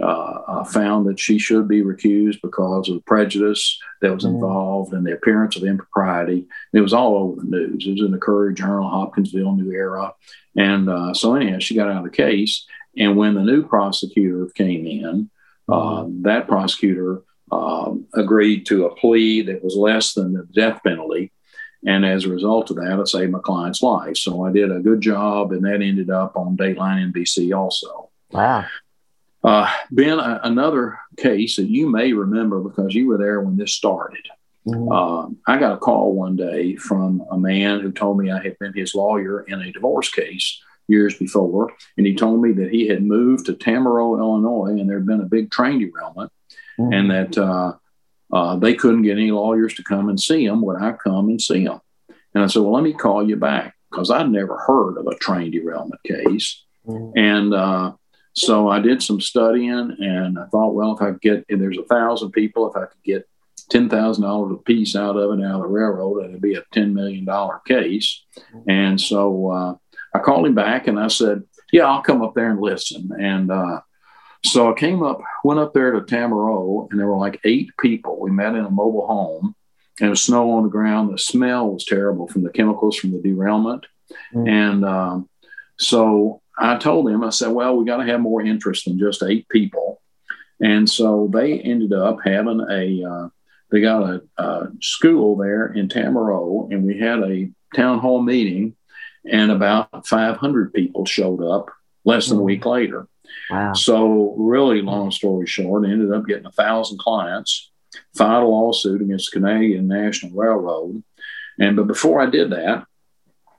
uh, 0.00 0.64
found 0.64 1.06
that 1.06 1.18
she 1.18 1.38
should 1.38 1.66
be 1.66 1.82
recused 1.82 2.40
because 2.40 2.88
of 2.88 2.94
the 2.94 3.02
prejudice 3.02 3.80
that 4.00 4.14
was 4.14 4.24
involved 4.24 4.92
and 4.92 5.04
the 5.04 5.12
appearance 5.12 5.56
of 5.56 5.64
impropriety. 5.64 6.46
It 6.72 6.80
was 6.80 6.92
all 6.92 7.16
over 7.16 7.40
the 7.40 7.46
news. 7.46 7.84
It 7.86 7.92
was 7.92 8.00
in 8.02 8.12
the 8.12 8.18
Courier 8.18 8.52
Journal, 8.52 8.88
Hopkinsville, 8.88 9.56
New 9.56 9.72
Era, 9.72 10.14
and 10.56 10.88
uh, 10.88 11.14
so 11.14 11.34
anyhow, 11.34 11.58
she 11.58 11.74
got 11.74 11.88
out 11.88 11.98
of 11.98 12.04
the 12.04 12.16
case. 12.16 12.66
And 12.96 13.16
when 13.16 13.34
the 13.34 13.42
new 13.42 13.66
prosecutor 13.66 14.46
came 14.54 14.86
in, 14.86 15.30
uh, 15.68 16.06
that 16.22 16.48
prosecutor 16.48 17.22
um, 17.52 18.06
agreed 18.14 18.66
to 18.66 18.86
a 18.86 18.94
plea 18.94 19.42
that 19.42 19.62
was 19.62 19.76
less 19.76 20.14
than 20.14 20.32
the 20.32 20.46
death 20.52 20.80
penalty. 20.84 21.32
And 21.86 22.04
as 22.04 22.24
a 22.24 22.30
result 22.30 22.70
of 22.70 22.76
that, 22.76 22.98
I 22.98 23.04
saved 23.04 23.30
my 23.30 23.38
client's 23.38 23.82
life. 23.82 24.16
So 24.16 24.44
I 24.44 24.50
did 24.50 24.72
a 24.72 24.80
good 24.80 25.00
job, 25.00 25.52
and 25.52 25.64
that 25.64 25.80
ended 25.80 26.10
up 26.10 26.36
on 26.36 26.56
Dateline 26.56 27.12
NBC 27.12 27.56
also. 27.56 28.07
Wow. 28.30 28.66
Uh, 29.42 29.72
ben, 29.90 30.18
a, 30.18 30.40
another 30.44 30.98
case 31.16 31.56
that 31.56 31.68
you 31.68 31.88
may 31.88 32.12
remember 32.12 32.60
because 32.60 32.94
you 32.94 33.06
were 33.06 33.18
there 33.18 33.40
when 33.40 33.56
this 33.56 33.74
started. 33.74 34.26
Mm-hmm. 34.66 34.90
Uh, 34.90 35.52
I 35.52 35.58
got 35.58 35.72
a 35.72 35.78
call 35.78 36.12
one 36.12 36.36
day 36.36 36.76
from 36.76 37.24
a 37.30 37.38
man 37.38 37.80
who 37.80 37.92
told 37.92 38.18
me 38.18 38.30
I 38.30 38.42
had 38.42 38.58
been 38.58 38.74
his 38.74 38.94
lawyer 38.94 39.40
in 39.42 39.60
a 39.60 39.72
divorce 39.72 40.10
case 40.10 40.60
years 40.88 41.16
before. 41.16 41.72
And 41.96 42.06
he 42.06 42.14
told 42.14 42.42
me 42.42 42.52
that 42.52 42.70
he 42.70 42.88
had 42.88 43.02
moved 43.02 43.46
to 43.46 43.52
Tamaroa, 43.52 44.18
Illinois, 44.18 44.80
and 44.80 44.88
there 44.88 44.98
had 44.98 45.06
been 45.06 45.20
a 45.20 45.26
big 45.26 45.50
train 45.50 45.78
derailment, 45.78 46.32
mm-hmm. 46.78 46.92
and 46.92 47.10
that 47.10 47.38
uh, 47.38 47.74
uh, 48.32 48.56
they 48.56 48.74
couldn't 48.74 49.02
get 49.02 49.18
any 49.18 49.30
lawyers 49.30 49.74
to 49.74 49.84
come 49.84 50.08
and 50.08 50.20
see 50.20 50.44
him. 50.44 50.62
Would 50.62 50.82
I 50.82 50.92
come 50.92 51.28
and 51.28 51.40
see 51.40 51.62
him? 51.62 51.80
And 52.34 52.42
I 52.42 52.46
said, 52.46 52.62
Well, 52.62 52.72
let 52.72 52.82
me 52.82 52.92
call 52.92 53.26
you 53.26 53.36
back 53.36 53.74
because 53.90 54.10
I'd 54.10 54.30
never 54.30 54.56
heard 54.56 54.98
of 54.98 55.06
a 55.06 55.16
train 55.16 55.50
derailment 55.50 56.02
case. 56.02 56.64
Mm-hmm. 56.86 57.18
And 57.18 57.54
uh, 57.54 57.92
so 58.38 58.68
I 58.68 58.78
did 58.80 59.02
some 59.02 59.20
studying 59.20 59.96
and 59.98 60.38
I 60.38 60.46
thought, 60.46 60.74
well, 60.74 60.94
if 60.94 61.02
I 61.02 61.10
could 61.10 61.20
get, 61.20 61.44
if 61.48 61.58
there's 61.58 61.78
a 61.78 61.84
thousand 61.84 62.30
people, 62.32 62.70
if 62.70 62.76
I 62.76 62.86
could 62.86 63.02
get 63.04 63.28
$10,000 63.70 64.52
a 64.52 64.62
piece 64.62 64.94
out 64.94 65.16
of 65.16 65.38
it, 65.38 65.44
out 65.44 65.56
of 65.56 65.62
the 65.62 65.66
railroad, 65.66 66.24
it'd 66.24 66.40
be 66.40 66.54
a 66.54 66.62
$10 66.74 66.92
million 66.92 67.26
case. 67.66 68.24
And 68.68 69.00
so 69.00 69.50
uh, 69.50 69.74
I 70.14 70.20
called 70.20 70.46
him 70.46 70.54
back 70.54 70.86
and 70.86 70.98
I 70.98 71.08
said, 71.08 71.42
yeah, 71.72 71.86
I'll 71.86 72.02
come 72.02 72.22
up 72.22 72.34
there 72.34 72.50
and 72.50 72.60
listen. 72.60 73.10
And 73.20 73.50
uh, 73.50 73.80
so 74.44 74.72
I 74.72 74.78
came 74.78 75.02
up, 75.02 75.20
went 75.44 75.60
up 75.60 75.74
there 75.74 75.92
to 75.92 76.00
Tamaroa, 76.00 76.88
and 76.90 76.98
there 76.98 77.08
were 77.08 77.16
like 77.16 77.40
eight 77.44 77.70
people. 77.80 78.20
We 78.20 78.30
met 78.30 78.54
in 78.54 78.64
a 78.64 78.70
mobile 78.70 79.06
home 79.06 79.54
and 80.00 80.10
was 80.10 80.22
snow 80.22 80.52
on 80.52 80.62
the 80.62 80.70
ground. 80.70 81.12
The 81.12 81.18
smell 81.18 81.70
was 81.70 81.84
terrible 81.84 82.28
from 82.28 82.44
the 82.44 82.50
chemicals 82.50 82.96
from 82.96 83.10
the 83.10 83.20
derailment. 83.20 83.84
Mm. 84.32 84.48
And 84.48 84.84
um, 84.84 85.28
so 85.76 86.40
I 86.58 86.76
told 86.76 87.06
them, 87.06 87.22
I 87.22 87.30
said, 87.30 87.52
well, 87.52 87.76
we 87.76 87.84
got 87.84 87.98
to 87.98 88.10
have 88.10 88.20
more 88.20 88.42
interest 88.42 88.84
than 88.84 88.98
just 88.98 89.22
eight 89.22 89.48
people. 89.48 90.02
And 90.60 90.90
so 90.90 91.30
they 91.32 91.60
ended 91.60 91.92
up 91.92 92.18
having 92.24 92.60
a, 92.68 93.04
uh, 93.04 93.28
they 93.70 93.80
got 93.80 94.02
a, 94.02 94.22
a, 94.42 94.68
school 94.80 95.36
there 95.36 95.66
in 95.66 95.88
Tamaroa, 95.88 96.72
and 96.72 96.84
we 96.84 96.98
had 96.98 97.20
a 97.20 97.50
town 97.76 98.00
hall 98.00 98.20
meeting, 98.20 98.74
and 99.24 99.52
about 99.52 100.06
500 100.06 100.72
people 100.72 101.04
showed 101.04 101.42
up 101.42 101.70
less 102.04 102.28
than 102.28 102.38
a 102.38 102.42
week 102.42 102.62
mm. 102.62 102.72
later. 102.72 103.08
Wow. 103.50 103.74
So, 103.74 104.34
really 104.38 104.80
long 104.80 105.10
story 105.10 105.46
short, 105.46 105.86
I 105.86 105.90
ended 105.90 106.12
up 106.12 106.26
getting 106.26 106.46
a 106.46 106.52
thousand 106.52 106.98
clients, 106.98 107.70
filed 108.16 108.44
a 108.44 108.46
lawsuit 108.46 109.02
against 109.02 109.30
the 109.30 109.40
Canadian 109.40 109.86
National 109.86 110.32
Railroad. 110.32 111.04
And 111.60 111.76
but 111.76 111.86
before 111.86 112.20
I 112.20 112.30
did 112.30 112.50
that, 112.50 112.86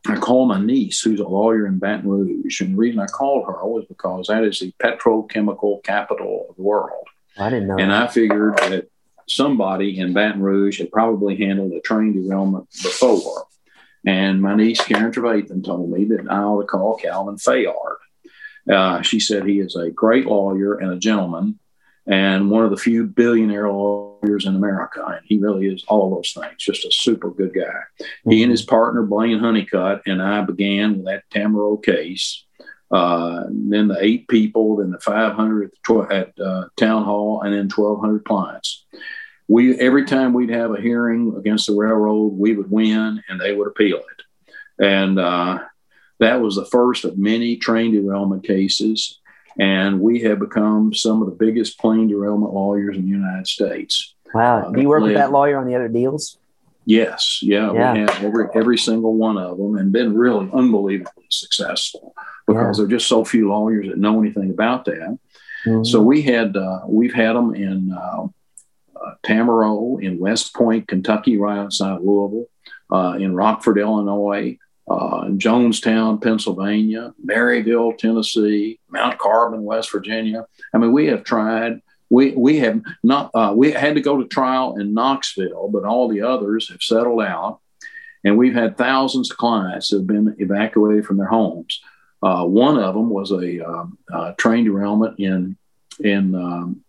I 0.09 0.17
called 0.17 0.49
my 0.49 0.59
niece, 0.59 1.01
who's 1.01 1.19
a 1.19 1.27
lawyer 1.27 1.65
in 1.65 1.79
Baton 1.79 2.09
Rouge. 2.09 2.61
And 2.61 2.73
the 2.73 2.77
reason 2.77 2.99
I 2.99 3.07
called 3.07 3.45
her 3.45 3.65
was 3.65 3.85
because 3.85 4.27
that 4.27 4.43
is 4.43 4.59
the 4.59 4.73
petrochemical 4.79 5.83
capital 5.83 6.47
of 6.49 6.55
the 6.55 6.61
world. 6.61 7.07
I 7.37 7.49
didn't 7.49 7.67
know. 7.67 7.77
And 7.77 7.91
that. 7.91 8.09
I 8.09 8.11
figured 8.11 8.57
that 8.57 8.89
somebody 9.27 9.99
in 9.99 10.13
Baton 10.13 10.41
Rouge 10.41 10.79
had 10.79 10.91
probably 10.91 11.37
handled 11.37 11.73
a 11.73 11.81
train 11.81 12.13
derailment 12.13 12.69
before. 12.71 13.45
And 14.05 14.41
my 14.41 14.55
niece, 14.55 14.81
Karen 14.81 15.11
Trevathan, 15.11 15.63
told 15.63 15.91
me 15.91 16.05
that 16.05 16.27
I 16.29 16.39
ought 16.39 16.61
to 16.61 16.67
call 16.67 16.97
Calvin 16.97 17.35
Fayard. 17.35 17.95
Uh, 18.69 19.01
she 19.01 19.19
said 19.19 19.45
he 19.45 19.59
is 19.59 19.75
a 19.75 19.89
great 19.89 20.25
lawyer 20.25 20.75
and 20.75 20.91
a 20.91 20.97
gentleman 20.97 21.59
and 22.09 22.49
one 22.49 22.65
of 22.65 22.71
the 22.71 22.77
few 22.77 23.05
billionaire 23.05 23.71
lawyers 23.71 24.08
in 24.23 24.55
America. 24.55 25.03
And 25.05 25.21
he 25.25 25.37
really 25.37 25.67
is 25.67 25.83
all 25.87 26.15
those 26.15 26.31
things, 26.31 26.57
just 26.57 26.85
a 26.85 26.91
super 26.91 27.31
good 27.31 27.53
guy. 27.53 27.61
Mm-hmm. 27.61 28.31
He 28.31 28.43
and 28.43 28.51
his 28.51 28.61
partner, 28.61 29.03
Blayne 29.03 29.39
Honeycutt, 29.39 30.03
and 30.05 30.21
I 30.21 30.41
began 30.41 30.97
with 30.97 31.05
that 31.05 31.29
Tamaroa 31.29 31.83
case. 31.83 32.45
Uh, 32.91 33.43
then 33.49 33.87
the 33.87 33.97
eight 33.99 34.27
people, 34.27 34.77
then 34.77 34.91
the 34.91 34.99
500 34.99 35.71
at 36.11 36.39
uh, 36.39 36.65
town 36.75 37.03
hall, 37.03 37.41
and 37.41 37.53
then 37.53 37.69
1,200 37.69 38.25
clients. 38.25 38.85
We 39.47 39.79
every 39.79 40.05
time 40.05 40.33
we'd 40.33 40.49
have 40.49 40.71
a 40.71 40.81
hearing 40.81 41.35
against 41.37 41.67
the 41.67 41.75
railroad, 41.75 42.33
we 42.33 42.55
would 42.55 42.69
win, 42.69 43.23
and 43.27 43.41
they 43.41 43.55
would 43.55 43.67
appeal 43.67 43.97
it. 43.97 44.83
And 44.83 45.19
uh, 45.19 45.59
that 46.19 46.41
was 46.41 46.55
the 46.55 46.65
first 46.65 47.05
of 47.05 47.17
many 47.17 47.57
train 47.57 47.91
derailment 47.91 48.43
cases 48.43 49.19
and 49.59 49.99
we 49.99 50.21
have 50.21 50.39
become 50.39 50.93
some 50.93 51.21
of 51.21 51.27
the 51.27 51.35
biggest 51.35 51.77
plane 51.79 52.07
derailment 52.07 52.53
lawyers 52.53 52.95
in 52.95 53.03
the 53.03 53.09
United 53.09 53.47
States. 53.47 54.15
Wow! 54.33 54.67
Uh, 54.67 54.71
Do 54.71 54.81
you 54.81 54.87
work 54.87 55.03
with 55.03 55.15
that 55.15 55.31
lawyer 55.31 55.57
on 55.57 55.67
the 55.67 55.75
other 55.75 55.89
deals? 55.89 56.37
Yes, 56.85 57.39
yeah, 57.43 57.71
yeah, 57.73 57.93
we 57.93 57.99
have 57.99 58.23
every 58.23 58.45
every 58.55 58.77
single 58.77 59.15
one 59.15 59.37
of 59.37 59.57
them, 59.57 59.75
and 59.75 59.91
been 59.91 60.15
really 60.15 60.49
unbelievably 60.51 61.25
successful 61.29 62.15
because 62.47 62.77
yeah. 62.77 62.81
there 62.81 62.85
are 62.85 62.97
just 62.97 63.07
so 63.07 63.23
few 63.23 63.49
lawyers 63.49 63.89
that 63.89 63.97
know 63.97 64.19
anything 64.19 64.49
about 64.49 64.85
that. 64.85 65.19
Mm-hmm. 65.65 65.83
So 65.83 66.01
we 66.01 66.21
had 66.21 66.55
uh, 66.55 66.81
we've 66.87 67.13
had 67.13 67.35
them 67.35 67.53
in 67.53 67.91
uh, 67.91 68.27
uh, 68.95 69.13
Tamaroa, 69.23 70.01
in 70.01 70.19
West 70.19 70.55
Point, 70.55 70.87
Kentucky, 70.87 71.37
right 71.37 71.59
outside 71.59 71.99
Louisville, 72.01 72.47
uh, 72.91 73.17
in 73.19 73.35
Rockford, 73.35 73.77
Illinois, 73.77 74.57
uh, 74.89 75.25
Jonestown, 75.25 76.21
Pennsylvania, 76.21 77.13
Maryville, 77.23 77.97
Tennessee, 77.97 78.79
Mount 78.89 79.19
Carbon, 79.19 79.63
West 79.63 79.91
Virginia. 79.91 80.45
I 80.73 80.77
mean, 80.77 80.91
we 80.91 81.07
have 81.07 81.23
tried. 81.23 81.81
We 82.09 82.31
we 82.31 82.57
have 82.59 82.81
not. 83.03 83.31
Uh, 83.33 83.53
we 83.55 83.71
had 83.71 83.95
to 83.95 84.01
go 84.01 84.17
to 84.17 84.27
trial 84.27 84.77
in 84.77 84.93
Knoxville, 84.93 85.69
but 85.71 85.85
all 85.85 86.07
the 86.07 86.21
others 86.21 86.69
have 86.69 86.81
settled 86.81 87.21
out, 87.21 87.59
and 88.23 88.37
we've 88.37 88.55
had 88.55 88.77
thousands 88.77 89.29
of 89.29 89.37
clients 89.37 89.89
that 89.89 89.97
have 89.97 90.07
been 90.07 90.35
evacuated 90.39 91.05
from 91.05 91.17
their 91.17 91.27
homes. 91.27 91.79
Uh, 92.23 92.45
one 92.45 92.79
of 92.79 92.95
them 92.95 93.09
was 93.09 93.31
a 93.31 93.65
um, 93.65 93.97
train 94.37 94.65
derailment 94.65 95.19
in 95.19 95.55
in 95.99 96.33
um, 96.33 96.83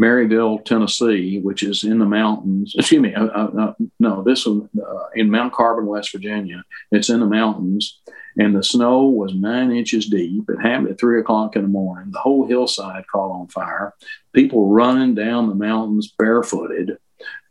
Maryville, 0.00 0.64
Tennessee, 0.64 1.40
which 1.40 1.62
is 1.62 1.84
in 1.84 1.98
the 1.98 2.04
mountains. 2.04 2.74
Excuse 2.78 3.02
me, 3.02 3.14
uh, 3.14 3.26
uh, 3.26 3.50
uh 3.58 3.74
no, 4.00 4.22
this 4.22 4.46
one 4.46 4.68
uh, 4.78 5.06
in 5.14 5.30
Mount 5.30 5.52
Carbon, 5.52 5.86
West 5.86 6.12
Virginia. 6.12 6.62
It's 6.90 7.10
in 7.10 7.20
the 7.20 7.26
mountains, 7.26 8.00
and 8.36 8.54
the 8.54 8.62
snow 8.62 9.04
was 9.04 9.34
nine 9.34 9.70
inches 9.70 10.06
deep. 10.06 10.48
It 10.48 10.60
happened 10.60 10.88
at 10.88 10.98
three 10.98 11.20
o'clock 11.20 11.56
in 11.56 11.62
the 11.62 11.68
morning. 11.68 12.10
The 12.10 12.18
whole 12.18 12.46
hillside 12.46 13.06
caught 13.06 13.30
on 13.30 13.48
fire. 13.48 13.94
People 14.32 14.68
running 14.70 15.14
down 15.14 15.48
the 15.48 15.54
mountains 15.54 16.12
barefooted, 16.18 16.98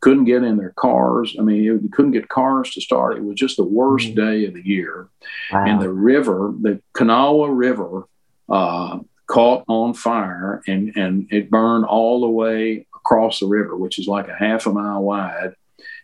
couldn't 0.00 0.26
get 0.26 0.42
in 0.42 0.58
their 0.58 0.74
cars. 0.76 1.34
I 1.38 1.42
mean, 1.42 1.62
you 1.62 1.88
couldn't 1.92 2.12
get 2.12 2.28
cars 2.28 2.70
to 2.72 2.80
start. 2.80 3.16
It 3.16 3.24
was 3.24 3.36
just 3.36 3.56
the 3.56 3.64
worst 3.64 4.08
mm-hmm. 4.08 4.20
day 4.20 4.46
of 4.46 4.54
the 4.54 4.66
year. 4.66 5.08
Wow. 5.50 5.64
And 5.66 5.80
the 5.80 5.90
river, 5.90 6.52
the 6.60 6.82
Kanawha 6.92 7.50
River, 7.50 8.06
uh, 8.48 8.98
caught 9.26 9.64
on 9.68 9.94
fire 9.94 10.62
and, 10.66 10.92
and 10.96 11.28
it 11.30 11.50
burned 11.50 11.84
all 11.84 12.20
the 12.20 12.28
way 12.28 12.86
across 12.94 13.40
the 13.40 13.46
river, 13.46 13.76
which 13.76 13.98
is 13.98 14.06
like 14.06 14.28
a 14.28 14.34
half 14.34 14.66
a 14.66 14.72
mile 14.72 15.02
wide. 15.02 15.54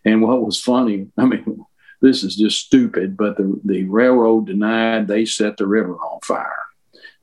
And 0.05 0.23
what 0.23 0.45
was 0.45 0.61
funny, 0.61 1.09
I 1.19 1.25
mean, 1.25 1.65
this 2.03 2.23
is 2.23 2.37
just 2.37 2.65
stupid, 2.65 3.17
but 3.17 3.37
the, 3.37 3.61
the 3.65 3.85
railroad 3.85 4.47
denied 4.47 5.07
they 5.07 5.25
set 5.25 5.57
the 5.57 5.67
river 5.67 5.95
on 5.97 6.21
fire. 6.23 6.57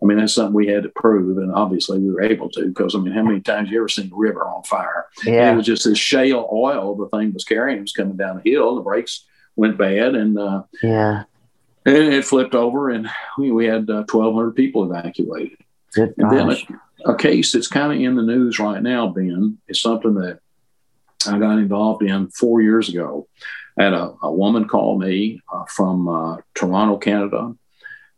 I 0.02 0.06
mean, 0.06 0.20
that's 0.20 0.34
something 0.34 0.54
we 0.54 0.68
had 0.68 0.84
to 0.84 0.90
prove, 0.90 1.40
and 1.40 1.52
obviously 1.52 1.98
we 1.98 2.12
were 2.12 2.22
able 2.22 2.50
to 2.52 2.68
because 2.68 2.94
I 2.94 3.00
mean, 3.00 3.14
how 3.14 3.24
many 3.24 3.40
times 3.40 3.72
you 3.72 3.80
ever 3.80 3.90
seen 3.90 4.12
a 4.14 4.16
river 4.16 4.48
on 4.48 4.62
fire? 4.62 5.08
Yeah. 5.26 5.50
And 5.50 5.54
it 5.54 5.58
was 5.58 5.66
just 5.66 5.86
this 5.86 5.98
shale 5.98 6.48
oil 6.52 6.96
the 6.96 7.10
thing 7.10 7.34
was 7.34 7.44
carrying. 7.44 7.80
It 7.80 7.82
was 7.82 7.94
coming 7.94 8.16
down 8.16 8.40
the 8.44 8.52
hill. 8.52 8.76
The 8.76 8.82
brakes 8.82 9.26
went 9.56 9.78
bad, 9.80 10.14
and 10.14 10.38
uh, 10.38 10.64
yeah, 10.84 11.24
and 11.88 12.14
it 12.14 12.26
flipped 12.26 12.54
over, 12.54 12.92
and 12.92 13.10
we, 13.40 13.52
we 13.52 13.66
had 13.66 13.90
uh, 13.90 14.04
1,200 14.08 14.52
people 14.52 14.84
evacuated. 14.84 15.58
Good 15.98 16.14
and 16.18 16.32
then 16.32 16.52
a, 17.06 17.12
a, 17.12 17.18
case 17.18 17.52
that's 17.52 17.68
kind 17.68 17.92
of 17.92 18.00
in 18.00 18.16
the 18.16 18.22
news 18.22 18.60
right 18.60 18.82
now, 18.84 19.08
Ben, 19.08 19.58
is 19.68 19.82
something 19.82 20.14
that 20.16 20.40
I 21.28 21.40
got 21.40 21.58
involved 21.58 22.04
in 22.04 22.30
four 22.30 22.62
years 22.62 22.88
ago. 22.88 23.28
I 23.80 23.84
had 23.86 23.94
a, 23.94 24.14
a 24.22 24.32
woman 24.32 24.68
call 24.68 25.00
me 25.00 25.42
uh, 25.52 25.66
from 25.66 26.08
uh, 26.08 26.38
Toronto, 26.54 26.98
Canada, 26.98 27.56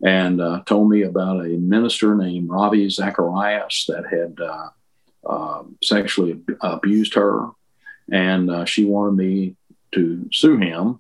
and 0.04 0.42
uh, 0.42 0.62
told 0.66 0.90
me 0.90 1.04
about 1.04 1.46
a 1.46 1.50
minister 1.50 2.16
named 2.16 2.50
Ravi 2.50 2.90
Zacharias 2.90 3.86
that 3.88 4.06
had 4.10 4.38
uh, 4.46 4.70
um, 5.30 5.78
sexually 5.82 6.42
abused 6.60 7.14
her, 7.14 7.48
and 8.12 8.52
uh, 8.52 8.66
she 8.66 8.84
wanted 8.84 9.16
me 9.16 9.56
to 9.94 10.28
sue 10.34 10.58
him. 10.58 11.00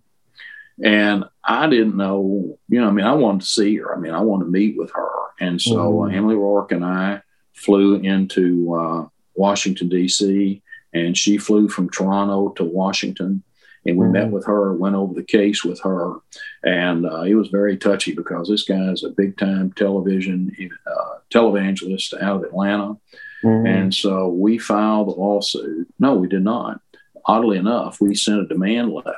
And 0.81 1.25
I 1.43 1.67
didn't 1.67 1.97
know, 1.97 2.57
you 2.69 2.79
know, 2.79 2.87
I 2.87 2.91
mean, 2.91 3.05
I 3.05 3.13
wanted 3.13 3.41
to 3.41 3.47
see 3.47 3.75
her. 3.77 3.93
I 3.93 3.99
mean, 3.99 4.13
I 4.13 4.21
wanted 4.21 4.45
to 4.45 4.51
meet 4.51 4.77
with 4.77 4.91
her. 4.91 5.18
And 5.39 5.61
so 5.61 5.91
mm-hmm. 5.91 6.15
Emily 6.15 6.35
Rourke 6.35 6.71
and 6.71 6.85
I 6.85 7.21
flew 7.53 7.95
into 7.95 8.73
uh, 8.73 9.07
Washington, 9.35 9.89
D.C., 9.89 10.61
and 10.93 11.15
she 11.17 11.37
flew 11.37 11.69
from 11.69 11.89
Toronto 11.89 12.49
to 12.53 12.63
Washington. 12.63 13.43
And 13.85 13.97
we 13.97 14.05
mm-hmm. 14.05 14.13
met 14.13 14.31
with 14.31 14.45
her, 14.45 14.73
went 14.73 14.95
over 14.95 15.13
the 15.13 15.23
case 15.23 15.63
with 15.63 15.79
her. 15.81 16.15
And 16.63 17.05
uh, 17.05 17.21
it 17.21 17.35
was 17.35 17.49
very 17.49 17.77
touchy 17.77 18.13
because 18.13 18.49
this 18.49 18.63
guy 18.63 18.91
is 18.91 19.03
a 19.03 19.09
big 19.09 19.37
time 19.37 19.71
television 19.73 20.55
uh, 20.85 21.19
televangelist 21.31 22.21
out 22.21 22.37
of 22.37 22.43
Atlanta. 22.43 22.97
Mm-hmm. 23.43 23.67
And 23.67 23.93
so 23.93 24.27
we 24.29 24.57
filed 24.57 25.07
a 25.07 25.11
lawsuit. 25.11 25.87
No, 25.99 26.15
we 26.15 26.27
did 26.27 26.43
not. 26.43 26.81
Oddly 27.25 27.57
enough, 27.57 28.01
we 28.01 28.15
sent 28.15 28.41
a 28.41 28.47
demand 28.47 28.91
letter. 28.91 29.17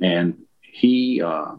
And 0.00 0.44
he, 0.62 1.20
uh, 1.20 1.56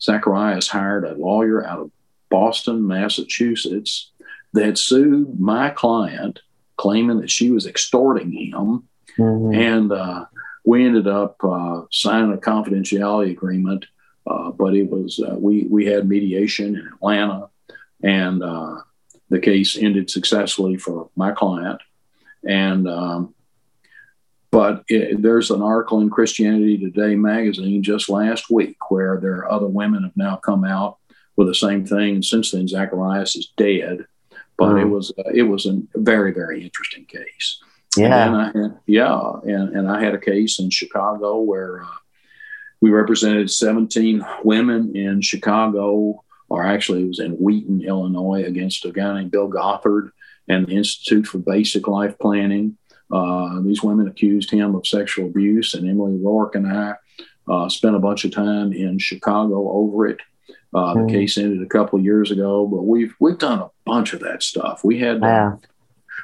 Zacharias, 0.00 0.68
hired 0.68 1.04
a 1.04 1.14
lawyer 1.14 1.64
out 1.64 1.80
of 1.80 1.90
Boston, 2.30 2.86
Massachusetts, 2.86 4.10
that 4.52 4.78
sued 4.78 5.38
my 5.38 5.70
client, 5.70 6.40
claiming 6.76 7.20
that 7.20 7.30
she 7.30 7.50
was 7.50 7.66
extorting 7.66 8.32
him. 8.32 8.88
Mm-hmm. 9.18 9.54
And 9.54 9.92
uh, 9.92 10.26
we 10.64 10.84
ended 10.84 11.06
up 11.06 11.42
uh, 11.42 11.82
signing 11.90 12.32
a 12.32 12.36
confidentiality 12.36 13.30
agreement, 13.30 13.86
uh, 14.26 14.50
but 14.50 14.74
it 14.74 14.88
was 14.88 15.20
uh, 15.20 15.34
we 15.38 15.66
we 15.70 15.86
had 15.86 16.08
mediation 16.08 16.76
in 16.76 16.86
Atlanta, 16.86 17.48
and 18.02 18.42
uh, 18.42 18.76
the 19.28 19.40
case 19.40 19.76
ended 19.76 20.10
successfully 20.10 20.76
for 20.76 21.10
my 21.16 21.32
client. 21.32 21.80
And 22.44 22.86
um, 22.88 23.34
but 24.50 24.84
it, 24.88 25.20
there's 25.20 25.50
an 25.50 25.62
article 25.62 26.00
in 26.00 26.10
Christianity 26.10 26.78
Today 26.78 27.14
magazine 27.16 27.82
just 27.82 28.08
last 28.08 28.50
week 28.50 28.90
where 28.90 29.18
there 29.20 29.38
are 29.38 29.50
other 29.50 29.66
women 29.66 30.04
have 30.04 30.16
now 30.16 30.36
come 30.36 30.64
out 30.64 30.97
with 31.38 31.46
the 31.46 31.54
same 31.54 31.86
thing. 31.86 32.16
And 32.16 32.24
since 32.24 32.50
then, 32.50 32.68
Zacharias 32.68 33.36
is 33.36 33.52
dead. 33.56 34.04
But 34.58 34.74
mm. 34.74 34.82
it 34.82 34.86
was 34.86 35.12
uh, 35.16 35.30
it 35.32 35.44
was 35.44 35.64
a 35.64 35.80
very 35.94 36.32
very 36.34 36.62
interesting 36.62 37.06
case. 37.06 37.62
Yeah, 37.96 38.50
and 38.52 38.64
had, 38.64 38.78
yeah, 38.86 39.32
and, 39.44 39.74
and 39.74 39.90
I 39.90 40.02
had 40.02 40.14
a 40.14 40.20
case 40.20 40.58
in 40.58 40.68
Chicago 40.68 41.40
where 41.40 41.82
uh, 41.82 41.96
we 42.80 42.90
represented 42.90 43.50
17 43.50 44.24
women 44.44 44.94
in 44.94 45.22
Chicago, 45.22 46.22
or 46.48 46.64
actually 46.64 47.02
it 47.02 47.08
was 47.08 47.18
in 47.18 47.32
Wheaton, 47.32 47.82
Illinois, 47.82 48.44
against 48.44 48.84
a 48.84 48.92
guy 48.92 49.14
named 49.14 49.30
Bill 49.30 49.48
Gothard 49.48 50.10
and 50.48 50.66
the 50.66 50.72
Institute 50.72 51.26
for 51.26 51.38
Basic 51.38 51.88
Life 51.88 52.18
Planning. 52.18 52.76
Uh, 53.10 53.60
these 53.62 53.82
women 53.82 54.06
accused 54.06 54.50
him 54.50 54.74
of 54.74 54.86
sexual 54.86 55.26
abuse, 55.26 55.74
and 55.74 55.88
Emily 55.88 56.18
Rourke 56.20 56.56
and 56.56 56.70
I 56.70 56.94
uh, 57.48 57.68
spent 57.68 57.96
a 57.96 58.00
bunch 58.00 58.24
of 58.24 58.32
time 58.32 58.72
in 58.72 58.98
Chicago 58.98 59.72
over 59.72 60.06
it. 60.06 60.20
Uh, 60.74 60.94
the 60.94 61.00
mm. 61.00 61.10
case 61.10 61.38
ended 61.38 61.62
a 61.62 61.66
couple 61.66 61.98
of 61.98 62.04
years 62.04 62.30
ago, 62.30 62.66
but 62.66 62.82
we've 62.82 63.14
we've 63.20 63.38
done 63.38 63.60
a 63.60 63.70
bunch 63.86 64.12
of 64.12 64.20
that 64.20 64.42
stuff. 64.42 64.84
We 64.84 64.98
had 64.98 65.22
uh, 65.22 65.56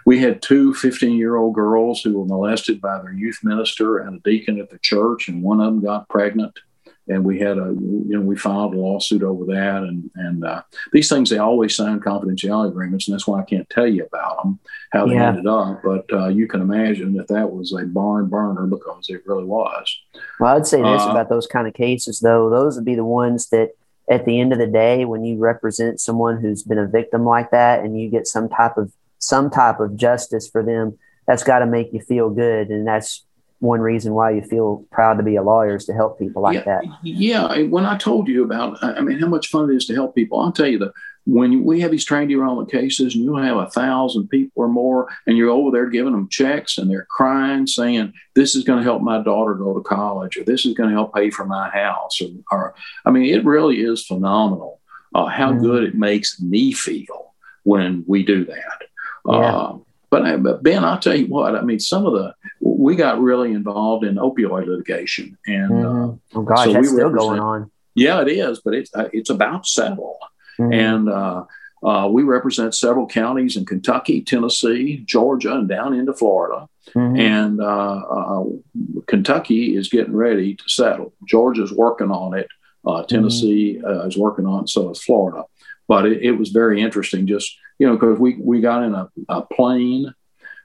we 0.05 0.19
had 0.19 0.43
two 0.43 0.75
15 0.75 1.16
year 1.16 1.37
old 1.37 1.55
girls 1.55 2.03
who 2.03 2.19
were 2.19 2.27
molested 2.27 2.81
by 2.81 3.01
their 3.01 3.12
youth 3.12 3.39
minister 3.43 3.99
and 3.99 4.16
a 4.16 4.21
deacon 4.21 4.61
at 4.61 4.71
the 4.71 4.79
church, 4.79 5.29
and 5.29 5.43
one 5.43 5.61
of 5.61 5.66
them 5.66 5.83
got 5.83 6.09
pregnant. 6.09 6.59
And 7.07 7.23
we 7.23 7.39
had 7.39 7.59
a, 7.59 7.66
you 7.66 8.15
know, 8.15 8.23
we 8.23 8.35
filed 8.35 8.75
a 8.75 8.79
lawsuit 8.79 9.23
over 9.23 9.45
that. 9.53 9.83
And, 9.83 10.11
and 10.15 10.43
uh, 10.43 10.62
these 10.91 11.11
things, 11.11 11.29
they 11.29 11.37
always 11.37 11.77
sign 11.77 12.01
confidentiality 12.01 12.71
agreements. 12.71 13.07
And 13.07 13.15
that's 13.15 13.27
why 13.27 13.41
I 13.41 13.45
can't 13.45 13.69
tell 13.69 13.87
you 13.87 14.07
about 14.07 14.43
them, 14.43 14.59
how 14.91 15.07
they 15.07 15.16
yeah. 15.16 15.29
ended 15.29 15.47
up. 15.47 15.83
But 15.85 16.11
uh, 16.11 16.29
you 16.29 16.49
can 16.49 16.62
imagine 16.62 17.12
that 17.16 17.29
that 17.29 17.53
was 17.53 17.75
a 17.75 17.85
barn 17.85 18.29
burner 18.29 18.66
because 18.66 19.11
it 19.11 19.23
really 19.27 19.45
was. 19.45 20.01
Well, 20.41 20.57
I'd 20.57 20.66
say 20.66 20.79
this 20.81 21.03
uh, 21.03 21.11
about 21.11 21.29
those 21.29 21.47
kind 21.47 21.69
of 21.69 21.75
cases, 21.75 22.21
though. 22.21 22.49
Those 22.49 22.77
would 22.77 22.87
be 22.87 22.95
the 22.95 23.05
ones 23.05 23.49
that 23.49 23.73
at 24.10 24.24
the 24.24 24.40
end 24.40 24.52
of 24.52 24.59
the 24.59 24.66
day, 24.66 25.05
when 25.05 25.24
you 25.24 25.39
represent 25.39 26.01
someone 26.01 26.40
who's 26.40 26.62
been 26.62 26.78
a 26.78 26.86
victim 26.86 27.24
like 27.24 27.51
that 27.51 27.81
and 27.81 27.98
you 27.98 28.10
get 28.10 28.26
some 28.26 28.48
type 28.48 28.76
of 28.76 28.93
some 29.18 29.51
type 29.51 29.81
of 29.81 29.97
justice 29.97 30.48
for 30.48 30.62
them, 30.62 30.98
that's 31.26 31.43
got 31.43 31.60
to 31.60 31.66
make 31.66 31.93
you 31.93 32.01
feel 32.01 32.28
good. 32.28 32.68
And 32.68 32.86
that's 32.86 33.24
one 33.60 33.81
reason 33.81 34.12
why 34.12 34.32
you 34.32 34.43
feel 34.43 34.85
proud 34.90 35.14
to 35.14 35.22
be 35.22 35.36
a 35.36 35.43
lawyer 35.43 35.76
is 35.76 35.86
to 35.86 35.94
help 35.94 36.18
people 36.18 36.43
like 36.43 36.56
yeah, 36.56 36.64
that. 36.64 36.85
Yeah. 37.02 37.62
When 37.62 37.86
I 37.86 37.97
told 37.97 38.28
you 38.28 38.44
about, 38.44 38.82
I 38.85 39.01
mean, 39.01 39.18
how 39.18 39.28
much 39.28 39.48
fun 39.48 39.70
it 39.70 39.76
is 39.76 39.86
to 39.86 39.94
help 39.94 40.14
people, 40.14 40.39
I'll 40.39 40.52
tell 40.52 40.66
you 40.66 40.78
the, 40.78 40.93
when 41.27 41.65
we 41.65 41.81
have 41.81 41.91
these 41.91 42.05
trained 42.05 42.29
derailment 42.29 42.71
cases 42.71 43.15
and 43.15 43.25
you 43.25 43.35
have 43.37 43.57
a 43.57 43.71
thousand 43.71 44.29
people 44.29 44.63
or 44.63 44.69
more 44.69 45.09
and 45.27 45.37
you're 45.37 45.51
over 45.51 45.71
there 45.71 45.89
giving 45.89 46.13
them 46.13 46.29
checks 46.29 46.77
and 46.77 46.91
they're 46.91 47.07
crying 47.11 47.67
saying 47.67 48.13
this 48.35 48.55
is 48.55 48.65
going 48.65 48.79
to 48.79 48.85
help 48.85 49.03
my 49.03 49.23
daughter 49.23 49.55
go 49.55 49.75
to 49.75 49.81
college 49.83 50.37
or 50.37 50.45
this 50.45 50.67
is 50.67 50.75
going 50.75 50.91
to 50.91 50.95
help 50.95 51.15
pay 51.15 51.31
for 51.31 51.47
my 51.47 51.69
house 51.71 52.21
or, 52.21 52.29
or 52.51 52.75
i 53.07 53.11
mean 53.11 53.35
it 53.35 53.45
really 53.45 53.81
is 53.81 54.07
phenomenal 54.07 54.81
uh, 55.15 55.27
how 55.27 55.51
mm-hmm. 55.51 55.63
good 55.63 55.85
it 55.85 55.95
makes 55.95 56.41
me 56.41 56.73
feel 56.73 57.35
when 57.63 58.05
we 58.07 58.23
do 58.23 58.45
that 58.45 58.83
yeah. 59.27 59.35
uh, 59.35 59.79
but, 60.11 60.43
but 60.45 60.63
Ben, 60.63 60.85
I'll 60.85 61.01
tell 61.01 61.17
you 61.17 61.27
what. 61.27 61.57
I 61.57 61.63
mean, 61.63 61.81
some 61.81 62.07
of 62.07 62.13
the 62.13 62.35
we 62.61 62.95
got 62.95 63.21
really 63.21 63.51
involved 63.51 64.05
in 64.05 64.15
opioid 64.15 64.69
litigation, 64.69 65.37
and 65.45 65.73
mm-hmm. 65.73 66.11
uh, 66.39 66.39
oh 66.39 66.43
gosh, 66.43 66.67
so 66.67 66.73
that's 66.73 66.91
still 66.91 67.11
going 67.11 67.41
on. 67.41 67.73
Yeah, 67.97 68.23
it 68.23 68.29
is, 68.29 68.61
but 68.65 68.75
it's 68.75 68.95
uh, 68.95 69.09
it's 69.13 69.29
about 69.29 69.67
settled. 69.67 70.19
Mm-hmm. 70.59 70.72
And 70.72 71.09
uh, 71.09 71.44
uh, 71.85 72.09
we 72.09 72.22
represent 72.22 72.74
several 72.74 73.06
counties 73.06 73.56
in 73.56 73.66
Kentucky, 73.66 74.22
Tennessee, 74.22 75.02
Georgia, 75.06 75.55
and 75.55 75.68
down 75.68 75.94
into 75.94 76.14
Florida. 76.14 76.68
Mm-hmm. 76.94 77.16
And 77.16 77.60
uh, 77.60 77.97
uh, 77.97 78.44
Kentucky 79.06 79.76
is 79.76 79.89
getting 79.89 80.16
ready 80.16 80.55
to 80.55 80.64
settle. 80.66 81.12
Georgia's 81.28 81.72
working 81.72 82.10
on 82.10 82.35
it. 82.35 82.48
Uh, 82.86 83.02
Tennessee 83.05 83.81
mm-hmm. 83.82 84.09
is 84.09 84.16
working 84.16 84.47
on 84.47 84.64
it. 84.64 84.68
So 84.68 84.90
is 84.90 85.02
Florida. 85.02 85.44
But 85.86 86.06
it, 86.06 86.22
it 86.22 86.32
was 86.32 86.51
very 86.51 86.81
interesting, 86.81 87.26
just 87.26 87.55
you 87.78 87.86
know, 87.86 87.94
because 87.94 88.18
we 88.18 88.36
we 88.40 88.60
got 88.60 88.85
in 88.85 88.94
a, 88.94 89.10
a 89.28 89.43
plane. 89.43 90.14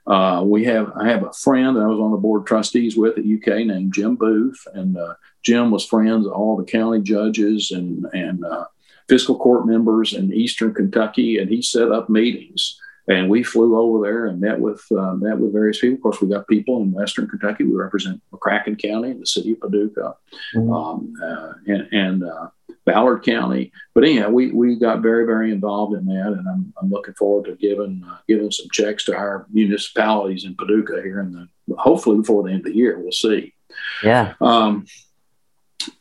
Uh, 0.08 0.44
we 0.46 0.64
have 0.66 0.92
I 0.96 1.10
have 1.10 1.24
a 1.24 1.34
friend 1.34 1.76
that 1.76 1.82
I 1.82 1.88
was 1.88 2.00
on 2.00 2.12
the 2.12 2.18
board 2.18 2.42
of 2.42 2.48
trustees 2.48 2.96
with 2.96 3.18
at 3.18 3.26
UK 3.26 3.66
named 3.66 3.94
Jim 3.94 4.16
Booth, 4.16 4.66
and 4.74 4.98
uh, 4.98 5.16
Jim 5.44 5.72
was 5.72 5.86
friends 5.86 6.26
of 6.26 6.32
all 6.32 6.56
the 6.56 6.64
county 6.64 7.02
judges 7.02 7.72
and 7.72 8.06
and 8.14 8.46
uh, 8.46 8.66
fiscal 9.10 9.38
court 9.38 9.66
members 9.66 10.14
in 10.14 10.32
Eastern 10.32 10.74
Kentucky, 10.74 11.38
and 11.40 11.50
he 11.50 11.62
set 11.62 11.92
up 11.92 12.10
meetings. 12.10 12.80
And 13.08 13.28
we 13.28 13.42
flew 13.42 13.76
over 13.76 14.06
there 14.06 14.28
and 14.28 14.40
met 14.40 14.60
with 14.60 14.86
uh, 14.92 15.16
met 15.16 15.40
with 15.40 15.52
various 15.52 15.80
people. 15.80 15.96
Of 15.96 16.02
course, 16.04 16.22
we 16.22 16.30
got 16.30 16.48
people 16.48 16.80
in 16.84 16.92
Western 16.92 17.28
Kentucky. 17.28 17.64
We 17.64 17.74
represent 17.74 18.22
McCracken 18.32 18.80
County, 18.80 19.10
and 19.10 19.20
the 19.20 19.26
city 19.26 19.54
of 19.54 19.62
Paducah, 19.62 20.16
mm-hmm. 20.56 20.72
um, 20.72 21.14
uh, 21.22 21.54
and, 21.66 21.88
and 21.92 22.24
uh, 22.24 22.50
Ballard 22.86 23.24
County. 23.24 23.72
But 23.96 24.04
anyhow, 24.04 24.30
we, 24.30 24.52
we 24.52 24.76
got 24.76 25.02
very 25.02 25.26
very 25.26 25.52
involved 25.52 25.98
in 25.98 26.06
that, 26.06 26.28
and 26.28 26.48
I'm, 26.48 26.72
I'm 26.80 26.92
looking 26.92 27.16
forward 27.16 27.46
to 27.46 27.56
giving 27.56 28.04
uh, 28.08 28.18
giving 28.28 28.52
some 28.52 28.68
checks 28.72 29.06
to 29.06 29.16
our 29.16 29.48
municipalities 29.52 30.46
in 30.46 30.56
Paducah 30.56 31.02
here 31.02 31.20
and 31.20 31.48
hopefully 31.80 32.18
before 32.18 32.44
the 32.44 32.52
end 32.52 32.60
of 32.60 32.66
the 32.66 32.78
year. 32.78 33.00
We'll 33.00 33.12
see. 33.12 33.56
Yeah. 34.04 34.36
Um, 34.40 34.86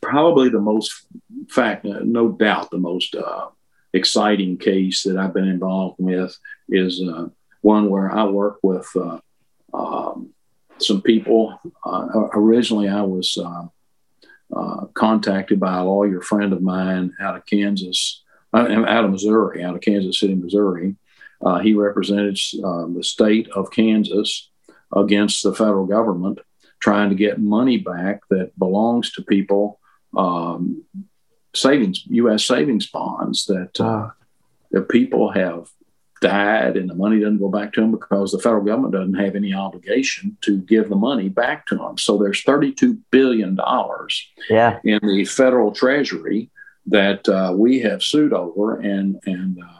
probably 0.01 0.49
the 0.49 0.59
most 0.59 1.05
fact, 1.49 1.85
uh, 1.85 1.99
no 2.03 2.29
doubt, 2.29 2.71
the 2.71 2.77
most 2.77 3.15
uh, 3.15 3.47
exciting 3.93 4.57
case 4.57 5.03
that 5.03 5.17
I've 5.17 5.33
been 5.33 5.47
involved 5.47 5.95
with 5.99 6.37
is 6.67 7.01
uh, 7.01 7.27
one 7.61 7.89
where 7.89 8.11
I 8.11 8.25
work 8.25 8.59
with 8.61 8.87
uh, 8.95 9.19
um, 9.73 10.33
some 10.77 11.01
people. 11.01 11.59
Uh, 11.85 12.29
originally, 12.33 12.87
I 12.87 13.01
was 13.01 13.37
uh, 13.37 14.85
contacted 14.93 15.59
by 15.59 15.77
a 15.77 15.83
lawyer 15.83 16.21
friend 16.21 16.53
of 16.53 16.61
mine 16.61 17.13
out 17.19 17.35
of 17.35 17.45
Kansas, 17.45 18.23
out 18.53 19.05
of 19.05 19.11
Missouri, 19.11 19.63
out 19.63 19.75
of 19.75 19.81
Kansas 19.81 20.19
City, 20.19 20.35
Missouri. 20.35 20.95
He 21.61 21.73
represented 21.73 22.35
the 22.35 23.03
state 23.03 23.49
of 23.49 23.71
Kansas 23.71 24.49
against 24.95 25.43
the 25.43 25.53
federal 25.53 25.85
government, 25.85 26.39
trying 26.79 27.09
to 27.09 27.15
get 27.15 27.39
money 27.39 27.77
back 27.77 28.21
that 28.29 28.57
belongs 28.57 29.11
to 29.13 29.21
people, 29.23 29.79
um, 30.17 30.83
savings, 31.55 32.03
U.S. 32.07 32.45
savings 32.45 32.87
bonds 32.87 33.45
that, 33.47 33.79
uh, 33.79 34.09
that 34.71 34.89
people 34.89 35.31
have 35.31 35.69
died 36.21 36.75
and 36.77 36.89
the 36.89 36.95
money 36.95 37.19
doesn't 37.19 37.39
go 37.39 37.49
back 37.49 37.73
to 37.73 37.81
them 37.81 37.91
because 37.91 38.31
the 38.31 38.39
federal 38.39 38.63
government 38.63 38.93
doesn't 38.93 39.13
have 39.13 39.35
any 39.35 39.53
obligation 39.53 40.37
to 40.41 40.59
give 40.59 40.89
the 40.89 40.95
money 40.95 41.29
back 41.29 41.65
to 41.67 41.75
them. 41.75 41.97
So 41.97 42.17
there's 42.17 42.43
$32 42.43 42.99
billion 43.11 43.57
yeah. 44.49 44.79
in 44.83 44.99
the 45.01 45.25
federal 45.25 45.71
treasury 45.71 46.49
that 46.87 47.27
uh, 47.29 47.53
we 47.55 47.79
have 47.81 48.03
sued 48.03 48.33
over. 48.33 48.79
And, 48.79 49.19
and 49.25 49.57
uh, 49.63 49.78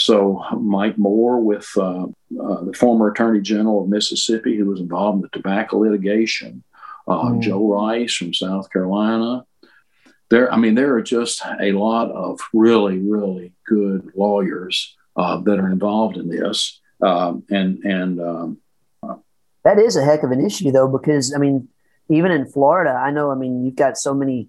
so 0.00 0.44
Mike 0.60 0.98
Moore 0.98 1.40
with 1.40 1.70
uh, 1.76 2.04
uh 2.04 2.64
the 2.64 2.74
former 2.76 3.10
attorney 3.10 3.40
general 3.40 3.82
of 3.82 3.88
Mississippi 3.88 4.56
who 4.56 4.66
was 4.66 4.80
involved 4.80 5.16
in 5.16 5.22
the 5.22 5.28
tobacco 5.28 5.78
litigation, 5.78 6.62
mm. 7.08 7.40
Joe 7.40 7.66
Rice 7.66 8.14
from 8.14 8.34
South 8.34 8.70
Carolina, 8.70 9.44
there, 10.30 10.52
I 10.52 10.56
mean, 10.56 10.76
there 10.76 10.94
are 10.94 11.02
just 11.02 11.42
a 11.60 11.72
lot 11.72 12.10
of 12.12 12.40
really, 12.54 12.98
really 12.98 13.52
good 13.66 14.12
lawyers 14.14 14.96
uh, 15.16 15.40
that 15.40 15.58
are 15.58 15.70
involved 15.70 16.16
in 16.16 16.28
this, 16.28 16.80
um, 17.02 17.42
and 17.50 17.84
and 17.84 18.20
um, 18.20 18.58
that 19.64 19.78
is 19.78 19.96
a 19.96 20.04
heck 20.04 20.22
of 20.22 20.30
an 20.30 20.44
issue, 20.44 20.70
though, 20.70 20.88
because 20.88 21.34
I 21.34 21.38
mean, 21.38 21.68
even 22.08 22.30
in 22.30 22.46
Florida, 22.46 22.92
I 22.92 23.10
know. 23.10 23.30
I 23.32 23.34
mean, 23.34 23.64
you've 23.64 23.76
got 23.76 23.98
so 23.98 24.14
many. 24.14 24.48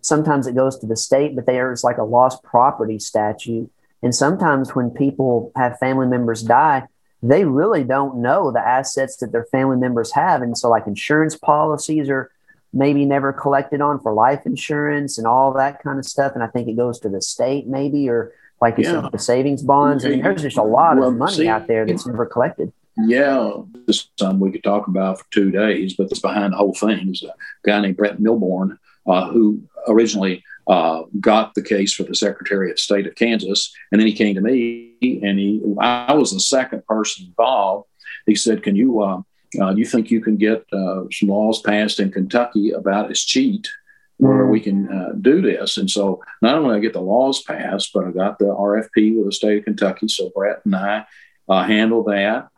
Sometimes 0.00 0.46
it 0.46 0.54
goes 0.54 0.78
to 0.78 0.86
the 0.86 0.96
state, 0.96 1.34
but 1.34 1.46
there's 1.46 1.82
like 1.82 1.98
a 1.98 2.04
lost 2.04 2.44
property 2.44 3.00
statute, 3.00 3.68
and 4.02 4.14
sometimes 4.14 4.74
when 4.74 4.90
people 4.90 5.52
have 5.56 5.78
family 5.78 6.06
members 6.06 6.42
die, 6.42 6.84
they 7.22 7.44
really 7.44 7.82
don't 7.82 8.16
know 8.16 8.50
the 8.50 8.60
assets 8.60 9.16
that 9.18 9.32
their 9.32 9.46
family 9.46 9.76
members 9.76 10.12
have, 10.12 10.42
and 10.42 10.56
so 10.56 10.68
like 10.68 10.86
insurance 10.86 11.36
policies 11.36 12.08
are 12.08 12.30
maybe 12.72 13.04
never 13.04 13.32
collected 13.32 13.80
on 13.80 13.98
for 14.00 14.12
life 14.12 14.44
insurance 14.44 15.18
and 15.18 15.26
all 15.26 15.52
that 15.54 15.82
kind 15.82 15.98
of 15.98 16.04
stuff. 16.04 16.32
And 16.34 16.42
I 16.42 16.46
think 16.46 16.68
it 16.68 16.76
goes 16.76 17.00
to 17.00 17.08
the 17.08 17.22
state 17.22 17.66
maybe 17.66 18.08
or 18.08 18.32
like 18.60 18.78
you 18.78 18.84
yeah. 18.84 19.02
said, 19.02 19.12
the 19.12 19.18
savings 19.18 19.62
bonds. 19.62 20.04
I 20.04 20.10
mean, 20.10 20.22
there's 20.22 20.42
just 20.42 20.56
a 20.56 20.62
lot 20.62 20.96
well, 20.96 21.08
of 21.08 21.16
money 21.16 21.34
see, 21.34 21.48
out 21.48 21.66
there 21.66 21.86
that's 21.86 22.06
never 22.06 22.26
collected. 22.26 22.72
Yeah, 22.98 23.52
this 23.86 23.96
is 23.96 24.08
something 24.18 24.40
we 24.40 24.50
could 24.50 24.64
talk 24.64 24.88
about 24.88 25.18
for 25.18 25.26
two 25.30 25.50
days, 25.50 25.94
but 25.94 26.10
it's 26.10 26.20
behind 26.20 26.52
the 26.52 26.56
whole 26.56 26.74
thing 26.74 27.10
is 27.10 27.22
a 27.22 27.34
guy 27.64 27.80
named 27.80 27.98
Brett 27.98 28.18
Milbourne, 28.18 28.78
uh, 29.06 29.28
who 29.28 29.62
originally 29.88 30.42
uh, 30.68 31.02
got 31.20 31.54
the 31.54 31.62
case 31.62 31.94
for 31.94 32.02
the 32.02 32.14
Secretary 32.14 32.70
of 32.70 32.78
State 32.78 33.06
of 33.06 33.14
Kansas, 33.14 33.74
and 33.90 34.00
then 34.00 34.06
he 34.06 34.12
came 34.12 34.34
to 34.34 34.40
me, 34.40 34.94
and 35.22 35.38
he 35.38 35.62
I 35.80 36.14
was 36.14 36.32
the 36.32 36.40
second 36.40 36.84
person 36.86 37.26
involved. 37.26 37.88
He 38.26 38.34
said, 38.34 38.62
"Can 38.62 38.76
you 38.76 39.02
uh, 39.02 39.22
uh 39.60 39.74
you 39.74 39.84
think 39.84 40.10
you 40.10 40.20
can 40.20 40.36
get 40.36 40.64
uh, 40.72 41.04
some 41.12 41.28
laws 41.28 41.62
passed 41.62 42.00
in 42.00 42.10
Kentucky 42.12 42.70
about 42.70 43.10
escheat?" 43.10 43.66
where 44.18 44.46
we 44.46 44.60
can 44.60 44.88
uh, 44.88 45.12
do 45.20 45.42
this. 45.42 45.76
And 45.76 45.90
so 45.90 46.22
not 46.40 46.56
only 46.56 46.76
I 46.76 46.80
get 46.80 46.94
the 46.94 47.00
laws 47.00 47.42
passed, 47.42 47.92
but 47.92 48.06
I 48.06 48.10
got 48.10 48.38
the 48.38 48.46
RFP 48.46 49.16
with 49.16 49.26
the 49.26 49.32
state 49.32 49.58
of 49.58 49.64
Kentucky. 49.64 50.08
So 50.08 50.30
Brett 50.34 50.62
and 50.64 50.74
I 50.74 51.04
uh, 51.48 51.64
handled 51.64 52.06
that. 52.06 52.48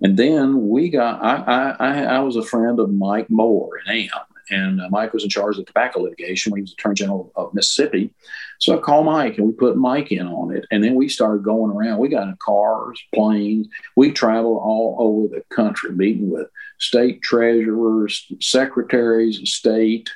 And 0.00 0.16
then 0.16 0.68
we 0.68 0.90
got, 0.90 1.22
I, 1.22 1.76
I, 1.78 2.02
I 2.02 2.18
was 2.20 2.34
a 2.34 2.42
friend 2.42 2.80
of 2.80 2.92
Mike 2.92 3.30
Moore 3.30 3.78
and 3.86 3.96
AM. 3.96 4.10
And 4.50 4.80
uh, 4.80 4.88
Mike 4.90 5.12
was 5.12 5.24
in 5.24 5.30
charge 5.30 5.58
of 5.58 5.66
tobacco 5.66 6.00
litigation 6.00 6.50
when 6.50 6.58
he 6.58 6.62
was 6.62 6.72
Attorney 6.72 6.94
General 6.94 7.32
of 7.36 7.54
Mississippi. 7.54 8.12
So 8.58 8.76
I 8.76 8.80
called 8.80 9.06
Mike 9.06 9.38
and 9.38 9.46
we 9.46 9.52
put 9.52 9.76
Mike 9.76 10.12
in 10.12 10.26
on 10.26 10.54
it. 10.54 10.66
And 10.70 10.82
then 10.82 10.94
we 10.94 11.08
started 11.08 11.42
going 11.42 11.72
around. 11.72 11.98
We 11.98 12.08
got 12.08 12.28
in 12.28 12.36
cars, 12.36 13.00
planes. 13.14 13.68
We 13.96 14.12
traveled 14.12 14.60
all 14.62 14.96
over 14.98 15.28
the 15.28 15.42
country, 15.54 15.92
meeting 15.92 16.30
with 16.30 16.48
state 16.78 17.22
treasurers, 17.22 18.26
secretaries 18.40 19.38
of 19.38 19.48
state, 19.48 20.10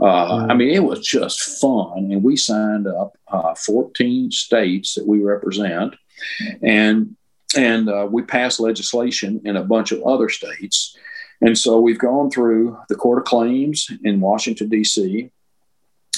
uh, 0.00 0.46
I 0.48 0.54
mean, 0.54 0.70
it 0.70 0.84
was 0.84 1.04
just 1.04 1.60
fun. 1.60 2.10
And 2.12 2.22
we 2.22 2.36
signed 2.36 2.86
up 2.86 3.16
uh, 3.28 3.54
14 3.54 4.30
states 4.30 4.94
that 4.94 5.06
we 5.06 5.22
represent. 5.22 5.94
And 6.62 7.16
and 7.56 7.88
uh, 7.88 8.06
we 8.10 8.22
passed 8.22 8.60
legislation 8.60 9.40
in 9.44 9.56
a 9.56 9.64
bunch 9.64 9.90
of 9.90 10.02
other 10.02 10.28
states. 10.28 10.96
And 11.40 11.56
so 11.56 11.78
we've 11.78 11.98
gone 11.98 12.30
through 12.30 12.76
the 12.88 12.96
Court 12.96 13.18
of 13.18 13.24
Claims 13.24 13.88
in 14.02 14.20
Washington, 14.20 14.68
D.C., 14.68 15.30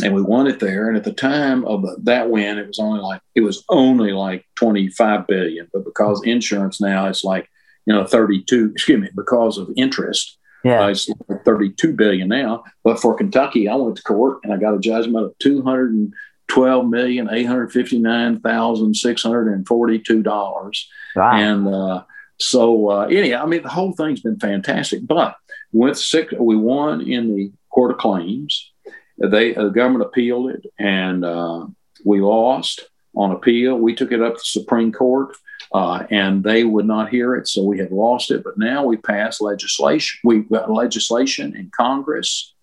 and 0.02 0.14
we 0.14 0.22
won 0.22 0.46
it 0.46 0.60
there. 0.60 0.88
And 0.88 0.96
at 0.96 1.04
the 1.04 1.12
time 1.12 1.64
of 1.66 1.84
that 2.04 2.30
win, 2.30 2.58
it 2.58 2.66
was 2.66 2.78
only 2.78 3.00
like 3.00 3.20
it 3.34 3.42
was 3.42 3.64
only 3.68 4.12
like 4.12 4.46
25 4.56 5.26
billion. 5.26 5.68
But 5.72 5.84
because 5.84 6.22
insurance 6.24 6.80
now 6.80 7.06
is 7.06 7.22
like 7.22 7.50
you 7.84 7.92
know 7.92 8.06
32, 8.06 8.70
excuse 8.72 9.00
me, 9.00 9.10
because 9.14 9.58
of 9.58 9.68
interest, 9.76 10.38
yeah. 10.64 10.84
Uh, 10.84 10.88
it's 10.88 11.10
32 11.44 11.94
billion 11.94 12.28
now. 12.28 12.64
But 12.84 13.00
for 13.00 13.14
Kentucky, 13.14 13.68
I 13.68 13.74
went 13.76 13.96
to 13.96 14.02
court 14.02 14.40
and 14.44 14.52
I 14.52 14.56
got 14.56 14.74
a 14.74 14.78
judgment 14.78 15.24
of 15.24 15.38
212 15.38 16.86
million 16.86 17.28
eight 17.30 17.44
hundred 17.44 17.72
fifty 17.72 17.98
nine 17.98 18.40
thousand 18.40 18.94
six 18.94 19.22
hundred 19.22 19.52
and 19.52 19.66
forty 19.66 19.98
two 19.98 20.22
dollars. 20.22 20.88
Wow. 21.16 21.32
And 21.32 21.68
uh, 21.68 22.04
so 22.40 22.90
uh, 22.90 23.06
anyhow, 23.06 23.42
I 23.42 23.46
mean 23.46 23.62
the 23.62 23.68
whole 23.68 23.92
thing's 23.92 24.20
been 24.20 24.38
fantastic. 24.38 25.06
But 25.06 25.36
with 25.72 25.98
six, 25.98 26.32
we 26.32 26.56
won 26.56 27.00
in 27.02 27.34
the 27.34 27.52
court 27.70 27.92
of 27.92 27.98
claims. 27.98 28.72
They 29.18 29.54
uh, 29.54 29.64
the 29.64 29.70
government 29.70 30.04
appealed 30.04 30.50
it, 30.50 30.66
and 30.78 31.24
uh, 31.24 31.66
we 32.04 32.20
lost 32.20 32.80
on 33.14 33.32
appeal. 33.32 33.76
We 33.76 33.94
took 33.94 34.12
it 34.12 34.22
up 34.22 34.34
to 34.34 34.38
the 34.38 34.60
Supreme 34.60 34.92
Court 34.92 35.36
uh, 35.72 36.04
and 36.10 36.42
they 36.42 36.64
would 36.64 36.86
not 36.86 37.10
hear 37.10 37.34
it, 37.36 37.46
so 37.46 37.62
we 37.62 37.78
had 37.78 37.92
lost 37.92 38.30
it. 38.30 38.42
But 38.42 38.58
now 38.58 38.84
we 38.84 38.96
passed 38.96 39.40
legislation. 39.40 40.20
We've 40.24 40.48
got 40.48 40.70
legislation 40.70 41.54
in 41.54 41.70
Congress. 41.76 42.54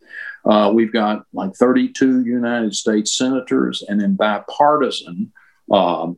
Uh, 0.46 0.72
we've 0.74 0.94
got 0.94 1.26
like 1.34 1.54
32 1.56 2.22
United 2.26 2.76
States 2.76 3.16
senators, 3.18 3.84
and 3.88 4.02
then 4.02 4.16
bipartisan, 4.16 5.32
um, 5.72 6.18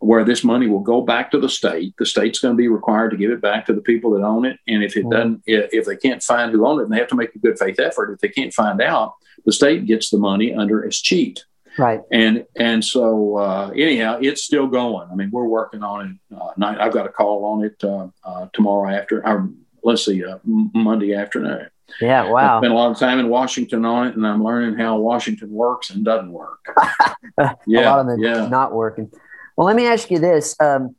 where 0.00 0.24
this 0.24 0.44
money 0.44 0.68
will 0.68 0.80
go 0.80 1.00
back 1.00 1.30
to 1.30 1.38
the 1.38 1.48
state. 1.48 1.94
The 1.98 2.06
state's 2.06 2.38
going 2.38 2.54
to 2.54 2.58
be 2.58 2.68
required 2.68 3.10
to 3.10 3.16
give 3.16 3.30
it 3.30 3.40
back 3.40 3.66
to 3.66 3.72
the 3.72 3.80
people 3.80 4.12
that 4.12 4.22
own 4.22 4.44
it, 4.44 4.58
and 4.66 4.82
if 4.82 4.96
it 4.96 5.08
doesn't, 5.10 5.42
if 5.46 5.86
they 5.86 5.96
can't 5.96 6.22
find 6.22 6.52
who 6.52 6.66
owned 6.66 6.80
it, 6.80 6.84
and 6.84 6.92
they 6.92 6.98
have 6.98 7.08
to 7.08 7.16
make 7.16 7.34
a 7.34 7.38
good 7.38 7.58
faith 7.58 7.80
effort. 7.80 8.12
If 8.12 8.20
they 8.20 8.28
can't 8.28 8.52
find 8.52 8.80
out, 8.80 9.14
the 9.44 9.52
state 9.52 9.86
gets 9.86 10.10
the 10.10 10.18
money 10.18 10.54
under 10.54 10.82
escheat. 10.82 11.40
Right. 11.78 12.00
And 12.10 12.44
and 12.56 12.84
so 12.84 13.38
uh, 13.38 13.70
anyhow, 13.70 14.18
it's 14.20 14.42
still 14.42 14.66
going. 14.66 15.08
I 15.10 15.14
mean, 15.14 15.30
we're 15.32 15.46
working 15.46 15.82
on 15.82 16.20
it. 16.30 16.36
Uh, 16.36 16.50
night. 16.56 16.80
I've 16.80 16.92
got 16.92 17.06
a 17.06 17.10
call 17.10 17.44
on 17.44 17.64
it 17.64 17.82
uh, 17.84 18.08
uh 18.24 18.48
tomorrow 18.52 18.90
after. 18.90 19.24
Or 19.26 19.50
let's 19.84 20.04
see, 20.04 20.24
uh, 20.24 20.38
Monday 20.44 21.14
afternoon. 21.14 21.68
Yeah. 22.00 22.28
Wow. 22.30 22.56
I 22.56 22.60
spent 22.60 22.72
a 22.72 22.76
lot 22.76 22.90
of 22.90 22.98
time 22.98 23.20
in 23.20 23.28
Washington 23.28 23.84
on 23.84 24.08
it, 24.08 24.16
and 24.16 24.26
I'm 24.26 24.42
learning 24.42 24.78
how 24.78 24.98
Washington 24.98 25.50
works 25.50 25.90
and 25.90 26.04
doesn't 26.04 26.32
work. 26.32 26.66
yeah. 27.66 27.82
A 27.82 27.90
lot 27.90 28.00
of 28.00 28.06
them 28.06 28.18
yeah. 28.20 28.48
not 28.48 28.74
working. 28.74 29.10
Well, 29.58 29.66
let 29.66 29.74
me 29.74 29.86
ask 29.86 30.08
you 30.08 30.20
this. 30.20 30.54
Um, 30.60 30.94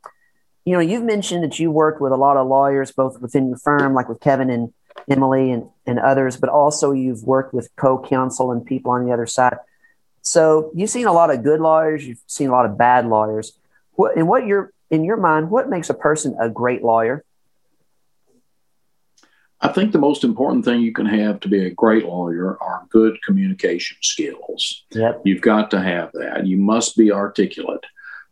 you 0.65 0.73
know, 0.73 0.81
you've 0.81 1.06
mentioned 1.06 1.45
that 1.45 1.60
you 1.60 1.72
worked 1.72 2.02
with 2.02 2.11
a 2.11 2.18
lot 2.18 2.36
of 2.36 2.45
lawyers, 2.45 2.91
both 2.91 3.22
within 3.22 3.48
your 3.48 3.57
firm, 3.57 3.94
like 3.94 4.10
with 4.10 4.19
Kevin 4.19 4.49
and 4.49 4.73
Emily 5.10 5.53
and, 5.53 5.69
and 5.86 5.98
others, 5.98 6.36
but 6.36 6.49
also 6.49 6.91
you've 6.91 7.23
worked 7.23 7.53
with 7.53 7.69
co-counsel 7.77 8.52
and 8.52 8.65
people 8.65 8.91
on 8.91 9.06
the 9.06 9.14
other 9.14 9.26
side. 9.26 9.56
So 10.23 10.72
you've 10.76 10.90
seen 10.90 11.07
a 11.07 11.14
lot 11.14 11.34
of 11.34 11.41
good 11.41 11.61
lawyers, 11.61 12.06
you've 12.06 12.19
seen 12.27 12.49
a 12.49 12.52
lot 12.52 12.65
of 12.65 12.77
bad 12.77 13.07
lawyers. 13.07 13.57
What 13.94 14.18
in 14.18 14.27
what 14.27 14.45
your 14.45 14.73
in 14.91 15.06
your 15.06 15.15
mind, 15.15 15.49
what 15.49 15.69
makes 15.69 15.90
a 15.90 15.94
person 15.94 16.36
a 16.38 16.49
great 16.49 16.84
lawyer? 16.84 17.23
I 19.61 19.69
think 19.69 19.94
the 19.94 19.99
most 19.99 20.26
important 20.26 20.65
thing 20.65 20.81
you 20.81 20.91
can 20.91 21.06
have 21.06 21.40
to 21.41 21.48
be 21.48 21.65
a 21.65 21.69
great 21.69 22.03
lawyer 22.03 22.61
are 22.61 22.86
good 22.90 23.23
communication 23.23 23.95
skills. 24.02 24.84
Yep. 24.91 25.22
You've 25.23 25.41
got 25.41 25.72
to 25.72 25.81
have 25.81 26.11
that. 26.11 26.45
You 26.45 26.57
must 26.57 26.98
be 26.98 27.10
articulate. 27.10 27.86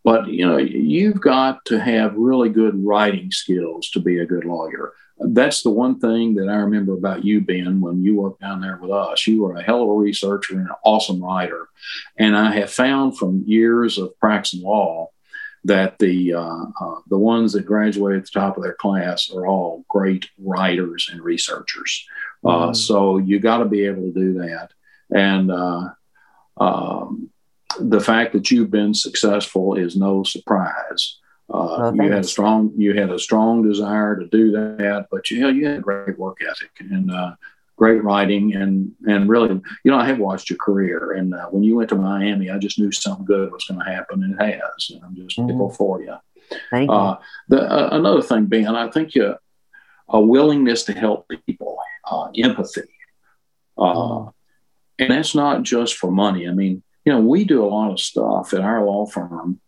But 0.07 0.27
you 0.27 0.45
know, 0.47 0.57
you've 0.57 1.19
got 1.19 1.65
to 1.65 1.79
have 1.79 2.15
really 2.15 2.49
good 2.49 2.75
writing 2.83 3.29
skills 3.31 3.89
to 3.91 3.99
be 3.99 4.19
a 4.19 4.25
good 4.25 4.45
lawyer 4.45 4.93
that's 5.19 5.63
the 5.63 5.69
one 5.69 5.99
thing 5.99 6.35
that 6.35 6.47
I 6.47 6.55
remember 6.55 6.93
about 6.93 7.25
you, 7.25 7.41
Ben, 7.41 7.81
when 7.81 8.03
you 8.03 8.15
worked 8.15 8.41
down 8.41 8.61
there 8.61 8.77
with 8.77 8.91
us. 8.91 9.25
You 9.25 9.43
were 9.43 9.55
a 9.55 9.63
hell 9.63 9.83
of 9.83 9.89
a 9.89 9.93
researcher 9.93 10.53
and 10.53 10.67
an 10.67 10.75
awesome 10.83 11.23
writer. 11.23 11.67
And 12.17 12.37
I 12.37 12.51
have 12.51 12.71
found 12.71 13.17
from 13.17 13.43
years 13.45 13.97
of 13.97 14.17
practicing 14.19 14.61
law 14.61 15.09
that 15.63 15.97
the 15.99 16.33
uh, 16.33 16.65
uh, 16.79 16.99
the 17.09 17.17
ones 17.17 17.53
that 17.53 17.65
graduate 17.65 18.15
at 18.15 18.25
the 18.25 18.39
top 18.39 18.57
of 18.57 18.63
their 18.63 18.75
class 18.75 19.31
are 19.31 19.47
all 19.47 19.83
great 19.89 20.29
writers 20.37 21.09
and 21.11 21.19
researchers. 21.21 22.05
Uh, 22.45 22.69
mm. 22.69 22.75
So 22.75 23.17
you 23.17 23.39
got 23.39 23.57
to 23.57 23.65
be 23.65 23.85
able 23.85 24.03
to 24.03 24.13
do 24.13 24.33
that. 24.35 24.69
And 25.09 25.51
uh, 25.51 25.89
um, 26.57 27.31
the 27.79 27.99
fact 27.99 28.33
that 28.33 28.49
you've 28.51 28.71
been 28.71 28.93
successful 28.93 29.75
is 29.75 29.95
no 29.95 30.23
surprise. 30.23 31.19
Uh, 31.49 31.91
you 31.95 32.11
had 32.11 32.25
a 32.25 32.27
strong 32.27 32.73
you 32.75 32.93
had 32.93 33.09
a 33.09 33.19
strong 33.19 33.63
desire 33.67 34.17
to 34.17 34.27
do 34.27 34.51
that, 34.51 35.07
but 35.09 35.29
you 35.31 35.39
know 35.39 35.49
you 35.49 35.65
had 35.65 35.77
a 35.77 35.81
great 35.81 36.17
work 36.19 36.37
ethic 36.41 36.71
and 36.79 37.09
uh, 37.09 37.33
great 37.77 38.03
writing 38.03 38.53
and 38.53 38.91
and 39.07 39.29
really 39.29 39.49
you 39.49 39.91
know 39.91 39.97
I 39.97 40.05
have 40.05 40.19
watched 40.19 40.49
your 40.49 40.57
career 40.57 41.13
and 41.13 41.33
uh, 41.33 41.47
when 41.47 41.63
you 41.63 41.77
went 41.77 41.89
to 41.89 41.95
Miami, 41.95 42.49
I 42.49 42.57
just 42.57 42.79
knew 42.79 42.91
something 42.91 43.25
good 43.25 43.51
was 43.51 43.63
going 43.63 43.79
to 43.79 43.89
happen 43.89 44.23
and 44.23 44.33
it 44.33 44.61
has. 44.61 44.91
And 44.91 45.03
I'm 45.05 45.15
just 45.15 45.37
mm-hmm. 45.37 45.73
for 45.73 46.01
you. 46.01 46.15
Thank 46.69 46.89
you. 46.89 46.95
Uh, 46.95 47.17
the, 47.47 47.61
uh, 47.61 47.89
another 47.91 48.21
thing, 48.21 48.45
Ben, 48.45 48.67
I 48.67 48.89
think 48.89 49.15
you, 49.15 49.35
a 50.09 50.19
willingness 50.19 50.83
to 50.85 50.93
help 50.93 51.29
people, 51.45 51.77
uh, 52.09 52.29
empathy. 52.37 52.89
Mm. 53.77 54.33
And 54.99 55.11
that's 55.11 55.35
not 55.35 55.63
just 55.63 55.95
for 55.95 56.11
money. 56.11 56.47
I 56.47 56.51
mean, 56.51 56.83
you 57.07 57.13
know, 57.13 57.21
we 57.21 57.45
do 57.45 57.63
a 57.63 57.71
lot 57.71 57.89
of 57.89 58.01
stuff 58.01 58.53
at 58.53 58.59
our 58.59 58.83
law 58.83 59.05
firm 59.05 59.61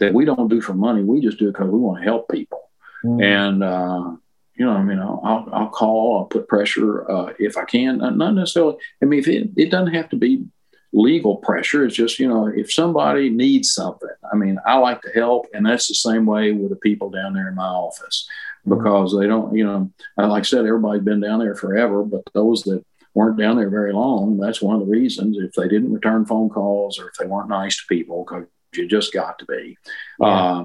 that 0.00 0.12
we 0.12 0.26
don't 0.26 0.48
do 0.48 0.60
for 0.60 0.74
money. 0.74 1.02
We 1.02 1.22
just 1.22 1.38
do 1.38 1.48
it 1.48 1.52
because 1.52 1.70
we 1.70 1.78
want 1.78 2.00
to 2.00 2.04
help 2.04 2.28
people. 2.28 2.60
Mm. 3.02 3.24
And, 3.24 3.64
uh, 3.64 4.16
you 4.54 4.66
know, 4.66 4.72
I 4.72 4.82
mean, 4.82 4.98
I'll, 4.98 5.48
I'll, 5.50 5.70
call, 5.70 6.18
I'll 6.18 6.24
put 6.26 6.46
pressure 6.46 7.10
uh, 7.10 7.32
if 7.38 7.56
I 7.56 7.64
can. 7.64 7.96
Not 8.18 8.34
necessarily, 8.34 8.76
I 9.02 9.06
mean, 9.06 9.18
if 9.18 9.28
it, 9.28 9.52
it 9.56 9.70
doesn't 9.70 9.94
have 9.94 10.10
to 10.10 10.16
be 10.16 10.44
legal 10.92 11.36
pressure. 11.36 11.86
It's 11.86 11.96
just, 11.96 12.18
you 12.18 12.28
know, 12.28 12.48
if 12.48 12.70
somebody 12.70 13.30
needs 13.30 13.72
something, 13.72 14.10
I 14.30 14.36
mean, 14.36 14.58
I 14.66 14.76
like 14.76 15.00
to 15.02 15.10
help. 15.14 15.46
And 15.54 15.64
that's 15.64 15.88
the 15.88 15.94
same 15.94 16.26
way 16.26 16.52
with 16.52 16.68
the 16.68 16.76
people 16.76 17.08
down 17.08 17.32
there 17.32 17.48
in 17.48 17.54
my 17.54 17.64
office 17.64 18.28
mm-hmm. 18.66 18.76
because 18.76 19.16
they 19.18 19.26
don't, 19.26 19.56
you 19.56 19.64
know, 19.64 19.90
like 20.18 20.42
I 20.42 20.44
said, 20.44 20.66
everybody's 20.66 21.02
been 21.02 21.20
down 21.20 21.38
there 21.38 21.54
forever, 21.54 22.02
but 22.02 22.24
those 22.34 22.62
that 22.64 22.84
weren't 23.14 23.38
down 23.38 23.56
there 23.56 23.70
very 23.70 23.92
long, 23.92 24.38
that's 24.38 24.60
one 24.60 24.74
of 24.74 24.86
the 24.86 24.92
reasons 24.92 25.38
if 25.38 25.52
they 25.52 25.68
didn't 25.68 25.92
return 25.92 26.26
phone 26.26 26.48
calls 26.50 26.98
or 26.98 27.08
if 27.08 27.14
they 27.14 27.26
weren't 27.26 27.48
nice 27.48 27.76
to 27.78 27.86
people, 27.88 28.24
because 28.24 28.46
you 28.74 28.88
just 28.88 29.12
got 29.12 29.38
to 29.38 29.44
be. 29.46 29.78
Yeah. 30.20 30.26
Uh, 30.26 30.64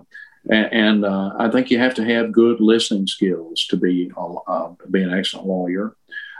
and, 0.50 0.74
and 0.74 1.06
uh, 1.06 1.34
I 1.38 1.50
think 1.50 1.70
you 1.70 1.80
have 1.80 1.96
to 1.96 2.06
have 2.06 2.32
good 2.32 2.60
listening 2.60 3.08
skills 3.08 3.66
to 3.70 3.78
be 3.78 4.12
uh, 4.18 4.70
be 4.90 5.04
an 5.04 5.14
excellent 5.14 5.48
lawyer. 5.48 5.96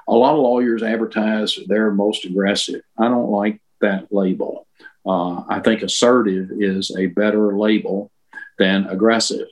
A 0.08 0.14
lot 0.14 0.34
of 0.34 0.40
lawyers 0.40 0.82
advertise 0.82 1.60
they're 1.68 1.92
most 1.92 2.26
aggressive. 2.26 2.82
I 2.98 3.08
don't 3.10 3.30
like 3.30 3.62
that 3.82 4.12
label. 4.12 4.68
Uh, 5.06 5.44
I 5.48 5.60
think 5.60 5.82
assertive 5.82 6.50
is 6.52 6.96
a 6.98 7.08
better 7.08 7.58
label 7.58 8.12
than 8.58 8.88
aggressive. 8.88 9.48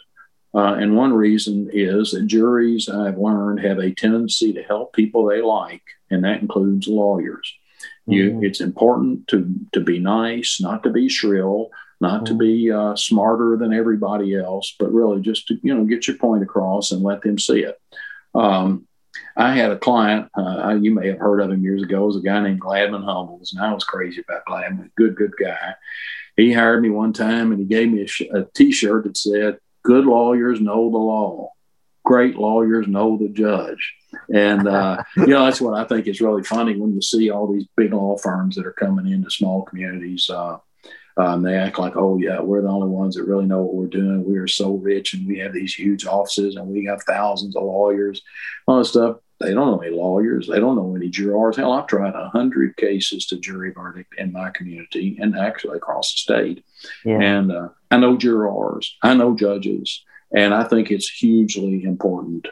Uh, 0.56 0.74
and 0.74 0.96
one 0.96 1.14
reason 1.14 1.70
is 1.72 2.12
that 2.12 2.26
juries, 2.26 2.90
I've 2.90 3.18
learned, 3.18 3.60
have 3.60 3.80
a 3.80 3.94
tendency 3.94 4.54
to 4.54 4.64
help 4.64 4.94
people 4.94 5.26
they 5.26 5.42
like, 5.42 5.84
and 6.10 6.24
that 6.24 6.42
includes 6.42 6.88
lawyers. 6.88 7.54
You, 8.06 8.32
mm-hmm. 8.32 8.44
it's 8.44 8.62
important 8.62 9.28
to 9.28 9.54
to 9.74 9.82
be 9.82 10.00
nice, 10.00 10.60
not 10.62 10.84
to 10.84 10.90
be 10.90 11.10
shrill, 11.10 11.70
not 12.00 12.24
mm-hmm. 12.24 12.26
to 12.26 12.34
be 12.36 12.72
uh, 12.72 12.96
smarter 12.96 13.58
than 13.58 13.74
everybody 13.74 14.36
else, 14.36 14.76
but 14.80 14.94
really 14.94 15.22
just 15.22 15.48
to 15.48 15.60
you 15.62 15.76
know 15.76 15.84
get 15.84 16.08
your 16.08 16.18
point 16.18 16.44
across 16.44 16.92
and 16.92 17.04
let 17.04 17.22
them 17.22 17.38
see 17.38 17.64
it. 17.64 17.80
Um, 18.34 18.88
I 19.36 19.54
had 19.54 19.72
a 19.72 19.78
client, 19.78 20.30
uh, 20.38 20.78
you 20.80 20.94
may 20.94 21.08
have 21.08 21.20
heard 21.20 21.42
of 21.42 21.52
him 21.52 21.64
years 21.64 21.84
ago, 21.84 22.06
was 22.06 22.16
a 22.16 22.22
guy 22.22 22.40
named 22.42 22.62
Gladman 22.62 23.04
Humbles, 23.04 23.54
and 23.54 23.64
I 23.64 23.74
was 23.74 23.84
crazy 23.84 24.22
about 24.22 24.46
Gladman. 24.46 24.92
Good, 24.96 25.16
good 25.16 25.34
guy. 25.40 25.76
He 26.36 26.54
hired 26.54 26.82
me 26.82 26.90
one 26.90 27.14
time 27.14 27.52
and 27.52 27.60
he 27.60 27.66
gave 27.66 27.92
me 27.92 28.04
a 28.04 28.08
sh- 28.08 28.30
a 28.34 28.46
t-shirt 28.54 29.04
that 29.04 29.18
said, 29.18 29.58
"Good 29.84 30.06
lawyers 30.06 30.62
know 30.62 30.90
the 30.90 30.98
law, 30.98 31.52
great 32.08 32.38
lawyers 32.38 32.88
know 32.88 33.18
the 33.18 33.30
judge." 33.30 33.96
And 34.34 34.68
uh, 34.68 35.04
you 35.18 35.28
know 35.28 35.46
that's 35.46 35.62
what 35.62 35.74
I 35.74 35.84
think 35.84 36.08
is 36.08 36.22
really 36.22 36.44
funny 36.44 36.76
when 36.78 36.94
you 36.94 37.02
see 37.02 37.30
all 37.30 37.52
these 37.52 37.68
big 37.76 37.94
law 37.94 38.18
firms 38.18 38.56
that 38.56 38.66
are 38.66 38.74
coming 38.74 39.12
into 39.12 39.30
small 39.30 39.64
communities. 39.64 40.30
Uh, 40.30 40.58
um, 41.18 41.42
they 41.42 41.56
act 41.56 41.80
like, 41.80 41.98
oh, 41.98 42.18
yeah, 42.18 42.40
we're 42.40 42.62
the 42.62 42.68
only 42.68 42.90
ones 42.90 43.16
that 43.16 43.24
really 43.24 43.48
know 43.48 43.64
what 43.64 43.74
we're 43.74 43.88
doing. 43.88 44.24
We 44.24 44.38
are 44.38 44.48
so 44.48 44.76
rich 44.76 45.16
and 45.16 45.28
we 45.28 45.40
have 45.40 45.52
these 45.52 45.74
huge 45.74 46.06
offices 46.06 46.56
and 46.56 46.68
we 46.68 46.86
have 46.86 47.02
thousands 47.04 47.56
of 47.56 47.64
lawyers, 47.64 48.22
all 48.68 48.78
this 48.78 48.90
stuff. 48.90 49.18
They 49.40 49.54
don't 49.54 49.68
know 49.68 49.80
any 49.80 49.96
lawyers. 49.96 50.48
They 50.48 50.60
don't 50.60 50.76
know 50.76 50.96
any 50.96 51.10
jurors. 51.10 51.58
Hell, 51.58 51.72
I've 51.72 51.88
tried 51.88 52.14
a 52.14 52.30
hundred 52.30 52.76
cases 52.78 53.26
to 53.28 53.40
jury 53.40 53.72
verdict 53.72 54.14
in 54.18 54.32
my 54.32 54.50
community 54.52 55.18
and 55.20 55.38
actually 55.38 55.78
across 55.78 56.12
the 56.12 56.18
state. 56.18 56.64
Yeah. 57.04 57.20
And 57.20 57.52
uh, 57.52 57.70
I 57.92 57.98
know 57.98 58.18
jurors. 58.18 58.98
I 59.04 59.14
know 59.14 59.36
judges, 59.36 60.04
and 60.34 60.54
I 60.54 60.64
think 60.64 60.92
it's 60.92 61.10
hugely 61.10 61.84
important. 61.84 62.48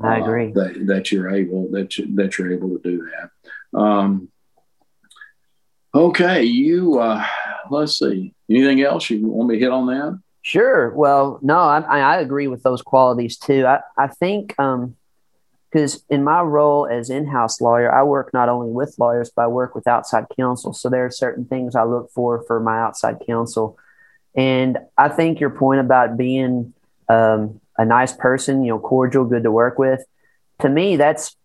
I 0.00 0.18
agree 0.18 0.48
uh, 0.48 0.54
that, 0.54 0.86
that 0.86 1.12
you're 1.12 1.30
able 1.30 1.70
that 1.72 1.98
you, 1.98 2.14
that 2.16 2.38
you're 2.38 2.52
able 2.52 2.70
to 2.70 2.80
do 2.82 3.08
that. 3.10 3.78
Um, 3.78 4.28
okay, 5.94 6.44
you. 6.44 6.98
Uh, 6.98 7.24
let's 7.70 7.98
see. 7.98 8.34
Anything 8.48 8.82
else 8.82 9.10
you 9.10 9.26
want 9.26 9.50
me 9.50 9.56
to 9.56 9.60
hit 9.60 9.72
on 9.72 9.86
that? 9.86 10.20
Sure. 10.42 10.90
Well, 10.94 11.38
no, 11.42 11.58
I, 11.58 11.80
I 11.80 12.20
agree 12.20 12.46
with 12.46 12.62
those 12.62 12.80
qualities 12.80 13.36
too. 13.36 13.66
I, 13.66 13.80
I 13.98 14.06
think 14.06 14.58
um, 14.58 14.96
because 15.70 16.04
in 16.08 16.24
my 16.24 16.40
role 16.42 16.86
as 16.86 17.10
in-house 17.10 17.60
lawyer 17.60 17.92
i 17.94 18.02
work 18.02 18.32
not 18.34 18.48
only 18.48 18.70
with 18.70 18.94
lawyers 18.98 19.30
but 19.34 19.42
i 19.42 19.46
work 19.46 19.74
with 19.74 19.86
outside 19.86 20.24
counsel 20.36 20.72
so 20.72 20.88
there 20.88 21.06
are 21.06 21.10
certain 21.10 21.44
things 21.44 21.74
i 21.74 21.84
look 21.84 22.10
for 22.12 22.42
for 22.42 22.60
my 22.60 22.80
outside 22.80 23.16
counsel 23.26 23.78
and 24.34 24.78
i 24.98 25.08
think 25.08 25.40
your 25.40 25.50
point 25.50 25.80
about 25.80 26.16
being 26.16 26.72
um, 27.10 27.60
a 27.76 27.84
nice 27.84 28.12
person 28.12 28.64
you 28.64 28.70
know 28.70 28.78
cordial 28.78 29.24
good 29.24 29.42
to 29.42 29.50
work 29.50 29.78
with 29.78 30.00
to 30.60 30.68
me 30.68 30.96
that's 30.96 31.36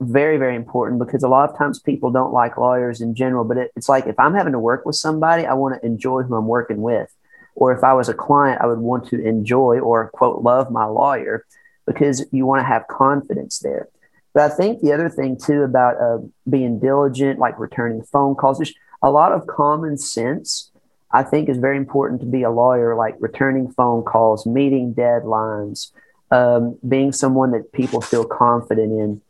very 0.00 0.36
very 0.36 0.56
important 0.56 0.98
because 0.98 1.22
a 1.22 1.28
lot 1.28 1.48
of 1.48 1.56
times 1.56 1.78
people 1.78 2.10
don't 2.10 2.32
like 2.32 2.56
lawyers 2.56 3.00
in 3.00 3.14
general 3.14 3.44
but 3.44 3.56
it, 3.56 3.70
it's 3.76 3.88
like 3.88 4.06
if 4.06 4.18
i'm 4.18 4.34
having 4.34 4.52
to 4.52 4.58
work 4.58 4.84
with 4.84 4.96
somebody 4.96 5.46
i 5.46 5.54
want 5.54 5.74
to 5.74 5.86
enjoy 5.86 6.22
who 6.22 6.34
i'm 6.34 6.46
working 6.46 6.82
with 6.82 7.14
or 7.54 7.72
if 7.72 7.84
i 7.84 7.92
was 7.92 8.08
a 8.08 8.14
client 8.14 8.60
i 8.60 8.66
would 8.66 8.78
want 8.78 9.06
to 9.06 9.24
enjoy 9.24 9.78
or 9.78 10.10
quote 10.10 10.42
love 10.42 10.70
my 10.70 10.84
lawyer 10.84 11.44
because 11.90 12.24
you 12.30 12.46
want 12.46 12.60
to 12.60 12.64
have 12.64 12.86
confidence 12.88 13.58
there. 13.58 13.88
But 14.32 14.52
I 14.52 14.54
think 14.54 14.80
the 14.80 14.92
other 14.92 15.08
thing 15.08 15.36
too 15.36 15.62
about 15.62 16.00
uh, 16.00 16.18
being 16.48 16.78
diligent, 16.78 17.40
like 17.40 17.58
returning 17.58 18.02
phone 18.02 18.36
calls, 18.36 18.58
just 18.58 18.76
a 19.02 19.10
lot 19.10 19.32
of 19.32 19.46
common 19.46 19.98
sense. 19.98 20.69
I 21.12 21.22
think 21.22 21.48
is 21.48 21.58
very 21.58 21.76
important 21.76 22.20
to 22.20 22.26
be 22.26 22.42
a 22.42 22.50
lawyer, 22.50 22.94
like 22.94 23.16
returning 23.18 23.70
phone 23.72 24.04
calls, 24.04 24.46
meeting 24.46 24.94
deadlines, 24.94 25.92
um, 26.30 26.78
being 26.86 27.12
someone 27.12 27.50
that 27.52 27.72
people 27.72 28.00
feel 28.00 28.24
confident 28.24 28.92
in, 28.92 29.20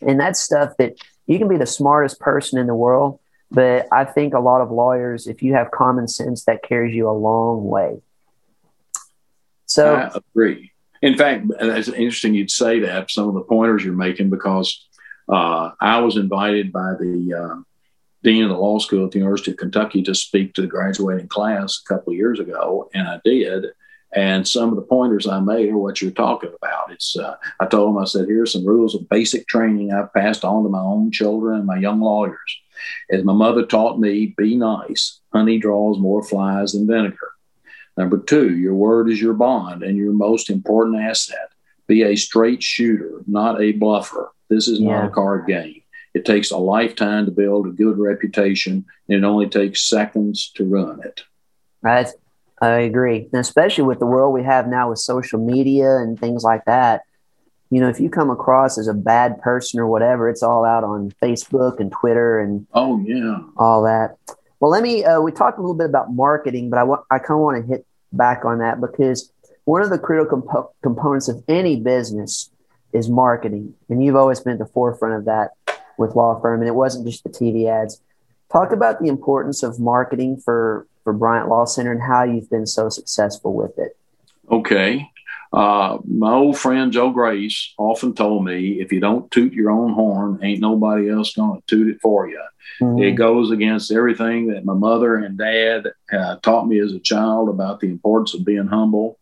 and 0.00 0.18
that's 0.18 0.40
stuff 0.40 0.76
that 0.78 0.96
you 1.26 1.38
can 1.38 1.48
be 1.48 1.56
the 1.56 1.66
smartest 1.66 2.20
person 2.20 2.58
in 2.58 2.66
the 2.66 2.74
world, 2.74 3.20
but 3.50 3.86
I 3.92 4.04
think 4.04 4.34
a 4.34 4.40
lot 4.40 4.60
of 4.60 4.70
lawyers, 4.70 5.26
if 5.26 5.42
you 5.42 5.54
have 5.54 5.70
common 5.70 6.08
sense, 6.08 6.44
that 6.44 6.62
carries 6.62 6.94
you 6.94 7.08
a 7.08 7.12
long 7.12 7.64
way. 7.64 8.00
So 9.66 9.94
I 9.94 10.18
agree. 10.34 10.72
In 11.02 11.16
fact, 11.16 11.46
it's 11.60 11.88
interesting 11.88 12.34
you'd 12.34 12.50
say 12.50 12.80
that 12.80 13.10
some 13.10 13.28
of 13.28 13.34
the 13.34 13.42
pointers 13.42 13.84
you're 13.84 13.94
making 13.94 14.30
because 14.30 14.86
uh, 15.28 15.70
I 15.80 16.00
was 16.00 16.16
invited 16.16 16.72
by 16.72 16.94
the 16.98 17.34
uh, 17.34 17.62
dean 18.24 18.42
of 18.42 18.48
the 18.48 18.56
law 18.56 18.78
school 18.78 19.04
at 19.04 19.12
the 19.12 19.18
University 19.18 19.52
of 19.52 19.58
Kentucky 19.58 20.02
to 20.02 20.14
speak 20.14 20.54
to 20.54 20.62
the 20.62 20.66
graduating 20.66 21.28
class 21.28 21.80
a 21.80 21.88
couple 21.88 22.12
of 22.12 22.16
years 22.16 22.40
ago, 22.40 22.90
and 22.94 23.06
I 23.06 23.20
did. 23.24 23.66
And 24.16 24.46
some 24.46 24.70
of 24.70 24.76
the 24.76 24.82
pointers 24.82 25.26
I 25.26 25.40
made 25.40 25.70
are 25.70 25.76
what 25.76 26.00
you're 26.00 26.12
talking 26.12 26.52
about. 26.56 26.92
It's 26.92 27.16
uh, 27.16 27.36
I 27.60 27.66
told 27.66 27.94
them 27.94 28.02
I 28.02 28.06
said 28.06 28.26
here's 28.26 28.52
some 28.52 28.66
rules 28.66 28.94
of 28.94 29.08
basic 29.08 29.46
training 29.46 29.92
I've 29.92 30.12
passed 30.12 30.44
on 30.44 30.62
to 30.62 30.68
my 30.68 30.80
own 30.80 31.10
children 31.10 31.58
and 31.58 31.66
my 31.66 31.76
young 31.76 32.00
lawyers. 32.00 32.60
As 33.10 33.24
my 33.24 33.32
mother 33.32 33.66
taught 33.66 33.98
me, 33.98 34.34
be 34.36 34.56
nice. 34.56 35.20
Honey 35.32 35.58
draws 35.58 35.98
more 35.98 36.22
flies 36.22 36.72
than 36.72 36.86
vinegar. 36.86 37.32
Number 37.96 38.18
two, 38.18 38.56
your 38.56 38.74
word 38.74 39.10
is 39.10 39.20
your 39.20 39.34
bond 39.34 39.82
and 39.82 39.96
your 39.96 40.12
most 40.12 40.48
important 40.48 41.00
asset. 41.00 41.50
Be 41.86 42.02
a 42.02 42.16
straight 42.16 42.62
shooter, 42.62 43.20
not 43.26 43.60
a 43.60 43.72
bluffer. 43.72 44.28
This 44.48 44.68
is 44.68 44.80
yeah. 44.80 44.90
not 44.90 45.06
a 45.06 45.10
card 45.10 45.46
game. 45.46 45.82
It 46.14 46.24
takes 46.24 46.52
a 46.52 46.56
lifetime 46.56 47.26
to 47.26 47.32
build 47.32 47.66
a 47.66 47.70
good 47.70 47.98
reputation, 47.98 48.84
and 49.08 49.18
it 49.18 49.24
only 49.24 49.48
takes 49.48 49.88
seconds 49.88 50.50
to 50.54 50.64
ruin 50.64 51.00
it. 51.02 51.24
Right. 51.82 52.08
I 52.62 52.78
agree. 52.78 53.28
And 53.32 53.40
especially 53.40 53.84
with 53.84 53.98
the 53.98 54.06
world 54.06 54.32
we 54.32 54.44
have 54.44 54.68
now 54.68 54.90
with 54.90 54.98
social 54.98 55.44
media 55.44 55.96
and 55.96 56.18
things 56.18 56.44
like 56.44 56.64
that. 56.64 57.02
You 57.70 57.80
know, 57.80 57.88
if 57.88 57.98
you 57.98 58.08
come 58.08 58.30
across 58.30 58.78
as 58.78 58.86
a 58.86 58.94
bad 58.94 59.40
person 59.42 59.80
or 59.80 59.88
whatever, 59.88 60.28
it's 60.28 60.42
all 60.42 60.64
out 60.64 60.84
on 60.84 61.10
Facebook 61.22 61.80
and 61.80 61.90
Twitter 61.90 62.38
and 62.38 62.66
oh 62.72 63.00
yeah, 63.00 63.40
all 63.56 63.82
that. 63.82 64.16
Well, 64.60 64.70
let 64.70 64.82
me. 64.82 65.04
Uh, 65.04 65.20
we 65.20 65.32
talked 65.32 65.58
a 65.58 65.60
little 65.60 65.76
bit 65.76 65.88
about 65.88 66.12
marketing, 66.12 66.70
but 66.70 66.78
I 66.78 66.84
want 66.84 67.04
I 67.10 67.18
kind 67.18 67.32
of 67.32 67.40
want 67.40 67.62
to 67.62 67.68
hit 67.68 67.86
back 68.12 68.44
on 68.44 68.60
that 68.60 68.80
because 68.80 69.32
one 69.64 69.82
of 69.82 69.90
the 69.90 69.98
critical 69.98 70.40
comp- 70.40 70.70
components 70.82 71.28
of 71.28 71.42
any 71.48 71.80
business 71.80 72.50
is 72.92 73.08
marketing, 73.08 73.74
and 73.88 74.04
you've 74.04 74.14
always 74.14 74.40
been 74.40 74.52
at 74.52 74.58
the 74.60 74.66
forefront 74.66 75.16
of 75.16 75.24
that 75.24 75.50
with 75.98 76.16
law 76.16 76.40
firm, 76.40 76.60
and 76.60 76.68
it 76.68 76.74
wasn't 76.74 77.06
just 77.06 77.24
the 77.24 77.30
TV 77.30 77.68
ads. 77.68 78.00
Talk 78.52 78.72
about 78.72 79.00
the 79.00 79.08
importance 79.08 79.62
of 79.62 79.80
marketing 79.80 80.36
for 80.36 80.86
for 81.04 81.12
Bryant 81.12 81.48
Law 81.48 81.66
Center 81.66 81.92
and 81.92 82.02
how 82.02 82.24
you've 82.24 82.50
been 82.50 82.66
so 82.66 82.88
successful 82.88 83.54
with 83.54 83.78
it. 83.78 83.96
Okay. 84.50 85.10
Uh, 85.52 85.98
my 86.04 86.32
old 86.32 86.58
friend 86.58 86.92
Joe 86.92 87.10
Grace 87.10 87.74
often 87.78 88.12
told 88.12 88.44
me, 88.44 88.80
if 88.80 88.90
you 88.90 88.98
don't 88.98 89.30
toot 89.30 89.52
your 89.52 89.70
own 89.70 89.92
horn, 89.92 90.40
ain't 90.42 90.60
nobody 90.60 91.08
else 91.08 91.34
going 91.34 91.60
to 91.60 91.66
toot 91.68 91.88
it 91.88 92.00
for 92.00 92.28
you. 92.28 92.42
Mm-hmm. 92.80 93.02
It 93.02 93.12
goes 93.12 93.52
against 93.52 93.92
everything 93.92 94.48
that 94.48 94.64
my 94.64 94.74
mother 94.74 95.14
and 95.14 95.38
dad 95.38 95.92
uh, 96.12 96.36
taught 96.36 96.66
me 96.66 96.80
as 96.80 96.92
a 96.92 96.98
child 96.98 97.48
about 97.48 97.78
the 97.78 97.88
importance 97.88 98.34
of 98.34 98.44
being 98.44 98.66
humble. 98.66 99.18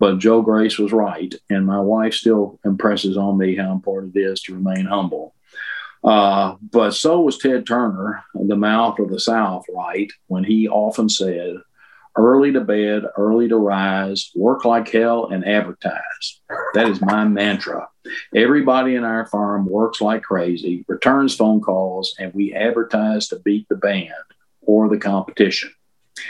But 0.00 0.18
Joe 0.18 0.42
Grace 0.42 0.78
was 0.78 0.92
right. 0.92 1.32
And 1.48 1.64
my 1.64 1.80
wife 1.80 2.14
still 2.14 2.58
impresses 2.64 3.16
on 3.16 3.38
me 3.38 3.54
how 3.54 3.72
important 3.72 4.16
it 4.16 4.20
is 4.20 4.40
to 4.42 4.54
remain 4.54 4.86
humble. 4.86 5.34
Uh, 6.04 6.54
but 6.70 6.92
so 6.92 7.20
was 7.20 7.38
Ted 7.38 7.66
Turner, 7.66 8.22
the 8.34 8.56
mouth 8.56 8.98
of 8.98 9.10
the 9.10 9.20
South, 9.20 9.64
right, 9.74 10.10
when 10.28 10.44
he 10.44 10.68
often 10.68 11.08
said, 11.08 11.56
early 12.16 12.52
to 12.52 12.60
bed, 12.60 13.04
early 13.16 13.48
to 13.48 13.56
rise, 13.56 14.30
work 14.34 14.64
like 14.64 14.88
hell, 14.88 15.26
and 15.26 15.46
advertise. 15.46 16.40
That 16.74 16.88
is 16.88 17.00
my 17.00 17.24
mantra. 17.24 17.88
Everybody 18.34 18.94
in 18.94 19.04
our 19.04 19.26
farm 19.26 19.66
works 19.66 20.00
like 20.00 20.22
crazy, 20.22 20.84
returns 20.88 21.36
phone 21.36 21.60
calls, 21.60 22.14
and 22.18 22.32
we 22.34 22.54
advertise 22.54 23.28
to 23.28 23.38
beat 23.38 23.68
the 23.68 23.76
band 23.76 24.12
or 24.62 24.88
the 24.88 24.98
competition. 24.98 25.70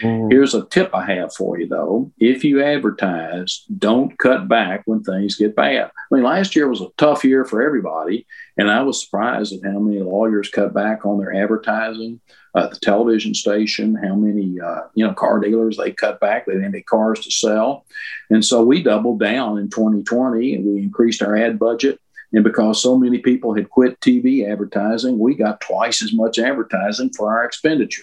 Mm. 0.00 0.30
Here's 0.30 0.54
a 0.54 0.66
tip 0.66 0.94
I 0.94 1.04
have 1.14 1.34
for 1.34 1.58
you, 1.58 1.66
though. 1.66 2.10
If 2.18 2.44
you 2.44 2.62
advertise, 2.62 3.64
don't 3.78 4.16
cut 4.18 4.48
back 4.48 4.82
when 4.86 5.02
things 5.02 5.36
get 5.36 5.56
bad. 5.56 5.86
I 5.86 6.14
mean, 6.14 6.24
last 6.24 6.56
year 6.56 6.68
was 6.68 6.80
a 6.80 6.88
tough 6.96 7.24
year 7.24 7.44
for 7.44 7.62
everybody, 7.62 8.26
and 8.56 8.70
I 8.70 8.82
was 8.82 9.02
surprised 9.02 9.52
at 9.52 9.70
how 9.70 9.78
many 9.78 10.00
lawyers 10.00 10.50
cut 10.50 10.74
back 10.74 11.04
on 11.04 11.18
their 11.18 11.34
advertising 11.34 12.20
at 12.56 12.70
the 12.70 12.80
television 12.80 13.34
station, 13.34 13.94
how 13.94 14.14
many, 14.14 14.58
uh, 14.60 14.82
you 14.94 15.06
know, 15.06 15.14
car 15.14 15.40
dealers 15.40 15.76
they 15.76 15.92
cut 15.92 16.20
back. 16.20 16.46
They 16.46 16.54
didn't 16.54 16.74
have 16.74 16.86
cars 16.86 17.20
to 17.20 17.30
sell. 17.30 17.84
And 18.30 18.44
so 18.44 18.62
we 18.62 18.82
doubled 18.82 19.20
down 19.20 19.58
in 19.58 19.70
2020 19.70 20.54
and 20.54 20.64
we 20.64 20.82
increased 20.82 21.22
our 21.22 21.36
ad 21.36 21.58
budget. 21.58 22.00
And 22.32 22.44
because 22.44 22.82
so 22.82 22.96
many 22.96 23.18
people 23.18 23.54
had 23.54 23.70
quit 23.70 24.00
TV 24.00 24.50
advertising, 24.50 25.18
we 25.18 25.34
got 25.34 25.60
twice 25.60 26.02
as 26.02 26.12
much 26.12 26.38
advertising 26.38 27.10
for 27.16 27.32
our 27.32 27.44
expenditure. 27.44 28.02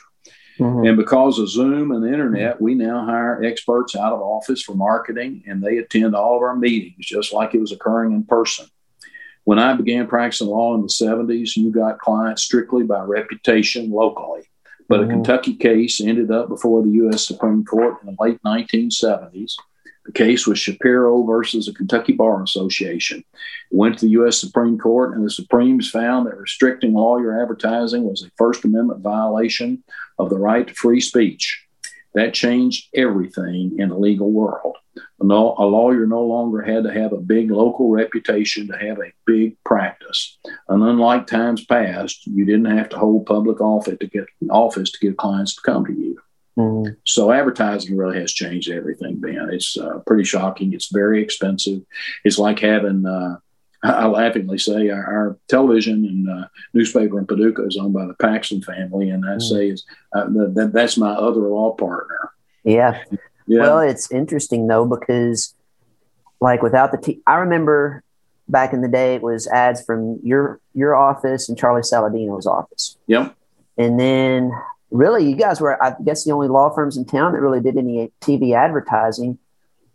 Mm-hmm. 0.60 0.88
And 0.88 0.98
because 0.98 1.40
of 1.40 1.49
Zoom 1.49 1.91
and 1.91 2.03
the 2.03 2.07
internet, 2.07 2.61
we 2.61 2.76
now 2.76 3.06
hire 3.06 3.44
experts 3.44 3.95
out 3.95 4.14
of 4.14 4.22
office 4.22 4.61
for 4.61 4.73
marketing 4.73 5.44
and 5.48 5.61
they 5.61 5.77
attend 5.77 6.15
all 6.15 6.38
of 6.38 6.44
our 6.44 6.56
meetings 6.56 7.06
just 7.06 7.34
like 7.34 7.53
it 7.53 7.60
was 7.60 7.72
occurring 7.72 8.14
in 8.14 8.23
person. 8.23 8.65
When 9.44 9.60
I 9.60 9.73
began 9.73 10.07
practicing 10.07 10.48
law 10.48 10.73
in 10.76 10.82
the 10.82 10.88
70s, 10.88 11.56
you 11.56 11.72
got 11.72 11.99
clients 11.99 12.44
strictly 12.44 12.84
by 12.84 13.02
reputation 13.03 13.91
locally. 13.91 14.44
But 14.88 15.02
mm-hmm. 15.02 15.10
a 15.10 15.14
Kentucky 15.14 15.56
case 15.56 16.02
ended 16.02 16.32
up 16.32 16.48
before 16.48 16.84
the 16.84 16.91
U.S. 16.91 17.27
Supreme 17.27 17.65
Court 17.65 17.98
in 18.02 18.07
the 18.07 18.23
late 18.23 18.41
1970s. 18.44 19.53
The 20.06 20.11
case 20.11 20.45
was 20.45 20.60
Shapero 20.60 21.26
versus 21.26 21.65
the 21.65 21.73
Kentucky 21.73 22.14
Bar 22.14 22.44
Association. 22.44 23.19
It 23.19 23.26
went 23.72 23.98
to 23.99 24.06
the 24.06 24.11
U.S. 24.11 24.40
Supreme 24.40 24.77
Court, 24.77 25.15
and 25.15 25.26
the 25.26 25.32
Supremes 25.32 25.90
found 25.90 26.27
that 26.27 26.38
restricting 26.38 26.94
lawyer 26.94 27.41
advertising 27.41 28.03
was 28.03 28.23
a 28.23 28.30
First 28.38 28.64
Amendment 28.64 29.02
violation 29.02 29.84
of 30.19 30.30
the 30.30 30.38
right 30.38 30.68
to 30.68 30.73
free 30.76 31.02
speech. 31.02 31.65
That 32.14 32.34
changed 32.34 32.88
everything 32.95 33.77
in 33.77 33.90
the 33.90 33.98
legal 33.98 34.32
world. 34.32 34.77
A, 35.19 35.26
lawyer 35.26 36.06
no 36.06 36.23
longer 36.23 36.61
had 36.61 36.84
to 36.84 36.94
have 36.94 37.11
a 37.11 37.18
big 37.18 37.52
local 37.52 37.90
reputation 37.90 38.68
to 38.68 38.77
have 38.77 38.99
a 38.99 39.11
big 39.26 39.61
practice. 39.65 40.38
And 40.69 40.84
unlike 40.84 41.27
times 41.27 41.65
past, 41.65 42.26
you 42.27 42.45
didn't 42.45 42.77
have 42.77 42.90
to 42.90 42.98
hold 42.98 43.26
public 43.26 43.60
office 43.60 43.98
to 43.99 44.07
get 44.07 44.26
office 44.49 44.91
to 44.91 44.99
get 44.99 45.18
clients 45.18 45.56
to 45.56 45.61
come 45.61 45.86
to 45.86 45.94
you. 45.94 46.22
Mm-hmm. 46.57 46.94
So 47.03 47.32
advertising 47.32 47.98
really 47.98 48.19
has 48.19 48.32
changed 48.32 48.69
everything, 48.69 49.19
Ben. 49.19 49.49
It's 49.52 49.77
uh, 49.77 49.99
pretty 50.07 50.23
shocking. 50.23 50.73
It's 50.73 50.91
very 50.91 51.22
expensive. 51.22 51.82
It's 52.23 52.38
like 52.38 52.60
having 52.60 53.06
uh, 53.06 53.38
I 53.86 54.07
laughingly 54.07 54.57
say 54.57 54.90
our, 54.90 55.03
our 55.03 55.38
television 55.48 56.06
and 56.06 56.30
uh, 56.30 56.48
newspaper 56.73 57.19
in 57.19 57.27
Paducah 57.27 57.65
is 57.65 57.77
owned 57.77 57.94
by 57.94 58.06
the 58.06 58.15
Paxton 58.15 58.61
family, 58.61 59.10
and 59.10 59.26
I 59.26 59.36
mm. 59.36 59.41
say 59.41 59.69
is 59.69 59.86
uh, 60.14 60.26
that 60.26 60.72
that's 60.73 60.98
my 60.98 61.11
other 61.11 61.41
law 61.41 61.73
partner. 61.76 62.32
Yeah. 62.64 63.03
yeah. 63.48 63.61
Well, 63.61 63.80
it's 63.80 64.11
interesting 64.11 64.68
though 64.68 64.86
because, 64.86 65.53
like, 66.40 66.64
without 66.64 66.91
the 66.91 66.98
t- 66.98 67.22
I 67.27 67.36
remember 67.36 68.03
back 68.48 68.73
in 68.73 68.82
the 68.82 68.88
day 68.88 69.15
it 69.15 69.22
was 69.22 69.48
ads 69.48 69.84
from 69.84 70.19
your 70.23 70.60
your 70.73 70.95
office 70.95 71.49
and 71.49 71.57
Charlie 71.57 71.84
Saladino's 71.84 72.48
office. 72.48 72.98
Yep. 73.07 73.36
And 73.77 73.99
then 73.99 74.52
really, 74.91 75.30
you 75.30 75.36
guys 75.36 75.60
were 75.62 75.82
I 75.84 75.95
guess 76.03 76.24
the 76.24 76.32
only 76.32 76.48
law 76.48 76.70
firms 76.70 76.98
in 76.98 77.06
town 77.06 77.34
that 77.34 77.41
really 77.41 77.62
did 77.62 77.78
any 77.78 78.12
TV 78.22 78.56
advertising 78.56 79.38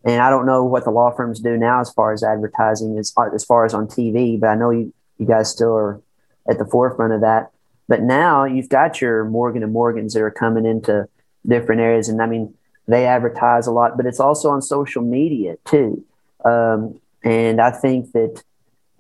and 0.04 0.22
I 0.22 0.30
don't 0.30 0.46
know 0.46 0.64
what 0.64 0.84
the 0.84 0.90
law 0.90 1.10
firms 1.10 1.40
do 1.40 1.56
now 1.56 1.80
as 1.80 1.92
far 1.92 2.12
as 2.12 2.22
advertising, 2.22 2.96
as, 2.98 3.12
as 3.34 3.44
far 3.44 3.64
as 3.64 3.74
on 3.74 3.86
TV, 3.86 4.40
but 4.40 4.48
I 4.48 4.54
know 4.54 4.70
you, 4.70 4.92
you 5.18 5.26
guys 5.26 5.50
still 5.50 5.76
are 5.76 6.00
at 6.48 6.58
the 6.58 6.64
forefront 6.64 7.12
of 7.12 7.20
that. 7.20 7.50
But 7.86 8.02
now 8.02 8.44
you've 8.44 8.68
got 8.68 9.00
your 9.00 9.24
Morgan 9.24 9.62
and 9.62 9.72
Morgans 9.72 10.14
that 10.14 10.22
are 10.22 10.30
coming 10.30 10.64
into 10.64 11.06
different 11.46 11.80
areas. 11.80 12.08
And 12.08 12.22
I 12.22 12.26
mean, 12.26 12.54
they 12.88 13.06
advertise 13.06 13.66
a 13.66 13.72
lot, 13.72 13.96
but 13.96 14.06
it's 14.06 14.20
also 14.20 14.50
on 14.50 14.62
social 14.62 15.02
media 15.02 15.56
too. 15.66 16.02
Um, 16.44 16.98
and 17.22 17.60
I 17.60 17.70
think 17.70 18.12
that 18.12 18.42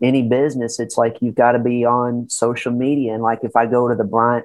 any 0.02 0.22
business, 0.22 0.80
it's 0.80 0.98
like 0.98 1.16
you've 1.22 1.34
got 1.34 1.52
to 1.52 1.58
be 1.58 1.84
on 1.84 2.28
social 2.28 2.72
media. 2.72 3.14
And 3.14 3.22
like 3.22 3.40
if 3.42 3.56
I 3.56 3.64
go 3.66 3.88
to 3.88 3.94
the 3.94 4.04
Bryant 4.04 4.44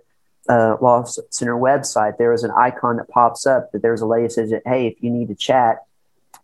uh, 0.50 0.78
Law 0.82 1.04
Center 1.04 1.56
website, 1.56 2.18
there 2.18 2.34
is 2.34 2.44
an 2.44 2.52
icon 2.52 2.98
that 2.98 3.10
pops 3.10 3.46
up 3.46 3.72
that 3.72 3.82
there's 3.82 4.02
a 4.02 4.06
lady 4.06 4.28
that 4.28 4.34
says, 4.34 4.54
Hey, 4.66 4.88
if 4.88 5.02
you 5.02 5.10
need 5.10 5.28
to 5.30 5.36
chat, 5.36 5.86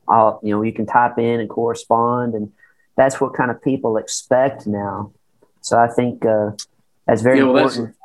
I'll, 0.08 0.40
you 0.44 0.52
know, 0.52 0.62
you 0.62 0.74
can 0.74 0.86
type 0.86 1.18
in 1.18 1.40
and 1.40 1.50
correspond, 1.50 2.34
and 2.34 2.52
that's 2.96 3.22
what 3.22 3.34
kind 3.34 3.52
of 3.52 3.62
people 3.62 3.98
expect 3.98 4.68
now. 4.68 5.12
So 5.62 5.78
I 5.78 5.88
think 5.88 6.26
uh, 6.26 6.52
that's 7.06 7.22
very 7.22 7.40
yeah, 7.40 7.46
well, 7.46 7.58
important. 7.58 7.88
That's, 7.88 7.98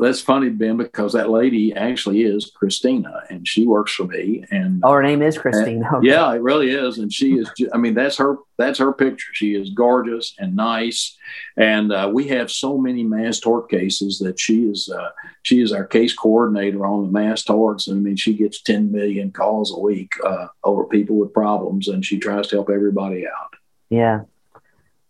that's 0.00 0.20
funny, 0.20 0.48
Ben, 0.48 0.76
because 0.76 1.12
that 1.14 1.30
lady 1.30 1.74
actually 1.74 2.22
is 2.22 2.52
Christina, 2.54 3.22
and 3.30 3.46
she 3.46 3.66
works 3.66 3.92
for 3.92 4.04
me. 4.04 4.44
And 4.50 4.80
oh, 4.84 4.92
her 4.92 5.02
name 5.02 5.22
is 5.22 5.36
Christina. 5.36 5.88
And, 5.92 6.04
yeah, 6.04 6.32
it 6.32 6.40
really 6.40 6.70
is, 6.70 6.98
and 6.98 7.12
she 7.12 7.34
is. 7.34 7.50
I 7.72 7.78
mean, 7.78 7.94
that's 7.94 8.16
her. 8.18 8.36
That's 8.58 8.78
her 8.78 8.92
picture. 8.92 9.32
She 9.32 9.54
is 9.54 9.70
gorgeous 9.70 10.34
and 10.38 10.54
nice, 10.54 11.16
and 11.56 11.92
uh, 11.92 12.10
we 12.12 12.28
have 12.28 12.50
so 12.50 12.78
many 12.78 13.02
mass 13.02 13.40
tort 13.40 13.68
cases 13.70 14.18
that 14.20 14.38
she 14.38 14.64
is. 14.64 14.88
Uh, 14.88 15.10
she 15.42 15.60
is 15.60 15.72
our 15.72 15.84
case 15.84 16.14
coordinator 16.14 16.86
on 16.86 17.04
the 17.04 17.10
mass 17.10 17.42
torts. 17.42 17.88
And 17.88 17.98
I 17.98 18.00
mean, 18.00 18.16
she 18.16 18.34
gets 18.34 18.62
ten 18.62 18.92
million 18.92 19.32
calls 19.32 19.72
a 19.72 19.80
week 19.80 20.12
uh, 20.24 20.48
over 20.62 20.84
people 20.84 21.16
with 21.16 21.34
problems, 21.34 21.88
and 21.88 22.04
she 22.04 22.18
tries 22.18 22.48
to 22.48 22.56
help 22.56 22.70
everybody 22.70 23.26
out. 23.26 23.54
Yeah. 23.90 24.22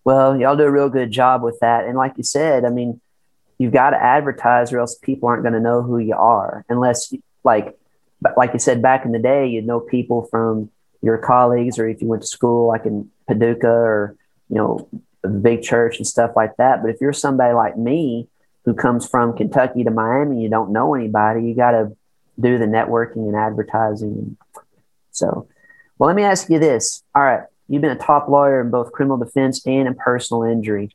Well, 0.04 0.38
y'all 0.38 0.56
do 0.56 0.62
a 0.62 0.70
real 0.70 0.88
good 0.88 1.10
job 1.10 1.42
with 1.42 1.58
that, 1.60 1.84
and 1.84 1.98
like 1.98 2.14
you 2.16 2.24
said, 2.24 2.64
I 2.64 2.70
mean 2.70 3.00
you've 3.58 3.72
got 3.72 3.90
to 3.90 4.02
advertise 4.02 4.72
or 4.72 4.78
else 4.78 4.96
people 4.96 5.28
aren't 5.28 5.42
going 5.42 5.54
to 5.54 5.60
know 5.60 5.82
who 5.82 5.98
you 5.98 6.14
are. 6.14 6.64
Unless 6.68 7.12
like 7.44 7.76
like 8.36 8.52
you 8.52 8.58
said 8.58 8.82
back 8.82 9.04
in 9.04 9.12
the 9.12 9.18
day 9.18 9.46
you'd 9.46 9.66
know 9.66 9.78
people 9.78 10.26
from 10.30 10.70
your 11.02 11.18
colleagues 11.18 11.78
or 11.78 11.88
if 11.88 12.00
you 12.00 12.08
went 12.08 12.22
to 12.22 12.28
school 12.28 12.68
like 12.68 12.84
in 12.84 13.08
paducah 13.26 13.68
or 13.68 14.16
you 14.48 14.56
know 14.56 14.88
a 15.24 15.28
big 15.28 15.62
church 15.62 15.98
and 15.98 16.06
stuff 16.06 16.32
like 16.36 16.56
that. 16.56 16.82
But 16.82 16.90
if 16.90 17.00
you're 17.00 17.12
somebody 17.12 17.54
like 17.54 17.76
me 17.76 18.28
who 18.64 18.74
comes 18.74 19.08
from 19.08 19.36
kentucky 19.36 19.84
to 19.84 19.90
miami 19.90 20.42
you 20.42 20.48
don't 20.48 20.72
know 20.72 20.94
anybody 20.94 21.44
you 21.44 21.54
got 21.54 21.72
to 21.72 21.96
do 22.40 22.58
the 22.58 22.66
networking 22.66 23.28
and 23.28 23.36
advertising. 23.36 24.36
So 25.10 25.48
well 25.98 26.06
let 26.08 26.16
me 26.16 26.22
ask 26.22 26.48
you 26.48 26.58
this. 26.58 27.02
All 27.14 27.22
right 27.22 27.42
you've 27.68 27.82
been 27.82 27.96
a 27.96 27.96
top 27.96 28.28
lawyer 28.28 28.60
in 28.60 28.70
both 28.70 28.92
criminal 28.92 29.16
defense 29.16 29.64
and 29.66 29.86
in 29.86 29.94
personal 29.94 30.42
injury 30.42 30.90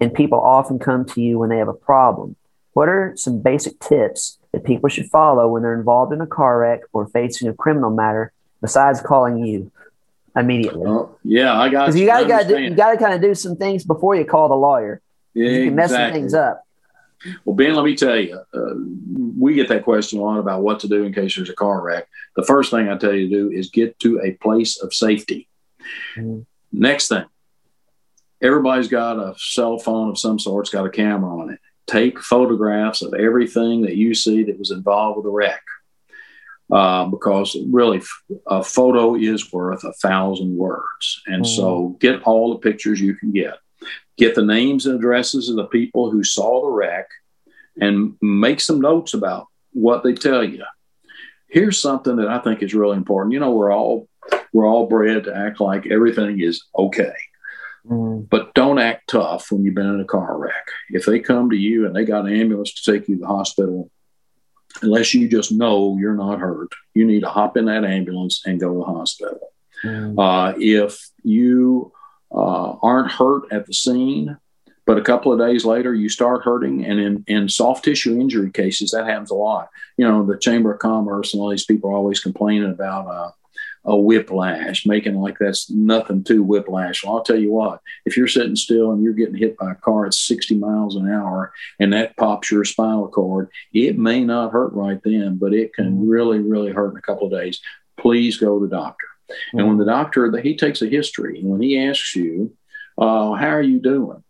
and 0.00 0.12
people 0.14 0.40
often 0.40 0.78
come 0.78 1.04
to 1.04 1.20
you 1.20 1.38
when 1.38 1.50
they 1.50 1.58
have 1.58 1.68
a 1.68 1.74
problem. 1.74 2.36
What 2.72 2.88
are 2.88 3.12
some 3.16 3.40
basic 3.40 3.78
tips 3.80 4.38
that 4.52 4.64
people 4.64 4.88
should 4.88 5.06
follow 5.06 5.48
when 5.48 5.62
they're 5.62 5.78
involved 5.78 6.12
in 6.12 6.20
a 6.20 6.26
car 6.26 6.58
wreck 6.58 6.80
or 6.92 7.06
facing 7.08 7.48
a 7.48 7.54
criminal 7.54 7.90
matter 7.90 8.32
besides 8.60 9.00
calling 9.00 9.44
you 9.44 9.70
immediately? 10.36 10.86
Oh, 10.86 11.16
yeah, 11.24 11.58
I 11.58 11.68
got 11.68 11.94
you. 11.94 12.06
Got 12.06 12.48
to 12.48 12.60
you 12.60 12.74
got 12.74 12.92
to 12.92 12.98
kind 12.98 13.14
of 13.14 13.20
do 13.20 13.34
some 13.34 13.56
things 13.56 13.84
before 13.84 14.14
you 14.14 14.24
call 14.24 14.48
the 14.48 14.54
lawyer. 14.54 15.00
Yeah, 15.34 15.50
you 15.50 15.64
can 15.66 15.74
mess 15.74 15.90
exactly. 15.90 16.20
things 16.20 16.34
up. 16.34 16.64
Well, 17.44 17.54
Ben, 17.54 17.74
let 17.74 17.84
me 17.84 17.94
tell 17.96 18.16
you, 18.16 18.40
uh, 18.54 18.74
we 19.38 19.54
get 19.54 19.68
that 19.68 19.84
question 19.84 20.18
a 20.18 20.22
lot 20.22 20.38
about 20.38 20.62
what 20.62 20.80
to 20.80 20.88
do 20.88 21.04
in 21.04 21.12
case 21.12 21.36
there's 21.36 21.50
a 21.50 21.54
car 21.54 21.82
wreck. 21.82 22.08
The 22.34 22.44
first 22.44 22.70
thing 22.70 22.88
I 22.88 22.96
tell 22.96 23.12
you 23.12 23.28
to 23.28 23.34
do 23.34 23.50
is 23.50 23.68
get 23.68 23.98
to 24.00 24.20
a 24.22 24.32
place 24.32 24.80
of 24.80 24.94
safety. 24.94 25.46
Mm-hmm. 26.16 26.40
Next 26.72 27.08
thing, 27.08 27.24
everybody's 28.42 28.88
got 28.88 29.18
a 29.18 29.34
cell 29.36 29.78
phone 29.78 30.10
of 30.10 30.18
some 30.18 30.38
sort, 30.38 30.66
it's 30.66 30.74
got 30.74 30.86
a 30.86 30.90
camera 30.90 31.38
on 31.38 31.50
it. 31.50 31.60
Take 31.86 32.20
photographs 32.20 33.02
of 33.02 33.14
everything 33.14 33.82
that 33.82 33.96
you 33.96 34.14
see 34.14 34.44
that 34.44 34.58
was 34.58 34.70
involved 34.70 35.16
with 35.16 35.24
the 35.24 35.30
wreck. 35.30 35.62
Uh, 36.70 37.06
because 37.06 37.56
really, 37.70 38.00
a 38.46 38.62
photo 38.62 39.16
is 39.16 39.52
worth 39.52 39.82
a 39.82 39.92
thousand 39.94 40.56
words. 40.56 41.20
And 41.26 41.44
mm-hmm. 41.44 41.56
so 41.56 41.96
get 41.98 42.22
all 42.22 42.52
the 42.52 42.60
pictures 42.60 43.00
you 43.00 43.14
can 43.14 43.32
get. 43.32 43.54
Get 44.16 44.36
the 44.36 44.44
names 44.44 44.86
and 44.86 44.96
addresses 44.96 45.48
of 45.48 45.56
the 45.56 45.64
people 45.64 46.10
who 46.10 46.22
saw 46.22 46.62
the 46.62 46.70
wreck 46.70 47.08
and 47.80 48.14
make 48.20 48.60
some 48.60 48.80
notes 48.80 49.14
about 49.14 49.46
what 49.72 50.04
they 50.04 50.12
tell 50.12 50.44
you. 50.44 50.64
Here's 51.48 51.80
something 51.80 52.16
that 52.16 52.28
I 52.28 52.38
think 52.38 52.62
is 52.62 52.74
really 52.74 52.96
important. 52.96 53.32
You 53.32 53.40
know, 53.40 53.50
we're 53.50 53.72
all 53.72 54.08
we're 54.52 54.68
all 54.68 54.86
bred 54.86 55.24
to 55.24 55.36
act 55.36 55.60
like 55.60 55.86
everything 55.86 56.40
is 56.40 56.64
okay. 56.76 57.14
Mm. 57.88 58.28
But 58.28 58.54
don't 58.54 58.78
act 58.78 59.08
tough 59.08 59.50
when 59.50 59.64
you've 59.64 59.74
been 59.74 59.94
in 59.94 60.00
a 60.00 60.04
car 60.04 60.38
wreck. 60.38 60.68
If 60.90 61.06
they 61.06 61.20
come 61.20 61.50
to 61.50 61.56
you 61.56 61.86
and 61.86 61.94
they 61.94 62.04
got 62.04 62.26
an 62.26 62.34
ambulance 62.34 62.72
to 62.74 62.92
take 62.92 63.08
you 63.08 63.16
to 63.16 63.20
the 63.22 63.26
hospital, 63.26 63.90
unless 64.82 65.14
you 65.14 65.28
just 65.28 65.52
know 65.52 65.96
you're 65.98 66.14
not 66.14 66.40
hurt, 66.40 66.72
you 66.94 67.06
need 67.06 67.20
to 67.20 67.28
hop 67.28 67.56
in 67.56 67.66
that 67.66 67.84
ambulance 67.84 68.42
and 68.44 68.60
go 68.60 68.72
to 68.72 68.78
the 68.78 68.84
hospital. 68.84 69.52
Mm. 69.84 70.18
Uh, 70.18 70.54
if 70.58 71.08
you 71.22 71.92
uh, 72.32 72.76
aren't 72.82 73.10
hurt 73.10 73.44
at 73.50 73.66
the 73.66 73.74
scene, 73.74 74.36
but 74.86 74.98
a 74.98 75.02
couple 75.02 75.32
of 75.32 75.38
days 75.38 75.64
later 75.64 75.94
you 75.94 76.08
start 76.08 76.42
hurting 76.42 76.84
and 76.84 76.98
in, 76.98 77.24
in 77.28 77.48
soft 77.48 77.84
tissue 77.84 78.20
injury 78.20 78.50
cases 78.50 78.90
that 78.90 79.06
happens 79.06 79.30
a 79.30 79.34
lot 79.34 79.68
you 79.96 80.04
know 80.04 80.26
the 80.26 80.36
chamber 80.36 80.72
of 80.72 80.80
commerce 80.80 81.32
and 81.32 81.40
all 81.40 81.48
these 81.48 81.64
people 81.64 81.90
are 81.90 81.94
always 81.94 82.18
complaining 82.18 82.68
about 82.68 83.06
uh, 83.06 83.30
a 83.84 83.96
whiplash 83.96 84.84
making 84.84 85.14
like 85.14 85.38
that's 85.38 85.70
nothing 85.70 86.22
to 86.22 86.42
whiplash 86.42 87.02
well 87.02 87.16
i'll 87.16 87.22
tell 87.22 87.38
you 87.38 87.50
what 87.50 87.80
if 88.04 88.16
you're 88.16 88.28
sitting 88.28 88.56
still 88.56 88.92
and 88.92 89.02
you're 89.02 89.14
getting 89.14 89.34
hit 89.34 89.56
by 89.56 89.72
a 89.72 89.76
car 89.76 90.06
at 90.06 90.12
60 90.12 90.56
miles 90.56 90.96
an 90.96 91.10
hour 91.10 91.52
and 91.78 91.92
that 91.92 92.16
pops 92.16 92.50
your 92.50 92.64
spinal 92.64 93.08
cord 93.08 93.48
it 93.72 93.98
may 93.98 94.22
not 94.22 94.52
hurt 94.52 94.72
right 94.74 95.00
then 95.02 95.36
but 95.36 95.54
it 95.54 95.72
can 95.72 95.92
mm-hmm. 95.92 96.08
really 96.08 96.40
really 96.40 96.72
hurt 96.72 96.92
in 96.92 96.98
a 96.98 97.02
couple 97.02 97.26
of 97.26 97.32
days 97.32 97.60
please 97.98 98.36
go 98.36 98.58
to 98.58 98.66
the 98.66 98.76
doctor 98.76 99.06
and 99.52 99.66
when 99.66 99.78
the 99.78 99.84
doctor 99.84 100.36
he 100.38 100.56
takes 100.56 100.82
a 100.82 100.86
history 100.86 101.40
and 101.40 101.48
when 101.48 101.62
he 101.62 101.78
asks 101.78 102.14
you 102.14 102.54
uh, 102.98 103.32
how 103.32 103.48
are 103.48 103.62
you 103.62 103.80
doing 103.80 104.22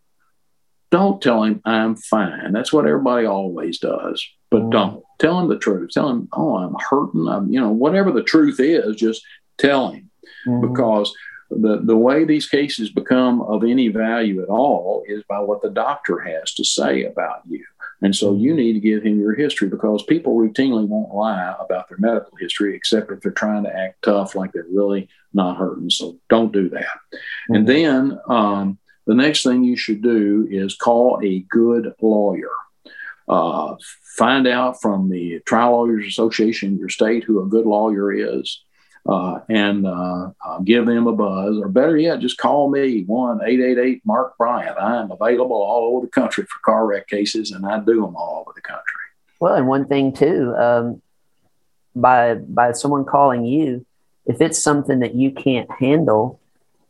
don't 0.91 1.23
tell 1.23 1.45
him 1.45 1.61
I'm 1.65 1.97
fine. 1.97 2.53
That's 2.53 2.73
what 2.73 2.87
everybody 2.87 3.27
always 3.27 3.79
does. 3.79 4.27
But 4.51 4.63
mm. 4.63 4.73
don't 4.73 5.05
tell 5.19 5.39
him 5.39 5.49
the 5.49 5.59
truth. 5.59 5.91
Tell 5.93 6.09
him, 6.09 6.29
oh, 6.33 6.57
I'm 6.57 6.75
hurting. 6.89 7.29
I'm, 7.29 7.53
you 7.53 7.61
know, 7.61 7.71
whatever 7.71 8.11
the 8.11 8.25
truth 8.25 8.59
is, 8.59 8.97
just 8.97 9.25
tell 9.61 9.91
him. 9.91 10.11
Mm. 10.47 10.69
Because 10.69 11.15
the, 11.51 11.81
the 11.83 11.97
way 11.97 12.25
these 12.25 12.49
cases 12.49 12.91
become 12.91 13.41
of 13.43 13.65
any 13.65 13.89
value 13.89 14.43
at 14.43 14.49
all 14.49 15.05
is 15.07 15.23
by 15.29 15.41
what 15.41 15.63
the 15.63 15.71
doctor 15.71 16.21
has 16.21 16.55
to 16.55 16.65
say 16.65 17.05
about 17.05 17.43
you. 17.49 17.65
And 18.03 18.17
so 18.17 18.35
you 18.35 18.55
need 18.55 18.75
to 18.75 18.81
give 18.81 19.03
him 19.03 19.21
your 19.21 19.35
history 19.35 19.69
because 19.69 20.03
people 20.05 20.37
routinely 20.37 20.87
won't 20.87 21.15
lie 21.15 21.55
about 21.61 21.89
their 21.89 21.99
medical 21.99 22.37
history 22.39 22.75
except 22.75 23.11
if 23.11 23.21
they're 23.21 23.33
trying 23.33 23.65
to 23.65 23.77
act 23.77 24.03
tough 24.03 24.35
like 24.35 24.53
they're 24.53 24.65
really 24.73 25.09
not 25.35 25.59
hurting. 25.59 25.91
So 25.91 26.19
don't 26.29 26.53
do 26.53 26.69
that. 26.71 26.85
Mm-hmm. 26.85 27.55
And 27.55 27.69
then 27.69 28.21
um, 28.29 28.79
the 29.07 29.15
next 29.15 29.43
thing 29.43 29.65
you 29.65 29.77
should 29.77 30.03
do 30.03 30.47
is 30.51 30.77
call 30.77 31.21
a 31.23 31.41
good 31.51 31.95
lawyer. 32.01 32.53
Uh, 33.29 33.77
find 34.17 34.47
out 34.47 34.81
from 34.81 35.11
the 35.11 35.41
Trial 35.47 35.73
Lawyers 35.73 36.07
Association 36.07 36.71
in 36.71 36.79
your 36.79 36.89
state 36.89 37.25
who 37.25 37.43
a 37.43 37.47
good 37.47 37.67
lawyer 37.67 38.13
is. 38.13 38.63
Uh, 39.07 39.41
and 39.49 39.87
uh, 39.87 40.31
give 40.63 40.85
them 40.85 41.07
a 41.07 41.13
buzz, 41.13 41.57
or 41.59 41.69
better 41.69 41.97
yet, 41.97 42.21
just 42.21 42.37
call 42.37 42.69
me 42.71 43.03
one 43.05 43.41
eight 43.47 43.59
eight 43.59 43.79
eight 43.79 44.03
Mark 44.05 44.37
Bryant. 44.37 44.77
I 44.79 45.01
am 45.01 45.11
available 45.11 45.57
all 45.57 45.97
over 45.97 46.05
the 46.05 46.13
country 46.13 46.45
for 46.45 46.59
car 46.63 46.87
wreck 46.87 47.09
cases, 47.09 47.51
and 47.51 47.65
I 47.65 47.81
do 47.81 48.03
them 48.03 48.15
all 48.15 48.45
over 48.47 48.53
the 48.55 48.61
country. 48.61 48.85
Well, 49.41 49.55
and 49.55 49.67
one 49.67 49.87
thing 49.87 50.13
too, 50.13 50.55
um, 50.55 51.01
by 51.97 52.35
by 52.35 52.73
someone 52.73 53.07
calling 53.07 53.47
you, 53.47 53.87
if 54.27 54.43
it's 54.43 54.63
something 54.63 54.99
that 55.01 55.15
you 55.15 55.31
can't 55.31 55.71
handle, 55.73 56.39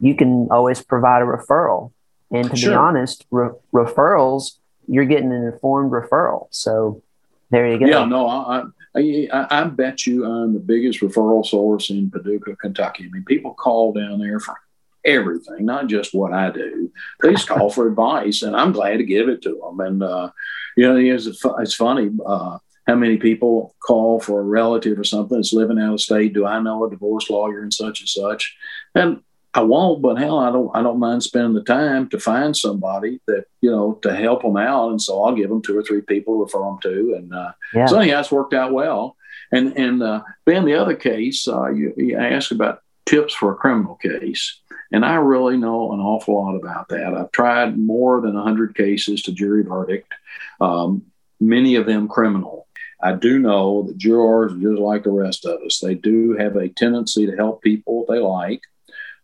you 0.00 0.16
can 0.16 0.48
always 0.50 0.82
provide 0.82 1.22
a 1.22 1.26
referral. 1.26 1.92
And 2.32 2.50
to 2.50 2.56
sure. 2.56 2.72
be 2.72 2.74
honest, 2.74 3.24
re- 3.30 3.50
referrals, 3.72 4.58
you're 4.88 5.04
getting 5.04 5.32
an 5.32 5.44
informed 5.44 5.92
referral. 5.92 6.48
So 6.50 7.02
there 7.50 7.70
you 7.70 7.78
go. 7.78 7.86
Yeah, 7.86 8.04
no, 8.04 8.28
I, 8.28 8.64
I, 8.96 9.28
I, 9.32 9.64
bet 9.64 10.06
you 10.06 10.24
I'm 10.24 10.52
the 10.52 10.60
biggest 10.60 11.00
referral 11.00 11.46
source 11.46 11.90
in 11.90 12.10
Paducah, 12.10 12.56
Kentucky. 12.56 13.04
I 13.06 13.10
mean, 13.10 13.24
people 13.24 13.54
call 13.54 13.92
down 13.92 14.18
there 14.18 14.40
for 14.40 14.56
everything, 15.04 15.64
not 15.64 15.86
just 15.86 16.12
what 16.12 16.32
I 16.32 16.50
do. 16.50 16.90
They 17.22 17.34
call 17.34 17.70
for 17.70 17.86
advice, 17.86 18.42
and 18.42 18.56
I'm 18.56 18.72
glad 18.72 18.96
to 18.96 19.04
give 19.04 19.28
it 19.28 19.42
to 19.42 19.60
them. 19.62 19.80
And, 19.80 20.02
uh, 20.02 20.30
you 20.76 20.86
know, 20.86 20.96
it's, 20.96 21.26
it's 21.26 21.74
funny. 21.74 22.10
Uh, 22.24 22.58
how 22.86 22.96
many 22.96 23.16
people 23.18 23.76
call 23.80 24.18
for 24.18 24.40
a 24.40 24.44
relative 24.44 24.98
or 24.98 25.04
something 25.04 25.38
that's 25.38 25.52
living 25.52 25.78
out 25.78 25.94
of 25.94 26.00
state? 26.00 26.32
Do 26.32 26.44
I 26.44 26.60
know 26.60 26.84
a 26.84 26.90
divorce 26.90 27.30
lawyer 27.30 27.62
and 27.62 27.72
such 27.72 28.00
and 28.00 28.08
such? 28.08 28.56
And 28.96 29.20
I 29.52 29.62
won't, 29.62 30.00
but 30.00 30.18
hell, 30.18 30.38
I 30.38 30.52
don't. 30.52 30.70
I 30.74 30.82
don't 30.82 31.00
mind 31.00 31.24
spending 31.24 31.54
the 31.54 31.64
time 31.64 32.08
to 32.10 32.20
find 32.20 32.56
somebody 32.56 33.20
that 33.26 33.46
you 33.60 33.70
know 33.70 33.94
to 34.02 34.14
help 34.14 34.42
them 34.42 34.56
out, 34.56 34.90
and 34.90 35.02
so 35.02 35.22
I'll 35.22 35.34
give 35.34 35.48
them 35.48 35.62
two 35.62 35.76
or 35.76 35.82
three 35.82 36.02
people, 36.02 36.34
to 36.34 36.44
refer 36.44 36.60
them 36.60 36.78
to, 36.82 37.14
and 37.16 37.34
uh, 37.34 37.52
yeah. 37.74 37.86
so 37.86 37.98
anyhow, 37.98 38.20
it's 38.20 38.30
worked 38.30 38.54
out 38.54 38.72
well. 38.72 39.16
And 39.50 39.76
and 39.76 40.02
uh, 40.02 40.22
Ben, 40.46 40.64
the 40.64 40.74
other 40.74 40.94
case, 40.94 41.48
uh, 41.48 41.70
you, 41.70 41.92
you 41.96 42.16
asked 42.16 42.52
about 42.52 42.82
tips 43.06 43.34
for 43.34 43.52
a 43.52 43.56
criminal 43.56 43.96
case, 43.96 44.60
and 44.92 45.04
I 45.04 45.14
really 45.14 45.56
know 45.56 45.92
an 45.92 46.00
awful 46.00 46.36
lot 46.36 46.54
about 46.54 46.88
that. 46.90 47.14
I've 47.14 47.32
tried 47.32 47.76
more 47.76 48.20
than 48.20 48.36
hundred 48.36 48.76
cases 48.76 49.22
to 49.22 49.32
jury 49.32 49.64
verdict, 49.64 50.12
um, 50.60 51.02
many 51.40 51.74
of 51.74 51.86
them 51.86 52.06
criminal. 52.06 52.68
I 53.02 53.14
do 53.14 53.38
know 53.38 53.84
that 53.84 53.96
jurors, 53.96 54.52
just 54.60 54.78
like 54.78 55.04
the 55.04 55.10
rest 55.10 55.44
of 55.46 55.60
us, 55.62 55.80
they 55.80 55.94
do 55.94 56.36
have 56.38 56.56
a 56.56 56.68
tendency 56.68 57.26
to 57.26 57.34
help 57.34 57.62
people 57.62 58.04
they 58.08 58.18
like. 58.18 58.60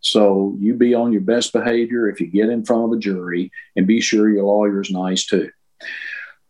So 0.00 0.56
you 0.58 0.74
be 0.74 0.94
on 0.94 1.12
your 1.12 1.22
best 1.22 1.52
behavior 1.52 2.08
if 2.08 2.20
you 2.20 2.26
get 2.26 2.48
in 2.48 2.64
front 2.64 2.84
of 2.84 2.92
a 2.92 3.00
jury 3.00 3.50
and 3.74 3.86
be 3.86 4.00
sure 4.00 4.30
your 4.30 4.44
lawyer's 4.44 4.90
nice 4.90 5.26
too. 5.26 5.50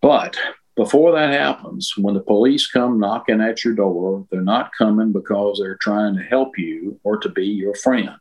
But 0.02 0.36
before 0.76 1.12
that 1.12 1.32
happens, 1.32 1.94
when 1.96 2.14
the 2.14 2.20
police 2.20 2.66
come 2.66 3.00
knocking 3.00 3.40
at 3.40 3.64
your 3.64 3.74
door, 3.74 4.26
they're 4.30 4.42
not 4.42 4.72
coming 4.76 5.10
because 5.10 5.58
they're 5.58 5.76
trying 5.76 6.16
to 6.16 6.22
help 6.22 6.58
you 6.58 7.00
or 7.02 7.16
to 7.18 7.30
be 7.30 7.46
your 7.46 7.74
friend. 7.74 8.18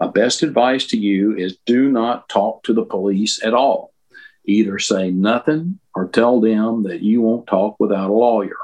My 0.00 0.08
best 0.08 0.42
advice 0.42 0.86
to 0.86 0.96
you 0.98 1.36
is 1.36 1.58
do 1.66 1.90
not 1.90 2.28
talk 2.28 2.62
to 2.64 2.72
the 2.72 2.84
police 2.84 3.44
at 3.44 3.54
all. 3.54 3.92
Either 4.44 4.78
say 4.78 5.10
nothing 5.10 5.78
or 5.94 6.08
tell 6.08 6.40
them 6.40 6.82
that 6.84 7.02
you 7.02 7.20
won't 7.20 7.46
talk 7.46 7.76
without 7.78 8.10
a 8.10 8.12
lawyer. 8.12 8.56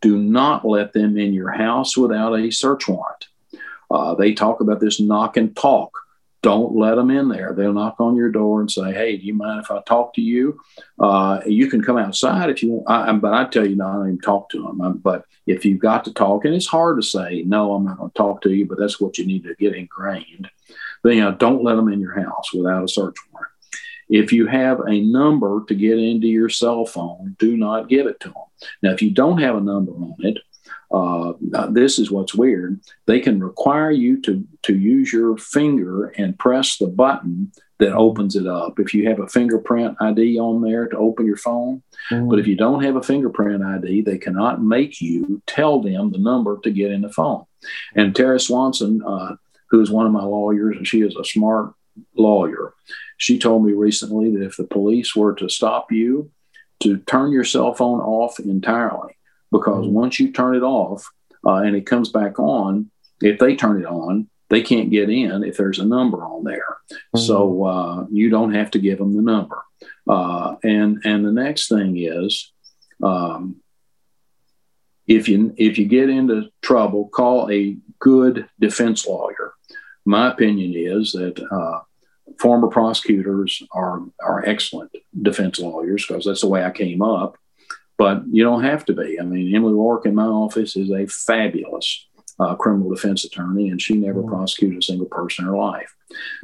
Do 0.00 0.18
not 0.18 0.66
let 0.66 0.92
them 0.92 1.16
in 1.16 1.32
your 1.32 1.52
house 1.52 1.96
without 1.96 2.34
a 2.34 2.50
search 2.50 2.88
warrant. 2.88 3.26
Uh, 3.92 4.14
they 4.14 4.32
talk 4.32 4.60
about 4.60 4.80
this 4.80 5.00
knock 5.00 5.36
and 5.36 5.54
talk. 5.56 5.90
Don't 6.42 6.74
let 6.74 6.96
them 6.96 7.10
in 7.10 7.28
there. 7.28 7.54
They'll 7.56 7.72
knock 7.72 7.96
on 8.00 8.16
your 8.16 8.30
door 8.30 8.60
and 8.60 8.70
say, 8.70 8.92
"Hey, 8.92 9.16
do 9.16 9.24
you 9.24 9.34
mind 9.34 9.62
if 9.62 9.70
I 9.70 9.80
talk 9.82 10.14
to 10.14 10.20
you?" 10.20 10.58
Uh, 10.98 11.40
you 11.46 11.68
can 11.68 11.82
come 11.82 11.98
outside 11.98 12.50
if 12.50 12.62
you 12.62 12.72
want, 12.72 12.90
I, 12.90 13.12
but 13.12 13.32
I 13.32 13.44
tell 13.44 13.64
you 13.64 13.76
not 13.76 14.00
even 14.00 14.18
talk 14.18 14.48
to 14.50 14.62
them. 14.62 14.80
Um, 14.80 14.98
but 14.98 15.24
if 15.46 15.64
you've 15.64 15.78
got 15.78 16.04
to 16.04 16.12
talk, 16.12 16.44
and 16.44 16.54
it's 16.54 16.66
hard 16.66 16.96
to 17.00 17.06
say, 17.06 17.44
"No, 17.46 17.74
I'm 17.74 17.84
not 17.84 17.98
going 17.98 18.10
to 18.10 18.16
talk 18.16 18.40
to 18.42 18.50
you," 18.50 18.66
but 18.66 18.78
that's 18.78 19.00
what 19.00 19.18
you 19.18 19.26
need 19.26 19.44
to 19.44 19.54
get 19.54 19.76
ingrained. 19.76 20.50
Then 21.04 21.16
you 21.16 21.20
know, 21.22 21.32
don't 21.32 21.62
let 21.62 21.76
them 21.76 21.92
in 21.92 22.00
your 22.00 22.20
house 22.20 22.52
without 22.52 22.84
a 22.84 22.88
search 22.88 23.16
warrant. 23.30 23.52
If 24.08 24.32
you 24.32 24.46
have 24.46 24.80
a 24.80 25.00
number 25.00 25.64
to 25.68 25.74
get 25.74 25.98
into 25.98 26.26
your 26.26 26.48
cell 26.48 26.84
phone, 26.84 27.36
do 27.38 27.56
not 27.56 27.88
give 27.88 28.06
it 28.06 28.18
to 28.20 28.28
them. 28.28 28.42
Now, 28.82 28.90
if 28.90 29.00
you 29.00 29.10
don't 29.10 29.40
have 29.40 29.56
a 29.56 29.60
number 29.60 29.92
on 29.92 30.16
it, 30.18 30.38
uh, 30.92 31.32
this 31.70 31.98
is 31.98 32.10
what's 32.10 32.34
weird. 32.34 32.80
They 33.06 33.20
can 33.20 33.42
require 33.42 33.90
you 33.90 34.20
to, 34.22 34.46
to 34.62 34.76
use 34.76 35.12
your 35.12 35.36
finger 35.36 36.08
and 36.18 36.38
press 36.38 36.76
the 36.76 36.86
button 36.86 37.52
that 37.78 37.94
opens 37.94 38.36
it 38.36 38.46
up. 38.46 38.78
If 38.78 38.92
you 38.92 39.08
have 39.08 39.18
a 39.18 39.26
fingerprint 39.26 39.96
ID 40.00 40.38
on 40.38 40.60
there 40.60 40.86
to 40.88 40.96
open 40.96 41.26
your 41.26 41.36
phone, 41.36 41.82
mm-hmm. 42.10 42.28
but 42.28 42.38
if 42.38 42.46
you 42.46 42.56
don't 42.56 42.84
have 42.84 42.96
a 42.96 43.02
fingerprint 43.02 43.62
ID, 43.62 44.02
they 44.02 44.18
cannot 44.18 44.62
make 44.62 45.00
you 45.00 45.42
tell 45.46 45.80
them 45.80 46.12
the 46.12 46.18
number 46.18 46.58
to 46.62 46.70
get 46.70 46.92
in 46.92 47.00
the 47.00 47.12
phone. 47.12 47.44
And 47.94 48.14
Tara 48.14 48.38
Swanson, 48.38 49.02
uh, 49.02 49.36
who 49.70 49.80
is 49.80 49.90
one 49.90 50.06
of 50.06 50.12
my 50.12 50.24
lawyers, 50.24 50.76
and 50.76 50.86
she 50.86 51.00
is 51.00 51.16
a 51.16 51.24
smart 51.24 51.72
lawyer, 52.14 52.74
she 53.16 53.38
told 53.38 53.64
me 53.64 53.72
recently 53.72 54.30
that 54.32 54.44
if 54.44 54.56
the 54.56 54.64
police 54.64 55.16
were 55.16 55.34
to 55.34 55.48
stop 55.48 55.90
you, 55.90 56.30
to 56.80 56.98
turn 56.98 57.30
your 57.32 57.44
cell 57.44 57.72
phone 57.72 58.00
off 58.00 58.40
entirely 58.40 59.14
because 59.52 59.86
once 59.86 60.18
you 60.18 60.32
turn 60.32 60.56
it 60.56 60.62
off 60.62 61.06
uh, 61.46 61.56
and 61.56 61.76
it 61.76 61.86
comes 61.86 62.08
back 62.08 62.40
on, 62.40 62.90
if 63.20 63.38
they 63.38 63.54
turn 63.54 63.82
it 63.82 63.86
on, 63.86 64.28
they 64.48 64.62
can't 64.62 64.90
get 64.90 65.08
in 65.08 65.44
if 65.44 65.56
there's 65.56 65.78
a 65.78 65.84
number 65.84 66.24
on 66.24 66.42
there. 66.42 66.76
Mm-hmm. 66.90 67.18
So 67.20 67.64
uh, 67.64 68.06
you 68.10 68.30
don't 68.30 68.54
have 68.54 68.70
to 68.72 68.78
give 68.78 68.98
them 68.98 69.14
the 69.14 69.22
number. 69.22 69.62
Uh, 70.08 70.56
and 70.64 71.00
and 71.04 71.24
the 71.24 71.32
next 71.32 71.68
thing 71.68 71.96
is, 71.96 72.52
um, 73.02 73.56
if 75.06 75.28
you 75.28 75.54
if 75.56 75.78
you 75.78 75.86
get 75.86 76.10
into 76.10 76.50
trouble, 76.60 77.08
call 77.08 77.50
a 77.50 77.76
good 77.98 78.48
defense 78.58 79.06
lawyer. 79.06 79.54
My 80.04 80.32
opinion 80.32 80.72
is 80.74 81.12
that 81.12 81.40
uh, 81.50 81.80
former 82.38 82.68
prosecutors 82.68 83.62
are 83.72 84.02
are 84.22 84.44
excellent 84.44 84.90
defense 85.20 85.58
lawyers 85.60 86.06
because 86.06 86.24
that's 86.24 86.40
the 86.40 86.48
way 86.48 86.64
I 86.64 86.70
came 86.70 87.02
up 87.02 87.36
but 87.98 88.22
you 88.30 88.42
don't 88.42 88.64
have 88.64 88.84
to 88.86 88.92
be. 88.92 89.18
I 89.20 89.24
mean, 89.24 89.54
Emily 89.54 89.74
Rourke 89.74 90.06
in 90.06 90.14
my 90.14 90.24
office 90.24 90.76
is 90.76 90.90
a 90.90 91.06
fabulous 91.06 92.06
uh, 92.38 92.54
criminal 92.54 92.90
defense 92.90 93.24
attorney, 93.24 93.68
and 93.68 93.80
she 93.80 93.94
never 93.94 94.20
mm-hmm. 94.20 94.30
prosecuted 94.30 94.78
a 94.78 94.82
single 94.82 95.06
person 95.06 95.44
in 95.44 95.50
her 95.50 95.56
life. 95.56 95.94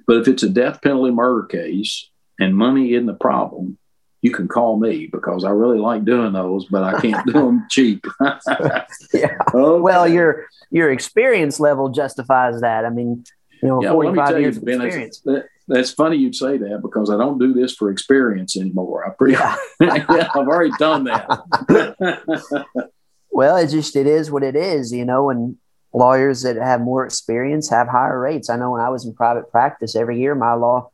But 0.07 0.19
if 0.19 0.29
it's 0.29 0.43
a 0.43 0.49
death 0.49 0.81
penalty 0.83 1.11
murder 1.11 1.47
case 1.47 2.09
and 2.39 2.57
money 2.57 2.95
isn't 2.95 3.07
the 3.07 3.15
problem, 3.15 3.79
you 4.20 4.33
can 4.33 4.49
call 4.49 4.79
me 4.79 5.07
because 5.07 5.45
I 5.45 5.51
really 5.51 5.79
like 5.79 6.05
doing 6.05 6.33
those, 6.33 6.66
but 6.66 6.83
I 6.83 7.01
can't 7.01 7.25
do 7.27 7.33
them 7.33 7.66
cheap. 7.70 8.05
yeah. 8.20 8.85
Okay. 9.15 9.35
Well, 9.55 10.09
your 10.09 10.47
your 10.70 10.91
experience 10.91 11.61
level 11.61 11.89
justifies 11.89 12.61
that. 12.62 12.85
I 12.85 12.91
mean, 12.91 13.25
you 13.62 13.69
know, 13.69 13.83
yeah, 13.83 13.93
45 13.93 14.41
years 14.41 14.57
you, 14.57 14.62
ben, 14.62 14.81
experience 14.81 15.23
that's 15.69 15.93
funny 15.93 16.16
you'd 16.16 16.35
say 16.35 16.57
that 16.59 16.81
because 16.82 17.11
I 17.11 17.16
don't 17.16 17.39
do 17.39 17.53
this 17.53 17.74
for 17.74 17.90
experience 17.90 18.57
anymore. 18.57 19.07
I 19.07 19.11
pre- 19.11 19.32
yeah. 19.32 19.57
yeah, 19.81 20.28
I've 20.35 20.49
already 20.49 20.73
done 20.78 21.05
that. 21.05 22.66
well, 23.31 23.57
it 23.57 23.69
just 23.69 23.95
it 23.95 24.07
is 24.07 24.31
what 24.31 24.43
it 24.43 24.57
is, 24.57 24.93
you 24.93 25.05
know, 25.05 25.31
and 25.31 25.57
lawyers 25.93 26.43
that 26.43 26.57
have 26.57 26.81
more 26.81 27.05
experience 27.05 27.70
have 27.70 27.89
higher 27.89 28.19
rates. 28.19 28.51
I 28.51 28.57
know 28.57 28.73
when 28.73 28.81
I 28.81 28.89
was 28.89 29.07
in 29.07 29.15
private 29.15 29.51
practice 29.51 29.95
every 29.95 30.20
year 30.20 30.35
my 30.35 30.55
law 30.55 30.90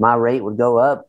my 0.00 0.14
rate 0.14 0.44
would 0.44 0.56
go 0.56 0.78
up 0.78 1.08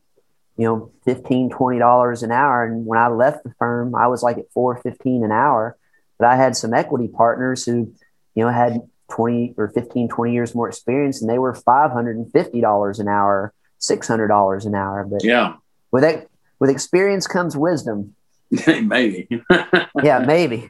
you 0.59 0.65
know, 0.65 0.91
15 1.05 1.51
$20 1.51 2.23
an 2.23 2.31
hour. 2.33 2.65
And 2.65 2.85
when 2.85 2.99
I 2.99 3.07
left 3.07 3.45
the 3.45 3.53
firm, 3.57 3.95
I 3.95 4.07
was 4.07 4.21
like 4.21 4.37
at 4.37 4.51
415 4.51 5.23
an 5.23 5.31
hour. 5.31 5.77
But 6.17 6.27
I 6.27 6.35
had 6.35 6.57
some 6.57 6.73
equity 6.73 7.07
partners 7.07 7.65
who, 7.65 7.93
you 8.35 8.43
know, 8.43 8.49
had 8.49 8.81
20 9.09 9.55
or 9.57 9.69
15, 9.69 10.09
20 10.09 10.33
years 10.33 10.55
more 10.55 10.67
experience 10.67 11.21
and 11.21 11.29
they 11.29 11.39
were 11.39 11.53
$550 11.53 12.99
an 12.99 13.07
hour, 13.07 13.53
$600 13.79 14.65
an 14.65 14.75
hour. 14.75 15.03
But 15.05 15.23
yeah, 15.23 15.55
with 15.91 16.03
that, 16.03 16.27
with 16.59 16.69
experience 16.69 17.27
comes 17.27 17.55
wisdom. 17.57 18.15
maybe. 18.67 19.27
yeah, 20.03 20.19
maybe. 20.19 20.69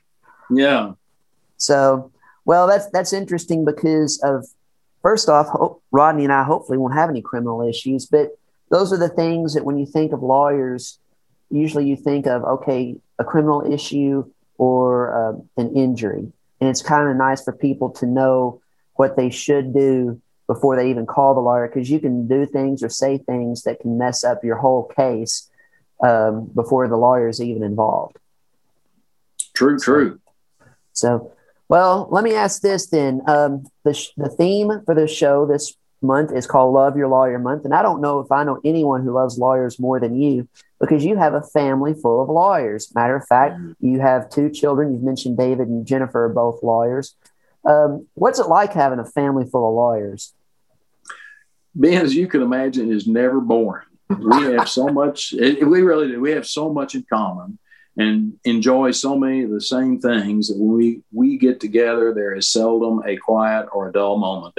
Yeah. 0.49 0.94
So, 1.57 2.11
well, 2.45 2.68
that's 2.68 2.90
that's 2.91 3.14
interesting 3.14 3.66
because 3.66 4.20
of 4.24 4.45
first 5.02 5.30
off, 5.30 5.48
Rodney 5.91 6.24
and 6.24 6.34
I 6.34 6.44
hopefully 6.44 6.78
won't 6.78 6.94
have 6.94 7.10
any 7.10 7.22
criminal 7.22 7.68
issues, 7.68 8.06
but 8.06 8.38
those 8.70 8.94
are 8.94 8.98
the 8.98 9.10
things 9.10 9.53
that 9.53 9.66
when 9.66 9.78
you 9.78 9.86
think 9.86 10.14
of 10.14 10.22
lawyers, 10.24 10.99
usually 11.49 11.86
you 11.86 11.95
think 11.95 12.28
of 12.28 12.44
okay, 12.44 12.95
a 13.18 13.24
criminal 13.24 13.72
issue 13.72 14.30
or 14.57 15.14
uh, 15.14 15.61
an 15.61 15.76
injury, 15.76 16.32
and 16.60 16.69
it's 16.69 16.81
kind 16.81 17.10
of 17.10 17.15
nice 17.15 17.44
for 17.44 17.53
people 17.53 17.90
to 17.91 18.06
know 18.06 18.61
what 18.95 19.15
they 19.15 19.30
should 19.30 19.73
do 19.73 20.22
before 20.48 20.76
they 20.76 20.90
even 20.90 21.06
call 21.06 21.34
the 21.34 21.40
lawyer 21.40 21.68
because 21.68 21.90
you 21.90 21.99
can 21.99 22.27
do 22.27 22.45
things 22.45 22.84
or 22.84 22.90
say 22.90 23.18
things 23.18 23.64
that 23.64 23.80
can 23.80 23.98
mess 23.98 24.23
up 24.23 24.44
your 24.44 24.57
whole 24.57 24.84
case 24.84 25.49
um, 26.02 26.45
before 26.56 26.88
the 26.88 26.98
lawyer 26.98 27.27
is 27.27 27.41
even 27.41 27.64
involved. 27.64 28.18
True, 29.53 29.80
true. 29.80 30.19
So, 30.94 31.34
well, 31.68 32.07
let 32.11 32.23
me 32.23 32.34
ask 32.34 32.61
this 32.61 32.88
then. 32.88 33.22
Um, 33.27 33.68
the, 33.84 33.94
sh- 33.94 34.10
the 34.18 34.30
theme 34.30 34.72
for 34.86 34.95
the 34.95 35.07
show 35.07 35.45
this 35.45 35.76
month 36.02 36.31
is 36.31 36.48
called 36.48 36.73
Love 36.73 36.98
Your 36.98 37.10
Lawyer 37.10 37.40
Month. 37.40 37.65
And 37.65 37.73
I 37.73 37.81
don't 37.81 38.02
know 38.02 38.19
if 38.19 38.31
I 38.31 38.44
know 38.44 38.60
anyone 38.64 39.03
who 39.03 39.11
loves 39.11 39.38
lawyers 39.38 39.80
more 39.80 39.99
than 39.99 40.19
you 40.19 40.48
because 40.80 41.03
you 41.03 41.18
have 41.18 41.34
a 41.34 41.41
family 41.41 41.93
full 41.93 42.22
of 42.22 42.30
lawyers. 42.30 42.93
Matter 42.95 43.15
of 43.15 43.27
fact, 43.27 43.56
mm-hmm. 43.56 43.85
you 43.85 43.99
have 43.99 44.30
two 44.30 44.49
children. 44.49 44.93
You've 44.93 45.03
mentioned 45.03 45.38
David 45.38 45.68
and 45.68 45.85
Jennifer 45.85 46.26
are 46.26 46.30
both 46.30 46.64
lawyers. 46.64 47.15
Um, 47.65 48.07
what's 48.14 48.39
it 48.39 48.47
like 48.47 48.73
having 48.73 48.99
a 48.99 49.06
family 49.06 49.45
full 49.45 49.68
of 49.68 49.76
lawyers? 49.76 50.34
Ben, 51.76 52.01
as 52.01 52.15
you 52.15 52.27
can 52.27 52.41
imagine, 52.41 52.91
is 52.91 53.07
never 53.07 53.41
boring. 53.41 53.85
We 54.10 54.53
have 54.53 54.69
so 54.69 54.88
much, 54.88 55.34
it, 55.34 55.68
we 55.68 55.81
really 55.81 56.07
do. 56.07 56.22
We 56.22 56.31
have 56.31 56.47
so 56.47 56.73
much 56.73 56.95
in 56.95 57.06
common 57.11 57.60
and 57.97 58.39
enjoy 58.45 58.91
so 58.91 59.18
many 59.18 59.43
of 59.43 59.49
the 59.49 59.61
same 59.61 59.99
things 59.99 60.47
that 60.47 60.57
when 60.57 60.77
we, 60.77 61.01
we 61.11 61.38
get 61.38 61.60
together, 61.60 62.14
there 62.14 62.34
is 62.34 62.47
seldom 62.47 63.03
a 63.06 63.18
quiet 63.18 63.68
or 63.73 63.89
a 63.89 63.91
dull 63.91 64.18
moment. 64.18 64.57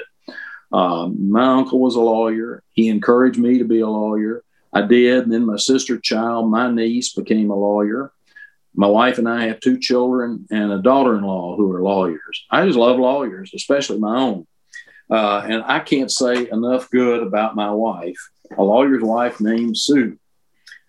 Um, 0.72 1.30
my 1.30 1.46
uncle 1.54 1.80
was 1.80 1.96
a 1.96 2.00
lawyer. 2.00 2.62
He 2.72 2.88
encouraged 2.88 3.38
me 3.38 3.58
to 3.58 3.64
be 3.64 3.80
a 3.80 3.88
lawyer. 3.88 4.44
I 4.72 4.82
did. 4.82 5.24
And 5.24 5.32
then 5.32 5.46
my 5.46 5.56
sister 5.56 5.98
child, 5.98 6.50
my 6.50 6.70
niece, 6.70 7.12
became 7.12 7.50
a 7.50 7.54
lawyer. 7.54 8.12
My 8.74 8.86
wife 8.86 9.18
and 9.18 9.28
I 9.28 9.46
have 9.46 9.60
two 9.60 9.78
children 9.78 10.46
and 10.50 10.72
a 10.72 10.80
daughter 10.80 11.16
in 11.16 11.24
law 11.24 11.56
who 11.56 11.72
are 11.72 11.82
lawyers. 11.82 12.46
I 12.50 12.64
just 12.64 12.78
love 12.78 12.98
lawyers, 12.98 13.52
especially 13.54 13.98
my 13.98 14.16
own. 14.16 14.46
Uh, 15.10 15.44
and 15.44 15.64
I 15.64 15.80
can't 15.80 16.10
say 16.10 16.48
enough 16.48 16.88
good 16.90 17.22
about 17.22 17.56
my 17.56 17.70
wife, 17.72 18.30
a 18.56 18.62
lawyer's 18.62 19.02
wife 19.02 19.40
named 19.40 19.76
Sue. 19.76 20.16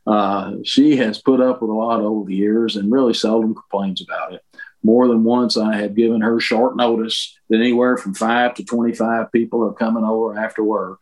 Uh, 0.05 0.57
she 0.63 0.97
has 0.97 1.21
put 1.21 1.41
up 1.41 1.61
with 1.61 1.71
a 1.71 1.73
lot 1.73 2.01
over 2.01 2.25
the 2.25 2.35
years 2.35 2.75
and 2.75 2.91
really 2.91 3.15
seldom 3.15 3.55
complains 3.55 4.01
about 4.01 4.33
it. 4.33 4.41
More 4.83 5.07
than 5.07 5.23
once, 5.23 5.57
I 5.57 5.75
have 5.77 5.95
given 5.95 6.21
her 6.21 6.39
short 6.39 6.75
notice 6.75 7.37
that 7.49 7.59
anywhere 7.59 7.97
from 7.97 8.13
five 8.13 8.55
to 8.55 8.63
25 8.65 9.31
people 9.31 9.63
are 9.63 9.73
coming 9.73 10.03
over 10.03 10.37
after 10.37 10.63
work. 10.63 11.01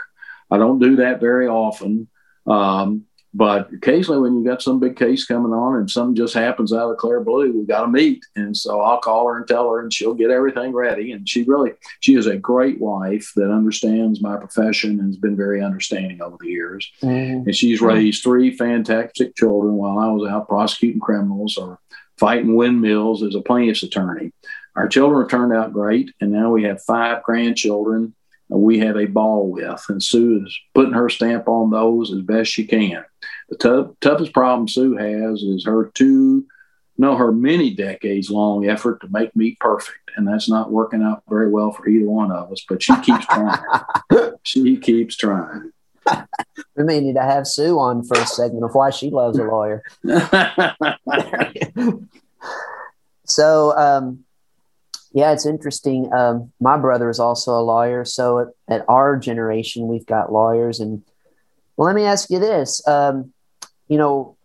I 0.52 0.58
don't 0.58 0.80
do 0.80 0.98
that 0.98 1.22
very 1.22 1.48
often. 1.48 2.10
Um, 2.50 3.06
but 3.32 3.72
occasionally, 3.72 4.22
when 4.22 4.38
you 4.38 4.44
got 4.44 4.62
some 4.62 4.80
big 4.80 4.96
case 4.96 5.26
coming 5.26 5.54
on 5.54 5.76
and 5.76 5.90
something 5.90 6.16
just 6.16 6.34
happens 6.34 6.74
out 6.74 6.90
of 6.90 6.98
clear 6.98 7.22
blue, 7.22 7.54
we 7.54 7.64
got 7.64 7.82
to 7.82 7.88
meet. 7.88 8.26
And 8.36 8.58
so 8.58 8.82
I'll 8.82 9.00
call 9.00 9.28
her 9.28 9.38
and 9.38 9.48
tell 9.48 9.70
her, 9.70 9.82
and 9.82 9.94
she'll 9.94 10.16
get 10.16 10.32
everything 10.32 10.74
ready. 10.74 11.12
And 11.12 11.30
she 11.30 11.44
really, 11.44 11.74
she 12.00 12.16
is 12.16 12.26
a 12.26 12.38
great 12.38 12.80
wife 12.80 13.32
that 13.36 13.52
understands 13.52 14.20
my 14.20 14.38
profession 14.38 15.00
and 15.00 15.10
has 15.10 15.18
been 15.18 15.38
very 15.38 15.64
understanding 15.64 16.24
over 16.24 16.38
the 16.40 16.48
years. 16.48 16.92
Mm-hmm. 17.04 17.48
And 17.48 17.56
she's 17.56 17.82
raised 17.82 18.24
three 18.24 18.58
fantastic 18.58 19.36
children 19.36 19.76
while 19.76 20.00
I 20.00 20.10
was 20.10 20.28
out 20.28 20.48
prosecuting 20.48 21.00
criminals 21.00 21.56
or 21.56 21.80
fighting 22.18 22.56
windmills 22.56 23.22
as 23.22 23.36
a 23.36 23.42
plaintiff's 23.42 23.84
attorney. 23.84 24.32
Our 24.76 24.88
children 24.88 25.22
have 25.22 25.30
turned 25.30 25.54
out 25.54 25.74
great, 25.74 26.12
and 26.20 26.32
now 26.32 26.52
we 26.52 26.64
have 26.64 26.82
five 26.82 27.22
grandchildren 27.22 28.16
we 28.58 28.80
have 28.80 28.98
a 28.98 29.06
ball 29.06 29.50
with. 29.50 29.84
And 29.90 30.02
Sue 30.02 30.44
is 30.46 30.60
putting 30.74 30.94
her 30.94 31.10
stamp 31.10 31.48
on 31.48 31.70
those 31.70 32.12
as 32.12 32.22
best 32.22 32.52
she 32.52 32.66
can. 32.66 33.04
The 33.50 33.58
t- 33.58 33.94
toughest 34.02 34.34
problem 34.34 34.68
Sue 34.68 34.98
has 34.98 35.44
is 35.44 35.66
her 35.66 35.92
two, 35.94 36.46
no, 36.98 37.16
her 37.16 37.32
many 37.32 37.74
decades 37.74 38.30
long 38.30 38.68
effort 38.68 39.02
to 39.02 39.08
make 39.10 39.36
me 39.36 39.58
perfect. 39.60 39.98
And 40.16 40.28
that's 40.28 40.50
not 40.50 40.72
working 40.72 41.04
out 41.04 41.24
very 41.30 41.50
well 41.50 41.72
for 41.72 41.88
either 41.88 42.10
one 42.10 42.32
of 42.32 42.52
us, 42.52 42.66
but 42.68 42.82
she 42.82 42.96
keeps 43.02 43.26
trying. 43.26 43.60
she 44.44 44.78
keeps 44.78 45.16
trying. 45.16 45.72
we 46.76 46.84
may 46.84 47.00
need 47.00 47.16
to 47.16 47.22
have 47.22 47.48
Sue 47.48 47.78
on 47.78 48.04
for 48.04 48.18
a 48.18 48.26
segment 48.26 48.66
of 48.66 48.74
why 48.74 48.90
she 48.90 49.12
loves 49.12 49.38
a 49.38 49.44
lawyer. 49.44 49.84
so, 53.26 53.78
um, 53.78 54.26
yeah, 55.12 55.32
it's 55.32 55.46
interesting. 55.46 56.12
Um, 56.14 56.52
my 56.60 56.78
brother 56.78 57.10
is 57.10 57.20
also 57.20 57.54
a 57.54 57.62
lawyer. 57.62 58.06
So 58.06 58.40
at, 58.40 58.48
at, 58.68 58.86
our 58.88 59.18
generation, 59.18 59.88
we've 59.88 60.06
got 60.06 60.32
lawyers. 60.32 60.80
And 60.80 61.04
well, 61.76 61.88
let 61.88 61.96
me 61.96 62.04
ask 62.04 62.30
you 62.30 62.40
this. 62.40 62.86
Um, 62.88 63.34
you 63.88 63.98
know, 63.98 64.38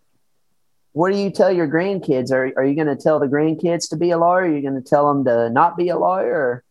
what 0.93 1.11
do 1.11 1.17
you 1.17 1.29
tell 1.29 1.51
your 1.51 1.67
grandkids? 1.67 2.31
Are, 2.31 2.51
are 2.57 2.65
you 2.65 2.73
going 2.73 2.87
to 2.87 2.95
tell 2.95 3.19
the 3.19 3.27
grandkids 3.27 3.89
to 3.89 3.97
be 3.97 4.11
a 4.11 4.17
lawyer? 4.17 4.43
Are 4.43 4.55
you 4.55 4.61
going 4.61 4.81
to 4.81 4.89
tell 4.89 5.13
them 5.13 5.25
to 5.25 5.49
not 5.49 5.77
be 5.77 5.89
a 5.89 5.97
lawyer? 5.99 6.63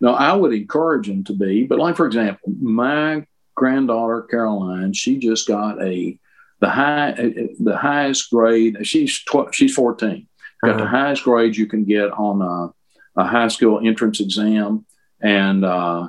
No, 0.00 0.14
I 0.14 0.32
would 0.32 0.52
encourage 0.52 1.08
them 1.08 1.24
to 1.24 1.32
be. 1.32 1.64
But 1.64 1.78
like, 1.78 1.96
for 1.96 2.06
example, 2.06 2.52
my 2.60 3.26
granddaughter, 3.56 4.22
Caroline, 4.22 4.92
she 4.92 5.18
just 5.18 5.48
got 5.48 5.82
a, 5.82 6.18
the 6.60 6.70
high, 6.70 7.14
the 7.58 7.76
highest 7.76 8.30
grade. 8.30 8.86
She's, 8.86 9.18
tw- 9.24 9.52
she's 9.52 9.74
14, 9.74 10.28
got 10.62 10.70
uh-huh. 10.70 10.84
the 10.84 10.86
highest 10.86 11.24
grade 11.24 11.56
you 11.56 11.66
can 11.66 11.84
get 11.84 12.12
on, 12.12 12.42
uh, 12.42 12.72
a 13.16 13.24
high 13.24 13.48
school 13.48 13.80
entrance 13.84 14.20
exam, 14.20 14.86
and 15.20 15.64
uh, 15.64 16.08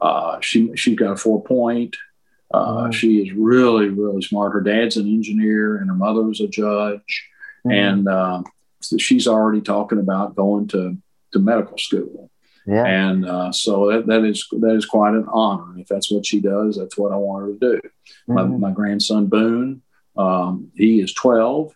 uh, 0.00 0.40
she 0.40 0.74
she 0.76 0.94
got 0.96 1.12
a 1.12 1.16
four 1.16 1.42
point. 1.42 1.96
Uh, 2.52 2.90
She 2.90 3.22
is 3.22 3.32
really 3.32 3.88
really 3.88 4.22
smart. 4.22 4.52
Her 4.52 4.60
dad's 4.60 4.96
an 4.96 5.06
engineer, 5.06 5.76
and 5.76 5.88
her 5.88 5.96
mother 5.96 6.22
was 6.22 6.40
a 6.40 6.48
judge, 6.48 7.28
mm-hmm. 7.66 7.70
and 7.70 8.08
uh, 8.08 8.42
so 8.80 8.96
she's 8.98 9.26
already 9.26 9.60
talking 9.60 9.98
about 9.98 10.36
going 10.36 10.68
to 10.68 10.96
to 11.32 11.38
medical 11.38 11.78
school. 11.78 12.30
Yeah. 12.66 12.84
And 12.84 13.24
uh, 13.24 13.52
so 13.52 13.92
that, 13.92 14.06
that 14.06 14.24
is 14.24 14.46
that 14.50 14.74
is 14.74 14.86
quite 14.86 15.14
an 15.14 15.26
honor. 15.28 15.78
If 15.78 15.86
that's 15.86 16.10
what 16.10 16.26
she 16.26 16.40
does, 16.40 16.76
that's 16.76 16.98
what 16.98 17.12
I 17.12 17.16
want 17.16 17.42
her 17.42 17.52
to 17.52 17.58
do. 17.58 17.80
Mm-hmm. 18.28 18.34
My, 18.34 18.68
my 18.68 18.70
grandson 18.72 19.26
Boone, 19.26 19.82
um, 20.16 20.72
he 20.74 21.00
is 21.00 21.14
twelve. 21.14 21.74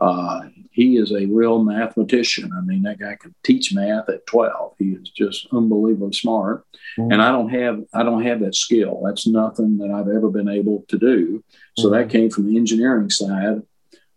Uh, 0.00 0.48
he 0.70 0.96
is 0.96 1.12
a 1.12 1.26
real 1.26 1.62
mathematician. 1.62 2.52
I 2.56 2.60
mean, 2.60 2.82
that 2.82 2.98
guy 2.98 3.16
can 3.16 3.34
teach 3.42 3.74
math 3.74 4.08
at 4.08 4.26
12. 4.26 4.74
He 4.78 4.90
is 4.90 5.10
just 5.10 5.48
unbelievably 5.52 6.12
smart. 6.12 6.64
Mm-hmm. 6.98 7.12
And 7.12 7.22
I 7.22 7.32
don't 7.32 7.50
have 7.50 7.82
I 7.92 8.02
don't 8.02 8.22
have 8.22 8.40
that 8.40 8.54
skill. 8.54 9.02
That's 9.04 9.26
nothing 9.26 9.78
that 9.78 9.90
I've 9.90 10.08
ever 10.08 10.30
been 10.30 10.48
able 10.48 10.84
to 10.88 10.98
do. 10.98 11.44
So 11.76 11.88
mm-hmm. 11.88 11.94
that 11.94 12.10
came 12.10 12.30
from 12.30 12.46
the 12.46 12.56
engineering 12.56 13.10
side 13.10 13.62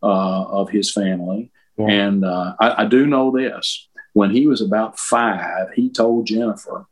uh, 0.03 0.43
of 0.43 0.69
his 0.69 0.91
family. 0.91 1.51
Yeah. 1.77 1.87
And 1.87 2.23
uh, 2.23 2.55
I, 2.59 2.83
I 2.83 2.85
do 2.85 3.07
know 3.07 3.31
this. 3.31 3.89
When 4.13 4.29
he 4.29 4.45
was 4.45 4.61
about 4.61 4.99
five, 4.99 5.71
he 5.73 5.89
told 5.89 6.27
Jennifer, 6.27 6.85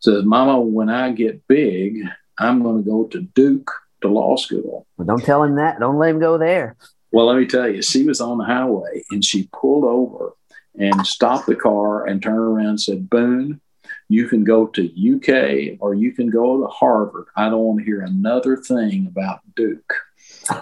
says, 0.00 0.24
Mama, 0.24 0.58
when 0.58 0.88
I 0.88 1.12
get 1.12 1.46
big, 1.46 1.98
I'm 2.38 2.62
going 2.62 2.82
to 2.82 2.90
go 2.90 3.04
to 3.08 3.20
Duke 3.20 3.70
to 4.00 4.08
law 4.08 4.36
school. 4.36 4.86
Well, 4.96 5.06
don't 5.06 5.22
tell 5.22 5.42
him 5.42 5.56
that. 5.56 5.80
Don't 5.80 5.98
let 5.98 6.10
him 6.10 6.18
go 6.18 6.38
there. 6.38 6.76
Well, 7.12 7.26
let 7.26 7.36
me 7.36 7.46
tell 7.46 7.68
you, 7.68 7.82
she 7.82 8.04
was 8.04 8.20
on 8.20 8.38
the 8.38 8.44
highway 8.44 9.04
and 9.10 9.24
she 9.24 9.48
pulled 9.52 9.84
over 9.84 10.32
and 10.78 11.06
stopped 11.06 11.46
the 11.46 11.54
car 11.54 12.06
and 12.06 12.22
turned 12.22 12.38
around 12.38 12.66
and 12.66 12.80
said, 12.80 13.10
Boone, 13.10 13.60
you 14.08 14.28
can 14.28 14.44
go 14.44 14.66
to 14.68 14.82
UK 15.16 15.78
or 15.80 15.94
you 15.94 16.12
can 16.12 16.30
go 16.30 16.60
to 16.60 16.66
Harvard. 16.68 17.26
I 17.36 17.48
don't 17.48 17.60
want 17.60 17.80
to 17.80 17.84
hear 17.84 18.00
another 18.00 18.56
thing 18.56 19.06
about 19.06 19.40
Duke. 19.54 19.92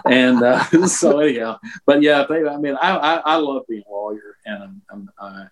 and 0.05 0.43
uh, 0.43 0.63
so 0.87 1.19
anyhow, 1.19 1.59
but 1.85 2.01
yeah, 2.01 2.25
I 2.29 2.57
mean, 2.57 2.75
I, 2.75 2.97
I, 2.97 3.15
I, 3.17 3.35
love 3.37 3.63
being 3.67 3.83
a 3.87 3.91
lawyer 3.91 4.37
and 4.45 4.63
I'm, 4.63 4.81
I'm, 4.91 5.09
I, 5.19 5.45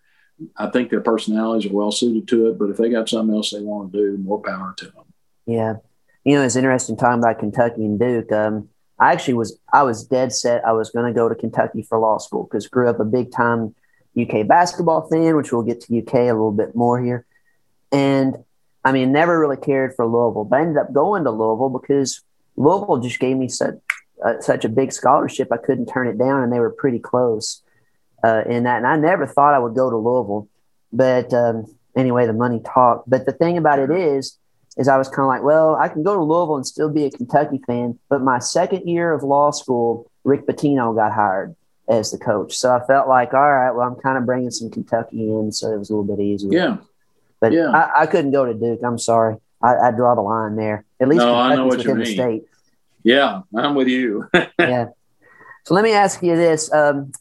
I 0.66 0.70
think 0.70 0.90
their 0.90 1.02
personalities 1.02 1.70
are 1.70 1.76
well 1.76 1.92
suited 1.92 2.28
to 2.30 2.48
it, 2.48 2.60
but 2.60 2.70
if 2.70 2.78
they 2.78 2.90
got 2.90 3.10
something 3.10 3.36
else 3.36 3.52
they 3.52 3.62
want 3.62 3.92
to 3.92 3.98
do, 3.98 4.18
more 4.18 4.42
power 4.42 4.74
to 4.78 4.86
them. 4.86 5.06
Yeah. 5.46 5.76
You 6.24 6.36
know, 6.36 6.44
it's 6.44 6.56
interesting 6.56 6.98
talking 6.98 7.20
about 7.20 7.40
Kentucky 7.40 7.86
and 7.86 8.00
Duke. 8.00 8.32
Um, 8.32 8.69
I 9.00 9.12
actually 9.12 9.36
was 9.36 9.58
I 9.72 9.84
was 9.84 10.06
dead 10.06 10.34
set 10.34 10.66
I 10.66 10.74
was 10.74 10.90
going 10.90 11.12
to 11.12 11.18
go 11.18 11.30
to 11.30 11.36
Kentucky 11.36 11.84
for 11.84 12.00
law 12.00 12.18
school 12.18 12.44
because 12.44 12.68
grew 12.68 12.90
up 12.90 13.00
a 13.00 13.06
big 13.06 13.32
time 13.32 13.76
UK 14.20 14.48
basketball 14.48 15.08
fan, 15.10 15.36
which 15.36 15.52
we'll 15.52 15.64
get 15.64 15.82
to 15.82 16.00
UK 16.00 16.14
a 16.14 16.34
little 16.34 16.52
bit 16.52 16.76
more 16.76 17.02
here. 17.02 17.26
And 17.92 18.38
I 18.84 18.92
mean, 18.92 19.12
never 19.12 19.40
really 19.40 19.58
cared 19.58 19.96
for 19.96 20.06
Louisville, 20.06 20.46
but 20.46 20.58
I 20.58 20.62
ended 20.62 20.78
up 20.78 20.94
going 20.94 21.24
to 21.24 21.32
Louisville 21.32 21.70
because 21.70 22.22
Louisville 22.56 23.00
just 23.00 23.20
gave 23.20 23.38
me 23.38 23.48
such 23.48 23.76
uh, 24.24 24.42
such 24.42 24.66
a 24.66 24.70
big 24.70 24.92
scholarship, 24.92 25.50
I 25.52 25.58
couldn't 25.58 25.86
turn 25.86 26.08
it 26.08 26.18
down, 26.18 26.44
and 26.44 26.52
they 26.52 26.60
were 26.60 26.72
pretty 26.72 27.00
close 27.00 27.62
uh, 28.24 28.44
in 28.48 28.64
that. 28.64 28.78
And 28.78 28.88
I 28.88 28.98
never 28.98 29.26
thought 29.26 29.54
I 29.54 29.60
would 29.60 29.76
go 29.76 29.90
to 29.90 29.96
Louisville, 29.96 30.50
but 30.92 31.34
um, 31.34 31.66
anyway, 31.96 32.26
the 32.28 32.34
money 32.34 32.62
talked. 32.66 33.10
But 33.10 33.26
the 33.26 33.32
thing 33.32 33.58
about 33.58 33.80
it 33.80 33.92
is, 33.92 34.38
is 34.80 34.88
I 34.88 34.98
was 34.98 35.10
kind 35.10 35.20
of 35.20 35.28
like, 35.28 35.44
well, 35.44 35.76
I 35.76 35.90
can 35.90 36.02
go 36.04 36.16
to 36.16 36.24
Louisville 36.24 36.56
and 36.56 36.66
still 36.66 36.90
be 36.90 37.06
a 37.06 37.12
Kentucky 37.12 37.60
fan. 37.68 38.00
But 38.10 38.22
my 38.22 38.40
second 38.40 38.88
year 38.88 39.12
of 39.14 39.22
law 39.22 39.52
school, 39.52 40.10
Rick 40.24 40.48
Pitino 40.48 40.96
got 40.96 41.12
hired 41.12 41.56
as 41.88 42.12
the 42.12 42.18
coach, 42.18 42.56
so 42.58 42.74
I 42.74 42.86
felt 42.86 43.08
like, 43.08 43.34
all 43.34 43.52
right, 43.52 43.72
well, 43.72 43.88
I'm 43.88 43.96
kind 43.96 44.18
of 44.18 44.26
bringing 44.26 44.52
some 44.52 44.70
Kentucky 44.70 45.24
in, 45.24 45.52
so 45.52 45.74
it 45.74 45.78
was 45.78 45.90
a 45.90 45.96
little 45.96 46.16
bit 46.16 46.24
easier. 46.24 46.52
Yeah, 46.52 46.78
but 47.40 47.52
yeah. 47.52 47.70
I, 47.70 48.02
I 48.02 48.06
couldn't 48.06 48.32
go 48.32 48.46
to 48.46 48.54
Duke. 48.54 48.80
I'm 48.84 48.98
sorry. 49.00 49.38
I, 49.62 49.76
I 49.76 49.92
draw 49.92 50.16
the 50.16 50.22
line 50.22 50.56
there. 50.56 50.86
At 51.00 51.10
least 51.10 51.20
No, 51.20 51.36
I 51.36 51.56
know 51.56 51.66
what 51.66 51.84
you 51.84 51.90
within 51.94 51.98
the 51.98 52.04
mean. 52.06 52.14
state. 52.14 52.44
yeah, 53.04 53.42
I'm 53.56 53.76
with 53.76 53.88
you. 53.88 54.30
yeah. 54.60 54.90
So 55.66 55.74
let 55.74 55.84
me 55.84 55.92
ask 55.92 56.24
you 56.24 56.36
this. 56.36 56.72
Um, 56.72 57.12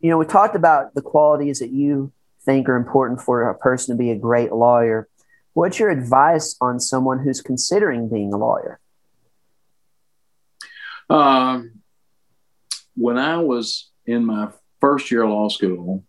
you 0.00 0.10
know, 0.10 0.18
we 0.18 0.24
talked 0.26 0.56
about 0.56 0.94
the 0.94 1.02
qualities 1.02 1.60
that 1.60 1.70
you 1.70 2.12
think 2.44 2.68
are 2.68 2.76
important 2.76 3.20
for 3.20 3.48
a 3.48 3.54
person 3.54 3.94
to 3.94 3.98
be 3.98 4.10
a 4.10 4.16
great 4.16 4.52
lawyer. 4.52 5.06
What's 5.52 5.78
your 5.78 5.90
advice 5.90 6.56
on 6.60 6.80
someone 6.80 7.20
who's 7.20 7.40
considering 7.40 8.08
being 8.08 8.32
a 8.32 8.36
lawyer? 8.36 8.80
Um, 11.10 11.80
when 12.96 13.18
I 13.18 13.38
was 13.38 13.90
in 14.06 14.24
my 14.24 14.50
first 14.80 15.10
year 15.10 15.22
of 15.22 15.30
law 15.30 15.48
school, 15.48 16.04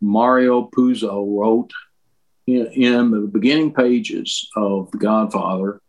Mario 0.00 0.68
Puzo 0.68 1.24
wrote 1.38 1.72
in, 2.46 3.10
the 3.10 3.28
beginning 3.32 3.72
pages 3.72 4.48
of 4.56 4.90
The 4.90 4.98
Godfather, 4.98 5.80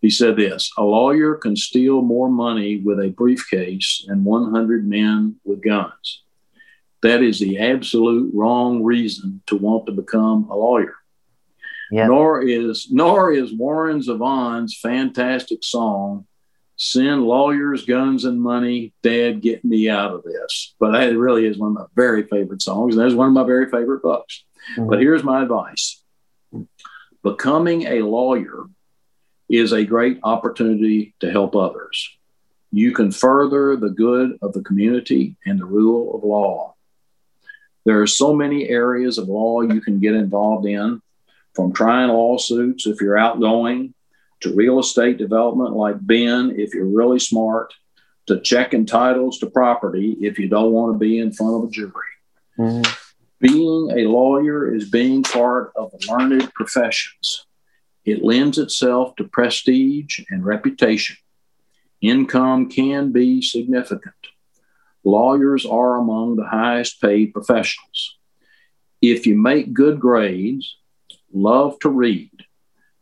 he 0.00 0.10
said 0.10 0.36
this 0.36 0.70
A 0.76 0.82
lawyer 0.82 1.36
can 1.36 1.56
steal 1.56 2.02
more 2.02 2.28
money 2.28 2.78
with 2.78 2.98
a 2.98 3.10
briefcase 3.10 4.04
than 4.08 4.24
100 4.24 4.86
men 4.86 5.36
with 5.44 5.62
guns. 5.62 6.22
That 7.02 7.22
is 7.22 7.38
the 7.38 7.58
absolute 7.58 8.32
wrong 8.34 8.82
reason 8.82 9.42
to 9.46 9.56
want 9.56 9.86
to 9.86 9.92
become 9.92 10.48
a 10.50 10.56
lawyer. 10.56 10.94
Yeah. 11.92 12.06
Nor 12.06 12.40
is 12.40 12.88
nor 12.90 13.32
is 13.32 13.52
Warren 13.52 14.00
Zevon's 14.00 14.74
fantastic 14.78 15.62
song 15.62 16.26
"Send 16.76 17.22
Lawyers, 17.24 17.84
Guns, 17.84 18.24
and 18.24 18.40
Money, 18.40 18.94
Dad, 19.02 19.42
Get 19.42 19.62
Me 19.62 19.90
Out 19.90 20.14
of 20.14 20.22
This." 20.24 20.74
But 20.80 20.92
that 20.92 21.14
really 21.16 21.44
is 21.44 21.58
one 21.58 21.72
of 21.72 21.74
my 21.74 21.84
very 21.94 22.22
favorite 22.22 22.62
songs, 22.62 22.96
and 22.96 23.04
that's 23.04 23.14
one 23.14 23.28
of 23.28 23.34
my 23.34 23.44
very 23.44 23.68
favorite 23.68 24.02
books. 24.02 24.42
Mhm. 24.78 24.88
But 24.88 25.00
here's 25.00 25.22
my 25.22 25.42
advice: 25.42 26.02
becoming 27.22 27.82
a 27.82 28.00
lawyer 28.00 28.64
is 29.50 29.72
a 29.72 29.84
great 29.84 30.18
opportunity 30.22 31.14
to 31.20 31.30
help 31.30 31.54
others. 31.54 32.08
You 32.70 32.92
can 32.92 33.10
further 33.10 33.76
the 33.76 33.90
good 33.90 34.38
of 34.40 34.54
the 34.54 34.62
community 34.62 35.36
and 35.44 35.60
the 35.60 35.66
rule 35.66 36.16
of 36.16 36.24
law. 36.24 36.74
There 37.84 38.00
are 38.00 38.06
so 38.06 38.32
many 38.32 38.66
areas 38.70 39.18
of 39.18 39.28
law 39.28 39.60
you 39.60 39.82
can 39.82 40.00
get 40.00 40.14
involved 40.14 40.64
in, 40.66 41.02
from 41.54 41.72
trying 41.72 42.08
lawsuits 42.08 42.86
if 42.86 43.00
you're 43.00 43.18
outgoing, 43.18 43.94
to 44.40 44.54
real 44.54 44.78
estate 44.80 45.18
development 45.18 45.74
like 45.74 46.04
Ben 46.04 46.54
if 46.56 46.74
you're 46.74 46.86
really 46.86 47.18
smart, 47.18 47.72
to 48.26 48.40
checking 48.40 48.86
titles 48.86 49.38
to 49.38 49.50
property 49.50 50.16
if 50.20 50.38
you 50.38 50.48
don't 50.48 50.72
want 50.72 50.94
to 50.94 50.98
be 50.98 51.18
in 51.18 51.32
front 51.32 51.56
of 51.56 51.68
a 51.68 51.70
jury. 51.70 51.92
Mhm. 52.58 52.98
Being 53.40 53.90
a 53.90 54.08
lawyer 54.08 54.72
is 54.72 54.88
being 54.88 55.22
part 55.22 55.72
of 55.74 55.90
the 55.90 56.06
learned 56.10 56.52
professions. 56.54 57.46
It 58.04 58.24
lends 58.24 58.58
itself 58.58 59.16
to 59.16 59.24
prestige 59.24 60.20
and 60.30 60.44
reputation. 60.44 61.16
Income 62.00 62.68
can 62.68 63.12
be 63.12 63.42
significant. 63.42 64.14
Lawyers 65.04 65.66
are 65.66 65.96
among 65.96 66.36
the 66.36 66.46
highest 66.46 67.00
paid 67.00 67.32
professionals. 67.32 68.18
If 69.00 69.26
you 69.26 69.36
make 69.36 69.72
good 69.72 69.98
grades, 69.98 70.76
love 71.32 71.78
to 71.80 71.88
read, 71.88 72.30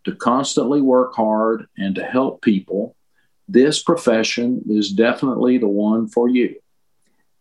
to 0.05 0.15
constantly 0.15 0.81
work 0.81 1.15
hard, 1.15 1.67
and 1.77 1.95
to 1.97 2.05
help 2.05 2.43
people, 2.43 2.97
this 3.49 3.83
profession 3.83 4.63
is 4.69 4.93
definitely 4.93 5.59
the 5.59 5.69
one 5.69 6.09
for 6.09 6.29
you. 6.29 6.57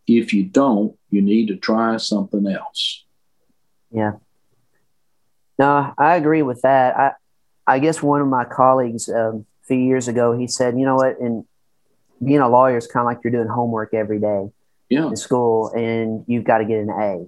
If 0.07 0.33
you 0.33 0.43
don't, 0.43 0.97
you 1.09 1.21
need 1.21 1.49
to 1.49 1.55
try 1.55 1.97
something 1.97 2.47
else. 2.47 3.05
Yeah. 3.91 4.13
No, 5.59 5.93
I 5.97 6.15
agree 6.15 6.41
with 6.41 6.61
that. 6.61 6.97
I, 6.97 7.11
I 7.67 7.79
guess 7.79 8.01
one 8.01 8.21
of 8.21 8.27
my 8.27 8.45
colleagues 8.45 9.09
um, 9.09 9.45
a 9.63 9.67
few 9.67 9.77
years 9.77 10.07
ago, 10.07 10.37
he 10.37 10.47
said, 10.47 10.79
you 10.79 10.85
know 10.85 10.95
what, 10.95 11.19
and 11.19 11.45
being 12.23 12.39
a 12.39 12.49
lawyer 12.49 12.77
is 12.77 12.87
kind 12.87 13.01
of 13.01 13.05
like 13.05 13.23
you're 13.23 13.31
doing 13.31 13.47
homework 13.47 13.93
every 13.93 14.19
day 14.19 14.49
Yeah. 14.89 15.09
in 15.09 15.15
school, 15.15 15.71
and 15.73 16.23
you've 16.27 16.43
got 16.43 16.57
to 16.59 16.65
get 16.65 16.79
an 16.79 16.89
A 16.89 17.25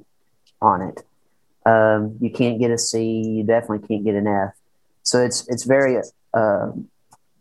on 0.62 0.82
it. 0.82 1.04
Um, 1.66 2.18
you 2.20 2.32
can't 2.32 2.60
get 2.60 2.72
a 2.72 2.78
C. 2.78 3.04
You 3.04 3.44
definitely 3.44 3.88
can't 3.88 4.04
get 4.04 4.16
an 4.16 4.28
F. 4.28 4.54
So 5.04 5.24
it's 5.24 5.48
it's 5.48 5.64
very 5.64 6.02
um 6.34 6.90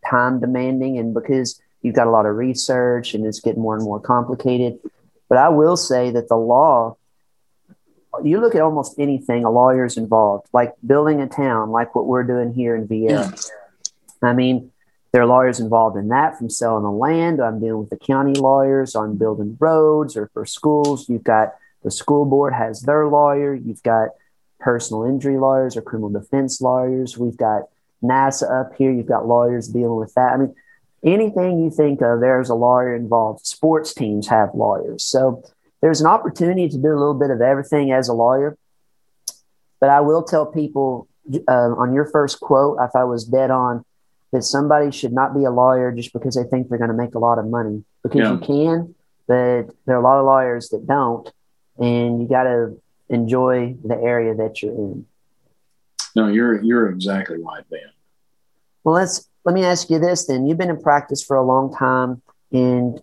time 0.09 0.41
demanding, 0.41 0.99
and 0.99 1.15
because 1.15 1.61
you've 1.83 1.95
got 1.95 2.07
a 2.07 2.11
lot 2.11 2.27
of 2.27 2.37
research, 2.37 3.15
and 3.15 3.25
it's 3.27 3.41
getting 3.41 3.63
more 3.63 3.77
and 3.77 3.85
more 3.85 4.01
complicated. 4.01 4.79
But 5.29 5.39
I 5.39 5.49
will 5.49 5.77
say 5.77 6.11
that 6.11 6.29
the 6.29 6.37
law, 6.37 6.97
you 8.23 8.41
look 8.41 8.55
at 8.55 8.63
almost 8.63 8.99
anything, 8.99 9.45
a 9.45 9.51
lawyer's 9.51 9.97
involved, 9.97 10.49
like 10.53 10.75
building 10.85 11.21
a 11.21 11.29
town, 11.29 11.71
like 11.71 11.95
what 11.95 12.07
we're 12.07 12.25
doing 12.25 12.53
here 12.53 12.75
in 12.75 12.89
VA. 12.89 12.97
Yeah. 12.97 13.31
I 14.23 14.33
mean, 14.33 14.73
there 15.13 15.23
are 15.23 15.27
lawyers 15.27 15.61
involved 15.61 15.97
in 15.97 16.09
that 16.09 16.39
from 16.39 16.51
selling 16.51 16.85
the 16.85 16.91
land. 16.91 17.41
I'm 17.41 17.61
dealing 17.61 17.81
with 17.81 17.91
the 17.91 17.97
county 17.97 18.35
lawyers 18.35 18.95
on 18.95 19.17
building 19.17 19.57
roads 19.59 20.17
or 20.17 20.29
for 20.33 20.47
schools. 20.47 21.09
You've 21.09 21.25
got 21.25 21.55
the 21.83 21.91
school 21.91 22.25
board 22.25 22.53
has 22.53 22.83
their 22.83 23.07
lawyer. 23.07 23.55
You've 23.55 23.83
got 23.83 24.11
personal 24.59 25.05
injury 25.05 25.39
lawyers 25.39 25.77
or 25.77 25.83
criminal 25.83 26.11
defense 26.11 26.61
lawyers. 26.61 27.17
We've 27.17 27.37
got 27.37 27.63
NASA 28.03 28.51
up 28.61 28.75
here. 28.77 28.93
You've 28.93 29.07
got 29.07 29.27
lawyers 29.27 29.69
dealing 29.69 29.97
with 29.97 30.13
that. 30.15 30.33
I 30.33 30.37
mean, 30.37 30.55
anything 31.03 31.61
you 31.61 31.71
think 31.71 32.03
of, 32.03 32.21
there's 32.21 32.51
a 32.51 32.55
lawyer 32.55 32.95
involved. 32.95 33.47
Sports 33.47 33.95
teams 33.95 34.29
have 34.29 34.51
lawyers. 34.55 35.05
So 35.05 35.43
there's 35.81 36.01
an 36.01 36.07
opportunity 36.07 36.69
to 36.69 36.77
do 36.77 36.89
a 36.89 36.99
little 36.99 37.15
bit 37.15 37.31
of 37.31 37.41
everything 37.41 37.93
as 37.93 38.09
a 38.09 38.13
lawyer. 38.13 38.57
But 39.81 39.89
I 39.89 40.01
will 40.01 40.23
tell 40.23 40.45
people 40.47 41.09
uh, 41.49 41.53
on 41.77 41.95
your 41.95 42.05
first 42.07 42.41
quote, 42.41 42.79
if 42.81 42.95
I 42.95 43.05
was 43.05 43.25
dead 43.25 43.51
on 43.51 43.85
that 44.33 44.43
somebody 44.43 44.91
should 44.91 45.13
not 45.13 45.35
be 45.35 45.45
a 45.45 45.51
lawyer 45.51 45.91
just 45.91 46.13
because 46.13 46.35
they 46.35 46.45
think 46.45 46.69
they're 46.69 46.79
going 46.79 46.91
to 46.91 46.97
make 46.97 47.15
a 47.15 47.19
lot 47.19 47.39
of 47.39 47.47
money 47.49 47.83
because 48.03 48.21
Yeah. 48.21 48.33
you 48.33 48.39
can, 48.39 48.95
but 49.27 49.63
there 49.87 49.97
are 49.97 50.01
a 50.01 50.03
lot 50.03 50.19
of 50.21 50.27
lawyers 50.27 50.69
that 50.69 50.87
don't, 50.87 51.31
and 51.81 52.21
you 52.21 52.29
got 52.29 52.45
to 52.45 52.81
enjoy 53.09 53.75
the 53.85 53.97
area 53.97 54.35
that 54.35 54.63
you're 54.63 54.73
in. 54.73 55.07
No, 56.15 56.29
you're 56.29 56.63
you're 56.63 56.91
exactly 56.91 57.39
right, 57.43 57.65
Ben. 57.71 57.81
Well, 58.85 58.95
let's 58.95 59.29
let 59.45 59.55
me 59.55 59.65
ask 59.65 59.91
you 59.91 59.99
this 59.99 60.27
then. 60.27 60.47
You've 60.47 60.59
been 60.59 60.71
in 60.71 60.81
practice 60.81 61.23
for 61.23 61.37
a 61.37 61.43
long 61.43 61.75
time, 61.75 62.23
and 62.53 63.01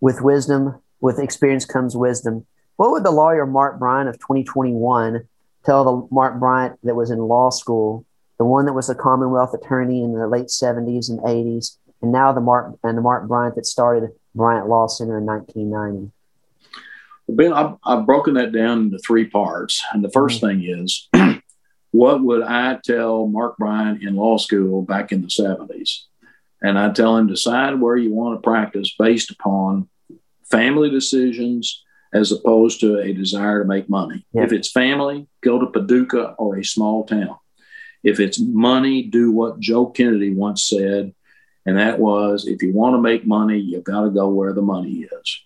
with 0.00 0.20
wisdom, 0.20 0.80
with 1.00 1.18
experience 1.18 1.64
comes 1.64 1.96
wisdom. 1.96 2.46
What 2.76 2.90
would 2.92 3.04
the 3.04 3.10
lawyer 3.10 3.44
Mark 3.44 3.78
Bryant 3.78 4.08
of 4.08 4.18
2021 4.20 5.26
tell 5.64 5.84
the 5.84 6.14
Mark 6.14 6.38
Bryant 6.38 6.78
that 6.84 6.94
was 6.94 7.10
in 7.10 7.18
law 7.18 7.50
school, 7.50 8.06
the 8.38 8.44
one 8.44 8.66
that 8.66 8.72
was 8.72 8.88
a 8.88 8.94
Commonwealth 8.94 9.52
attorney 9.52 10.02
in 10.02 10.12
the 10.12 10.28
late 10.28 10.46
70s 10.46 11.10
and 11.10 11.18
80s, 11.20 11.76
and 12.00 12.12
now 12.12 12.32
the 12.32 12.40
Mark 12.40 12.78
and 12.84 12.96
the 12.96 13.02
Mark 13.02 13.26
Bryant 13.26 13.56
that 13.56 13.66
started 13.66 14.10
Bryant 14.34 14.68
Law 14.68 14.86
Center 14.86 15.18
in 15.18 15.26
1990? 15.26 16.12
Ben, 17.28 17.52
I've, 17.52 17.74
I've 17.84 18.06
broken 18.06 18.34
that 18.34 18.52
down 18.52 18.78
into 18.78 18.98
three 18.98 19.26
parts. 19.26 19.84
And 19.92 20.02
the 20.02 20.08
1st 20.08 20.40
mm-hmm. 20.40 20.46
thing 20.46 20.64
is, 20.64 21.08
what 21.90 22.22
would 22.22 22.42
I 22.42 22.78
tell 22.82 23.26
Mark 23.26 23.58
Bryant 23.58 24.02
in 24.02 24.16
law 24.16 24.38
school 24.38 24.82
back 24.82 25.12
in 25.12 25.22
the 25.22 25.28
70s? 25.28 26.04
And 26.62 26.78
I 26.78 26.90
tell 26.90 27.16
him 27.16 27.26
decide 27.26 27.80
where 27.80 27.96
you 27.96 28.12
want 28.12 28.38
to 28.38 28.48
practice 28.48 28.94
based 28.98 29.30
upon 29.30 29.88
family 30.50 30.90
decisions 30.90 31.84
as 32.12 32.32
opposed 32.32 32.80
to 32.80 32.98
a 32.98 33.12
desire 33.12 33.62
to 33.62 33.68
make 33.68 33.88
money. 33.88 34.26
Yeah. 34.32 34.44
If 34.44 34.52
it's 34.52 34.72
family, 34.72 35.28
go 35.42 35.58
to 35.58 35.66
Paducah 35.66 36.34
or 36.38 36.56
a 36.56 36.64
small 36.64 37.04
town. 37.04 37.36
If 38.02 38.18
it's 38.18 38.40
money, 38.40 39.02
do 39.02 39.30
what 39.30 39.60
Joe 39.60 39.86
Kennedy 39.86 40.32
once 40.32 40.64
said, 40.64 41.14
and 41.66 41.76
that 41.76 41.98
was 41.98 42.46
if 42.46 42.62
you 42.62 42.72
want 42.72 42.94
to 42.94 43.02
make 43.02 43.26
money, 43.26 43.58
you've 43.58 43.84
got 43.84 44.04
to 44.04 44.10
go 44.10 44.28
where 44.30 44.54
the 44.54 44.62
money 44.62 45.06
is 45.12 45.40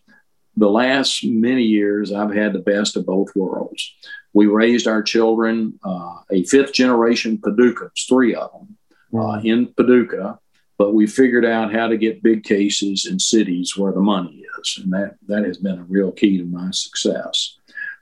the 0.56 0.68
last 0.68 1.24
many 1.24 1.62
years, 1.62 2.12
I've 2.12 2.34
had 2.34 2.52
the 2.52 2.58
best 2.58 2.96
of 2.96 3.06
both 3.06 3.34
worlds. 3.34 3.94
We 4.32 4.46
raised 4.46 4.86
our 4.86 5.02
children, 5.02 5.78
uh, 5.84 6.16
a 6.30 6.44
fifth 6.44 6.72
generation 6.72 7.38
Paducahs, 7.38 8.06
three 8.08 8.34
of 8.34 8.50
them 8.52 9.20
uh, 9.20 9.40
in 9.42 9.72
Paducah, 9.74 10.38
but 10.78 10.94
we 10.94 11.06
figured 11.06 11.44
out 11.44 11.72
how 11.72 11.88
to 11.88 11.96
get 11.96 12.22
big 12.22 12.44
cases 12.44 13.06
in 13.06 13.18
cities 13.18 13.76
where 13.76 13.92
the 13.92 14.00
money 14.00 14.44
is. 14.58 14.80
And 14.82 14.92
that, 14.92 15.16
that 15.28 15.44
has 15.44 15.58
been 15.58 15.78
a 15.78 15.84
real 15.84 16.12
key 16.12 16.38
to 16.38 16.44
my 16.44 16.70
success. 16.70 17.56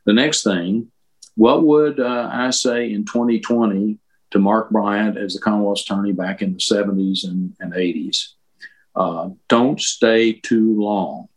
The 0.06 0.12
next 0.12 0.42
thing, 0.42 0.90
what 1.36 1.64
would 1.64 2.00
uh, 2.00 2.28
I 2.32 2.50
say 2.50 2.92
in 2.92 3.04
2020 3.04 3.98
to 4.32 4.38
Mark 4.38 4.70
Bryant 4.70 5.16
as 5.16 5.34
the 5.34 5.40
Commonwealth 5.40 5.80
Attorney 5.80 6.12
back 6.12 6.42
in 6.42 6.52
the 6.52 6.58
70s 6.58 7.24
and, 7.24 7.54
and 7.60 7.72
80s? 7.72 8.32
Uh, 8.94 9.30
don't 9.48 9.80
stay 9.80 10.32
too 10.32 10.80
long. 10.80 11.28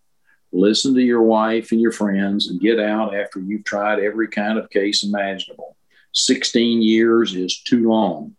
Listen 0.53 0.93
to 0.93 1.01
your 1.01 1.23
wife 1.23 1.71
and 1.71 1.81
your 1.81 1.91
friends 1.91 2.47
and 2.47 2.61
get 2.61 2.79
out 2.79 3.15
after 3.15 3.39
you've 3.39 3.63
tried 3.63 3.99
every 3.99 4.27
kind 4.27 4.59
of 4.59 4.69
case 4.69 5.03
imaginable. 5.03 5.75
16 6.13 6.81
years 6.83 7.35
is 7.35 7.61
too 7.63 7.89
long. 7.89 8.35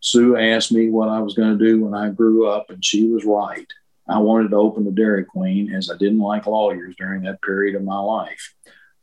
Sue 0.00 0.36
asked 0.36 0.72
me 0.72 0.88
what 0.88 1.10
I 1.10 1.20
was 1.20 1.34
going 1.34 1.58
to 1.58 1.64
do 1.64 1.84
when 1.84 1.94
I 1.94 2.08
grew 2.08 2.48
up, 2.48 2.70
and 2.70 2.82
she 2.82 3.08
was 3.08 3.24
right. 3.24 3.70
I 4.08 4.18
wanted 4.18 4.50
to 4.50 4.56
open 4.56 4.84
the 4.84 4.90
Dairy 4.90 5.24
Queen 5.24 5.74
as 5.74 5.90
I 5.90 5.96
didn't 5.98 6.20
like 6.20 6.46
lawyers 6.46 6.94
during 6.96 7.22
that 7.22 7.42
period 7.42 7.76
of 7.76 7.84
my 7.84 7.98
life. 7.98 8.54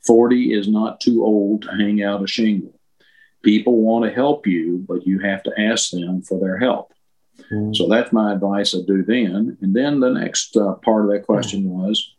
40 0.06 0.54
is 0.54 0.68
not 0.68 1.00
too 1.00 1.24
old 1.24 1.64
to 1.64 1.72
hang 1.72 2.02
out 2.02 2.24
a 2.24 2.28
shingle. 2.28 2.80
People 3.44 3.82
want 3.82 4.06
to 4.06 4.12
help 4.12 4.48
you, 4.48 4.84
but 4.88 5.06
you 5.06 5.20
have 5.20 5.44
to 5.44 5.54
ask 5.60 5.92
them 5.92 6.24
for 6.24 6.40
their 6.40 6.58
help. 6.58 6.92
Mm. 7.52 7.76
So 7.76 7.88
that's 7.88 8.12
my 8.12 8.34
advice 8.34 8.74
I 8.74 8.80
do 8.88 9.04
then. 9.04 9.58
And 9.62 9.76
then 9.76 10.00
the 10.00 10.10
next 10.10 10.58
uh, 10.58 10.74
part 10.76 11.06
of 11.06 11.12
that 11.12 11.26
question 11.26 11.70
was, 11.70 12.15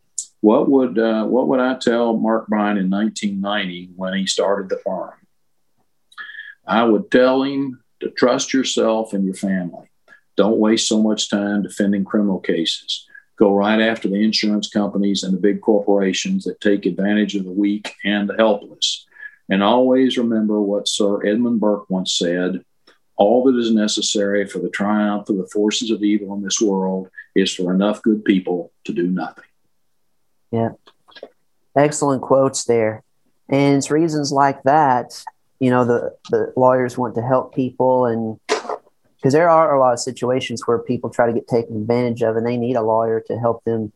what 0.46 0.70
would 0.70 0.96
uh, 0.96 1.24
what 1.24 1.48
would 1.48 1.58
I 1.58 1.74
tell 1.74 2.16
Mark 2.16 2.46
Bryant 2.46 2.78
in 2.78 2.88
1990 2.88 3.90
when 3.96 4.14
he 4.14 4.28
started 4.28 4.68
the 4.68 4.76
farm? 4.76 5.14
I 6.64 6.84
would 6.84 7.10
tell 7.10 7.42
him 7.42 7.82
to 7.98 8.10
trust 8.12 8.54
yourself 8.54 9.12
and 9.12 9.24
your 9.24 9.34
family. 9.34 9.90
Don't 10.36 10.60
waste 10.60 10.86
so 10.86 11.02
much 11.02 11.30
time 11.30 11.64
defending 11.64 12.04
criminal 12.04 12.38
cases. 12.38 13.08
Go 13.36 13.56
right 13.56 13.80
after 13.80 14.08
the 14.08 14.22
insurance 14.22 14.68
companies 14.68 15.24
and 15.24 15.34
the 15.34 15.40
big 15.40 15.60
corporations 15.62 16.44
that 16.44 16.60
take 16.60 16.86
advantage 16.86 17.34
of 17.34 17.42
the 17.42 17.50
weak 17.50 17.94
and 18.04 18.28
the 18.28 18.36
helpless. 18.36 19.04
And 19.48 19.64
always 19.64 20.16
remember 20.16 20.62
what 20.62 20.86
Sir 20.86 21.26
Edmund 21.26 21.58
Burke 21.58 21.90
once 21.90 22.16
said 22.16 22.64
all 23.16 23.42
that 23.46 23.58
is 23.58 23.72
necessary 23.72 24.46
for 24.46 24.60
the 24.60 24.70
triumph 24.70 25.28
of 25.28 25.38
the 25.38 25.48
forces 25.48 25.90
of 25.90 26.04
evil 26.04 26.36
in 26.36 26.42
this 26.44 26.60
world 26.60 27.10
is 27.34 27.52
for 27.52 27.74
enough 27.74 28.00
good 28.02 28.24
people 28.24 28.70
to 28.84 28.92
do 28.92 29.08
nothing. 29.08 29.45
Yeah. 30.50 30.70
Excellent 31.76 32.22
quotes 32.22 32.64
there. 32.64 33.02
And 33.48 33.76
it's 33.76 33.90
reasons 33.90 34.32
like 34.32 34.62
that, 34.64 35.22
you 35.60 35.70
know, 35.70 35.84
the, 35.84 36.16
the 36.30 36.52
lawyers 36.56 36.98
want 36.98 37.14
to 37.14 37.22
help 37.22 37.54
people 37.54 38.06
and 38.06 38.40
because 39.26 39.32
there 39.32 39.48
are 39.48 39.74
a 39.74 39.80
lot 39.80 39.92
of 39.92 39.98
situations 39.98 40.66
where 40.66 40.78
people 40.78 41.10
try 41.10 41.26
to 41.26 41.32
get 41.32 41.48
taken 41.48 41.76
advantage 41.76 42.22
of 42.22 42.36
and 42.36 42.46
they 42.46 42.56
need 42.56 42.76
a 42.76 42.82
lawyer 42.82 43.20
to 43.26 43.38
help 43.38 43.64
them 43.64 43.92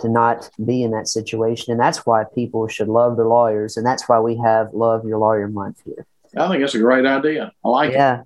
to 0.00 0.08
not 0.08 0.50
be 0.64 0.82
in 0.82 0.90
that 0.90 1.06
situation 1.06 1.70
and 1.70 1.80
that's 1.80 2.04
why 2.04 2.24
people 2.34 2.66
should 2.66 2.88
love 2.88 3.16
their 3.16 3.26
lawyers 3.26 3.76
and 3.76 3.86
that's 3.86 4.08
why 4.08 4.18
we 4.18 4.36
have 4.36 4.72
love 4.72 5.06
your 5.06 5.18
lawyer 5.18 5.46
month 5.46 5.80
here 5.84 6.04
i 6.36 6.48
think 6.48 6.60
that's 6.60 6.74
a 6.74 6.80
great 6.80 7.06
idea 7.06 7.52
i 7.64 7.68
like 7.68 7.92
yeah. 7.92 8.14
it 8.14 8.16
Yeah. 8.18 8.22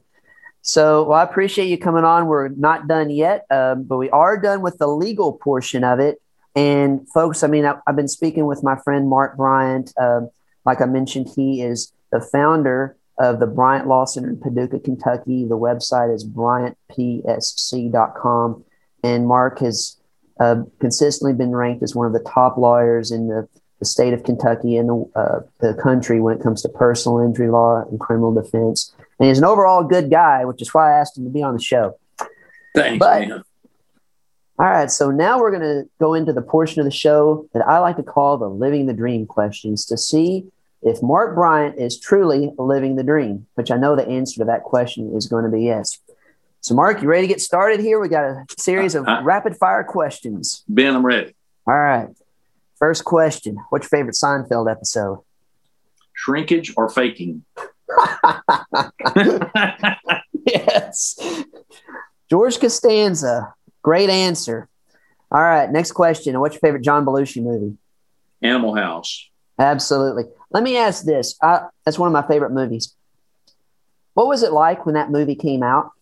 so 0.62 1.02
well, 1.04 1.18
i 1.18 1.22
appreciate 1.24 1.66
you 1.66 1.76
coming 1.76 2.04
on 2.04 2.26
we're 2.26 2.48
not 2.48 2.88
done 2.88 3.10
yet 3.10 3.44
um, 3.50 3.82
but 3.82 3.98
we 3.98 4.08
are 4.08 4.40
done 4.40 4.62
with 4.62 4.78
the 4.78 4.86
legal 4.86 5.34
portion 5.34 5.84
of 5.84 6.00
it 6.00 6.22
and 6.56 7.08
folks 7.10 7.44
i 7.44 7.46
mean 7.46 7.64
I, 7.64 7.74
have 7.86 7.96
been 7.96 8.08
speaking 8.08 8.46
with 8.46 8.64
my 8.64 8.76
friend 8.82 9.08
mark 9.08 9.36
bryant 9.36 9.92
um, 10.00 10.30
like 10.64 10.80
i 10.80 10.86
mentioned 10.86 11.28
he 11.36 11.62
is 11.62 11.92
the 12.10 12.20
founder 12.20 12.96
of 13.18 13.40
the 13.40 13.46
Bryant 13.46 13.86
Law 13.86 14.04
Center 14.04 14.28
in 14.28 14.38
Paducah, 14.38 14.80
Kentucky. 14.80 15.46
The 15.46 15.56
website 15.56 16.14
is 16.14 16.22
bryantpsc.com. 16.26 18.64
And 19.02 19.26
Mark 19.26 19.60
has 19.60 19.96
uh, 20.40 20.64
consistently 20.80 21.32
been 21.32 21.56
ranked 21.56 21.82
as 21.82 21.94
one 21.94 22.06
of 22.06 22.12
the 22.12 22.30
top 22.30 22.58
lawyers 22.58 23.10
in 23.10 23.28
the, 23.28 23.48
the 23.78 23.86
state 23.86 24.12
of 24.12 24.24
Kentucky 24.24 24.76
and 24.76 24.88
the, 24.88 25.10
uh, 25.14 25.40
the 25.60 25.72
country 25.82 26.20
when 26.20 26.36
it 26.36 26.42
comes 26.42 26.60
to 26.62 26.68
personal 26.68 27.20
injury 27.20 27.48
law 27.48 27.84
and 27.88 27.98
criminal 27.98 28.34
defense. 28.34 28.94
And 29.18 29.28
he's 29.28 29.38
an 29.38 29.44
overall 29.44 29.82
good 29.82 30.10
guy, 30.10 30.44
which 30.44 30.60
is 30.60 30.74
why 30.74 30.92
I 30.92 31.00
asked 31.00 31.16
him 31.16 31.24
to 31.24 31.30
be 31.30 31.42
on 31.42 31.54
the 31.54 31.62
show. 31.62 31.98
Thanks, 32.74 32.98
but, 32.98 33.28
man. 33.28 33.44
All 34.58 34.66
right, 34.66 34.90
so 34.90 35.10
now 35.10 35.38
we're 35.38 35.50
going 35.50 35.62
to 35.62 35.86
go 36.00 36.14
into 36.14 36.32
the 36.32 36.40
portion 36.40 36.80
of 36.80 36.86
the 36.86 36.90
show 36.90 37.46
that 37.52 37.66
I 37.66 37.78
like 37.78 37.96
to 37.96 38.02
call 38.02 38.38
the 38.38 38.48
living 38.48 38.86
the 38.86 38.94
dream 38.94 39.26
questions 39.26 39.84
to 39.86 39.98
see 39.98 40.46
if 40.82 41.02
Mark 41.02 41.34
Bryant 41.34 41.78
is 41.78 42.00
truly 42.00 42.50
living 42.56 42.96
the 42.96 43.02
dream, 43.02 43.46
which 43.54 43.70
I 43.70 43.76
know 43.76 43.96
the 43.96 44.06
answer 44.06 44.38
to 44.38 44.46
that 44.46 44.62
question 44.62 45.14
is 45.14 45.26
going 45.26 45.44
to 45.44 45.50
be 45.50 45.64
yes. 45.64 45.98
So, 46.62 46.74
Mark, 46.74 47.02
you 47.02 47.08
ready 47.08 47.26
to 47.26 47.32
get 47.32 47.42
started 47.42 47.80
here? 47.80 48.00
We 48.00 48.08
got 48.08 48.24
a 48.24 48.46
series 48.56 48.94
of 48.94 49.06
uh, 49.06 49.20
rapid 49.22 49.58
fire 49.58 49.84
questions. 49.84 50.64
Ben, 50.68 50.96
I'm 50.96 51.04
ready. 51.04 51.34
All 51.66 51.74
right. 51.74 52.08
First 52.78 53.04
question 53.04 53.58
What's 53.70 53.84
your 53.84 54.00
favorite 54.00 54.16
Seinfeld 54.16 54.70
episode? 54.70 55.18
Shrinkage 56.14 56.72
or 56.78 56.88
faking? 56.88 57.44
yes. 60.46 61.18
George 62.30 62.58
Costanza. 62.58 63.52
Great 63.86 64.10
answer. 64.10 64.68
All 65.30 65.40
right. 65.40 65.70
Next 65.70 65.92
question. 65.92 66.40
What's 66.40 66.56
your 66.56 66.60
favorite 66.60 66.82
John 66.82 67.06
Belushi 67.06 67.40
movie? 67.40 67.76
Animal 68.42 68.74
House. 68.74 69.30
Absolutely. 69.60 70.24
Let 70.50 70.64
me 70.64 70.76
ask 70.76 71.04
this. 71.04 71.38
I, 71.40 71.66
that's 71.84 71.96
one 71.96 72.08
of 72.08 72.12
my 72.12 72.26
favorite 72.26 72.50
movies. 72.50 72.96
What 74.14 74.26
was 74.26 74.42
it 74.42 74.50
like 74.50 74.86
when 74.86 74.96
that 74.96 75.12
movie 75.12 75.36
came 75.36 75.62
out? 75.62 75.92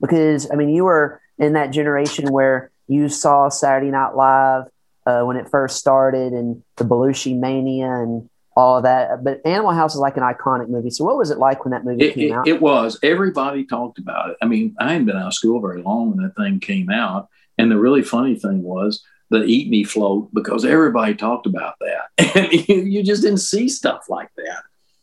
Because, 0.00 0.48
I 0.48 0.54
mean, 0.54 0.68
you 0.68 0.84
were 0.84 1.20
in 1.36 1.54
that 1.54 1.72
generation 1.72 2.30
where 2.30 2.70
you 2.86 3.08
saw 3.08 3.48
Saturday 3.48 3.90
Night 3.90 4.14
Live 4.14 4.66
uh, 5.04 5.22
when 5.22 5.36
it 5.36 5.50
first 5.50 5.78
started 5.78 6.34
and 6.34 6.62
the 6.76 6.84
Belushi 6.84 7.36
Mania 7.36 7.90
and 7.90 8.30
all 8.56 8.78
of 8.78 8.84
that. 8.84 9.24
But 9.24 9.40
Animal 9.44 9.72
House 9.72 9.94
is 9.94 10.00
like 10.00 10.16
an 10.16 10.22
iconic 10.22 10.68
movie. 10.68 10.90
So, 10.90 11.04
what 11.04 11.16
was 11.16 11.30
it 11.30 11.38
like 11.38 11.64
when 11.64 11.72
that 11.72 11.84
movie 11.84 12.06
it, 12.06 12.14
came 12.14 12.32
it, 12.32 12.32
out? 12.32 12.48
It 12.48 12.60
was. 12.60 12.98
Everybody 13.02 13.64
talked 13.64 13.98
about 13.98 14.30
it. 14.30 14.36
I 14.42 14.46
mean, 14.46 14.74
I 14.78 14.92
hadn't 14.92 15.06
been 15.06 15.16
out 15.16 15.28
of 15.28 15.34
school 15.34 15.60
very 15.60 15.82
long 15.82 16.10
when 16.10 16.24
that 16.24 16.36
thing 16.36 16.60
came 16.60 16.90
out. 16.90 17.28
And 17.58 17.70
the 17.70 17.78
really 17.78 18.02
funny 18.02 18.34
thing 18.34 18.62
was, 18.62 19.04
the 19.30 19.44
eat 19.44 19.68
me 19.68 19.84
float 19.84 20.32
because 20.32 20.64
everybody 20.64 21.14
talked 21.14 21.46
about 21.46 21.74
that 21.80 22.36
and 22.36 22.68
you, 22.68 22.76
you 22.82 23.02
just 23.02 23.22
didn't 23.22 23.38
see 23.38 23.68
stuff 23.68 24.04
like 24.08 24.28
that 24.36 24.62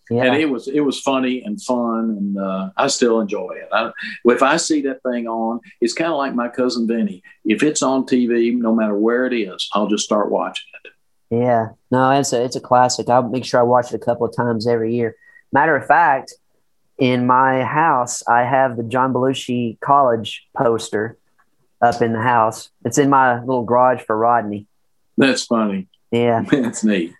yeah. 0.10 0.26
and 0.26 0.36
it 0.36 0.49
was 0.49 0.68
it 0.68 0.82
was 0.82 0.99
funny 0.99 1.41
and 1.44 1.61
fun 1.61 2.11
and 2.11 2.38
uh, 2.38 2.69
i 2.78 2.88
still 2.88 3.19
enjoy 3.19 3.52
it 3.53 3.68
I, 3.72 3.91
if 4.26 4.44
i 4.44 4.57
see 4.57 4.82
that 4.84 5.02
thing 5.03 5.28
on 5.28 5.60
it's 5.80 5.94
kind 5.94 6.11
of 6.11 6.18
like 6.18 6.36
my 6.36 6.49
cousin 6.49 6.88
vinny 6.88 7.23
if 7.45 7.64
it's 7.64 7.82
on 7.82 8.06
tv 8.06 8.53
no 8.56 8.73
matter 8.76 8.95
where 8.95 9.26
it 9.26 9.34
is 9.34 9.69
i'll 9.73 9.88
just 9.88 10.06
start 10.06 10.32
watching 10.32 10.68
it 10.84 10.91
yeah 11.31 11.69
no 11.89 12.11
it's 12.11 12.33
a 12.33 12.43
it's 12.43 12.55
a 12.55 12.61
classic 12.61 13.09
i'll 13.09 13.23
make 13.23 13.45
sure 13.45 13.59
i 13.59 13.63
watch 13.63 13.91
it 13.91 13.95
a 13.95 14.05
couple 14.05 14.27
of 14.27 14.35
times 14.35 14.67
every 14.67 14.93
year 14.93 15.15
matter 15.51 15.75
of 15.75 15.85
fact 15.87 16.35
in 16.99 17.25
my 17.25 17.63
house 17.63 18.21
i 18.27 18.43
have 18.43 18.77
the 18.77 18.83
john 18.83 19.13
belushi 19.13 19.79
college 19.79 20.47
poster 20.55 21.17
up 21.81 22.01
in 22.01 22.13
the 22.13 22.21
house. 22.21 22.69
It's 22.85 22.97
in 22.97 23.09
my 23.09 23.39
little 23.39 23.63
garage 23.63 24.01
for 24.03 24.17
Rodney. 24.17 24.67
That's 25.17 25.45
funny. 25.45 25.87
Yeah. 26.11 26.43
That's 26.51 26.83
neat. 26.83 27.13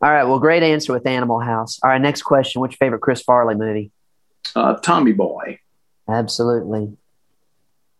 All 0.00 0.10
right. 0.10 0.24
Well, 0.24 0.38
great 0.38 0.62
answer 0.62 0.92
with 0.92 1.06
Animal 1.06 1.40
House. 1.40 1.80
All 1.82 1.90
right. 1.90 2.00
Next 2.00 2.22
question. 2.22 2.60
What's 2.60 2.72
your 2.72 2.78
favorite 2.78 3.00
Chris 3.00 3.22
Farley 3.22 3.54
movie? 3.54 3.90
Uh, 4.54 4.74
Tommy 4.74 5.12
Boy. 5.12 5.58
Absolutely. 6.08 6.96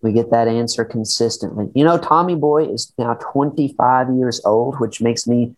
We 0.04 0.12
get 0.12 0.30
that 0.32 0.48
answer 0.48 0.84
consistently. 0.84 1.70
You 1.74 1.82
know, 1.82 1.96
Tommy 1.96 2.34
Boy 2.34 2.66
is 2.66 2.92
now 2.98 3.14
25 3.14 4.14
years 4.14 4.38
old, 4.44 4.78
which 4.78 5.00
makes 5.00 5.26
me 5.26 5.56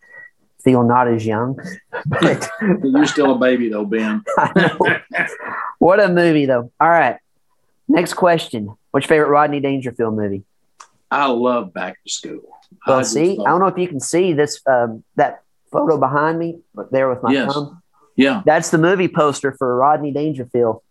feel 0.63 0.83
not 0.83 1.09
as 1.09 1.25
young. 1.25 1.59
But 2.05 2.49
you're 2.83 3.05
still 3.05 3.33
a 3.33 3.37
baby, 3.37 3.67
though, 3.67 3.83
Ben. 3.83 4.23
what 5.79 5.99
a 5.99 6.07
movie, 6.07 6.45
though. 6.45 6.71
All 6.79 6.87
right. 6.87 7.17
Next 7.89 8.13
question. 8.13 8.73
What's 8.91 9.03
your 9.05 9.09
favorite 9.09 9.29
Rodney 9.29 9.59
Dangerfield 9.59 10.15
movie? 10.15 10.43
I 11.11 11.25
love 11.27 11.73
Back 11.73 12.01
to 12.05 12.09
School. 12.09 12.57
Well, 12.85 12.99
I 12.99 13.01
see, 13.01 13.33
I 13.33 13.49
don't 13.49 13.59
know 13.59 13.67
if 13.67 13.77
you 13.77 13.89
can 13.89 13.99
see 13.99 14.31
this 14.31 14.61
um, 14.65 15.03
that 15.17 15.41
photo 15.73 15.97
behind 15.97 16.39
me, 16.39 16.59
but 16.73 16.89
there 16.91 17.09
with 17.09 17.21
my 17.21 17.33
yes. 17.33 17.53
thumb. 17.53 17.81
Yeah, 18.15 18.41
that's 18.45 18.69
the 18.69 18.77
movie 18.77 19.07
poster 19.09 19.51
for 19.51 19.75
Rodney 19.75 20.11
Dangerfield. 20.11 20.81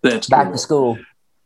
That's 0.00 0.28
Back 0.28 0.44
cool. 0.44 0.52
to 0.52 0.58
School. 0.58 0.98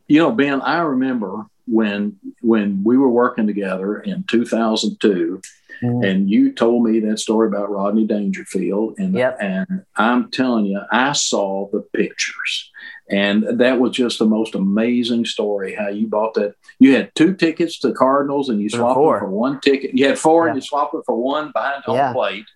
You 0.09 0.21
know, 0.21 0.31
Ben, 0.31 0.61
I 0.61 0.79
remember 0.79 1.47
when 1.67 2.17
when 2.43 2.83
we 2.85 2.97
were 2.97 3.09
working 3.09 3.47
together 3.47 3.99
in 3.99 4.23
2002 4.25 5.41
mm-hmm. 5.83 6.05
and 6.05 6.31
you 6.31 6.53
told 6.53 6.85
me 6.85 7.01
that 7.01 7.19
story 7.19 7.49
about 7.49 7.71
Rodney 7.71 8.07
Dangerfield 8.07 8.99
and 8.99 9.15
yep. 9.15 9.37
and 9.41 9.85
I'm 9.97 10.31
telling 10.31 10.67
you 10.67 10.81
I 10.91 11.13
saw 11.13 11.69
the 11.73 11.81
pictures 11.81 12.71
and 13.09 13.61
that 13.61 13.79
was 13.79 13.93
just 13.93 14.19
the 14.19 14.27
most 14.27 14.55
amazing 14.55 15.27
story 15.27 15.75
how 15.75 15.89
you 15.89 16.09
bought 16.09 16.35
that. 16.35 16.55
You 16.79 16.95
had 16.95 17.15
two 17.15 17.35
tickets 17.35 17.79
to 17.81 17.93
Cardinals 17.93 18.49
and 18.49 18.61
you 18.61 18.69
swapped 18.69 18.97
them 18.97 19.19
for 19.21 19.29
one 19.29 19.61
ticket. 19.61 19.97
You 19.97 20.09
had 20.09 20.19
four 20.19 20.45
yeah. 20.47 20.53
and 20.53 20.57
you 20.61 20.67
swapped 20.67 20.95
it 20.95 21.03
for 21.07 21.17
one 21.17 21.53
behind 21.53 21.85
home 21.85 21.97
yeah. 21.97 22.13
plate. 22.13 22.47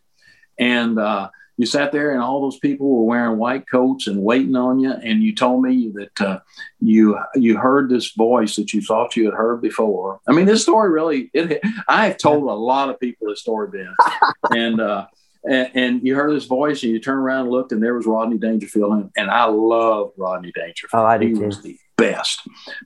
And 0.58 0.98
uh, 0.98 1.30
you 1.60 1.66
sat 1.66 1.92
there 1.92 2.12
and 2.12 2.22
all 2.22 2.40
those 2.40 2.58
people 2.58 2.88
were 2.88 3.04
wearing 3.04 3.36
white 3.36 3.68
coats 3.68 4.06
and 4.06 4.22
waiting 4.22 4.56
on 4.56 4.80
you. 4.80 4.92
And 4.92 5.22
you 5.22 5.34
told 5.34 5.62
me 5.62 5.92
that 5.94 6.20
uh, 6.20 6.40
you 6.80 7.18
you 7.34 7.58
heard 7.58 7.90
this 7.90 8.12
voice 8.12 8.56
that 8.56 8.72
you 8.72 8.80
thought 8.80 9.14
you 9.14 9.26
had 9.26 9.34
heard 9.34 9.60
before. 9.60 10.20
I 10.26 10.32
mean, 10.32 10.46
this 10.46 10.62
story 10.62 10.88
really, 10.90 11.30
it, 11.34 11.60
I 11.86 12.06
have 12.06 12.16
told 12.16 12.44
a 12.44 12.54
lot 12.54 12.88
of 12.88 12.98
people 12.98 13.28
this 13.28 13.42
story, 13.42 13.68
Ben. 13.68 13.94
and, 14.50 14.80
uh, 14.80 15.06
and, 15.44 15.70
and, 15.74 16.06
you 16.06 16.14
heard 16.14 16.34
this 16.34 16.46
voice 16.46 16.82
and 16.82 16.92
you 16.92 16.98
turned 16.98 17.20
around 17.20 17.42
and 17.42 17.50
looked 17.50 17.72
and 17.72 17.82
there 17.82 17.94
was 17.94 18.06
Rodney 18.06 18.38
Dangerfield 18.38 18.92
and, 18.92 19.10
and 19.16 19.30
I 19.30 19.44
love 19.44 20.12
Rodney 20.16 20.52
Dangerfield. 20.54 21.02
Oh, 21.02 21.06
I 21.06 21.18
do 21.18 21.28
he 21.28 21.34
too. 21.34 21.46
was 21.46 21.62
the 21.62 21.78
best. 21.98 22.40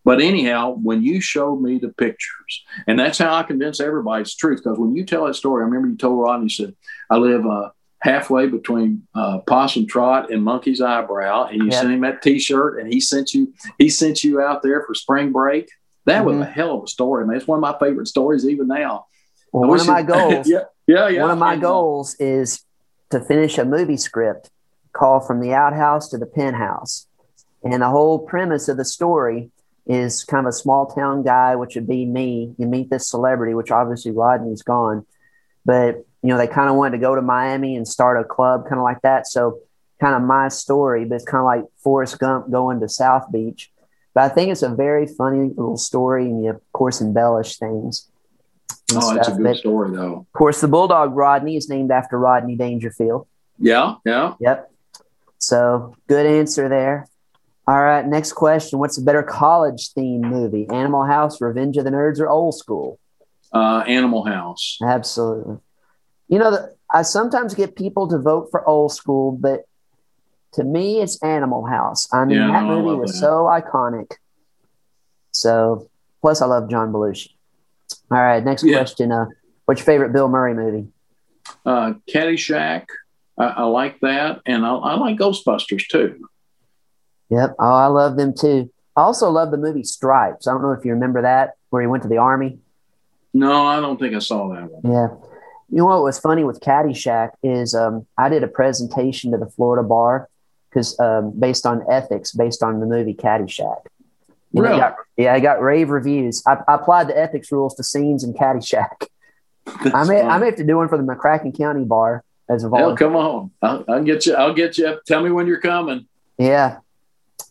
But 0.04 0.20
anyhow, 0.20 0.76
when 0.82 1.02
you 1.04 1.20
showed 1.20 1.60
me 1.60 1.78
the 1.78 1.90
pictures, 1.90 2.64
and 2.88 2.98
that's 2.98 3.18
how 3.18 3.34
I 3.34 3.44
convince 3.44 3.78
everybody 3.78 4.22
it's 4.22 4.34
truth. 4.34 4.62
Because 4.64 4.78
when 4.78 4.96
you 4.96 5.04
tell 5.04 5.26
that 5.26 5.34
story, 5.34 5.62
I 5.62 5.66
remember 5.66 5.88
you 5.88 5.96
told 5.96 6.20
Rodney, 6.20 6.46
you 6.46 6.48
said, 6.50 6.74
I 7.08 7.16
live 7.16 7.46
uh, 7.46 7.70
halfway 8.04 8.46
between 8.46 9.02
uh, 9.14 9.38
Possum 9.38 9.86
Trot 9.86 10.30
and 10.30 10.44
Monkey's 10.44 10.82
Eyebrow, 10.82 11.46
and 11.46 11.56
you 11.56 11.70
yep. 11.70 11.80
sent 11.80 11.94
him 11.94 12.02
that 12.02 12.20
T-shirt, 12.20 12.78
and 12.78 12.92
he 12.92 13.00
sent 13.00 13.32
you 13.32 13.52
he 13.78 13.88
sent 13.88 14.22
you 14.22 14.42
out 14.42 14.62
there 14.62 14.84
for 14.86 14.94
spring 14.94 15.32
break. 15.32 15.70
That 16.04 16.18
mm-hmm. 16.18 16.38
was 16.38 16.46
a 16.46 16.50
hell 16.50 16.76
of 16.76 16.84
a 16.84 16.86
story, 16.86 17.26
man. 17.26 17.36
It's 17.36 17.48
one 17.48 17.56
of 17.56 17.62
my 17.62 17.76
favorite 17.78 18.06
stories 18.06 18.46
even 18.46 18.68
now. 18.68 19.06
Well, 19.52 19.70
one 19.70 19.80
of 19.80 19.86
my 19.86 20.02
goals, 20.14 20.46
yeah, 20.46 20.64
yeah, 20.86 21.08
yeah. 21.08 21.22
One 21.22 21.30
of 21.30 21.38
my 21.38 21.56
goals 21.56 22.14
is 22.20 22.62
to 23.08 23.20
finish 23.20 23.56
a 23.56 23.64
movie 23.64 23.96
script 23.96 24.50
called 24.92 25.26
"From 25.26 25.40
the 25.40 25.54
Outhouse 25.54 26.10
to 26.10 26.18
the 26.18 26.26
Penthouse," 26.26 27.06
and 27.62 27.80
the 27.80 27.88
whole 27.88 28.18
premise 28.18 28.68
of 28.68 28.76
the 28.76 28.84
story 28.84 29.50
is 29.86 30.24
kind 30.24 30.46
of 30.46 30.50
a 30.50 30.52
small 30.52 30.86
town 30.86 31.22
guy, 31.22 31.56
which 31.56 31.74
would 31.74 31.88
be 31.88 32.04
me. 32.04 32.54
You 32.58 32.66
meet 32.66 32.90
this 32.90 33.08
celebrity, 33.08 33.54
which 33.54 33.70
obviously 33.70 34.12
Rodney's 34.12 34.62
gone, 34.62 35.06
but 35.64 36.04
you 36.24 36.30
know, 36.30 36.38
they 36.38 36.46
kind 36.46 36.70
of 36.70 36.76
wanted 36.76 36.92
to 36.92 37.02
go 37.02 37.14
to 37.14 37.20
Miami 37.20 37.76
and 37.76 37.86
start 37.86 38.18
a 38.18 38.24
club, 38.24 38.62
kind 38.66 38.78
of 38.78 38.82
like 38.82 39.02
that. 39.02 39.26
So, 39.26 39.58
kind 40.00 40.14
of 40.14 40.22
my 40.22 40.48
story, 40.48 41.04
but 41.04 41.16
it's 41.16 41.24
kind 41.24 41.40
of 41.40 41.44
like 41.44 41.64
Forrest 41.82 42.18
Gump 42.18 42.50
going 42.50 42.80
to 42.80 42.88
South 42.88 43.30
Beach. 43.30 43.70
But 44.14 44.24
I 44.24 44.34
think 44.34 44.50
it's 44.50 44.62
a 44.62 44.74
very 44.74 45.06
funny 45.06 45.50
little 45.50 45.76
story, 45.76 46.24
and 46.24 46.42
you, 46.42 46.50
of 46.50 46.72
course, 46.72 47.02
embellish 47.02 47.58
things. 47.58 48.10
Oh, 48.94 49.14
it's 49.14 49.28
a 49.28 49.32
good 49.32 49.42
but, 49.42 49.56
story, 49.58 49.94
though. 49.94 50.20
Of 50.20 50.32
course, 50.32 50.62
the 50.62 50.68
Bulldog 50.68 51.14
Rodney 51.14 51.56
is 51.56 51.68
named 51.68 51.90
after 51.90 52.18
Rodney 52.18 52.56
Dangerfield. 52.56 53.26
Yeah, 53.58 53.96
yeah. 54.06 54.32
Yep. 54.40 54.72
So, 55.36 55.94
good 56.08 56.24
answer 56.24 56.70
there. 56.70 57.06
All 57.68 57.82
right, 57.82 58.06
next 58.06 58.32
question. 58.32 58.78
What's 58.78 58.96
a 58.96 59.02
better 59.02 59.22
college 59.22 59.92
themed 59.92 60.22
movie? 60.22 60.66
Animal 60.70 61.04
House, 61.04 61.42
Revenge 61.42 61.76
of 61.76 61.84
the 61.84 61.90
Nerds, 61.90 62.18
or 62.18 62.30
Old 62.30 62.56
School? 62.56 62.98
Uh, 63.52 63.84
Animal 63.86 64.24
House. 64.24 64.78
Absolutely. 64.82 65.58
You 66.34 66.40
know, 66.40 66.50
the, 66.50 66.74
I 66.90 67.02
sometimes 67.02 67.54
get 67.54 67.76
people 67.76 68.08
to 68.08 68.18
vote 68.18 68.48
for 68.50 68.68
old 68.68 68.90
school, 68.90 69.30
but 69.30 69.68
to 70.54 70.64
me, 70.64 71.00
it's 71.00 71.22
Animal 71.22 71.64
House. 71.64 72.12
I 72.12 72.24
mean, 72.24 72.38
yeah, 72.38 72.48
that 72.48 72.64
no, 72.64 72.82
movie 72.82 72.98
was 72.98 73.12
that. 73.12 73.18
so 73.18 73.44
iconic. 73.44 74.14
So, 75.30 75.88
plus, 76.22 76.42
I 76.42 76.46
love 76.46 76.68
John 76.68 76.92
Belushi. 76.92 77.28
All 78.10 78.18
right, 78.18 78.44
next 78.44 78.64
yeah. 78.64 78.78
question. 78.78 79.12
Uh, 79.12 79.26
what's 79.66 79.78
your 79.78 79.86
favorite 79.86 80.12
Bill 80.12 80.28
Murray 80.28 80.54
movie? 80.54 80.88
Uh, 81.64 81.92
Caddyshack. 82.12 82.86
I, 83.38 83.44
I 83.44 83.62
like 83.66 84.00
that, 84.00 84.40
and 84.44 84.66
I, 84.66 84.74
I 84.74 84.94
like 84.94 85.16
Ghostbusters 85.16 85.86
too. 85.86 86.28
Yep. 87.30 87.54
Oh, 87.60 87.74
I 87.74 87.86
love 87.86 88.16
them 88.16 88.34
too. 88.36 88.72
I 88.96 89.02
also 89.02 89.30
love 89.30 89.52
the 89.52 89.56
movie 89.56 89.84
Stripes. 89.84 90.48
I 90.48 90.50
don't 90.50 90.62
know 90.62 90.72
if 90.72 90.84
you 90.84 90.94
remember 90.94 91.22
that, 91.22 91.52
where 91.70 91.80
he 91.80 91.86
went 91.86 92.02
to 92.02 92.08
the 92.08 92.18
army. 92.18 92.58
No, 93.32 93.66
I 93.66 93.78
don't 93.78 94.00
think 94.00 94.16
I 94.16 94.18
saw 94.18 94.52
that 94.52 94.68
one. 94.68 94.92
Yeah. 94.92 95.30
You 95.70 95.78
know 95.78 95.86
what 95.86 96.02
was 96.02 96.18
funny 96.18 96.44
with 96.44 96.60
Caddyshack 96.60 97.30
is 97.42 97.74
um, 97.74 98.06
I 98.18 98.28
did 98.28 98.42
a 98.42 98.48
presentation 98.48 99.32
to 99.32 99.38
the 99.38 99.46
Florida 99.46 99.86
bar 99.86 100.28
because 100.68 100.98
um, 101.00 101.32
based 101.38 101.66
on 101.66 101.84
ethics, 101.90 102.32
based 102.32 102.62
on 102.62 102.80
the 102.80 102.86
movie 102.86 103.14
Caddyshack. 103.14 103.86
really? 104.52 104.78
Got, 104.78 104.96
yeah, 105.16 105.32
I 105.34 105.40
got 105.40 105.62
rave 105.62 105.90
reviews. 105.90 106.42
I, 106.46 106.58
I, 106.68 106.74
applied 106.74 107.08
the 107.08 107.18
ethics 107.18 107.50
rules 107.50 107.74
to 107.76 107.84
scenes 107.84 108.24
in 108.24 108.34
Caddyshack. 108.34 109.06
I 109.66 110.04
may, 110.06 110.20
I 110.20 110.38
may 110.38 110.46
have 110.46 110.56
to 110.56 110.64
do 110.64 110.76
one 110.76 110.88
for 110.88 110.98
the 110.98 111.04
McCracken 111.04 111.56
County 111.56 111.84
bar 111.84 112.22
as 112.48 112.64
a 112.64 112.68
volunteer. 112.68 112.88
Hell, 112.88 112.96
come 112.96 113.16
on, 113.16 113.50
I'll, 113.62 113.84
I'll, 113.88 114.04
get 114.04 114.26
you. 114.26 114.34
I'll 114.34 114.52
get 114.52 114.76
you. 114.76 114.98
Tell 115.06 115.22
me 115.22 115.30
when 115.30 115.46
you're 115.46 115.60
coming. 115.60 116.06
Yeah. 116.38 116.78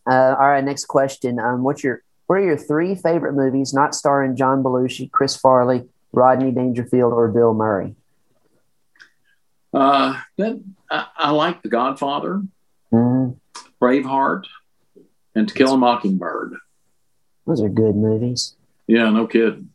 Uh, 0.06 0.36
all 0.38 0.50
right. 0.50 0.64
Next 0.64 0.86
question. 0.86 1.40
Um, 1.40 1.64
what's 1.64 1.84
your 1.84 2.04
what 2.28 2.36
are 2.36 2.44
your 2.44 2.58
three 2.58 2.96
favorite 2.96 3.34
movies 3.34 3.74
not 3.74 3.96
starring 3.96 4.36
John 4.36 4.64
Belushi, 4.64 5.12
Chris 5.12 5.36
Farley, 5.36 5.88
Rodney 6.12 6.52
Dangerfield, 6.52 7.14
or 7.14 7.28
Bill 7.30 7.54
Murray? 7.54 7.96
Uh, 9.74 10.20
that 10.38 10.62
I, 10.90 11.08
I 11.18 11.32
like 11.32 11.64
The 11.64 11.70
Godfather, 11.70 12.44
mm-hmm. 12.92 13.32
Braveheart, 13.82 14.46
and 15.36 15.48
To 15.48 15.54
Kill 15.54 15.74
a 15.74 15.78
Mockingbird. 15.78 16.56
Those 17.48 17.62
are 17.62 17.70
good 17.70 17.96
movies. 17.96 18.56
Yeah, 18.88 19.10
no 19.10 19.28
kidding. 19.28 19.70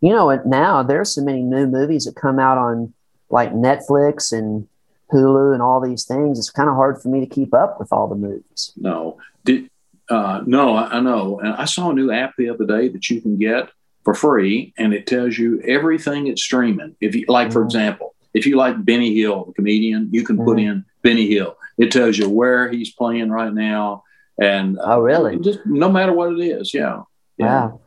You 0.00 0.10
know 0.10 0.26
what? 0.26 0.46
Now 0.46 0.82
there's 0.82 1.14
so 1.14 1.22
many 1.22 1.42
new 1.42 1.66
movies 1.66 2.04
that 2.04 2.14
come 2.14 2.38
out 2.38 2.58
on 2.58 2.92
like 3.30 3.52
Netflix 3.52 4.32
and 4.32 4.68
Hulu 5.12 5.52
and 5.52 5.62
all 5.62 5.80
these 5.80 6.04
things. 6.04 6.38
It's 6.38 6.50
kind 6.50 6.68
of 6.68 6.76
hard 6.76 7.00
for 7.00 7.08
me 7.08 7.20
to 7.20 7.26
keep 7.26 7.54
up 7.54 7.78
with 7.80 7.92
all 7.92 8.06
the 8.08 8.14
movies. 8.14 8.72
No, 8.76 9.18
did 9.44 9.70
uh, 10.10 10.42
no, 10.46 10.76
I, 10.76 10.98
I 10.98 11.00
know. 11.00 11.40
And 11.40 11.54
I 11.54 11.64
saw 11.64 11.90
a 11.90 11.94
new 11.94 12.10
app 12.10 12.34
the 12.36 12.50
other 12.50 12.66
day 12.66 12.88
that 12.88 13.08
you 13.10 13.20
can 13.20 13.38
get 13.38 13.70
for 14.04 14.14
free, 14.14 14.74
and 14.76 14.92
it 14.92 15.06
tells 15.06 15.38
you 15.38 15.60
everything 15.62 16.26
it's 16.26 16.42
streaming. 16.42 16.94
If 17.00 17.14
you 17.14 17.24
like, 17.28 17.46
mm-hmm. 17.48 17.52
for 17.54 17.62
example, 17.64 18.13
if 18.34 18.46
you 18.46 18.56
like 18.56 18.84
Benny 18.84 19.14
Hill, 19.18 19.44
the 19.46 19.52
comedian, 19.52 20.08
you 20.12 20.24
can 20.24 20.36
mm-hmm. 20.36 20.44
put 20.44 20.60
in 20.60 20.84
Benny 21.02 21.28
Hill. 21.28 21.56
It 21.78 21.90
tells 21.90 22.18
you 22.18 22.28
where 22.28 22.70
he's 22.70 22.92
playing 22.92 23.30
right 23.30 23.52
now, 23.52 24.04
and 24.38 24.78
oh, 24.82 25.00
really? 25.00 25.38
Just 25.38 25.60
no 25.64 25.90
matter 25.90 26.12
what 26.12 26.32
it 26.32 26.40
is, 26.40 26.74
yeah. 26.74 27.02
yeah. 27.38 27.66
Wow. 27.66 27.80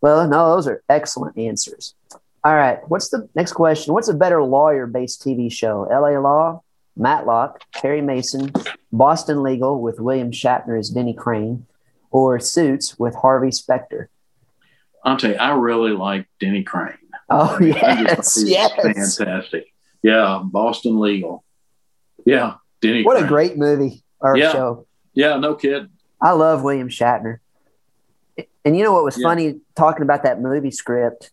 Well, 0.00 0.28
no, 0.28 0.54
those 0.54 0.66
are 0.66 0.82
excellent 0.88 1.38
answers. 1.38 1.94
All 2.42 2.54
right, 2.54 2.78
what's 2.88 3.08
the 3.08 3.28
next 3.34 3.52
question? 3.52 3.94
What's 3.94 4.08
a 4.08 4.14
better 4.14 4.42
lawyer-based 4.42 5.22
TV 5.22 5.50
show? 5.50 5.88
L.A. 5.90 6.20
Law, 6.20 6.62
Matlock, 6.94 7.62
Perry 7.72 8.02
Mason, 8.02 8.52
Boston 8.92 9.42
Legal 9.42 9.80
with 9.80 9.98
William 9.98 10.30
Shatner 10.30 10.78
as 10.78 10.90
Denny 10.90 11.14
Crane, 11.14 11.66
or 12.10 12.38
Suits 12.38 12.98
with 12.98 13.14
Harvey 13.14 13.50
Specter? 13.50 14.10
I'll 15.04 15.16
tell 15.16 15.30
you, 15.30 15.36
I 15.36 15.54
really 15.54 15.92
like 15.92 16.26
Denny 16.38 16.62
Crane. 16.62 16.98
Oh 17.30 17.58
yes, 17.62 18.42
yes, 18.44 18.72
fantastic. 18.80 19.72
Yeah, 20.02 20.42
Boston 20.44 21.00
Legal. 21.00 21.44
Yeah, 22.24 22.54
Denny. 22.80 23.02
What 23.02 23.16
Crane. 23.16 23.24
a 23.24 23.28
great 23.28 23.56
movie 23.56 24.04
or 24.20 24.36
yeah. 24.36 24.52
show. 24.52 24.86
Yeah, 25.14 25.36
no 25.36 25.54
kid. 25.54 25.88
I 26.20 26.32
love 26.32 26.62
William 26.62 26.88
Shatner. 26.88 27.38
And 28.64 28.76
you 28.76 28.82
know 28.82 28.92
what 28.92 29.04
was 29.04 29.18
yeah. 29.18 29.28
funny 29.28 29.60
talking 29.76 30.02
about 30.02 30.22
that 30.24 30.40
movie 30.40 30.70
script 30.70 31.30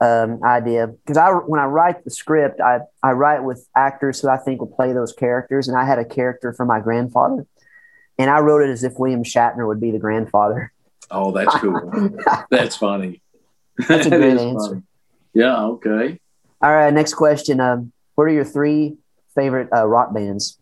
um, 0.00 0.40
idea 0.44 0.86
because 0.86 1.16
I 1.16 1.30
when 1.30 1.60
I 1.60 1.66
write 1.66 2.04
the 2.04 2.10
script, 2.10 2.60
I 2.60 2.80
I 3.02 3.12
write 3.12 3.42
with 3.42 3.66
actors 3.76 4.20
who 4.20 4.28
I 4.28 4.36
think 4.36 4.60
will 4.60 4.68
play 4.68 4.92
those 4.92 5.12
characters, 5.12 5.68
and 5.68 5.76
I 5.76 5.84
had 5.84 5.98
a 5.98 6.04
character 6.04 6.52
for 6.52 6.64
my 6.64 6.80
grandfather, 6.80 7.46
and 8.18 8.30
I 8.30 8.38
wrote 8.40 8.62
it 8.62 8.70
as 8.70 8.84
if 8.84 8.98
William 8.98 9.24
Shatner 9.24 9.66
would 9.66 9.80
be 9.80 9.90
the 9.90 9.98
grandfather. 9.98 10.72
Oh, 11.10 11.32
that's 11.32 11.54
cool. 11.56 12.16
that's 12.50 12.76
funny. 12.76 13.22
That's 13.88 14.06
a 14.06 14.10
great 14.16 14.38
answer. 14.38 14.68
Funny. 14.68 14.82
Yeah. 15.34 15.64
Okay. 15.64 16.20
All 16.60 16.74
right. 16.74 16.92
Next 16.92 17.14
question. 17.14 17.60
Um, 17.60 17.92
what 18.14 18.24
are 18.24 18.30
your 18.30 18.44
three 18.44 18.96
favorite 19.34 19.68
uh, 19.72 19.86
rock 19.86 20.12
bands? 20.12 20.58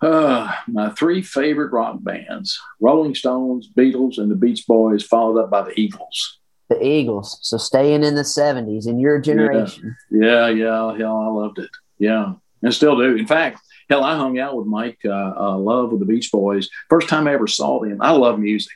Uh, 0.00 0.52
my 0.66 0.90
three 0.90 1.22
favorite 1.22 1.72
rock 1.72 1.96
bands: 2.00 2.58
Rolling 2.80 3.14
Stones, 3.14 3.68
Beatles, 3.76 4.18
and 4.18 4.30
the 4.30 4.34
Beach 4.34 4.66
Boys, 4.66 5.04
followed 5.04 5.40
up 5.40 5.50
by 5.50 5.62
the 5.62 5.78
Eagles. 5.78 6.38
The 6.68 6.84
Eagles. 6.84 7.38
So 7.42 7.56
staying 7.56 8.02
in 8.02 8.16
the 8.16 8.22
'70s 8.22 8.88
in 8.88 8.98
your 8.98 9.20
generation. 9.20 9.96
Yeah, 10.10 10.48
yeah, 10.48 10.96
yeah. 10.96 11.12
I 11.12 11.28
loved 11.28 11.60
it. 11.60 11.70
Yeah, 11.98 12.34
and 12.62 12.74
still 12.74 12.96
do. 12.96 13.16
In 13.16 13.28
fact, 13.28 13.60
hell, 13.88 14.02
I 14.02 14.16
hung 14.16 14.38
out 14.40 14.56
with 14.56 14.66
Mike 14.66 14.98
uh, 15.04 15.34
uh, 15.36 15.56
Love 15.56 15.92
with 15.92 16.00
the 16.00 16.06
Beach 16.06 16.32
Boys. 16.32 16.68
First 16.88 17.08
time 17.08 17.28
I 17.28 17.34
ever 17.34 17.46
saw 17.46 17.80
them. 17.80 17.98
I 18.00 18.10
love 18.10 18.40
music. 18.40 18.72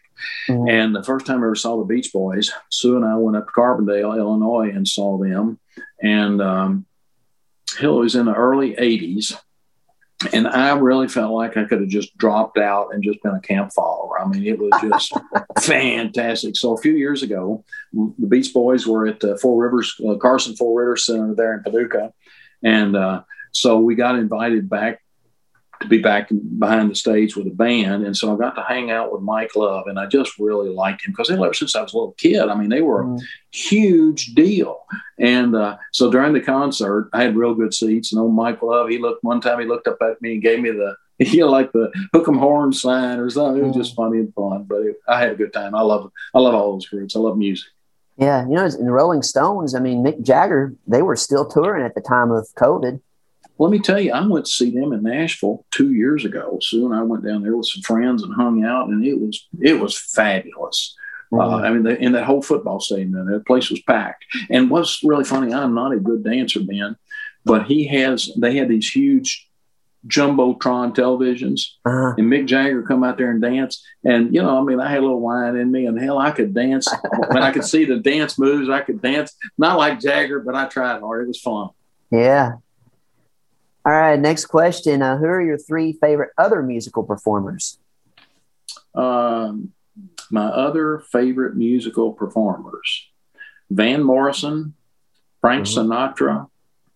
Mm-hmm. 0.48 0.68
And 0.68 0.94
the 0.94 1.04
first 1.04 1.26
time 1.26 1.42
I 1.42 1.46
ever 1.46 1.54
saw 1.54 1.78
the 1.78 1.84
Beach 1.84 2.12
Boys, 2.12 2.50
Sue 2.70 2.96
and 2.96 3.04
I 3.04 3.16
went 3.16 3.36
up 3.36 3.46
to 3.46 3.52
Carbondale, 3.52 4.16
Illinois, 4.16 4.70
and 4.70 4.86
saw 4.86 5.18
them. 5.18 5.58
And 6.02 6.40
um, 6.42 6.86
Hill 7.78 7.98
was 7.98 8.14
in 8.14 8.26
the 8.26 8.34
early 8.34 8.74
80s. 8.74 9.38
And 10.32 10.48
I 10.48 10.74
really 10.78 11.08
felt 11.08 11.34
like 11.34 11.58
I 11.58 11.64
could 11.64 11.80
have 11.80 11.90
just 11.90 12.16
dropped 12.16 12.56
out 12.56 12.94
and 12.94 13.02
just 13.02 13.22
been 13.22 13.34
a 13.34 13.40
camp 13.40 13.72
follower. 13.74 14.18
I 14.18 14.26
mean, 14.26 14.46
it 14.46 14.58
was 14.58 14.72
just 14.80 15.12
fantastic. 15.60 16.56
So 16.56 16.72
a 16.72 16.80
few 16.80 16.92
years 16.92 17.22
ago, 17.22 17.64
the 17.92 18.26
Beach 18.26 18.54
Boys 18.54 18.86
were 18.86 19.06
at 19.06 19.22
uh, 19.22 19.36
Four 19.36 19.62
Rivers, 19.62 19.94
uh, 20.08 20.14
Carson 20.14 20.56
Four 20.56 20.80
Rivers 20.80 21.04
Center 21.04 21.34
there 21.34 21.54
in 21.54 21.62
Paducah. 21.62 22.14
And 22.62 22.96
uh, 22.96 23.22
so 23.52 23.78
we 23.78 23.94
got 23.94 24.18
invited 24.18 24.70
back 24.70 25.02
to 25.86 25.96
be 25.96 26.02
back 26.02 26.28
behind 26.58 26.90
the 26.90 26.94
stage 26.94 27.36
with 27.36 27.46
a 27.46 27.50
band. 27.50 28.04
And 28.04 28.16
so 28.16 28.32
I 28.32 28.38
got 28.38 28.54
to 28.56 28.62
hang 28.62 28.90
out 28.90 29.12
with 29.12 29.22
Mike 29.22 29.56
Love, 29.56 29.86
and 29.86 29.98
I 29.98 30.06
just 30.06 30.38
really 30.38 30.68
liked 30.68 31.04
him 31.04 31.12
because 31.12 31.30
ever 31.30 31.54
since 31.54 31.74
I 31.74 31.82
was 31.82 31.92
a 31.92 31.96
little 31.96 32.12
kid, 32.12 32.48
I 32.48 32.54
mean, 32.54 32.68
they 32.68 32.82
were 32.82 33.04
mm. 33.04 33.20
a 33.20 33.56
huge 33.56 34.34
deal. 34.34 34.86
And 35.18 35.54
uh, 35.56 35.78
so 35.92 36.10
during 36.10 36.32
the 36.32 36.40
concert, 36.40 37.08
I 37.12 37.22
had 37.22 37.36
real 37.36 37.54
good 37.54 37.72
seats. 37.72 38.12
And 38.12 38.20
old 38.20 38.34
Mike 38.34 38.62
Love, 38.62 38.88
he 38.88 38.98
looked 38.98 39.24
one 39.24 39.40
time, 39.40 39.60
he 39.60 39.66
looked 39.66 39.88
up 39.88 39.98
at 40.02 40.20
me 40.20 40.34
and 40.34 40.42
gave 40.42 40.60
me 40.60 40.70
the, 40.70 40.96
you 41.18 41.40
know, 41.40 41.50
like 41.50 41.72
the 41.72 41.90
hook 42.12 42.28
'em 42.28 42.38
horn 42.38 42.72
sign 42.72 43.18
or 43.18 43.30
something. 43.30 43.62
It 43.62 43.66
was 43.66 43.76
mm. 43.76 43.80
just 43.80 43.96
funny 43.96 44.18
and 44.18 44.34
fun, 44.34 44.64
but 44.64 44.82
it, 44.82 44.96
I 45.08 45.20
had 45.20 45.32
a 45.32 45.36
good 45.36 45.52
time. 45.52 45.74
I 45.74 45.82
love, 45.82 46.10
I 46.34 46.40
love 46.40 46.54
all 46.54 46.72
those 46.72 46.86
groups. 46.86 47.16
I 47.16 47.20
love 47.20 47.38
music. 47.38 47.70
Yeah, 48.18 48.46
you 48.46 48.54
know, 48.54 48.64
in 48.64 48.86
the 48.86 48.92
Rolling 48.92 49.22
Stones, 49.22 49.74
I 49.74 49.80
mean, 49.80 50.02
Mick 50.02 50.22
Jagger, 50.22 50.74
they 50.86 51.02
were 51.02 51.16
still 51.16 51.46
touring 51.46 51.84
at 51.84 51.94
the 51.94 52.00
time 52.00 52.30
of 52.30 52.48
COVID. 52.56 53.00
Let 53.58 53.70
me 53.70 53.78
tell 53.78 53.98
you, 54.00 54.12
I 54.12 54.26
went 54.26 54.44
to 54.46 54.50
see 54.50 54.70
them 54.70 54.92
in 54.92 55.02
Nashville 55.02 55.64
two 55.70 55.92
years 55.92 56.24
ago. 56.24 56.58
Sue 56.60 56.84
and 56.86 56.94
I 56.94 57.02
went 57.02 57.24
down 57.24 57.42
there 57.42 57.56
with 57.56 57.66
some 57.66 57.82
friends 57.82 58.22
and 58.22 58.34
hung 58.34 58.64
out, 58.64 58.88
and 58.88 59.04
it 59.04 59.18
was 59.20 59.46
it 59.60 59.80
was 59.80 59.98
fabulous. 59.98 60.94
Uh. 61.32 61.56
I 61.56 61.70
mean, 61.70 61.82
the, 61.82 61.98
in 61.98 62.12
that 62.12 62.24
whole 62.24 62.40
football 62.42 62.78
stadium, 62.80 63.12
the 63.12 63.40
place 63.40 63.68
was 63.68 63.80
packed. 63.82 64.24
And 64.48 64.70
what's 64.70 65.02
really 65.02 65.24
funny, 65.24 65.52
I'm 65.52 65.74
not 65.74 65.92
a 65.92 65.98
good 65.98 66.22
dancer, 66.22 66.60
Ben, 66.60 66.96
but 67.44 67.66
he 67.66 67.86
has. 67.88 68.30
They 68.36 68.56
had 68.56 68.68
these 68.68 68.88
huge 68.88 69.48
jumbotron 70.06 70.94
televisions, 70.94 71.62
Uh-huh. 71.84 72.14
and 72.16 72.30
Mick 72.30 72.46
Jagger 72.46 72.82
come 72.84 73.02
out 73.02 73.18
there 73.18 73.30
and 73.30 73.42
dance. 73.42 73.84
And 74.04 74.32
you 74.34 74.40
know, 74.42 74.58
I 74.58 74.62
mean, 74.62 74.78
I 74.80 74.88
had 74.88 74.98
a 74.98 75.02
little 75.02 75.20
wine 75.20 75.56
in 75.56 75.70
me, 75.72 75.86
and 75.86 75.98
hell, 76.00 76.18
I 76.18 76.30
could 76.30 76.54
dance 76.54 76.86
when 77.28 77.42
I 77.42 77.50
could 77.52 77.64
see 77.64 77.84
the 77.84 77.96
dance 77.98 78.38
moves. 78.38 78.68
I 78.68 78.82
could 78.82 79.02
dance, 79.02 79.34
not 79.58 79.78
like 79.78 80.00
Jagger, 80.00 80.40
but 80.40 80.54
I 80.54 80.66
tried 80.66 81.00
hard. 81.00 81.24
It 81.24 81.28
was 81.28 81.40
fun. 81.40 81.70
Yeah. 82.10 82.52
All 83.86 83.92
right. 83.92 84.18
Next 84.18 84.46
question. 84.46 85.00
Uh, 85.00 85.16
who 85.16 85.26
are 85.26 85.40
your 85.40 85.58
three 85.58 85.92
favorite 85.92 86.30
other 86.36 86.60
musical 86.60 87.04
performers? 87.04 87.78
Um, 88.96 89.72
my 90.30 90.46
other 90.46 90.98
favorite 91.12 91.56
musical 91.56 92.12
performers: 92.12 93.06
Van 93.70 94.02
Morrison, 94.02 94.74
Frank 95.40 95.66
Mhm. 95.66 95.86
Sinatra, 95.88 96.48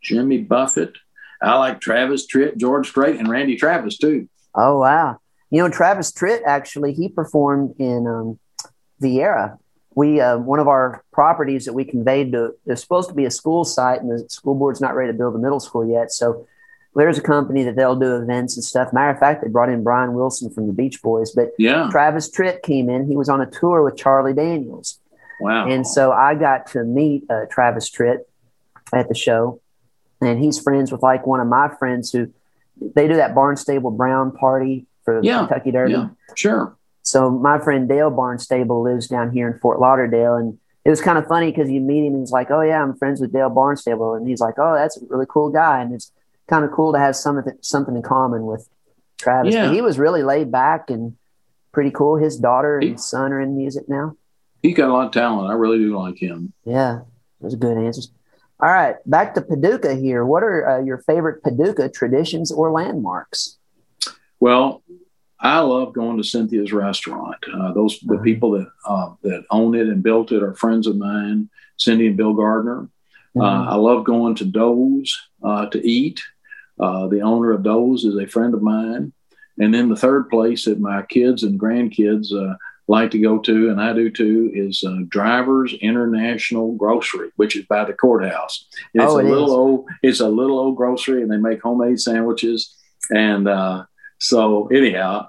Jimmy 0.02 0.38
Buffett. 0.38 0.94
I 1.40 1.56
like 1.58 1.80
Travis 1.80 2.26
Tritt, 2.26 2.56
George 2.56 2.88
Strait, 2.88 3.20
and 3.20 3.28
Randy 3.28 3.56
Travis 3.56 3.96
too. 3.96 4.28
Oh 4.54 4.80
wow! 4.80 5.18
You 5.50 5.62
know 5.62 5.68
Travis 5.68 6.10
Tritt 6.10 6.40
actually 6.44 6.92
he 6.92 7.08
performed 7.08 7.76
in 7.78 8.08
um, 8.08 8.38
Viera. 9.00 9.58
We 9.94 10.20
uh, 10.20 10.38
one 10.38 10.58
of 10.58 10.66
our 10.66 11.04
properties 11.12 11.66
that 11.66 11.72
we 11.72 11.84
conveyed 11.84 12.32
to. 12.32 12.54
There's 12.66 12.80
supposed 12.80 13.08
to 13.10 13.14
be 13.14 13.26
a 13.26 13.30
school 13.30 13.64
site, 13.64 14.00
and 14.00 14.10
the 14.10 14.28
school 14.28 14.56
board's 14.56 14.80
not 14.80 14.96
ready 14.96 15.12
to 15.12 15.16
build 15.16 15.36
a 15.36 15.38
middle 15.38 15.60
school 15.60 15.86
yet. 15.88 16.10
So 16.10 16.46
there's 16.96 17.18
a 17.18 17.22
company 17.22 17.62
that 17.64 17.76
they'll 17.76 17.96
do 17.96 18.16
events 18.16 18.56
and 18.56 18.64
stuff. 18.64 18.92
Matter 18.92 19.10
of 19.10 19.18
fact, 19.18 19.42
they 19.42 19.48
brought 19.48 19.68
in 19.68 19.82
Brian 19.84 20.14
Wilson 20.14 20.50
from 20.50 20.66
the 20.66 20.72
Beach 20.72 21.00
Boys, 21.02 21.30
but 21.32 21.50
Yeah, 21.58 21.88
Travis 21.90 22.30
Tritt 22.30 22.62
came 22.62 22.90
in. 22.90 23.06
He 23.08 23.16
was 23.16 23.28
on 23.28 23.40
a 23.40 23.46
tour 23.46 23.82
with 23.82 23.96
Charlie 23.96 24.34
Daniels. 24.34 24.98
wow. 25.40 25.68
And 25.68 25.86
so 25.86 26.10
I 26.12 26.34
got 26.34 26.66
to 26.68 26.84
meet 26.84 27.24
uh, 27.30 27.46
Travis 27.50 27.88
Tritt 27.90 28.18
at 28.92 29.08
the 29.08 29.14
show, 29.14 29.60
and 30.20 30.38
he's 30.42 30.58
friends 30.60 30.90
with 30.90 31.02
like 31.02 31.26
one 31.26 31.38
of 31.40 31.46
my 31.46 31.68
friends 31.78 32.10
who 32.12 32.28
they 32.94 33.06
do 33.06 33.14
that 33.16 33.34
Barnstable 33.34 33.90
Brown 33.92 34.32
party 34.32 34.86
for 35.04 35.20
the 35.20 35.26
Yeah, 35.26 35.38
Kentucky 35.46 35.70
Derby. 35.70 35.92
yeah, 35.92 36.08
sure. 36.34 36.76
So 37.02 37.30
my 37.30 37.58
friend 37.58 37.88
Dale 37.88 38.10
Barnstable 38.10 38.82
lives 38.82 39.06
down 39.06 39.30
here 39.30 39.48
in 39.50 39.58
Fort 39.60 39.80
Lauderdale, 39.80 40.34
and 40.34 40.58
it 40.84 40.90
was 40.90 41.00
kind 41.00 41.18
of 41.18 41.26
funny 41.26 41.50
because 41.52 41.70
you 41.70 41.80
meet 41.80 42.06
him 42.06 42.14
and 42.14 42.22
he's 42.22 42.32
like, 42.32 42.50
"Oh 42.50 42.60
yeah, 42.62 42.82
I'm 42.82 42.94
friends 42.96 43.20
with 43.20 43.32
Dale 43.32 43.48
Barnstable," 43.50 44.14
and 44.14 44.26
he's 44.26 44.40
like, 44.40 44.54
"Oh, 44.58 44.74
that's 44.74 44.96
a 45.00 45.06
really 45.08 45.26
cool 45.28 45.50
guy," 45.50 45.80
and 45.82 45.94
it's 45.94 46.10
kind 46.50 46.64
of 46.64 46.72
cool 46.72 46.92
to 46.92 46.98
have 46.98 47.16
something 47.16 47.52
something 47.62 47.96
in 47.96 48.02
common 48.02 48.44
with 48.44 48.68
Travis. 49.18 49.54
Yeah. 49.54 49.66
But 49.68 49.74
he 49.74 49.80
was 49.80 49.98
really 49.98 50.22
laid 50.22 50.50
back 50.52 50.90
and 50.90 51.16
pretty 51.72 51.90
cool. 51.92 52.16
His 52.16 52.36
daughter 52.36 52.78
and 52.78 52.90
He- 52.90 52.96
son 52.98 53.32
are 53.32 53.40
in 53.40 53.56
music 53.56 53.88
now. 53.88 54.16
He's 54.62 54.76
got 54.76 54.90
a 54.90 54.92
lot 54.92 55.06
of 55.06 55.12
talent. 55.12 55.50
I 55.50 55.54
really 55.54 55.78
do 55.78 55.96
like 55.98 56.18
him. 56.18 56.52
Yeah, 56.64 57.00
those 57.40 57.54
are 57.54 57.56
good 57.56 57.78
answers. 57.78 58.10
All 58.62 58.68
right, 58.68 58.96
back 59.06 59.32
to 59.34 59.40
Paducah 59.40 59.94
here. 59.94 60.22
What 60.26 60.42
are 60.42 60.68
uh, 60.68 60.82
your 60.82 60.98
favorite 60.98 61.42
Paducah 61.42 61.88
traditions 61.88 62.52
or 62.52 62.70
landmarks? 62.70 63.56
Well, 64.38 64.82
I 65.40 65.60
love 65.60 65.94
going 65.94 66.18
to 66.18 66.22
Cynthia's 66.24 66.72
restaurant. 66.72 67.36
Uh, 67.54 67.72
those 67.72 67.98
the 68.00 68.16
Mhm. 68.16 68.24
people 68.24 68.50
that 68.52 68.68
uh, 68.86 69.14
that 69.22 69.44
own 69.50 69.74
it 69.74 69.86
and 69.88 70.02
built 70.02 70.30
it 70.32 70.42
are 70.42 70.52
friends 70.52 70.86
of 70.86 70.96
mine, 70.98 71.48
Cindy 71.78 72.08
and 72.08 72.16
Bill 72.18 72.34
Gardner. 72.34 72.88
Mm-hmm. 73.34 73.40
Uh, 73.40 73.64
I 73.70 73.76
love 73.76 74.04
going 74.04 74.34
to 74.36 74.44
Doe's 74.44 75.16
uh, 75.42 75.66
to 75.66 75.78
eat. 75.86 76.20
Uh, 76.80 77.06
the 77.08 77.20
owner 77.20 77.52
of 77.52 77.62
Doe's 77.62 78.04
is 78.04 78.16
a 78.16 78.26
friend 78.26 78.54
of 78.54 78.62
mine. 78.62 79.12
And 79.58 79.74
then 79.74 79.88
the 79.90 79.96
third 79.96 80.30
place 80.30 80.64
that 80.64 80.80
my 80.80 81.02
kids 81.02 81.42
and 81.42 81.60
grandkids 81.60 82.32
uh, 82.32 82.56
like 82.88 83.10
to 83.10 83.18
go 83.18 83.38
to, 83.38 83.68
and 83.70 83.80
I 83.80 83.92
do 83.92 84.10
too, 84.10 84.50
is 84.54 84.82
uh, 84.82 85.00
Drivers 85.08 85.74
International 85.74 86.72
Grocery, 86.72 87.30
which 87.36 87.54
is 87.56 87.66
by 87.66 87.84
the 87.84 87.92
courthouse. 87.92 88.66
It's 88.94 89.04
Oh, 89.04 89.20
a 89.20 89.22
little 89.22 89.44
is. 89.44 89.50
old, 89.50 89.86
it's 90.02 90.20
a 90.20 90.28
little 90.28 90.58
old 90.58 90.76
grocery, 90.76 91.22
and 91.22 91.30
they 91.30 91.36
make 91.36 91.60
homemade 91.62 92.00
sandwiches. 92.00 92.74
And 93.14 93.46
uh, 93.46 93.84
so, 94.18 94.68
anyhow, 94.68 95.28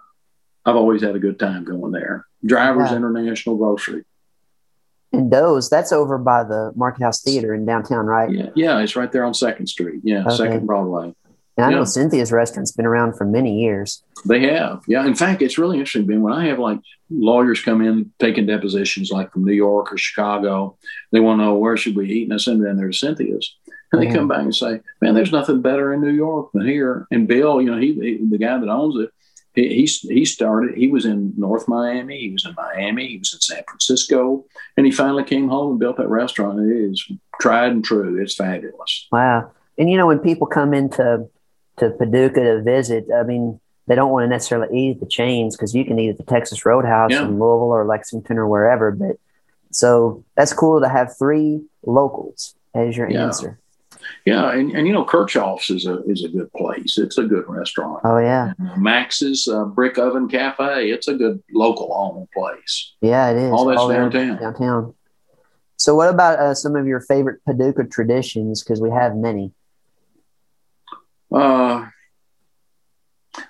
I've 0.65 0.76
always 0.78 1.02
had 1.02 1.15
a 1.15 1.19
good 1.19 1.38
time 1.40 1.65
going 1.65 1.91
there. 1.91 2.26
Drivers 2.45 2.91
Yeah. 2.91 2.98
International 2.98 3.57
Grocery. 3.57 4.06
And 5.14 5.30
Doe's, 5.30 5.69
that's 5.69 5.91
over 5.91 6.18
by 6.18 6.44
the 6.45 6.72
Market 6.76 7.03
House 7.03 7.22
Theater 7.22 7.53
in 7.53 7.65
downtown, 7.65 8.06
right? 8.06 8.32
Yeah, 8.32 8.49
yeah, 8.56 8.80
it's 8.80 8.95
right 8.95 9.11
there 9.11 9.26
on 9.26 9.34
Second 9.34 9.68
Street. 9.68 9.99
Yeah, 10.03 10.22
Okay. 10.26 10.36
Second 10.38 10.65
Broadway. 10.65 11.14
And 11.57 11.65
I 11.65 11.69
know 11.72 11.80
Yeah. 11.80 11.84
Cynthia's 11.84 12.32
restaurant's 12.32 12.72
been 12.72 12.86
around 12.86 13.18
for 13.18 13.26
many 13.26 13.60
years. 13.61 14.02
They 14.26 14.40
have, 14.53 14.84
yeah. 14.88 15.06
In 15.06 15.15
fact, 15.15 15.41
it's 15.41 15.57
really 15.57 15.78
interesting, 15.78 16.07
Ben. 16.07 16.22
When 16.22 16.34
I 16.34 16.45
have 16.48 16.60
like 16.60 16.80
lawyers 17.10 17.61
come 17.61 17.82
in 17.82 18.11
taking 18.19 18.45
depositions, 18.45 19.11
like 19.11 19.32
from 19.34 19.44
New 19.44 19.53
York 19.53 19.91
or 19.91 19.98
Chicago, 19.98 20.78
they 21.11 21.19
want 21.19 21.40
to 21.40 21.45
know 21.45 21.56
where 21.56 21.76
should 21.78 21.95
we 21.95 22.10
eat, 22.10 22.23
and 22.23 22.34
I 22.34 22.38
send 22.38 22.64
them 22.64 22.78
there 22.78 22.88
to 22.88 22.94
Cynthia's, 22.98 23.56
and 23.91 24.02
they 24.02 24.07
Mhm. 24.07 24.15
come 24.15 24.28
back 24.30 24.41
and 24.44 24.56
say, 24.56 24.80
"Man, 25.02 25.14
there's 25.14 25.32
nothing 25.32 25.61
better 25.61 25.94
in 25.94 26.02
New 26.02 26.14
York 26.14 26.52
than 26.53 26.65
here." 26.65 27.06
And 27.11 27.28
Bill, 27.28 27.61
you 27.61 27.69
know, 27.69 27.78
he, 27.78 27.94
he 27.94 28.19
the 28.30 28.38
guy 28.38 28.57
that 28.57 28.69
owns 28.69 28.95
it, 28.98 29.10
he 29.53 29.68
he 29.68 29.86
he 30.14 30.23
started. 30.23 30.78
He 30.78 30.88
was 30.88 31.03
in 31.06 31.34
North 31.36 31.68
Miami, 31.68 32.18
he 32.19 32.32
was 32.32 32.45
in 32.45 32.53
Miami, 32.56 33.07
he 33.07 33.18
was 33.18 33.34
in 33.34 33.41
San 33.41 33.64
Francisco, 33.68 34.45
and 34.78 34.86
he 34.86 34.91
finally 34.91 35.23
came 35.26 35.49
home 35.49 35.72
and 35.72 35.80
built 35.80 35.98
that 35.98 36.07
restaurant. 36.10 36.60
It 36.61 36.72
is 36.72 37.11
tried 37.41 37.73
and 37.73 37.84
true. 37.84 38.22
It's 38.22 38.36
fabulous. 38.36 39.07
Wow. 39.11 39.52
And 39.78 39.90
you 39.90 39.98
know, 39.98 40.07
when 40.07 40.19
people 40.19 40.48
come 40.48 40.73
into 40.73 41.28
to 41.77 41.89
Paducah 41.91 42.43
to 42.43 42.61
visit, 42.61 43.06
I 43.15 43.23
mean, 43.23 43.60
they 43.88 43.95
don't 43.95 44.11
want 44.11 44.23
to 44.26 44.27
necessarily 44.30 44.77
eat 44.77 44.95
at 44.95 44.99
the 45.02 45.07
chains 45.07 45.56
because 45.56 45.73
you 45.73 45.84
can 45.85 45.98
eat 45.99 46.10
at 46.10 46.18
the 46.18 46.23
Texas 46.23 46.65
Roadhouse 46.65 47.11
Yeah. 47.11 47.23
in 47.23 47.31
Louisville 47.39 47.72
or 47.73 47.85
Lexington 47.85 48.38
or 48.38 48.48
wherever. 48.48 48.91
But 48.91 49.18
so 49.72 50.23
that's 50.35 50.53
cool 50.53 50.81
to 50.81 50.89
have 50.89 51.18
three 51.18 51.61
locals 51.85 52.56
as 52.76 52.95
your 52.95 53.10
Yeah. 53.10 53.26
answer. 53.26 53.57
Yeah, 54.26 54.52
and, 54.52 54.72
and 54.72 54.88
you 54.88 54.93
know, 54.93 55.06
Kirchhoff's 55.06 55.69
is 55.69 55.85
a 55.85 56.02
is 56.03 56.23
a 56.23 56.30
good 56.30 56.52
place. 56.53 56.98
It's 56.98 57.18
a 57.19 57.23
good 57.23 57.45
restaurant. 57.48 58.02
Oh 58.03 58.18
yeah, 58.18 58.53
Max's 58.77 59.48
uh, 59.48 59.65
Brick 59.65 59.98
Oven 59.99 60.27
Cafe. 60.27 60.89
It's 60.89 61.07
a 61.07 61.14
good 61.14 61.41
local 61.53 61.91
owned 61.93 62.27
place. 62.31 62.93
yeah, 63.02 63.30
it 63.30 63.38
is. 63.38 63.52
All 63.52 63.65
that's 63.65 63.88
there 63.88 64.10
downtown. 64.10 64.41
Downtown. 64.41 64.93
So, 65.77 65.93
what 65.95 66.10
about 66.10 66.39
uh, 66.39 66.53
some 66.56 66.76
of 66.76 66.88
your 66.88 66.99
favorite 67.02 67.41
Paducah 67.45 67.85
traditions? 67.85 68.64
Because 68.64 68.81
we 68.81 68.89
have 68.89 69.15
many. 69.15 69.52
Uh, 71.31 71.87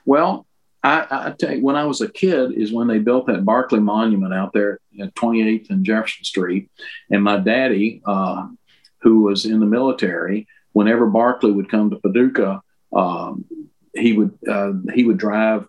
well, 0.06 0.46
I, 0.84 1.06
I 1.10 1.34
tell 1.38 1.56
you, 1.56 1.64
when 1.64 1.76
I 1.76 1.86
was 1.86 2.02
a 2.02 2.10
kid 2.12 2.54
is 2.54 2.72
when 2.72 2.88
they 2.88 3.00
built 3.00 3.28
that 3.28 3.46
Barkley 3.46 3.80
Monument 3.80 4.34
out 4.34 4.52
there 4.54 4.80
at 5.00 5.14
28th 5.16 5.70
and 5.70 5.86
Jefferson 5.86 6.24
Street, 6.24 6.70
and 7.10 7.24
my 7.24 7.38
daddy, 7.38 8.02
uh, 8.06 8.48
who 9.02 9.22
was 9.22 9.46
in 9.46 9.60
the 9.60 9.66
military, 9.66 10.48
whenever 10.74 11.06
Barkley 11.08 11.52
would 11.52 11.70
come 11.70 11.90
to 11.90 11.98
Paducah, 11.98 12.62
um, 12.94 13.46
he 13.94 14.14
would 14.14 14.38
uh, 14.48 14.74
he 14.94 15.04
would 15.04 15.18
drive 15.18 15.66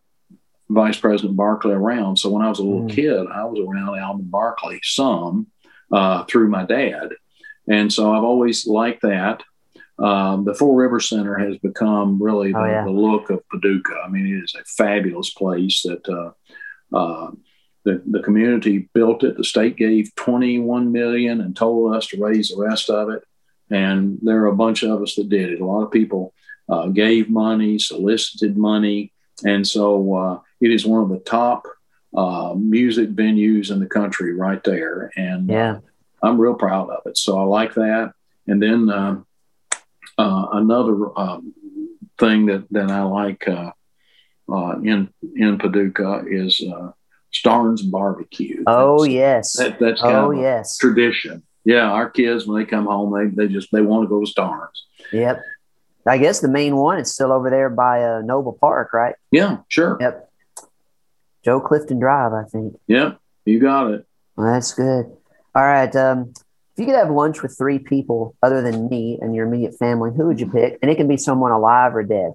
Vice 0.69 0.99
President 0.99 1.37
Barkley 1.37 1.73
around. 1.73 2.17
So 2.19 2.31
when 2.31 2.43
I 2.43 2.49
was 2.49 2.59
a 2.59 2.63
little 2.63 2.87
Mm. 2.89 2.91
kid, 2.95 3.27
I 3.27 3.45
was 3.45 3.59
around 3.59 3.99
Alben 3.99 4.31
Barkley 4.31 4.81
some 4.83 5.49
uh, 5.91 6.25
through 6.25 6.49
my 6.49 6.65
dad, 6.65 7.11
and 7.69 7.93
so 7.93 8.13
I've 8.15 8.23
always 8.25 8.67
liked 8.67 9.03
that. 9.03 9.43
Um, 10.03 10.45
the 10.45 10.55
Four 10.55 10.75
River 10.75 10.99
Center 10.99 11.37
has 11.39 11.57
become 11.59 12.21
really 12.21 12.53
the, 12.53 12.59
Oh, 12.59 12.65
yeah. 12.65 12.85
the 12.85 12.91
look 12.91 13.31
of 13.31 13.49
Paducah. 13.51 14.03
I 14.05 14.09
mean, 14.09 14.27
it 14.27 14.43
is 14.45 14.55
a 14.61 14.65
fabulous 14.65 15.31
place 15.31 15.83
that 15.83 16.09
uh, 16.09 16.97
uh, 16.97 17.31
the, 17.85 18.03
the 18.11 18.21
community 18.23 18.89
built 18.95 19.23
it. 19.23 19.37
The 19.37 19.45
state 19.45 19.77
gave 19.77 20.13
21 20.17 20.91
million 20.91 21.41
and 21.41 21.55
told 21.57 21.95
us 21.95 22.09
to 22.09 22.21
raise 22.21 22.49
the 22.49 22.61
rest 22.61 22.91
of 22.91 23.11
it. 23.11 23.23
And 23.71 24.19
there 24.23 24.43
are 24.43 24.47
a 24.49 24.57
bunch 24.57 24.83
of 24.83 25.01
us 25.03 25.15
that 25.15 25.29
did 25.29 25.51
it. 25.53 25.61
A 25.61 25.65
lot 25.65 25.83
of 25.85 25.93
people 25.93 26.35
uh, 26.69 26.89
gave 26.89 27.31
money, 27.31 27.79
solicited 27.79 28.57
money. 28.57 29.13
And 29.45 29.67
so 29.67 30.15
uh, 30.15 30.41
it 30.61 30.71
is 30.73 30.85
one 30.85 31.03
of 31.05 31.11
the 31.11 31.21
top 31.21 31.63
uh, 32.17 32.55
music 32.57 33.11
venues 33.11 33.71
in 33.71 33.79
the 33.79 33.87
country 33.87 34.35
right 34.35 34.63
there. 34.65 35.11
And 35.17 35.49
uh, 35.51 35.55
Yeah. 35.55 35.79
I'm 36.25 36.41
real 36.41 36.55
proud 36.55 36.91
of 36.91 37.03
it. 37.07 37.17
So 37.17 37.39
I 37.39 37.45
like 37.45 37.75
that. 37.75 38.13
And 38.49 38.61
then 38.63 38.91
uh, 40.19 40.47
another 40.53 41.19
um, 41.19 41.55
thing 42.19 42.47
that, 42.47 42.67
that 42.71 42.91
I 42.91 43.03
like 43.03 43.47
uh, 43.49 43.73
uh, 44.51 44.79
in 44.83 45.09
in 45.37 45.59
Paducah 45.59 46.25
is 46.27 46.61
uh, 46.63 46.93
Starnes 47.33 47.89
Barbecue. 47.91 48.63
Oh 48.67 49.05
That's- 49.05 49.15
yes. 49.15 49.53
that, 49.59 49.79
that's 49.79 50.01
kind 50.03 50.17
Oh 50.17 50.33
of 50.33 50.39
yes. 50.39 50.77
tradition. 50.77 51.43
Yeah, 51.65 51.91
our 51.91 52.11
kids 52.11 52.47
when 52.47 52.61
they 52.63 52.69
come 52.69 52.87
home, 52.87 53.13
they 53.15 53.47
they 53.47 53.53
just 53.53 53.71
they 53.73 53.81
want 53.81 54.05
to 54.05 54.09
go 54.09 54.25
to 54.25 54.31
Starnes. 54.31 54.83
Yep. 55.13 55.41
I 56.05 56.19
guess 56.19 56.41
the 56.41 56.49
main 56.49 56.75
one 56.77 56.99
is 56.99 57.15
still 57.15 57.31
over 57.31 57.49
there 57.49 57.71
by 57.71 58.03
uh, 58.03 58.23
Noble 58.23 58.53
Park, 58.53 58.93
right? 58.93 59.15
Yeah, 59.31 59.59
sure. 59.69 59.97
Yep. 60.01 60.29
Joe 61.45 61.61
Clifton 61.61 62.01
Drive, 62.01 62.33
I 62.33 62.43
think. 62.45 62.75
Yep, 62.89 63.19
you 63.45 63.61
got 63.61 63.93
it. 63.93 64.07
Well, 64.37 64.53
that's 64.53 64.73
good. 64.75 65.07
All 65.55 65.63
right. 65.63 65.95
Um, 65.95 66.33
you 66.83 66.87
could 66.87 66.97
have 66.97 67.11
lunch 67.11 67.43
with 67.43 67.57
three 67.57 67.79
people 67.79 68.35
other 68.43 68.61
than 68.61 68.89
me 68.89 69.19
and 69.21 69.35
your 69.35 69.47
immediate 69.47 69.79
family, 69.79 70.11
who 70.17 70.27
would 70.27 70.41
you 70.41 70.51
pick? 70.51 70.79
And 70.83 70.91
it 70.91 70.97
can 70.97 71.07
be 71.07 71.17
someone 71.17 71.53
alive 71.53 71.95
or 71.95 72.03
dead. 72.03 72.33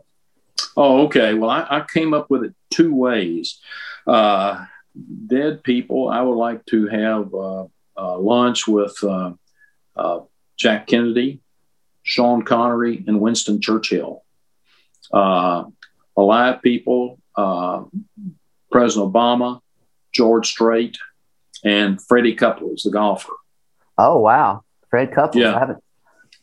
Oh, 0.77 1.05
okay. 1.05 1.33
Well, 1.33 1.49
I, 1.49 1.67
I 1.69 1.85
came 1.91 2.13
up 2.13 2.29
with 2.29 2.45
it 2.45 2.55
two 2.69 2.93
ways. 2.93 3.59
Uh, 4.05 4.65
dead 5.27 5.63
people, 5.63 6.09
I 6.09 6.21
would 6.21 6.37
like 6.37 6.65
to 6.67 6.87
have 6.87 7.33
uh, 7.33 7.65
uh, 7.97 8.17
lunch 8.17 8.67
with 8.67 8.95
uh, 9.03 9.33
uh, 9.95 10.19
Jack 10.55 10.87
Kennedy, 10.87 11.41
Sean 12.03 12.43
Connery, 12.43 13.03
and 13.05 13.19
Winston 13.19 13.59
Churchill. 13.59 14.23
Uh, 15.11 15.65
alive 16.15 16.61
people, 16.61 17.19
President 17.35 19.13
Obama, 19.13 19.59
George 20.13 20.47
Strait, 20.47 20.97
and 21.65 22.01
Freddie 22.01 22.35
Couples, 22.35 22.83
the 22.83 22.91
golfer. 22.91 23.33
Oh 23.97 24.19
wow, 24.19 24.63
Fred 24.89 25.13
Couples. 25.13 25.41
Yeah. 25.41 25.55
I 25.55 25.59
haven't. 25.59 25.83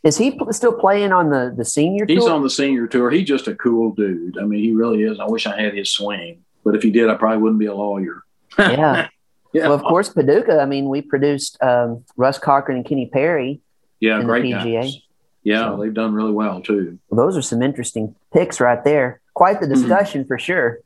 Is 0.03 0.19
he 0.19 0.39
still 0.51 0.75
playing 0.75 1.13
on 1.13 1.31
the 1.31 1.55
the 1.57 1.65
senior? 1.65 2.07
Tour? 2.07 2.17
He's 2.17 2.27
on 2.27 2.43
the 2.43 2.51
senior 2.51 2.87
tour. 2.87 3.11
He's 3.11 3.27
just 3.27 3.49
a 3.49 3.55
cool 3.55 3.93
dude. 3.93 4.39
I 4.39 4.45
mean, 4.45 4.61
he 4.61 4.73
really 4.73 5.03
is. 5.03 5.19
I 5.19 5.27
wish 5.27 5.47
I 5.47 5.61
had 5.61 5.75
his 5.75 5.91
swing, 5.91 6.45
but 6.65 6.75
if 6.75 6.83
he 6.83 6.91
did, 6.91 7.09
I 7.09 7.15
probably 7.15 7.39
wouldn't 7.39 7.59
be 7.59 7.67
a 7.67 7.75
lawyer. 7.75 8.23
yeah. 8.59 9.09
yeah. 9.53 9.63
Well, 9.63 9.73
of 9.73 9.83
course, 9.83 10.11
Paducah. 10.11 10.61
I 10.61 10.67
mean, 10.67 10.89
we 10.89 11.01
produced 11.01 11.63
um, 11.63 12.05
Russ 12.17 12.39
Cochran 12.39 12.79
and 12.79 12.87
Kenny 12.87 13.07
Perry. 13.07 13.61
Yeah, 14.01 14.23
great 14.23 14.45
PGA. 14.45 14.83
Guys. 14.83 14.99
Yeah, 15.45 15.71
so, 15.71 15.81
they've 15.81 15.95
done 15.95 16.15
really 16.15 16.33
well 16.33 16.61
too. 16.61 16.99
Well, 17.09 17.25
those 17.25 17.37
are 17.37 17.43
some 17.43 17.63
interesting 17.63 18.15
picks 18.33 18.61
right 18.61 18.83
there. 18.83 19.21
Quite 19.35 19.61
the 19.61 19.67
mm-hmm. 19.67 19.75
discussion 19.75 20.23
mm-hmm. 20.23 20.29
for 20.29 20.39
sure. 20.39 20.81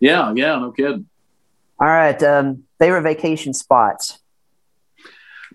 Yeah, 0.00 0.32
yeah, 0.34 0.58
no 0.58 0.72
kidding. 0.72 1.06
All 1.80 1.88
right, 1.88 2.20
um, 2.22 2.64
favorite 2.78 3.02
vacation 3.02 3.52
spots. 3.52 4.20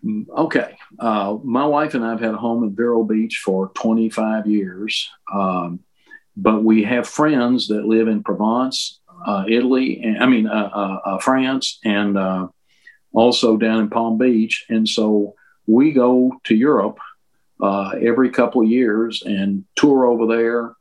Okay. 0.05 0.76
Uh, 0.97 1.38
my 1.43 1.65
wife 1.65 1.93
and 1.93 2.05
I 2.05 2.11
have 2.11 2.21
had 2.21 2.34
a 2.34 2.38
home 2.38 2.63
in 2.63 2.76
Vero 2.76 3.03
Beach 3.03 3.41
for 3.43 3.69
25 3.76 4.47
years. 4.47 5.09
Um, 5.34 5.81
but 6.38 6.63
we 6.63 6.84
have 6.84 7.07
friends 7.07 7.67
that 7.67 7.85
live 7.85 8.07
in 8.07 8.23
Provence, 8.23 8.99
uh, 9.26 9.43
Italy, 9.47 10.01
and 10.01 10.23
I 10.23 10.26
mean, 10.26 10.47
uh, 10.47 10.69
uh, 10.73 10.99
uh 11.05 11.19
France, 11.19 11.80
and 11.84 12.17
uh, 12.17 12.47
also 13.13 13.57
down 13.57 13.81
in 13.81 13.89
Palm 13.89 14.17
Beach. 14.17 14.65
And 14.69 14.88
so 14.88 15.35
we 15.67 15.91
go 15.91 16.39
to 16.45 16.55
Europe 16.55 16.99
every 17.61 18.30
couple 18.30 18.61
of 18.61 18.69
years 18.69 19.21
and 19.23 19.65
tour 19.76 20.05
over 20.05 20.26
there. 20.27 20.76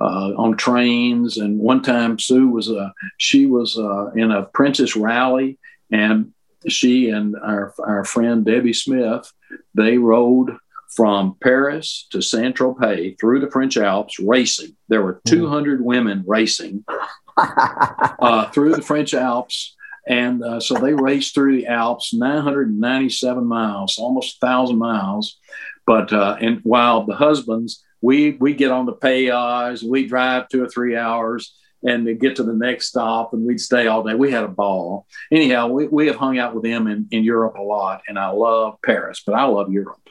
on 0.00 0.56
trains, 0.56 1.36
and 1.36 1.58
one 1.58 1.82
time 1.82 2.18
Sue 2.18 2.48
was 2.48 2.70
she 3.18 3.46
was 3.46 3.76
in 4.16 4.30
a 4.30 4.44
Princess 4.54 4.96
rally, 4.96 5.58
and 5.90 6.32
she 6.68 7.10
and 7.10 7.36
our, 7.36 7.74
our 7.84 8.04
friend 8.04 8.44
Debbie 8.44 8.72
Smith, 8.72 9.30
they 9.74 9.98
rode 9.98 10.56
from 10.94 11.36
Paris 11.42 12.06
to 12.10 12.20
Saint 12.20 12.56
Tropez 12.56 13.18
through 13.18 13.40
the 13.40 13.50
French 13.50 13.76
Alps 13.76 14.18
racing. 14.18 14.76
There 14.88 15.02
were 15.02 15.20
hmm. 15.26 15.30
200 15.30 15.84
women 15.84 16.24
racing 16.26 16.84
uh, 17.36 18.50
through 18.50 18.74
the 18.74 18.82
French 18.82 19.14
Alps. 19.14 19.74
And 20.06 20.42
uh, 20.42 20.58
so 20.58 20.74
they 20.74 20.94
raced 20.94 21.34
through 21.34 21.56
the 21.56 21.66
Alps, 21.68 22.12
997 22.12 23.44
miles, 23.46 23.98
almost 23.98 24.42
1,000 24.42 24.76
miles. 24.76 25.38
But 25.86 26.12
uh, 26.12 26.36
and 26.40 26.60
while 26.62 27.04
the 27.06 27.14
husbands, 27.14 27.84
we 28.00 28.32
we 28.32 28.54
get 28.54 28.70
on 28.70 28.86
the 28.86 28.92
péage, 28.92 29.82
we 29.82 30.06
drive 30.06 30.48
two 30.48 30.62
or 30.62 30.68
three 30.68 30.96
hours, 30.96 31.54
and 31.84 32.06
to 32.06 32.14
get 32.14 32.36
to 32.36 32.42
the 32.42 32.54
next 32.54 32.88
stop 32.88 33.32
and 33.32 33.46
we'd 33.46 33.60
stay 33.60 33.86
all 33.86 34.02
day. 34.02 34.14
We 34.14 34.30
had 34.30 34.44
a 34.44 34.48
ball. 34.48 35.06
Anyhow, 35.30 35.68
we, 35.68 35.88
we 35.88 36.06
have 36.06 36.16
hung 36.16 36.38
out 36.38 36.54
with 36.54 36.64
them 36.64 36.86
in, 36.86 37.08
in 37.10 37.24
Europe 37.24 37.56
a 37.56 37.62
lot 37.62 38.02
and 38.08 38.18
I 38.18 38.30
love 38.30 38.78
Paris, 38.84 39.22
but 39.24 39.34
I 39.34 39.44
love 39.44 39.72
Europe. 39.72 40.08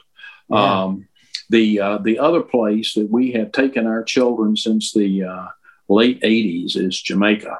Yeah. 0.50 0.82
Um, 0.82 1.08
the, 1.50 1.80
uh, 1.80 1.98
the 1.98 2.18
other 2.18 2.42
place 2.42 2.94
that 2.94 3.10
we 3.10 3.32
have 3.32 3.52
taken 3.52 3.86
our 3.86 4.02
children 4.02 4.56
since 4.56 4.92
the 4.92 5.24
uh, 5.24 5.46
late 5.88 6.20
80s 6.22 6.76
is 6.76 7.00
Jamaica. 7.00 7.58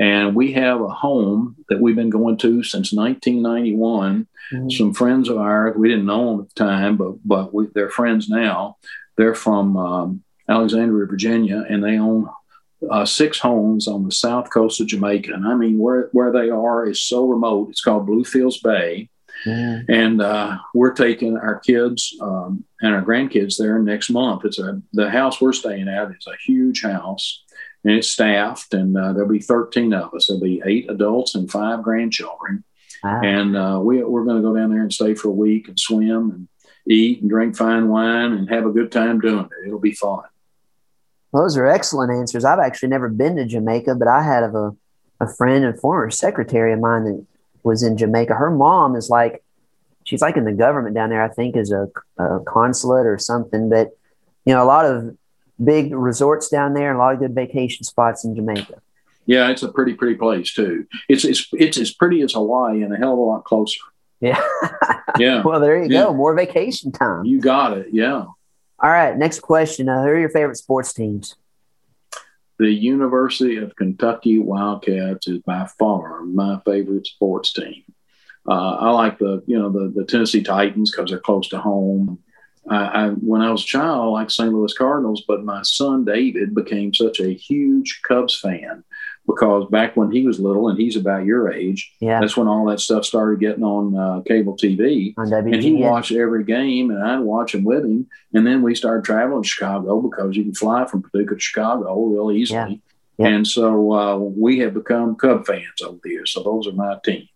And 0.00 0.34
we 0.34 0.52
have 0.52 0.80
a 0.80 0.88
home 0.88 1.56
that 1.68 1.80
we've 1.80 1.96
been 1.96 2.10
going 2.10 2.36
to 2.38 2.62
since 2.62 2.92
1991. 2.92 4.28
Mm-hmm. 4.52 4.70
Some 4.70 4.94
friends 4.94 5.28
of 5.28 5.38
ours, 5.38 5.74
we 5.76 5.88
didn't 5.88 6.06
know 6.06 6.30
them 6.30 6.40
at 6.42 6.54
the 6.54 6.64
time, 6.64 6.96
but, 6.96 7.16
but 7.24 7.52
we, 7.52 7.66
they're 7.74 7.90
friends 7.90 8.28
now. 8.28 8.76
They're 9.16 9.34
from 9.34 9.76
um, 9.76 10.22
Alexandria, 10.48 11.06
Virginia, 11.06 11.64
and 11.68 11.82
they 11.82 11.98
own 11.98 12.28
uh, 12.90 13.04
six 13.04 13.38
homes 13.38 13.88
on 13.88 14.04
the 14.04 14.12
south 14.12 14.50
coast 14.50 14.80
of 14.80 14.86
Jamaica. 14.86 15.32
And 15.32 15.46
I 15.46 15.54
mean, 15.54 15.78
where, 15.78 16.08
where 16.12 16.32
they 16.32 16.50
are 16.50 16.86
is 16.86 17.02
so 17.02 17.26
remote. 17.26 17.70
It's 17.70 17.80
called 17.80 18.06
Bluefields 18.06 18.58
Bay. 18.58 19.08
Mm. 19.46 19.84
And 19.88 20.22
uh, 20.22 20.58
we're 20.74 20.92
taking 20.92 21.36
our 21.36 21.60
kids 21.60 22.16
um, 22.20 22.64
and 22.80 22.94
our 22.94 23.02
grandkids 23.02 23.56
there 23.56 23.78
next 23.78 24.10
month. 24.10 24.44
It's 24.44 24.58
a 24.58 24.80
the 24.92 25.10
house 25.10 25.40
we're 25.40 25.52
staying 25.52 25.88
at 25.88 26.10
is 26.10 26.26
a 26.26 26.36
huge 26.44 26.82
house, 26.82 27.44
and 27.84 27.94
it's 27.94 28.08
staffed, 28.08 28.74
and 28.74 28.96
uh, 28.96 29.12
there'll 29.12 29.28
be 29.28 29.38
13 29.38 29.94
of 29.94 30.12
us. 30.14 30.26
There'll 30.26 30.42
be 30.42 30.62
eight 30.64 30.90
adults 30.90 31.34
and 31.34 31.50
five 31.50 31.82
grandchildren, 31.82 32.64
wow. 33.04 33.20
and 33.22 33.56
uh, 33.56 33.80
we 33.80 34.02
we're 34.02 34.24
going 34.24 34.42
to 34.42 34.48
go 34.48 34.56
down 34.56 34.70
there 34.70 34.82
and 34.82 34.92
stay 34.92 35.14
for 35.14 35.28
a 35.28 35.32
week 35.32 35.68
and 35.68 35.78
swim 35.78 36.30
and 36.30 36.48
eat 36.88 37.20
and 37.20 37.30
drink 37.30 37.56
fine 37.56 37.88
wine 37.88 38.32
and 38.32 38.48
have 38.50 38.66
a 38.66 38.72
good 38.72 38.90
time 38.90 39.20
doing 39.20 39.44
it. 39.44 39.66
It'll 39.66 39.78
be 39.78 39.94
fun. 39.94 40.24
Those 41.32 41.56
are 41.56 41.66
excellent 41.66 42.12
answers. 42.12 42.44
I've 42.44 42.58
actually 42.58 42.88
never 42.88 43.08
been 43.08 43.36
to 43.36 43.44
Jamaica, 43.44 43.94
but 43.96 44.08
I 44.08 44.22
had 44.22 44.42
a, 44.42 44.74
a 45.20 45.34
friend 45.34 45.64
and 45.64 45.78
former 45.78 46.10
secretary 46.10 46.72
of 46.72 46.80
mine 46.80 47.04
that 47.04 47.26
was 47.62 47.82
in 47.82 47.96
Jamaica. 47.96 48.34
Her 48.34 48.50
mom 48.50 48.96
is 48.96 49.10
like, 49.10 49.42
she's 50.04 50.22
like 50.22 50.36
in 50.36 50.44
the 50.44 50.52
government 50.52 50.94
down 50.94 51.10
there, 51.10 51.22
I 51.22 51.28
think, 51.28 51.56
as 51.56 51.70
a, 51.70 51.88
a 52.18 52.40
consulate 52.40 53.06
or 53.06 53.18
something. 53.18 53.68
But, 53.68 53.90
you 54.44 54.54
know, 54.54 54.62
a 54.62 54.64
lot 54.64 54.86
of 54.86 55.16
big 55.62 55.94
resorts 55.94 56.48
down 56.48 56.72
there 56.72 56.90
and 56.90 56.96
a 56.96 56.98
lot 56.98 57.12
of 57.12 57.20
good 57.20 57.34
vacation 57.34 57.84
spots 57.84 58.24
in 58.24 58.34
Jamaica. 58.34 58.80
Yeah, 59.26 59.50
it's 59.50 59.62
a 59.62 59.70
pretty, 59.70 59.92
pretty 59.92 60.14
place 60.14 60.54
too. 60.54 60.86
It's, 61.10 61.24
it's, 61.24 61.46
it's 61.52 61.76
as 61.76 61.92
pretty 61.92 62.22
as 62.22 62.32
Hawaii 62.32 62.82
and 62.82 62.94
a 62.94 62.96
hell 62.96 63.12
of 63.12 63.18
a 63.18 63.22
lot 63.22 63.44
closer. 63.44 63.80
Yeah. 64.20 64.42
yeah. 65.18 65.42
Well, 65.44 65.60
there 65.60 65.82
you 65.82 65.90
yeah. 65.90 66.04
go. 66.04 66.14
More 66.14 66.34
vacation 66.34 66.92
time. 66.92 67.24
You 67.24 67.40
got 67.40 67.76
it. 67.76 67.88
Yeah. 67.92 68.24
All 68.80 68.90
right, 68.90 69.16
next 69.16 69.40
question. 69.40 69.88
Uh, 69.88 70.02
who 70.02 70.08
are 70.08 70.18
your 70.18 70.28
favorite 70.28 70.56
sports 70.56 70.92
teams? 70.92 71.36
The 72.58 72.70
University 72.70 73.56
of 73.56 73.74
Kentucky 73.76 74.38
Wildcats 74.38 75.28
is 75.28 75.38
by 75.38 75.68
far 75.78 76.22
my 76.22 76.60
favorite 76.64 77.06
sports 77.06 77.52
team. 77.52 77.82
Uh, 78.48 78.76
I 78.80 78.90
like 78.90 79.18
the 79.18 79.42
you 79.46 79.58
know 79.58 79.68
the 79.70 79.92
the 79.94 80.04
Tennessee 80.04 80.42
Titans 80.42 80.90
because 80.90 81.10
they're 81.10 81.18
close 81.18 81.48
to 81.48 81.58
home. 81.58 82.18
I, 82.70 82.76
I, 82.76 83.08
when 83.10 83.40
I 83.40 83.50
was 83.50 83.62
a 83.62 83.66
child, 83.66 84.02
I 84.02 84.06
liked 84.06 84.32
St. 84.32 84.52
Louis 84.52 84.72
Cardinals, 84.74 85.24
but 85.26 85.44
my 85.44 85.62
son 85.62 86.04
David 86.04 86.54
became 86.54 86.92
such 86.92 87.20
a 87.20 87.32
huge 87.32 88.00
Cubs 88.02 88.38
fan 88.38 88.84
because 89.28 89.68
back 89.70 89.94
when 89.94 90.10
he 90.10 90.26
was 90.26 90.40
little 90.40 90.68
and 90.68 90.80
he's 90.80 90.96
about 90.96 91.26
your 91.26 91.52
age, 91.52 91.94
yeah. 92.00 92.18
that's 92.18 92.36
when 92.36 92.48
all 92.48 92.64
that 92.64 92.80
stuff 92.80 93.04
started 93.04 93.38
getting 93.38 93.62
on 93.62 93.94
uh, 93.94 94.22
cable 94.22 94.56
TV. 94.56 95.12
On 95.18 95.30
and 95.30 95.62
he 95.62 95.74
watched 95.74 96.12
every 96.12 96.44
game, 96.44 96.90
and 96.90 97.04
I'd 97.04 97.20
watch 97.20 97.54
him 97.54 97.62
with 97.62 97.84
him. 97.84 98.08
And 98.32 98.46
then 98.46 98.62
we 98.62 98.74
started 98.74 99.04
traveling 99.04 99.42
to 99.42 99.48
Chicago 99.48 100.00
because 100.00 100.34
you 100.34 100.44
can 100.44 100.54
fly 100.54 100.86
from 100.86 101.02
Paducah 101.02 101.34
to 101.34 101.40
Chicago 101.40 102.02
real 102.04 102.32
easily. 102.32 102.58
Yeah. 102.58 102.76
Yeah. 103.18 103.34
And 103.34 103.46
so 103.46 103.92
uh, 103.92 104.16
we 104.16 104.60
have 104.60 104.72
become 104.74 105.16
Cub 105.16 105.44
fans 105.44 105.82
over 105.84 105.98
the 106.02 106.10
years. 106.10 106.32
So 106.32 106.42
those 106.42 106.66
are 106.66 106.72
my 106.72 106.96
teams. 107.04 107.28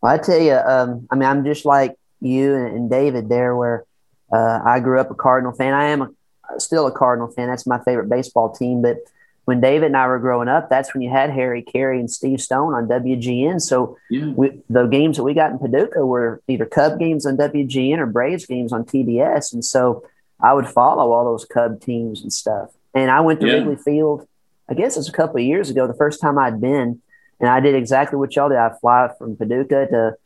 Well, 0.00 0.14
I 0.14 0.18
tell 0.18 0.40
you, 0.40 0.54
um, 0.54 1.06
I 1.10 1.16
mean, 1.16 1.28
I'm 1.28 1.44
just 1.44 1.66
like 1.66 1.96
you 2.20 2.54
and, 2.54 2.76
and 2.76 2.90
David 2.90 3.28
there, 3.28 3.54
where 3.56 3.84
uh, 4.32 4.60
I 4.64 4.80
grew 4.80 5.00
up 5.00 5.10
a 5.10 5.14
Cardinal 5.14 5.52
fan. 5.52 5.74
I 5.74 5.88
am 5.88 6.02
a, 6.02 6.60
still 6.60 6.86
a 6.86 6.92
Cardinal 6.92 7.30
fan. 7.32 7.48
That's 7.48 7.66
my 7.66 7.82
favorite 7.84 8.08
baseball 8.08 8.54
team, 8.54 8.80
but 8.80 8.98
when 9.46 9.60
David 9.60 9.86
and 9.86 9.96
I 9.96 10.08
were 10.08 10.18
growing 10.18 10.48
up, 10.48 10.68
that's 10.68 10.92
when 10.92 11.02
you 11.02 11.10
had 11.10 11.30
Harry 11.30 11.62
Caray 11.62 12.00
and 12.00 12.10
Steve 12.10 12.40
Stone 12.40 12.74
on 12.74 12.88
WGN. 12.88 13.60
So 13.60 13.96
yeah. 14.10 14.32
we, 14.34 14.60
the 14.68 14.86
games 14.86 15.16
that 15.16 15.22
we 15.22 15.34
got 15.34 15.52
in 15.52 15.58
Paducah 15.60 16.04
were 16.04 16.42
either 16.48 16.66
Cub 16.66 16.98
games 16.98 17.24
on 17.24 17.36
WGN 17.36 17.98
or 17.98 18.06
Braves 18.06 18.44
games 18.44 18.72
on 18.72 18.84
TBS. 18.84 19.52
And 19.52 19.64
so 19.64 20.04
I 20.40 20.52
would 20.52 20.66
follow 20.66 21.12
all 21.12 21.24
those 21.24 21.44
Cub 21.44 21.80
teams 21.80 22.22
and 22.22 22.32
stuff. 22.32 22.70
And 22.92 23.08
I 23.08 23.20
went 23.20 23.40
to 23.40 23.46
yeah. 23.46 23.54
Wrigley 23.54 23.76
Field, 23.76 24.26
I 24.68 24.74
guess 24.74 24.96
it 24.96 24.98
was 24.98 25.08
a 25.08 25.12
couple 25.12 25.36
of 25.36 25.44
years 25.44 25.70
ago, 25.70 25.86
the 25.86 25.94
first 25.94 26.20
time 26.20 26.38
I'd 26.38 26.60
been. 26.60 27.00
And 27.38 27.48
I 27.48 27.60
did 27.60 27.76
exactly 27.76 28.18
what 28.18 28.34
y'all 28.34 28.48
did. 28.48 28.58
I 28.58 28.72
fly 28.80 29.10
from 29.16 29.36
Paducah 29.36 29.86
to 29.92 30.16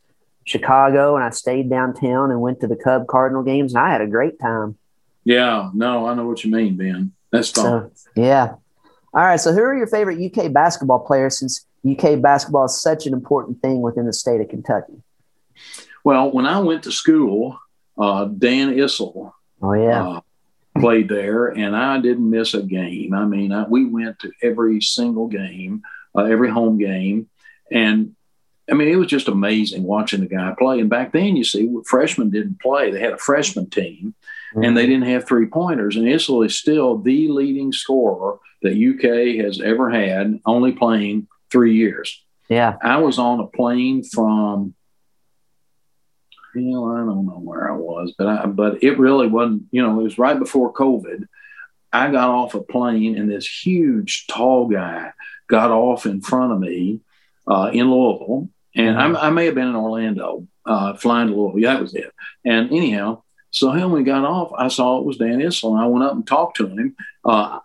Chicago 0.45 1.17
and 1.17 1.25
I 1.25 1.29
stayed 1.29 1.69
downtown 1.69 2.31
and 2.31 2.41
went 2.41 2.61
to 2.61 2.67
the 2.67 2.77
Cub 2.77 3.07
Cardinal 3.07 3.43
games 3.43 3.75
and 3.75 3.85
I 3.85 3.91
had 3.91 4.01
a 4.01 4.07
great 4.07 4.41
time. 4.41 4.79
Yeah, 5.25 5.71
no, 5.75 6.07
I 6.07 6.15
know 6.15 6.27
what 6.27 6.43
you 6.43 6.51
mean, 6.51 6.79
Ben. 6.79 7.13
That's 7.31 7.51
fun. 7.51 7.91
So, 7.95 8.11
yeah. 8.17 8.55
All 9.13 9.25
right. 9.25 9.41
So, 9.41 9.53
who 9.53 9.61
are 9.61 9.77
your 9.77 9.87
favorite 9.87 10.21
UK 10.21 10.53
basketball 10.53 11.01
players 11.01 11.39
since 11.39 11.67
UK 11.89 12.21
basketball 12.21 12.67
is 12.67 12.81
such 12.81 13.07
an 13.07 13.13
important 13.13 13.61
thing 13.61 13.81
within 13.81 14.07
the 14.07 14.13
state 14.13 14.41
of 14.41 14.49
Kentucky? 14.49 15.03
Well, 16.05 16.31
when 16.31 16.47
I 16.47 16.59
went 16.61 16.85
to 16.85 16.93
school, 16.93 17.59
uh, 17.99 18.27
Dan 18.27 18.73
Issel 18.75 19.33
oh, 19.63 19.73
yeah. 19.73 20.09
Uh, 20.09 20.21
played 20.79 21.09
there, 21.09 21.49
and 21.49 21.77
I 21.77 22.01
didn't 22.01 22.29
miss 22.29 22.55
a 22.55 22.63
game. 22.63 23.13
I 23.13 23.25
mean, 23.25 23.53
I, 23.53 23.65
we 23.65 23.85
went 23.85 24.19
to 24.21 24.33
every 24.43 24.81
single 24.81 25.27
game, 25.27 25.83
uh, 26.17 26.25
every 26.25 26.51
home 26.51 26.79
game. 26.79 27.29
And 27.71 28.15
I 28.71 28.75
mean, 28.75 28.89
it 28.89 28.97
was 28.97 29.09
just 29.09 29.29
amazing 29.29 29.83
watching 29.83 30.21
the 30.21 30.27
guy 30.27 30.55
play. 30.57 30.81
And 30.81 30.89
back 30.89 31.13
then, 31.13 31.37
you 31.37 31.45
see, 31.45 31.69
freshmen 31.85 32.31
didn't 32.31 32.61
play. 32.61 32.91
They 32.91 33.01
had 33.01 33.13
a 33.13 33.19
freshman 33.19 33.69
team, 33.69 34.15
mm-hmm. 34.55 34.63
and 34.63 34.77
they 34.77 34.87
didn't 34.87 35.09
have 35.09 35.27
three 35.27 35.47
pointers. 35.47 35.97
And 35.97 36.07
Issel 36.07 36.43
is 36.43 36.57
still 36.57 36.97
the 36.97 37.29
leading 37.29 37.73
scorer 37.73 38.39
that 38.63 38.73
UK 38.73 39.45
has 39.45 39.61
ever 39.61 39.91
had, 39.91 40.41
only 40.45 40.73
playing 40.73 41.29
three 41.51 41.75
years. 41.75 42.23
Yeah. 42.49 42.77
I 42.83 42.99
was 42.99 43.19
on 43.19 43.41
a 43.41 43.47
plane 43.47 44.03
from, 44.03 44.75
you 46.55 46.63
know, 46.63 46.93
I 46.93 46.99
don't 46.99 47.27
know 47.27 47.41
where 47.41 47.71
I 47.71 47.77
was, 47.77 48.13
but 48.19 48.27
I, 48.27 48.47
but 48.47 48.83
it 48.83 48.99
really 48.99 49.29
wasn't, 49.29 49.65
you 49.71 49.83
know, 49.83 50.01
it 50.01 50.03
was 50.03 50.19
right 50.19 50.39
before 50.39 50.73
COVID. 50.73 51.27
I 51.93 52.11
got 52.11 52.29
off 52.29 52.55
a 52.55 52.61
plane 52.61 53.17
and 53.17 53.31
this 53.31 53.47
huge, 53.47 54.27
tall 54.27 54.69
guy 54.69 55.13
got 55.49 55.71
off 55.71 56.07
in 56.07 56.21
front 56.21 56.53
of 56.53 56.61
me 56.61 57.01
uh, 57.47 57.71
in 57.73 57.91
Louisville. 57.91 58.49
And 58.75 58.97
mm-hmm. 58.97 59.17
I, 59.17 59.27
I, 59.27 59.31
may 59.31 59.47
have 59.47 59.57
been 59.57 59.69
in 59.69 59.77
Orlando, 59.77 60.47
uh, 60.65 60.95
flying 60.95 61.29
to 61.29 61.35
Louisville. 61.35 61.61
Yeah, 61.61 61.75
that 61.75 61.83
was 61.83 61.95
it. 61.95 62.13
And 62.45 62.71
anyhow, 62.71 63.23
so 63.51 63.73
when 63.73 63.91
we 63.91 64.05
got 64.05 64.25
off, 64.25 64.53
I 64.57 64.69
saw 64.69 64.99
it 64.99 65.05
was 65.05 65.17
Dan 65.17 65.41
Issel, 65.41 65.73
and 65.75 65.83
I 65.83 65.87
went 65.87 66.05
up 66.05 66.13
and 66.13 66.27
talked 66.27 66.59
to 66.59 66.69
him. 66.69 66.97
Uh, 67.25 67.59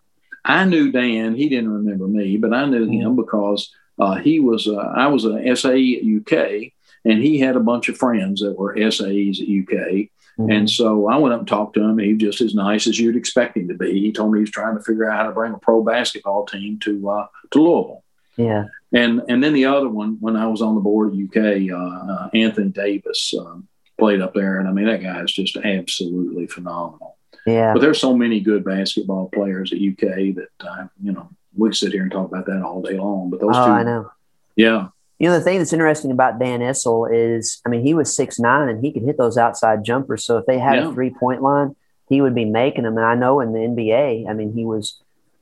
I 0.46 0.66
knew 0.66 0.92
Dan; 0.92 1.36
he 1.36 1.50
didn't 1.50 1.74
remember 1.74 2.08
me, 2.08 2.38
but 2.38 2.54
I 2.54 2.66
knew 2.66 2.84
him 2.84 2.90
mm-hmm. 2.90 3.16
because 3.16 3.74
uh, 4.00 4.16
he 4.16 4.40
was. 4.40 4.68
Uh, 4.68 4.76
I 4.76 5.08
was 5.08 5.26
an 5.26 5.56
SAE 5.56 5.98
at 5.98 6.38
UK, 6.38 6.72
and 7.04 7.22
he 7.22 7.40
had 7.40 7.56
a 7.56 7.62
bunch 7.62 7.90
of 7.90 7.98
friends 7.98 8.42
that 8.42 8.58
were 8.58 8.76
SAEs 8.76 9.42
at 9.42 9.48
UK. 9.48 10.10
Mm-hmm. 10.38 10.52
And 10.52 10.70
so 10.70 11.08
I 11.08 11.18
went 11.18 11.34
up 11.34 11.40
and 11.40 11.48
talked 11.48 11.76
to 11.76 11.84
him. 11.84 11.98
He 11.98 12.14
was 12.14 12.22
just 12.22 12.42
as 12.42 12.54
nice 12.54 12.88
as 12.88 13.00
you'd 13.00 13.16
expect 13.16 13.58
him 13.58 13.70
to 13.70 13.74
be. 13.74 14.02
He 14.02 14.12
told 14.12 14.32
me 14.32 14.40
he 14.40 14.42
was 14.42 14.52
trying 14.52 14.78
to 14.78 14.84
figure 14.84 15.10
out 15.10 15.18
how 15.18 15.28
to 15.28 15.34
bring 15.34 15.54
a 15.54 15.58
pro 15.58 15.82
basketball 15.82 16.46
team 16.46 16.80
to 16.80 17.10
uh, 17.10 17.28
to 17.52 17.62
Louisville. 17.62 18.04
Yeah. 18.38 18.66
And 18.94 19.22
and 19.30 19.44
then 19.44 19.54
the 19.54 19.66
other 19.66 19.90
one, 19.90 20.18
when 20.20 20.36
I 20.36 20.48
was 20.48 20.62
on 20.62 20.76
the 20.76 20.82
board 20.82 21.14
at 21.14 21.20
UK, 21.20 21.72
uh, 21.72 22.12
uh, 22.12 22.30
Anthony 22.34 22.70
Davis 22.70 23.34
um, 23.40 23.68
played 23.98 24.22
up 24.22 24.34
there, 24.34 24.60
and 24.60 24.68
I 24.68 24.72
mean 24.72 24.86
that 24.86 25.02
guy 25.02 25.22
is 25.22 25.34
just 25.34 25.58
absolutely 25.58 26.48
phenomenal. 26.48 27.18
Yeah. 27.46 27.74
But 27.74 27.82
there's 27.82 28.00
so 28.00 28.16
many 28.16 28.40
good 28.40 28.64
basketball 28.64 29.30
players 29.30 29.72
at 29.72 29.80
UK 29.80 30.36
that 30.36 30.50
uh, 30.60 30.88
you 31.02 31.12
know 31.12 31.30
we 31.56 31.74
sit 31.74 31.92
here 31.92 32.04
and 32.04 32.12
talk 32.12 32.28
about 32.30 32.46
that 32.48 32.62
all 32.62 32.82
day 32.82 32.98
long. 32.98 33.30
But 33.30 33.40
those 33.40 33.56
oh, 33.56 33.66
two, 33.66 33.72
I 33.72 33.84
know. 33.84 34.12
Yeah. 34.56 34.88
You 35.20 35.30
know 35.30 35.38
the 35.38 35.44
thing 35.44 35.60
that's 35.60 35.74
interesting 35.74 36.12
about 36.12 36.40
Dan 36.40 36.60
Issel 36.60 37.08
is, 37.12 37.62
I 37.66 37.70
mean, 37.70 37.86
he 37.86 37.94
was 37.94 38.14
six 38.14 38.38
nine 38.38 38.68
and 38.68 38.84
he 38.84 38.92
could 38.92 39.04
hit 39.04 39.18
those 39.18 39.38
outside 39.38 39.86
jumpers. 39.86 40.26
So 40.26 40.38
if 40.38 40.46
they 40.46 40.60
had 40.60 40.76
yeah. 40.76 40.90
a 40.90 40.94
three 40.94 41.10
point 41.10 41.42
line, 41.42 41.76
he 42.10 42.22
would 42.22 42.36
be 42.36 42.46
making 42.46 42.84
them. 42.84 42.98
And 42.98 43.06
I 43.06 43.16
know 43.16 43.40
in 43.40 43.54
the 43.54 43.60
NBA, 43.60 44.30
I 44.30 44.34
mean, 44.34 44.54
he 44.54 44.66
was 44.66 45.02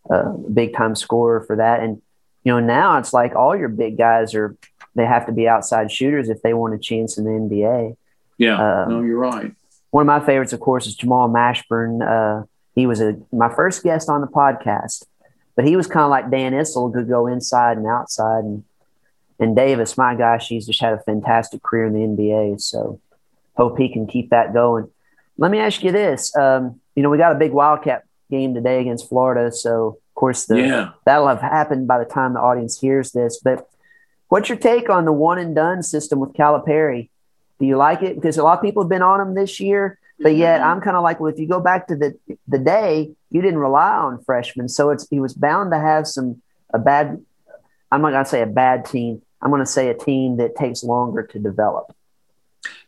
a 0.09 0.29
big 0.31 0.75
time 0.75 0.95
scorer 0.95 1.41
for 1.41 1.55
that. 1.55 1.79
And 1.79 2.01
you 2.43 2.51
know, 2.51 2.59
now 2.59 2.97
it's 2.97 3.13
like 3.13 3.35
all 3.35 3.55
your 3.55 3.69
big 3.69 3.97
guys 3.97 4.35
are 4.35 4.55
they 4.95 5.05
have 5.05 5.25
to 5.25 5.31
be 5.31 5.47
outside 5.47 5.91
shooters 5.91 6.29
if 6.29 6.41
they 6.41 6.53
want 6.53 6.75
a 6.75 6.77
chance 6.77 7.17
in 7.17 7.23
the 7.23 7.31
NBA. 7.31 7.97
Yeah, 8.37 8.83
um, 8.83 8.89
no, 8.89 9.01
you're 9.01 9.17
right. 9.17 9.53
One 9.93 10.01
of 10.01 10.07
my 10.07 10.25
favorites, 10.25 10.53
of 10.53 10.59
course, 10.59 10.87
is 10.87 10.95
Jamal 10.95 11.29
Mashburn. 11.29 12.01
Uh, 12.01 12.47
he 12.73 12.87
was 12.87 12.99
a 12.99 13.15
my 13.31 13.53
first 13.53 13.83
guest 13.83 14.09
on 14.09 14.21
the 14.21 14.27
podcast, 14.27 15.05
but 15.55 15.65
he 15.65 15.75
was 15.75 15.85
kind 15.85 16.03
of 16.03 16.09
like 16.09 16.31
Dan 16.31 16.53
Issel, 16.53 16.91
could 16.91 17.07
go 17.07 17.27
inside 17.27 17.77
and 17.77 17.85
outside. 17.85 18.43
And 18.43 18.63
and 19.39 19.55
Davis, 19.55 19.95
my 19.95 20.15
gosh, 20.15 20.47
he's 20.47 20.65
just 20.65 20.81
had 20.81 20.93
a 20.93 20.99
fantastic 21.03 21.61
career 21.61 21.85
in 21.85 21.93
the 21.93 21.99
NBA. 21.99 22.59
So 22.59 22.99
hope 23.55 23.77
he 23.77 23.87
can 23.87 24.07
keep 24.07 24.31
that 24.31 24.51
going. 24.51 24.89
Let 25.37 25.51
me 25.51 25.59
ask 25.59 25.83
you 25.83 25.91
this: 25.91 26.35
um, 26.35 26.81
you 26.95 27.03
know, 27.03 27.11
we 27.11 27.19
got 27.19 27.35
a 27.35 27.37
big 27.37 27.51
Wildcat 27.51 28.03
game 28.31 28.55
today 28.55 28.81
against 28.81 29.07
Florida, 29.07 29.51
so 29.51 29.99
of 30.09 30.15
course, 30.15 30.47
the, 30.47 30.59
yeah. 30.59 30.89
that'll 31.05 31.27
have 31.27 31.39
happened 31.39 31.87
by 31.87 31.99
the 31.99 32.09
time 32.09 32.33
the 32.33 32.39
audience 32.39 32.79
hears 32.79 33.11
this. 33.11 33.39
But 33.43 33.69
what's 34.29 34.49
your 34.49 34.57
take 34.57 34.89
on 34.89 35.05
the 35.05 35.13
one 35.13 35.37
and 35.37 35.53
done 35.53 35.83
system 35.83 36.19
with 36.19 36.33
Calipari? 36.33 37.11
Do 37.63 37.67
you 37.69 37.77
like 37.77 38.01
it? 38.01 38.15
Because 38.15 38.37
a 38.37 38.43
lot 38.43 38.57
of 38.57 38.61
people 38.61 38.83
have 38.83 38.89
been 38.89 39.01
on 39.01 39.19
them 39.19 39.35
this 39.35 39.61
year, 39.61 39.97
but 40.19 40.35
yet 40.35 40.59
mm-hmm. 40.59 40.69
I'm 40.69 40.81
kind 40.81 40.97
of 40.97 41.03
like, 41.03 41.21
well, 41.21 41.31
if 41.31 41.39
you 41.39 41.47
go 41.47 41.61
back 41.61 41.87
to 41.87 41.95
the 41.95 42.13
the 42.45 42.59
day, 42.59 43.11
you 43.29 43.41
didn't 43.41 43.59
rely 43.59 43.95
on 43.95 44.21
freshmen, 44.25 44.67
so 44.67 44.89
it's 44.89 45.07
he 45.09 45.21
was 45.21 45.33
bound 45.33 45.71
to 45.71 45.79
have 45.79 46.05
some 46.05 46.41
a 46.73 46.79
bad. 46.79 47.23
I'm 47.89 48.01
not 48.01 48.11
going 48.11 48.25
to 48.25 48.29
say 48.29 48.41
a 48.41 48.47
bad 48.47 48.83
team. 48.83 49.21
I'm 49.41 49.49
going 49.49 49.61
to 49.61 49.65
say 49.65 49.87
a 49.87 49.93
team 49.93 50.35
that 50.37 50.57
takes 50.57 50.83
longer 50.83 51.23
to 51.23 51.39
develop 51.39 51.95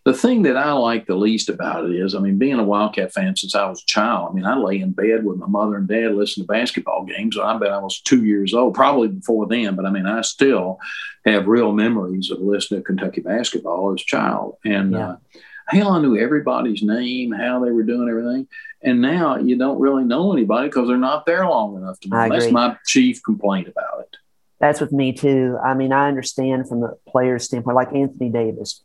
the 0.05 0.13
thing 0.13 0.43
that 0.43 0.55
I 0.55 0.71
like 0.73 1.07
the 1.07 1.15
least 1.15 1.49
about 1.49 1.85
it 1.85 1.95
is, 1.95 2.13
I 2.13 2.19
mean, 2.19 2.37
being 2.37 2.59
a 2.59 2.63
Wildcat 2.63 3.11
fan 3.11 3.35
since 3.35 3.55
I 3.55 3.67
was 3.67 3.81
a 3.81 3.85
child, 3.87 4.29
I 4.29 4.33
mean, 4.35 4.45
I 4.45 4.55
lay 4.55 4.79
in 4.79 4.91
bed 4.91 5.25
with 5.25 5.39
my 5.39 5.47
mother 5.47 5.77
and 5.77 5.87
dad 5.87 6.13
listening 6.13 6.45
to 6.45 6.53
basketball 6.53 7.05
games. 7.05 7.39
I 7.39 7.57
bet 7.57 7.71
I 7.71 7.79
was 7.79 7.99
two 8.01 8.23
years 8.23 8.53
old, 8.53 8.75
probably 8.75 9.07
before 9.07 9.47
then, 9.47 9.75
but 9.75 9.85
I 9.85 9.89
mean, 9.89 10.05
I 10.05 10.21
still 10.21 10.79
have 11.25 11.47
real 11.47 11.71
memories 11.71 12.31
of 12.31 12.39
listening 12.39 12.81
to 12.81 12.85
Kentucky 12.85 13.21
basketball 13.21 13.93
as 13.93 14.01
a 14.01 14.05
child. 14.05 14.57
And 14.63 14.93
yeah. 14.93 15.09
uh, 15.09 15.17
hell, 15.67 15.91
I 15.91 16.01
knew 16.01 16.17
everybody's 16.17 16.83
name, 16.83 17.31
how 17.31 17.63
they 17.63 17.71
were 17.71 17.83
doing 17.83 18.09
everything. 18.09 18.47
And 18.81 19.01
now 19.01 19.37
you 19.37 19.57
don't 19.57 19.79
really 19.79 20.03
know 20.03 20.31
anybody 20.31 20.67
because 20.67 20.87
they're 20.87 20.97
not 20.97 21.25
there 21.25 21.47
long 21.47 21.75
enough 21.77 21.99
to 22.01 22.09
know. 22.09 22.29
That's 22.29 22.51
my 22.51 22.77
chief 22.85 23.23
complaint 23.23 23.67
about 23.67 24.01
it. 24.01 24.17
That's 24.59 24.79
with 24.79 24.91
me 24.91 25.11
too. 25.11 25.57
I 25.63 25.73
mean, 25.73 25.91
I 25.91 26.07
understand 26.07 26.69
from 26.69 26.81
the 26.81 26.97
player's 27.07 27.45
standpoint, 27.45 27.75
like 27.75 27.93
Anthony 27.93 28.29
Davis 28.29 28.81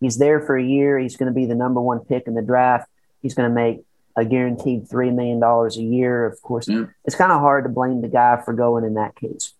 He's 0.00 0.18
there 0.18 0.40
for 0.40 0.56
a 0.56 0.64
year. 0.64 0.98
He's 0.98 1.16
going 1.16 1.32
to 1.32 1.34
be 1.34 1.46
the 1.46 1.54
number 1.54 1.80
one 1.80 2.00
pick 2.00 2.26
in 2.26 2.34
the 2.34 2.42
draft. 2.42 2.88
He's 3.20 3.34
going 3.34 3.48
to 3.48 3.54
make 3.54 3.80
a 4.16 4.24
guaranteed 4.24 4.88
$3 4.88 5.14
million 5.14 5.42
a 5.42 5.94
year. 5.94 6.26
Of 6.26 6.40
course, 6.42 6.68
yeah. 6.68 6.86
it's 7.04 7.16
kind 7.16 7.32
of 7.32 7.40
hard 7.40 7.64
to 7.64 7.70
blame 7.70 8.00
the 8.00 8.08
guy 8.08 8.40
for 8.44 8.52
going 8.54 8.84
in 8.84 8.94
that 8.94 9.16
case. 9.16 9.54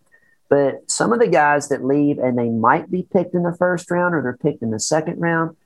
But 0.48 0.90
some 0.90 1.12
of 1.12 1.18
the 1.18 1.28
guys 1.28 1.68
that 1.68 1.84
leave 1.84 2.18
and 2.18 2.38
they 2.38 2.48
might 2.48 2.90
be 2.90 3.02
picked 3.02 3.34
in 3.34 3.42
the 3.42 3.56
first 3.56 3.90
round 3.90 4.14
or 4.14 4.22
they're 4.22 4.36
picked 4.36 4.62
in 4.62 4.70
the 4.70 4.80
second 4.80 5.20
round, 5.20 5.56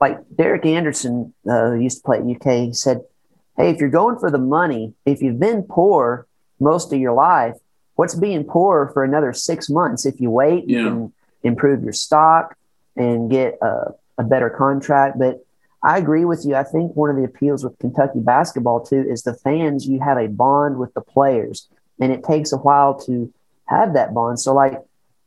like 0.00 0.18
Derek 0.34 0.64
Anderson, 0.64 1.34
uh, 1.48 1.70
who 1.70 1.80
used 1.80 1.98
to 1.98 2.02
play 2.04 2.18
at 2.18 2.24
UK, 2.24 2.68
he 2.68 2.72
said, 2.72 3.00
Hey, 3.56 3.70
if 3.70 3.78
you're 3.78 3.88
going 3.88 4.18
for 4.18 4.30
the 4.30 4.38
money, 4.38 4.94
if 5.04 5.20
you've 5.20 5.40
been 5.40 5.64
poor 5.64 6.28
most 6.60 6.92
of 6.92 7.00
your 7.00 7.14
life, 7.14 7.54
what's 7.96 8.14
being 8.14 8.44
poor 8.44 8.90
for 8.94 9.02
another 9.02 9.32
six 9.32 9.68
months? 9.68 10.06
If 10.06 10.20
you 10.20 10.30
wait, 10.30 10.68
yeah. 10.68 10.78
you 10.78 10.84
can 10.84 11.12
improve 11.42 11.82
your 11.82 11.92
stock 11.92 12.56
and 12.94 13.28
get 13.28 13.58
a 13.60 13.94
a 14.18 14.24
better 14.24 14.50
contract. 14.50 15.18
But 15.18 15.44
I 15.82 15.96
agree 15.96 16.24
with 16.24 16.44
you. 16.44 16.56
I 16.56 16.64
think 16.64 16.94
one 16.96 17.08
of 17.08 17.16
the 17.16 17.24
appeals 17.24 17.64
with 17.64 17.78
Kentucky 17.78 18.18
basketball 18.18 18.84
too 18.84 19.06
is 19.08 19.22
the 19.22 19.34
fans. 19.34 19.86
You 19.86 20.00
have 20.00 20.18
a 20.18 20.26
bond 20.26 20.78
with 20.78 20.92
the 20.94 21.00
players, 21.00 21.68
and 22.00 22.12
it 22.12 22.24
takes 22.24 22.52
a 22.52 22.58
while 22.58 22.98
to 23.06 23.32
have 23.68 23.94
that 23.94 24.14
bond. 24.14 24.40
So, 24.40 24.54
like 24.54 24.80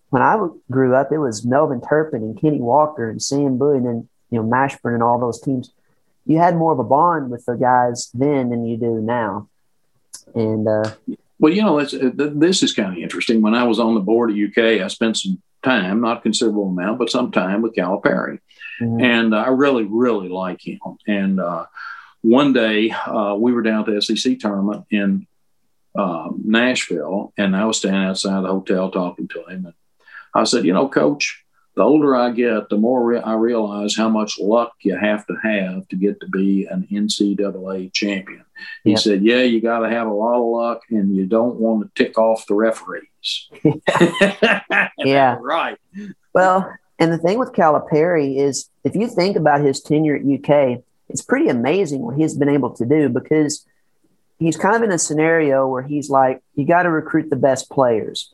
when 0.09 0.21
I 0.21 0.37
grew 0.69 0.95
up, 0.95 1.11
it 1.11 1.17
was 1.17 1.45
Melvin 1.45 1.81
Turpin 1.81 2.21
and 2.21 2.39
Kenny 2.39 2.59
Walker 2.59 3.09
and 3.09 3.21
Sam 3.21 3.57
Bowie, 3.57 3.77
and 3.77 3.85
then 3.85 4.09
you 4.29 4.41
know 4.41 4.47
Mashburn 4.47 4.93
and 4.93 5.03
all 5.03 5.19
those 5.19 5.41
teams. 5.41 5.71
You 6.25 6.37
had 6.37 6.55
more 6.55 6.71
of 6.71 6.79
a 6.79 6.83
bond 6.83 7.31
with 7.31 7.45
the 7.45 7.55
guys 7.55 8.11
then 8.13 8.49
than 8.49 8.65
you 8.65 8.77
do 8.77 9.01
now. 9.01 9.49
And 10.35 10.67
uh, 10.67 10.91
well, 11.39 11.51
you 11.51 11.63
know, 11.63 11.83
this 11.83 12.61
is 12.61 12.73
kind 12.73 12.91
of 12.91 12.99
interesting. 12.99 13.41
When 13.41 13.55
I 13.55 13.63
was 13.63 13.79
on 13.79 13.95
the 13.95 13.99
board 13.99 14.29
at 14.29 14.37
UK, 14.37 14.81
I 14.83 14.87
spent 14.87 15.17
some 15.17 15.41
time, 15.63 16.01
not 16.01 16.21
considerable 16.21 16.69
amount, 16.69 16.99
but 16.99 17.09
some 17.09 17.31
time 17.31 17.63
with 17.63 17.73
Calipari. 17.73 18.39
Mm-hmm. 18.79 19.03
And 19.03 19.35
I 19.35 19.47
really, 19.47 19.83
really 19.83 20.29
like 20.29 20.65
him. 20.65 20.79
And 21.07 21.39
uh, 21.39 21.65
one 22.21 22.53
day 22.53 22.91
uh, 22.91 23.35
we 23.37 23.53
were 23.53 23.63
down 23.63 23.79
at 23.79 23.85
the 23.87 24.01
SEC 24.01 24.39
tournament 24.39 24.85
in 24.91 25.25
uh, 25.95 26.29
Nashville, 26.43 27.33
and 27.37 27.55
I 27.55 27.65
was 27.65 27.77
standing 27.77 28.03
outside 28.03 28.41
the 28.43 28.47
hotel 28.47 28.91
talking 28.91 29.27
to 29.29 29.45
him. 29.45 29.65
And 29.65 29.73
I 30.33 30.43
said, 30.45 30.65
You 30.65 30.73
know, 30.73 30.87
coach, 30.87 31.43
the 31.75 31.83
older 31.83 32.15
I 32.15 32.31
get, 32.31 32.69
the 32.69 32.77
more 32.77 33.03
re- 33.03 33.21
I 33.21 33.33
realize 33.33 33.95
how 33.95 34.09
much 34.09 34.39
luck 34.39 34.73
you 34.81 34.95
have 34.95 35.25
to 35.27 35.35
have 35.43 35.87
to 35.89 35.95
get 35.95 36.19
to 36.21 36.27
be 36.27 36.65
an 36.65 36.87
NCAA 36.91 37.93
champion. 37.93 38.45
He 38.83 38.91
yep. 38.91 38.99
said, 38.99 39.23
Yeah, 39.23 39.41
you 39.41 39.61
got 39.61 39.79
to 39.79 39.89
have 39.89 40.07
a 40.07 40.13
lot 40.13 40.39
of 40.39 40.45
luck, 40.45 40.81
and 40.89 41.15
you 41.15 41.25
don't 41.25 41.55
want 41.55 41.83
to 41.83 42.03
tick 42.03 42.17
off 42.17 42.45
the 42.47 42.55
referees. 42.55 43.49
yeah. 44.97 45.37
right. 45.41 45.77
Well, 46.33 46.73
and 46.99 47.11
the 47.11 47.17
thing 47.17 47.39
with 47.39 47.53
Calipari 47.53 48.37
is 48.37 48.69
if 48.83 48.95
you 48.95 49.07
think 49.07 49.35
about 49.35 49.61
his 49.61 49.81
tenure 49.81 50.15
at 50.15 50.21
UK, 50.21 50.83
it's 51.09 51.21
pretty 51.21 51.49
amazing 51.49 52.01
what 52.01 52.15
he's 52.15 52.35
been 52.35 52.49
able 52.49 52.69
to 52.75 52.85
do 52.85 53.09
because 53.09 53.65
he's 54.41 54.57
kind 54.57 54.75
of 54.75 54.81
in 54.81 54.91
a 54.91 54.97
scenario 54.97 55.67
where 55.67 55.83
he's 55.83 56.09
like, 56.09 56.41
you 56.55 56.65
got 56.65 56.83
to 56.83 56.89
recruit 56.89 57.29
the 57.29 57.35
best 57.35 57.69
players. 57.69 58.33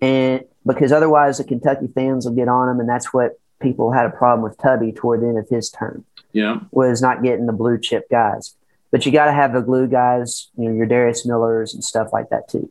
And 0.00 0.44
because 0.66 0.90
otherwise 0.90 1.38
the 1.38 1.44
Kentucky 1.44 1.86
fans 1.94 2.26
will 2.26 2.34
get 2.34 2.48
on 2.48 2.68
him. 2.68 2.80
And 2.80 2.88
that's 2.88 3.14
what 3.14 3.38
people 3.60 3.92
had 3.92 4.04
a 4.04 4.10
problem 4.10 4.42
with 4.42 4.58
Tubby 4.58 4.90
toward 4.90 5.22
the 5.22 5.28
end 5.28 5.38
of 5.38 5.48
his 5.48 5.70
term. 5.70 6.04
Yeah. 6.32 6.58
Was 6.72 7.00
not 7.00 7.22
getting 7.22 7.46
the 7.46 7.52
blue 7.52 7.78
chip 7.78 8.10
guys. 8.10 8.56
But 8.90 9.06
you 9.06 9.12
got 9.12 9.26
to 9.26 9.32
have 9.32 9.52
the 9.52 9.60
glue 9.60 9.86
guys, 9.86 10.50
you 10.56 10.68
know, 10.68 10.74
your 10.74 10.86
Darius 10.86 11.24
Millers 11.24 11.72
and 11.72 11.84
stuff 11.84 12.12
like 12.12 12.30
that 12.30 12.48
too. 12.48 12.68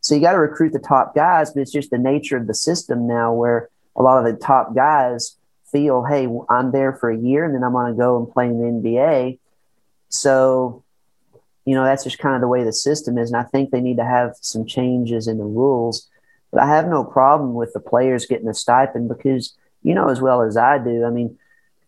So 0.00 0.14
you 0.14 0.20
got 0.20 0.32
to 0.32 0.38
recruit 0.38 0.72
the 0.72 0.78
top 0.78 1.16
guys, 1.16 1.50
but 1.50 1.62
it's 1.62 1.72
just 1.72 1.90
the 1.90 1.98
nature 1.98 2.36
of 2.36 2.46
the 2.46 2.54
system 2.54 3.08
now 3.08 3.32
where 3.32 3.68
a 3.96 4.02
lot 4.02 4.24
of 4.24 4.32
the 4.32 4.38
top 4.38 4.72
guys 4.74 5.36
feel, 5.72 6.04
hey, 6.04 6.28
I'm 6.48 6.70
there 6.70 6.92
for 6.92 7.10
a 7.10 7.18
year 7.18 7.44
and 7.44 7.54
then 7.54 7.64
I'm 7.64 7.72
going 7.72 7.92
to 7.92 7.98
go 7.98 8.18
and 8.18 8.32
play 8.32 8.46
in 8.46 8.82
the 8.82 8.88
NBA. 8.88 9.38
So, 10.08 10.84
you 11.64 11.74
know, 11.74 11.84
that's 11.84 12.04
just 12.04 12.18
kind 12.18 12.34
of 12.34 12.40
the 12.40 12.48
way 12.48 12.64
the 12.64 12.72
system 12.72 13.18
is. 13.18 13.30
And 13.30 13.40
I 13.40 13.44
think 13.44 13.70
they 13.70 13.80
need 13.80 13.98
to 13.98 14.04
have 14.04 14.34
some 14.40 14.66
changes 14.66 15.28
in 15.28 15.38
the 15.38 15.44
rules. 15.44 16.08
But 16.50 16.62
I 16.62 16.68
have 16.68 16.88
no 16.88 17.04
problem 17.04 17.54
with 17.54 17.72
the 17.72 17.80
players 17.80 18.26
getting 18.26 18.48
a 18.48 18.54
stipend 18.54 19.08
because 19.08 19.56
you 19.82 19.94
know 19.94 20.08
as 20.08 20.20
well 20.20 20.42
as 20.42 20.56
I 20.56 20.78
do. 20.78 21.04
I 21.04 21.10
mean, 21.10 21.38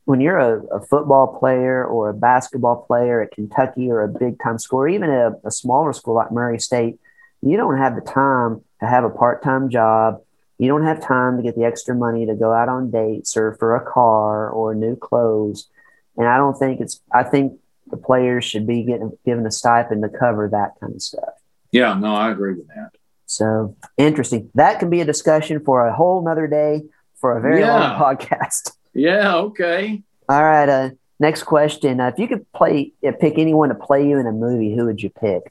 when 0.05 0.20
you're 0.20 0.39
a, 0.39 0.62
a 0.66 0.81
football 0.86 1.39
player 1.39 1.85
or 1.85 2.11
a 2.11 2.15
basketball 2.15 2.85
player 2.86 3.23
at 3.23 3.32
Kentucky 3.32 3.90
or 3.90 4.03
a 4.03 4.09
big 4.09 4.40
time 4.43 4.59
school, 4.59 4.81
or 4.81 4.89
even 4.89 5.11
a, 5.11 5.32
a 5.44 5.51
smaller 5.51 5.93
school 5.93 6.15
like 6.15 6.32
Murray 6.32 6.59
State, 6.59 6.99
you 7.40 7.57
don't 7.57 7.78
have 7.78 7.94
the 7.94 8.01
time 8.01 8.62
to 8.81 8.86
have 8.86 9.05
a 9.05 9.11
part 9.11 9.43
time 9.43 9.69
job. 9.69 10.20
You 10.59 10.69
don't 10.69 10.85
have 10.85 11.05
time 11.05 11.36
to 11.36 11.43
get 11.43 11.57
the 11.57 11.65
extra 11.65 11.94
money 11.94 12.27
to 12.27 12.35
go 12.35 12.53
out 12.53 12.69
on 12.69 12.90
dates 12.90 13.36
or 13.36 13.55
for 13.55 13.74
a 13.74 13.85
car 13.85 14.49
or 14.49 14.74
new 14.74 14.97
clothes. 14.97 15.69
And 16.16 16.28
I 16.28 16.36
don't 16.36 16.57
think 16.57 16.81
it's, 16.81 17.01
I 17.12 17.24
think 17.24 17.59
the 17.93 17.97
players 17.97 18.44
should 18.44 18.66
be 18.66 18.82
getting 18.82 19.16
given 19.24 19.47
a 19.47 19.51
stipend 19.52 20.02
to 20.02 20.09
cover 20.09 20.48
that 20.48 20.73
kind 20.81 20.94
of 20.94 21.01
stuff. 21.02 21.35
Yeah, 21.70 21.94
no, 21.94 22.12
I 22.14 22.31
agree 22.32 22.55
with 22.55 22.66
that. 22.69 22.90
So 23.27 23.77
interesting. 23.97 24.51
That 24.56 24.81
can 24.81 24.90
be 24.90 25.01
a 25.01 25.05
discussion 25.05 25.62
for 25.64 25.86
a 25.86 25.94
whole 25.94 26.23
nother 26.24 26.48
day 26.48 26.82
for 27.20 27.36
a 27.39 27.40
very 27.40 27.60
Yeah. 27.60 27.78
long 27.78 28.16
podcast. 28.16 28.73
Yeah, 28.94 29.36
okay. 29.36 30.02
All 30.28 30.43
right. 30.43 30.69
Uh, 30.69 30.90
next 31.20 31.44
question. 31.44 32.01
Uh, 32.01 32.09
if 32.09 32.19
you 32.19 32.27
could 32.28 32.51
play, 32.52 32.93
uh, 33.06 33.12
pick 33.20 33.39
anyone 33.39 33.69
to 33.69 33.74
play 33.74 34.06
you 34.09 34.19
in 34.19 34.27
a 34.27 34.32
movie, 34.32 34.74
who 34.74 34.86
would 34.86 35.02
you 35.02 35.10
pick? 35.10 35.43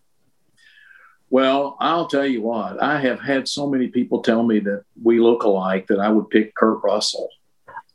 Well, 1.29 1.77
I'll 1.79 2.07
tell 2.07 2.25
you 2.25 2.41
what, 2.41 2.83
I 2.83 2.99
have 2.99 3.19
had 3.21 3.47
so 3.47 3.65
many 3.67 3.87
people 3.87 4.21
tell 4.21 4.43
me 4.43 4.59
that 4.59 4.83
we 5.01 5.19
look 5.19 5.43
alike 5.43 5.87
that 5.87 5.99
I 5.99 6.09
would 6.09 6.29
pick 6.29 6.53
Kurt 6.55 6.83
Russell. 6.83 7.29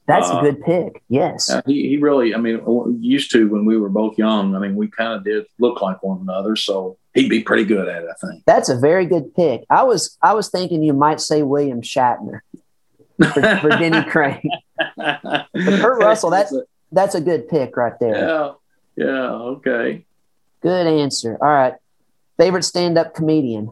That's 0.07 0.31
Uh, 0.31 0.39
a 0.39 0.43
good 0.43 0.63
pick. 0.63 1.03
Yes. 1.09 1.51
Uh, 1.51 1.63
he, 1.67 1.89
he 1.89 1.97
really, 1.97 2.35
I 2.35 2.39
mean, 2.39 2.61
used 3.01 3.31
to 3.33 3.49
when 3.49 3.65
we 3.65 3.77
were 3.77 3.89
both 3.89 4.17
young, 4.17 4.55
I 4.55 4.61
mean, 4.61 4.77
we 4.77 4.87
kind 4.89 5.15
of 5.15 5.25
did 5.25 5.47
look 5.59 5.83
like 5.83 6.03
one 6.03 6.21
another. 6.21 6.55
So 6.57 6.97
he'd 7.15 7.29
be 7.29 7.43
pretty 7.43 7.65
good 7.65 7.89
at 7.89 8.03
it, 8.05 8.09
I 8.11 8.27
think. 8.27 8.45
That's 8.47 8.69
a 8.69 8.79
very 8.79 9.05
good 9.07 9.35
pick. 9.35 9.65
I 9.69 9.83
was 9.83 10.17
I 10.23 10.35
was 10.35 10.49
thinking 10.49 10.83
you 10.83 10.93
might 10.93 11.21
say 11.21 11.43
William 11.43 11.81
Shatner 11.83 12.41
for, 13.19 13.43
for 13.59 13.69
Denny 13.81 14.05
Crane. 14.09 14.49
but 14.97 15.47
Kurt 15.55 15.99
Russell, 16.01 16.31
that's- 16.31 16.55
That's 16.93 17.17
a 17.17 17.21
good 17.21 17.49
pick 17.49 17.77
right 17.77 17.99
there. 17.99 18.15
yeah, 18.17 18.53
yeah, 18.97 19.33
okay. 19.57 20.05
Good 20.63 20.87
answer. 20.87 21.37
All 21.41 21.49
right. 21.49 21.75
Favorite 22.39 22.63
stand 22.63 22.97
up 22.97 23.13
comedian? 23.15 23.71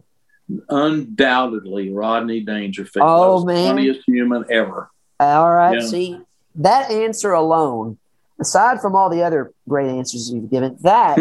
Undoubtedly, 0.68 1.92
Rodney 1.92 2.40
Dangerfield. 2.40 3.06
Oh, 3.08 3.44
man. 3.44 3.68
funniest 3.76 4.00
human 4.06 4.44
ever. 4.50 4.90
All 5.20 5.50
right. 5.50 5.80
Yeah. 5.80 5.86
See, 5.86 6.18
that 6.56 6.90
answer 6.90 7.32
alone, 7.32 7.98
aside 8.40 8.80
from 8.80 8.94
all 8.94 9.10
the 9.10 9.22
other 9.22 9.52
great 9.68 9.88
answers 9.88 10.30
you've 10.30 10.50
given, 10.50 10.76
that 10.82 11.18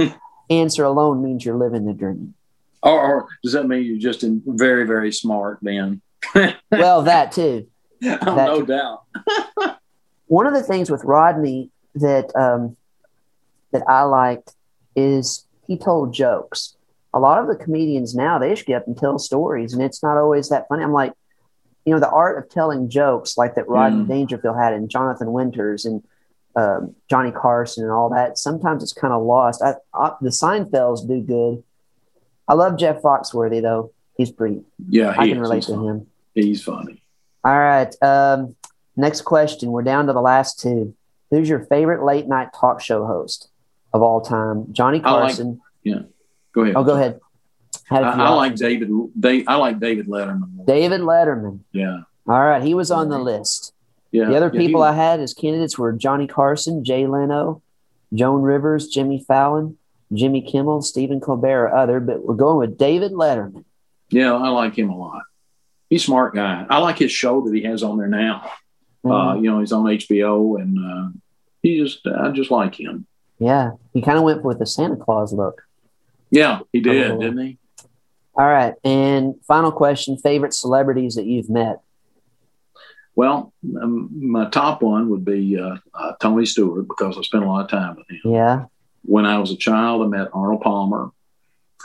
answer 0.50 0.84
alone 0.84 1.24
means 1.24 1.46
you're 1.46 1.58
living 1.58 1.86
the 1.86 1.94
dream. 1.94 2.34
Or, 2.82 3.02
or 3.02 3.28
does 3.44 3.54
that 3.54 3.66
mean 3.66 3.84
you're 3.84 3.98
just 3.98 4.24
in 4.24 4.42
very, 4.46 4.86
very 4.86 5.12
smart, 5.12 5.64
Ben? 5.64 6.02
Well, 6.72 7.04
that 7.04 7.32
too. 7.32 7.68
Oh, 8.06 8.36
no 8.36 8.62
doubt. 8.64 9.04
One 10.28 10.46
of 10.46 10.54
the 10.54 10.64
things 10.64 10.92
with 10.92 11.06
Rodney 11.06 11.70
that 11.96 12.36
um, 12.36 12.76
that 13.72 13.84
I 13.88 14.02
liked 14.04 14.56
is 14.94 15.46
he 15.68 15.78
told 15.78 16.14
jokes. 16.14 16.76
A 17.14 17.20
lot 17.20 17.40
of 17.40 17.48
the 17.48 17.56
comedians 17.56 18.14
now 18.14 18.40
they 18.40 18.50
just 18.50 18.66
get 18.66 18.82
up 18.82 18.88
and 18.88 18.98
tell 18.98 19.20
stories, 19.20 19.72
and 19.72 19.82
it's 19.82 20.04
not 20.04 20.18
always 20.18 20.50
that 20.50 20.68
funny. 20.68 20.84
I'm 20.84 20.92
like, 20.92 21.14
you 21.86 21.94
know, 21.94 22.00
the 22.00 22.10
art 22.10 22.38
of 22.44 22.50
telling 22.50 22.90
jokes 22.90 23.38
like 23.38 23.56
that 23.56 23.68
Rodney 23.68 24.04
Mm. 24.06 24.08
Dangerfield 24.08 24.56
had 24.58 24.74
and 24.74 24.90
Jonathan 24.90 25.32
Winters 25.34 25.86
and 25.86 26.04
um, 26.56 26.96
Johnny 27.10 27.32
Carson 27.32 27.84
and 27.84 27.92
all 27.92 28.10
that. 28.10 28.38
Sometimes 28.38 28.84
it's 28.84 28.94
kind 28.94 29.14
of 29.14 29.24
lost. 29.24 29.62
I, 29.62 29.76
I, 29.94 30.14
the 30.22 30.30
Seinfelds 30.30 31.08
do 31.08 31.20
good. 31.22 31.64
I 32.48 32.54
love 32.54 32.78
Jeff 32.78 33.02
Foxworthy 33.02 33.62
though. 33.62 33.92
He's 34.18 34.32
pretty. 34.32 34.62
Yeah, 34.90 35.10
I 35.18 35.28
can 35.28 35.38
is. 35.38 35.40
relate 35.40 35.56
He's 35.58 35.66
to 35.68 35.74
funny. 35.74 35.88
him. 35.88 36.08
He's 36.36 36.64
funny. 36.64 37.02
All 37.44 37.58
right. 37.58 37.94
Um, 38.04 38.56
next 38.96 39.22
question. 39.22 39.72
We're 39.72 39.82
down 39.82 40.08
to 40.08 40.14
the 40.14 40.22
last 40.22 40.60
two. 40.60 40.94
Who's 41.32 41.50
your 41.50 41.66
favorite 41.66 42.06
late 42.06 42.28
night 42.28 42.50
talk 42.54 42.80
show 42.80 43.06
host 43.08 43.50
of 43.92 44.02
all 44.04 44.22
time? 44.22 44.68
Johnny 44.72 45.02
I 45.04 45.12
like- 45.12 45.22
Carson. 45.36 45.60
Go 46.54 46.62
ahead. 46.62 46.76
oh, 46.76 46.84
go 46.84 46.94
ahead. 46.94 47.20
I, 47.94 47.98
Had 47.98 48.04
a 48.04 48.14
few 48.14 48.24
I 48.24 48.30
like. 48.30 48.56
David. 48.56 48.90
They, 49.16 49.46
I 49.46 49.56
like 49.56 49.80
David 49.80 50.08
Letterman. 50.08 50.66
David 50.66 51.02
Letterman. 51.02 51.60
Yeah, 51.72 52.02
All 52.28 52.40
right. 52.44 52.62
He 52.64 52.74
was 52.74 52.92
on 52.92 53.10
the 53.10 53.20
list. 53.20 53.74
yeah. 54.12 54.26
The 54.26 54.36
other 54.36 54.52
yeah, 54.54 54.60
people 54.60 54.82
I 54.84 54.94
had 54.94 55.20
as 55.20 55.34
candidates 55.34 55.78
were 55.78 55.92
Johnny 55.94 56.28
Carson, 56.28 56.84
Jay 56.84 57.06
Leno, 57.08 57.62
Joan 58.14 58.42
Rivers, 58.42 58.88
Jimmy 58.88 59.24
Fallon, 59.28 59.78
Jimmy 60.14 60.42
Kimmel, 60.42 60.82
Stephen 60.82 61.20
Colbert, 61.20 61.66
or 61.68 61.76
other, 61.76 62.00
but 62.00 62.24
we're 62.24 62.36
going 62.36 62.58
with 62.58 62.78
David 62.78 63.12
Letterman. 63.14 63.64
Yeah, 64.10 64.34
I 64.34 64.50
like 64.50 64.78
him 64.78 64.90
a 64.90 64.98
lot. 64.98 65.24
He's 65.90 66.04
a 66.04 66.06
smart 66.06 66.36
guy. 66.36 66.66
I 66.70 66.78
like 66.80 66.98
his 67.00 67.12
show 67.12 67.42
that 67.42 67.54
he 67.54 67.64
has 67.64 67.82
on 67.84 67.98
there 67.98 68.08
now. 68.08 68.50
Uh, 69.06 69.10
Mhm. 69.10 69.44
you 69.44 69.52
know, 69.52 69.60
he's 69.60 69.72
on 69.74 69.84
HBO, 69.86 70.56
and 70.62 70.78
uh, 70.80 71.10
he 71.62 71.78
just, 71.78 72.06
I 72.08 72.30
just 72.30 72.52
like 72.52 72.80
him. 72.80 73.06
yeah. 73.40 73.72
He 73.94 74.02
kind 74.02 74.18
of 74.18 74.24
went 74.24 74.44
with 74.44 74.60
the 74.60 74.66
Santa 74.66 74.96
Claus 74.96 75.34
look. 75.34 75.64
Yeah, 76.32 76.60
he 76.72 76.80
did, 76.80 77.12
Oh. 77.12 77.20
didn't 77.20 77.38
he? 77.46 77.58
All 78.36 78.46
right. 78.48 78.74
And 78.84 79.36
final 79.46 79.72
question 79.72 80.18
favorite 80.18 80.54
celebrities 80.54 81.16
that 81.16 81.26
you've 81.26 81.50
met? 81.50 81.82
Well, 83.16 83.54
um, 83.80 84.10
my 84.12 84.50
top 84.50 84.82
one 84.82 85.10
would 85.10 85.24
be 85.24 85.60
uh, 85.60 85.78
uh, 85.94 86.14
Tony 86.20 86.46
Stewart 86.46 86.88
because 86.88 87.18
I 87.18 87.22
spent 87.22 87.44
a 87.44 87.48
lot 87.48 87.66
of 87.66 87.70
time 87.70 87.96
with 87.96 88.10
him. 88.10 88.32
Yeah. 88.32 88.66
When 89.04 89.26
I 89.26 89.38
was 89.38 89.52
a 89.52 89.58
child, 89.58 90.02
I 90.02 90.08
met 90.08 90.30
Arnold 90.34 90.62
Palmer. 90.62 91.12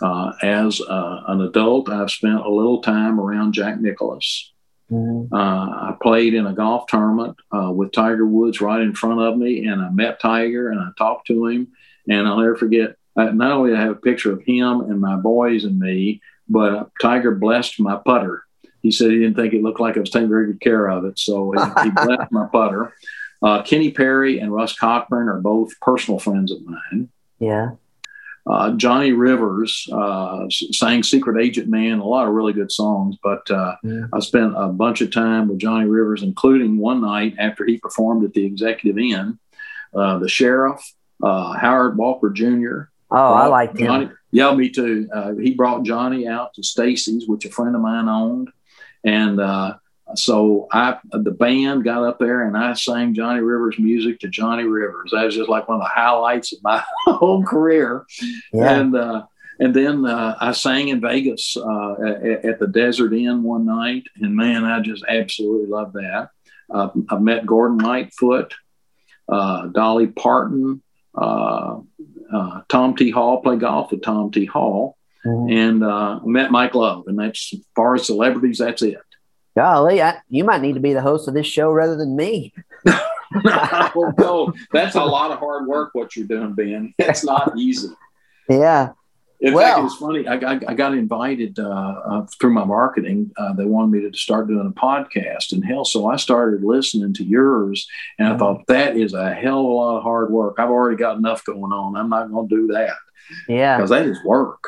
Uh, 0.00 0.32
as 0.42 0.80
uh, 0.80 1.22
an 1.26 1.40
adult, 1.42 1.88
I've 1.88 2.10
spent 2.10 2.38
a 2.40 2.48
little 2.48 2.80
time 2.80 3.18
around 3.20 3.52
Jack 3.52 3.80
Nicklaus. 3.80 4.52
Mhm. 4.90 5.28
Uh, 5.30 5.36
I 5.36 5.96
played 6.00 6.32
in 6.32 6.46
a 6.46 6.54
golf 6.54 6.86
tournament 6.86 7.36
uh, 7.52 7.70
with 7.72 7.92
Tiger 7.92 8.24
Woods 8.24 8.60
right 8.62 8.80
in 8.80 8.94
front 8.94 9.20
of 9.20 9.36
me, 9.36 9.66
and 9.66 9.82
I 9.82 9.90
met 9.90 10.20
Tiger 10.20 10.70
and 10.70 10.80
I 10.80 10.90
talked 10.96 11.26
to 11.26 11.46
him. 11.46 11.68
And 12.08 12.26
I'll 12.26 12.38
never 12.38 12.56
forget. 12.56 12.94
Not 13.16 13.52
only 13.52 13.74
I 13.74 13.80
have 13.80 13.90
a 13.90 13.96
picture 13.96 14.32
of 14.32 14.42
him 14.42 14.80
and 14.82 15.00
my 15.00 15.16
boys 15.16 15.64
and 15.64 15.78
me, 15.78 16.22
but 16.48 16.74
uh, 16.74 16.84
Tiger 17.00 17.34
blessed 17.34 17.80
my 17.80 17.96
putter. 17.96 18.44
He 18.82 18.90
said 18.90 19.10
he 19.10 19.18
didn't 19.18 19.34
think 19.34 19.52
it 19.54 19.62
looked 19.62 19.80
like 19.80 19.96
I 19.96 20.00
was 20.00 20.10
taking 20.10 20.28
very 20.28 20.46
good 20.46 20.60
care 20.60 20.88
of 20.88 21.04
it, 21.04 21.18
so 21.18 21.52
he, 21.52 21.84
he 21.84 21.90
blessed 22.04 22.30
my 22.30 22.46
putter. 22.50 22.94
Uh, 23.42 23.62
Kenny 23.62 23.90
Perry 23.90 24.38
and 24.40 24.52
Russ 24.52 24.76
Cochran 24.76 25.28
are 25.28 25.40
both 25.40 25.78
personal 25.80 26.18
friends 26.18 26.50
of 26.52 26.58
mine. 26.64 27.08
Yeah. 27.38 27.72
Uh, 28.46 28.72
Johnny 28.76 29.12
Rivers 29.12 29.86
uh, 29.92 30.46
sang 30.48 31.02
Secret 31.02 31.38
Agent 31.40 31.68
Man, 31.68 31.98
a 31.98 32.04
lot 32.04 32.26
of 32.26 32.32
really 32.32 32.54
good 32.54 32.72
songs, 32.72 33.16
but 33.22 33.48
uh, 33.50 33.76
Yeah. 33.82 34.06
I 34.12 34.20
spent 34.20 34.54
a 34.56 34.68
bunch 34.68 35.02
of 35.02 35.12
time 35.12 35.48
with 35.48 35.58
Johnny 35.58 35.84
Rivers, 35.86 36.22
including 36.22 36.78
one 36.78 37.02
night 37.02 37.34
after 37.38 37.66
he 37.66 37.76
performed 37.78 38.24
at 38.24 38.32
the 38.32 38.44
Executive 38.46 38.98
Inn. 38.98 39.38
Uh, 39.94 40.18
the 40.18 40.28
sheriff, 40.28 40.80
uh, 41.22 41.52
Howard 41.58 41.98
Walker 41.98 42.30
Jr. 42.30 42.44
Oh, 43.10 43.16
I 43.16 43.16
brought 43.16 43.50
liked 43.50 43.78
him. 43.78 44.17
Yeah, 44.30 44.54
me 44.54 44.68
too. 44.68 45.08
Uh, 45.12 45.34
he 45.34 45.54
brought 45.54 45.84
Johnny 45.84 46.28
out 46.28 46.54
to 46.54 46.62
Stacy's, 46.62 47.26
which 47.26 47.46
a 47.46 47.50
friend 47.50 47.74
of 47.74 47.80
mine 47.80 48.08
owned, 48.08 48.50
and 49.04 49.40
uh, 49.40 49.74
so 50.14 50.68
I, 50.72 50.98
the 51.10 51.30
band 51.30 51.84
got 51.84 52.04
up 52.04 52.18
there 52.18 52.46
and 52.46 52.56
I 52.56 52.74
sang 52.74 53.14
Johnny 53.14 53.40
Rivers 53.40 53.78
music 53.78 54.20
to 54.20 54.28
Johnny 54.28 54.64
Rivers. 54.64 55.10
That 55.12 55.24
was 55.24 55.34
just 55.34 55.50
like 55.50 55.68
one 55.68 55.76
of 55.76 55.82
the 55.82 55.88
highlights 55.88 56.52
of 56.52 56.62
my 56.62 56.82
whole 57.06 57.44
career. 57.44 58.06
Yeah. 58.52 58.80
And 58.80 58.96
uh, 58.96 59.26
and 59.60 59.74
then 59.74 60.06
uh, 60.06 60.36
I 60.40 60.52
sang 60.52 60.88
in 60.88 61.00
Vegas 61.00 61.56
uh, 61.56 61.94
at, 61.94 62.44
at 62.44 62.58
the 62.60 62.68
Desert 62.68 63.12
Inn 63.12 63.42
one 63.42 63.66
night, 63.66 64.04
and 64.20 64.36
man, 64.36 64.64
I 64.64 64.80
just 64.80 65.04
absolutely 65.08 65.66
love 65.66 65.94
that. 65.94 66.30
Uh, 66.72 66.90
I 67.08 67.18
met 67.18 67.46
Gordon 67.46 67.78
Lightfoot, 67.78 68.54
uh, 69.28 69.66
Dolly 69.66 70.06
Parton, 70.06 70.82
uh, 72.32 72.60
Tom 72.68 72.94
T. 72.96 73.10
Hall. 73.10 73.40
Play 73.40 73.56
golf 73.56 73.90
with 73.90 74.02
Tom 74.02 74.30
T. 74.30 74.44
Hall, 74.46 74.96
Mhm. 75.26 75.52
and 75.52 75.84
uh, 75.84 76.20
met 76.24 76.50
Mike 76.50 76.74
Love. 76.74 77.04
And 77.06 77.18
that's 77.18 77.52
as 77.52 77.60
far 77.76 77.94
as 77.94 78.06
celebrities, 78.06 78.58
that's 78.58 78.82
it. 78.82 78.98
Golly, 79.56 80.00
I, 80.00 80.18
you 80.28 80.44
might 80.44 80.60
need 80.62 80.74
to 80.74 80.80
be 80.80 80.92
the 80.92 81.02
host 81.02 81.26
of 81.26 81.34
this 81.34 81.46
show 81.46 81.70
rather 81.72 81.96
than 81.96 82.14
me. 82.14 82.52
no, 83.44 84.14
no, 84.18 84.52
that's 84.72 84.94
a 84.94 85.04
lot 85.04 85.30
of 85.32 85.38
hard 85.38 85.66
work. 85.66 85.90
What 85.94 86.14
you're 86.16 86.26
doing, 86.26 86.54
Ben. 86.54 86.94
It's 86.98 87.24
not 87.24 87.56
easy. 87.56 87.88
Yeah. 88.50 88.92
In 89.40 89.54
Well- 89.54 89.74
fact, 89.82 89.84
it's 89.86 89.96
funny. 89.96 90.26
I, 90.26 90.34
I, 90.34 90.60
I 90.68 90.74
got 90.74 90.94
invited 90.94 91.58
uh, 91.60 91.68
uh, 91.68 92.26
through 92.40 92.52
my 92.54 92.64
marketing. 92.64 93.30
Uh, 93.36 93.52
they 93.52 93.64
wanted 93.64 93.90
me 94.02 94.10
to 94.10 94.16
start 94.18 94.48
doing 94.48 94.66
a 94.66 94.70
podcast, 94.70 95.52
and 95.52 95.64
hell, 95.64 95.84
so 95.84 96.06
I 96.08 96.16
started 96.16 96.64
listening 96.64 97.14
to 97.14 97.24
yours, 97.24 97.86
and 98.18 98.26
I 98.28 98.32
Mhm. 98.32 98.38
thought 98.40 98.66
that 98.66 98.96
is 98.96 99.14
a 99.14 99.32
hell 99.32 99.60
of 99.60 99.64
a 99.66 99.68
lot 99.68 99.96
of 99.98 100.02
hard 100.02 100.30
work. 100.32 100.56
I've 100.58 100.70
already 100.70 100.96
got 100.96 101.18
enough 101.18 101.44
going 101.44 101.72
on. 101.72 101.96
I'm 101.96 102.08
not 102.10 102.30
going 102.32 102.48
to 102.48 102.56
do 102.56 102.66
that 102.72 102.96
Yeah. 103.48 103.76
because 103.76 103.90
that 103.90 104.06
is 104.06 104.18
work. 104.24 104.64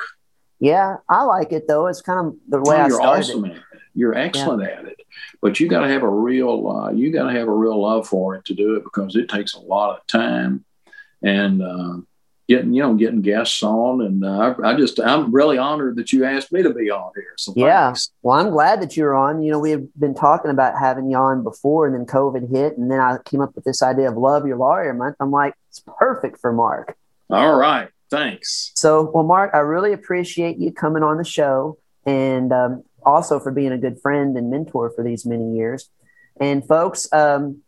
Yeah. 0.60 0.98
I 1.08 1.22
like 1.24 1.52
it 1.52 1.66
though. 1.66 1.86
It's 1.88 2.02
kind 2.02 2.26
of 2.28 2.34
the 2.48 2.60
way 2.60 2.76
Oh, 2.76 2.80
I 2.80 2.86
you're 2.86 2.96
started. 2.96 3.20
awesome 3.22 3.44
it. 3.46 3.50
at 3.52 3.56
it. 3.56 3.62
You're 3.94 4.14
excellent 4.14 4.62
at 4.62 4.84
it, 4.84 5.00
but 5.42 5.58
you 5.58 5.68
got 5.68 5.80
to 5.80 5.88
have 5.88 6.04
a 6.04 6.08
real 6.08 6.68
uh, 6.68 6.90
you 6.92 7.10
got 7.12 7.24
to 7.28 7.36
have 7.36 7.48
a 7.48 7.52
real 7.52 7.80
love 7.82 8.06
for 8.06 8.36
it 8.36 8.44
to 8.44 8.54
do 8.54 8.76
it 8.76 8.84
because 8.84 9.16
it 9.16 9.28
takes 9.28 9.54
a 9.54 9.58
lot 9.60 9.98
of 9.98 10.06
time, 10.06 10.64
and 11.24 11.60
uh, 11.60 11.96
getting 12.50 12.74
you 12.74 12.82
know 12.82 12.94
getting 12.94 13.22
guests 13.22 13.62
on, 13.62 14.02
and 14.02 14.24
uh, 14.24 14.54
I, 14.60 14.70
I, 14.70 14.76
just 14.76 14.98
I'm 14.98 15.32
really 15.32 15.56
honored 15.56 15.94
that 15.96 16.12
you 16.12 16.24
asked 16.24 16.50
me 16.50 16.64
to 16.64 16.74
be 16.74 16.90
on 16.90 17.12
here. 17.14 17.34
So 17.38 17.54
yeah, 17.56 17.86
thanks. 17.86 18.10
well, 18.22 18.36
I'm 18.36 18.50
glad 18.50 18.82
that 18.82 18.96
you're 18.96 19.14
on. 19.14 19.40
You 19.40 19.52
know, 19.52 19.60
we 19.60 19.70
have 19.70 19.86
been 20.00 20.16
talking 20.16 20.50
about 20.50 20.76
having 20.76 21.08
you 21.08 21.16
on 21.16 21.44
before, 21.44 21.86
and 21.86 21.94
then 21.94 22.06
COVID 22.06 22.50
hit, 22.50 22.76
and 22.76 22.90
then 22.90 22.98
I 22.98 23.18
came 23.24 23.40
up 23.40 23.54
with 23.54 23.62
this 23.62 23.82
idea 23.82 24.10
of 24.10 24.16
Love 24.16 24.48
Your 24.48 24.56
Lawyer 24.56 24.92
Month. 24.92 25.16
I'm 25.20 25.30
like, 25.30 25.54
it's 25.68 25.80
perfect 25.98 26.40
for 26.40 26.52
Mark. 26.52 26.96
All 27.30 27.56
right, 27.56 27.88
thanks. 28.10 28.72
So, 28.74 29.08
well, 29.14 29.22
Mark, 29.22 29.52
I 29.54 29.58
really 29.58 29.92
appreciate 29.92 30.58
you 30.58 30.72
coming 30.72 31.04
on 31.04 31.18
the 31.18 31.24
show, 31.24 31.78
and 32.04 32.52
um, 32.52 32.82
also 33.06 33.38
for 33.38 33.52
being 33.52 33.70
a 33.70 33.78
good 33.78 34.00
friend 34.00 34.36
and 34.36 34.50
mentor 34.50 34.90
for 34.90 35.04
these 35.04 35.24
many 35.24 35.54
years. 35.54 35.88
And 36.40 36.66
folks, 36.66 37.06
um, 37.12 37.62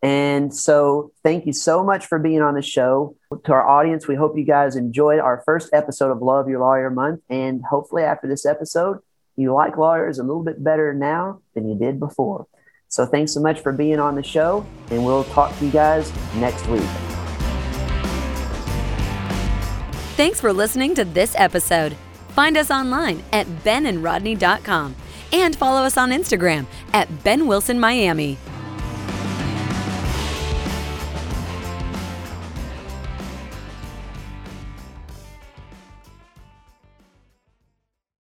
And 0.04 0.54
so, 0.54 1.12
thank 1.24 1.46
you 1.46 1.54
so 1.54 1.82
much 1.82 2.08
for 2.08 2.20
being 2.20 2.42
on 2.42 2.56
the 2.56 2.62
show. 2.62 3.16
To 3.46 3.54
our 3.54 3.66
audience, 3.66 4.06
we 4.06 4.16
hope 4.16 4.38
you 4.38 4.44
guys 4.44 4.76
enjoyed 4.76 5.22
our 5.22 5.42
first 5.46 5.70
episode 5.72 6.12
of 6.12 6.22
Love 6.22 6.50
Your 6.50 6.60
Lawyer 6.60 6.90
Month. 6.90 7.22
And 7.30 7.64
hopefully, 7.64 8.04
after 8.04 8.28
this 8.28 8.46
episode, 8.46 9.00
you 9.38 9.54
like 9.54 9.78
lawyers 9.78 10.20
a 10.20 10.24
little 10.24 10.44
bit 10.44 10.62
better 10.62 10.94
now 10.94 11.40
than 11.56 11.70
you 11.70 11.76
did 11.76 12.02
before. 12.02 12.48
So 12.94 13.08
thanks 13.08 13.34
so 13.34 13.40
much 13.40 13.62
for 13.62 13.72
being 13.72 14.00
on 14.00 14.14
the 14.14 14.22
show, 14.22 14.64
and 14.92 15.04
we'll 15.04 15.24
talk 15.24 15.58
to 15.58 15.66
you 15.66 15.72
guys 15.72 16.14
next 16.36 16.68
week. 16.68 16.84
Thanks 20.16 20.40
for 20.40 20.54
listening 20.54 20.94
to 20.94 21.04
this 21.04 21.34
episode. 21.40 21.96
Find 22.36 22.56
us 22.56 22.70
online 22.70 23.24
at 23.34 23.48
benandrodney.com 23.48 24.96
and 25.32 25.56
follow 25.56 25.82
us 25.82 25.98
on 25.98 26.12
Instagram 26.12 26.68
at 26.94 27.24
Ben 27.24 27.48
Wilson 27.48 27.80
Miami. 27.80 28.38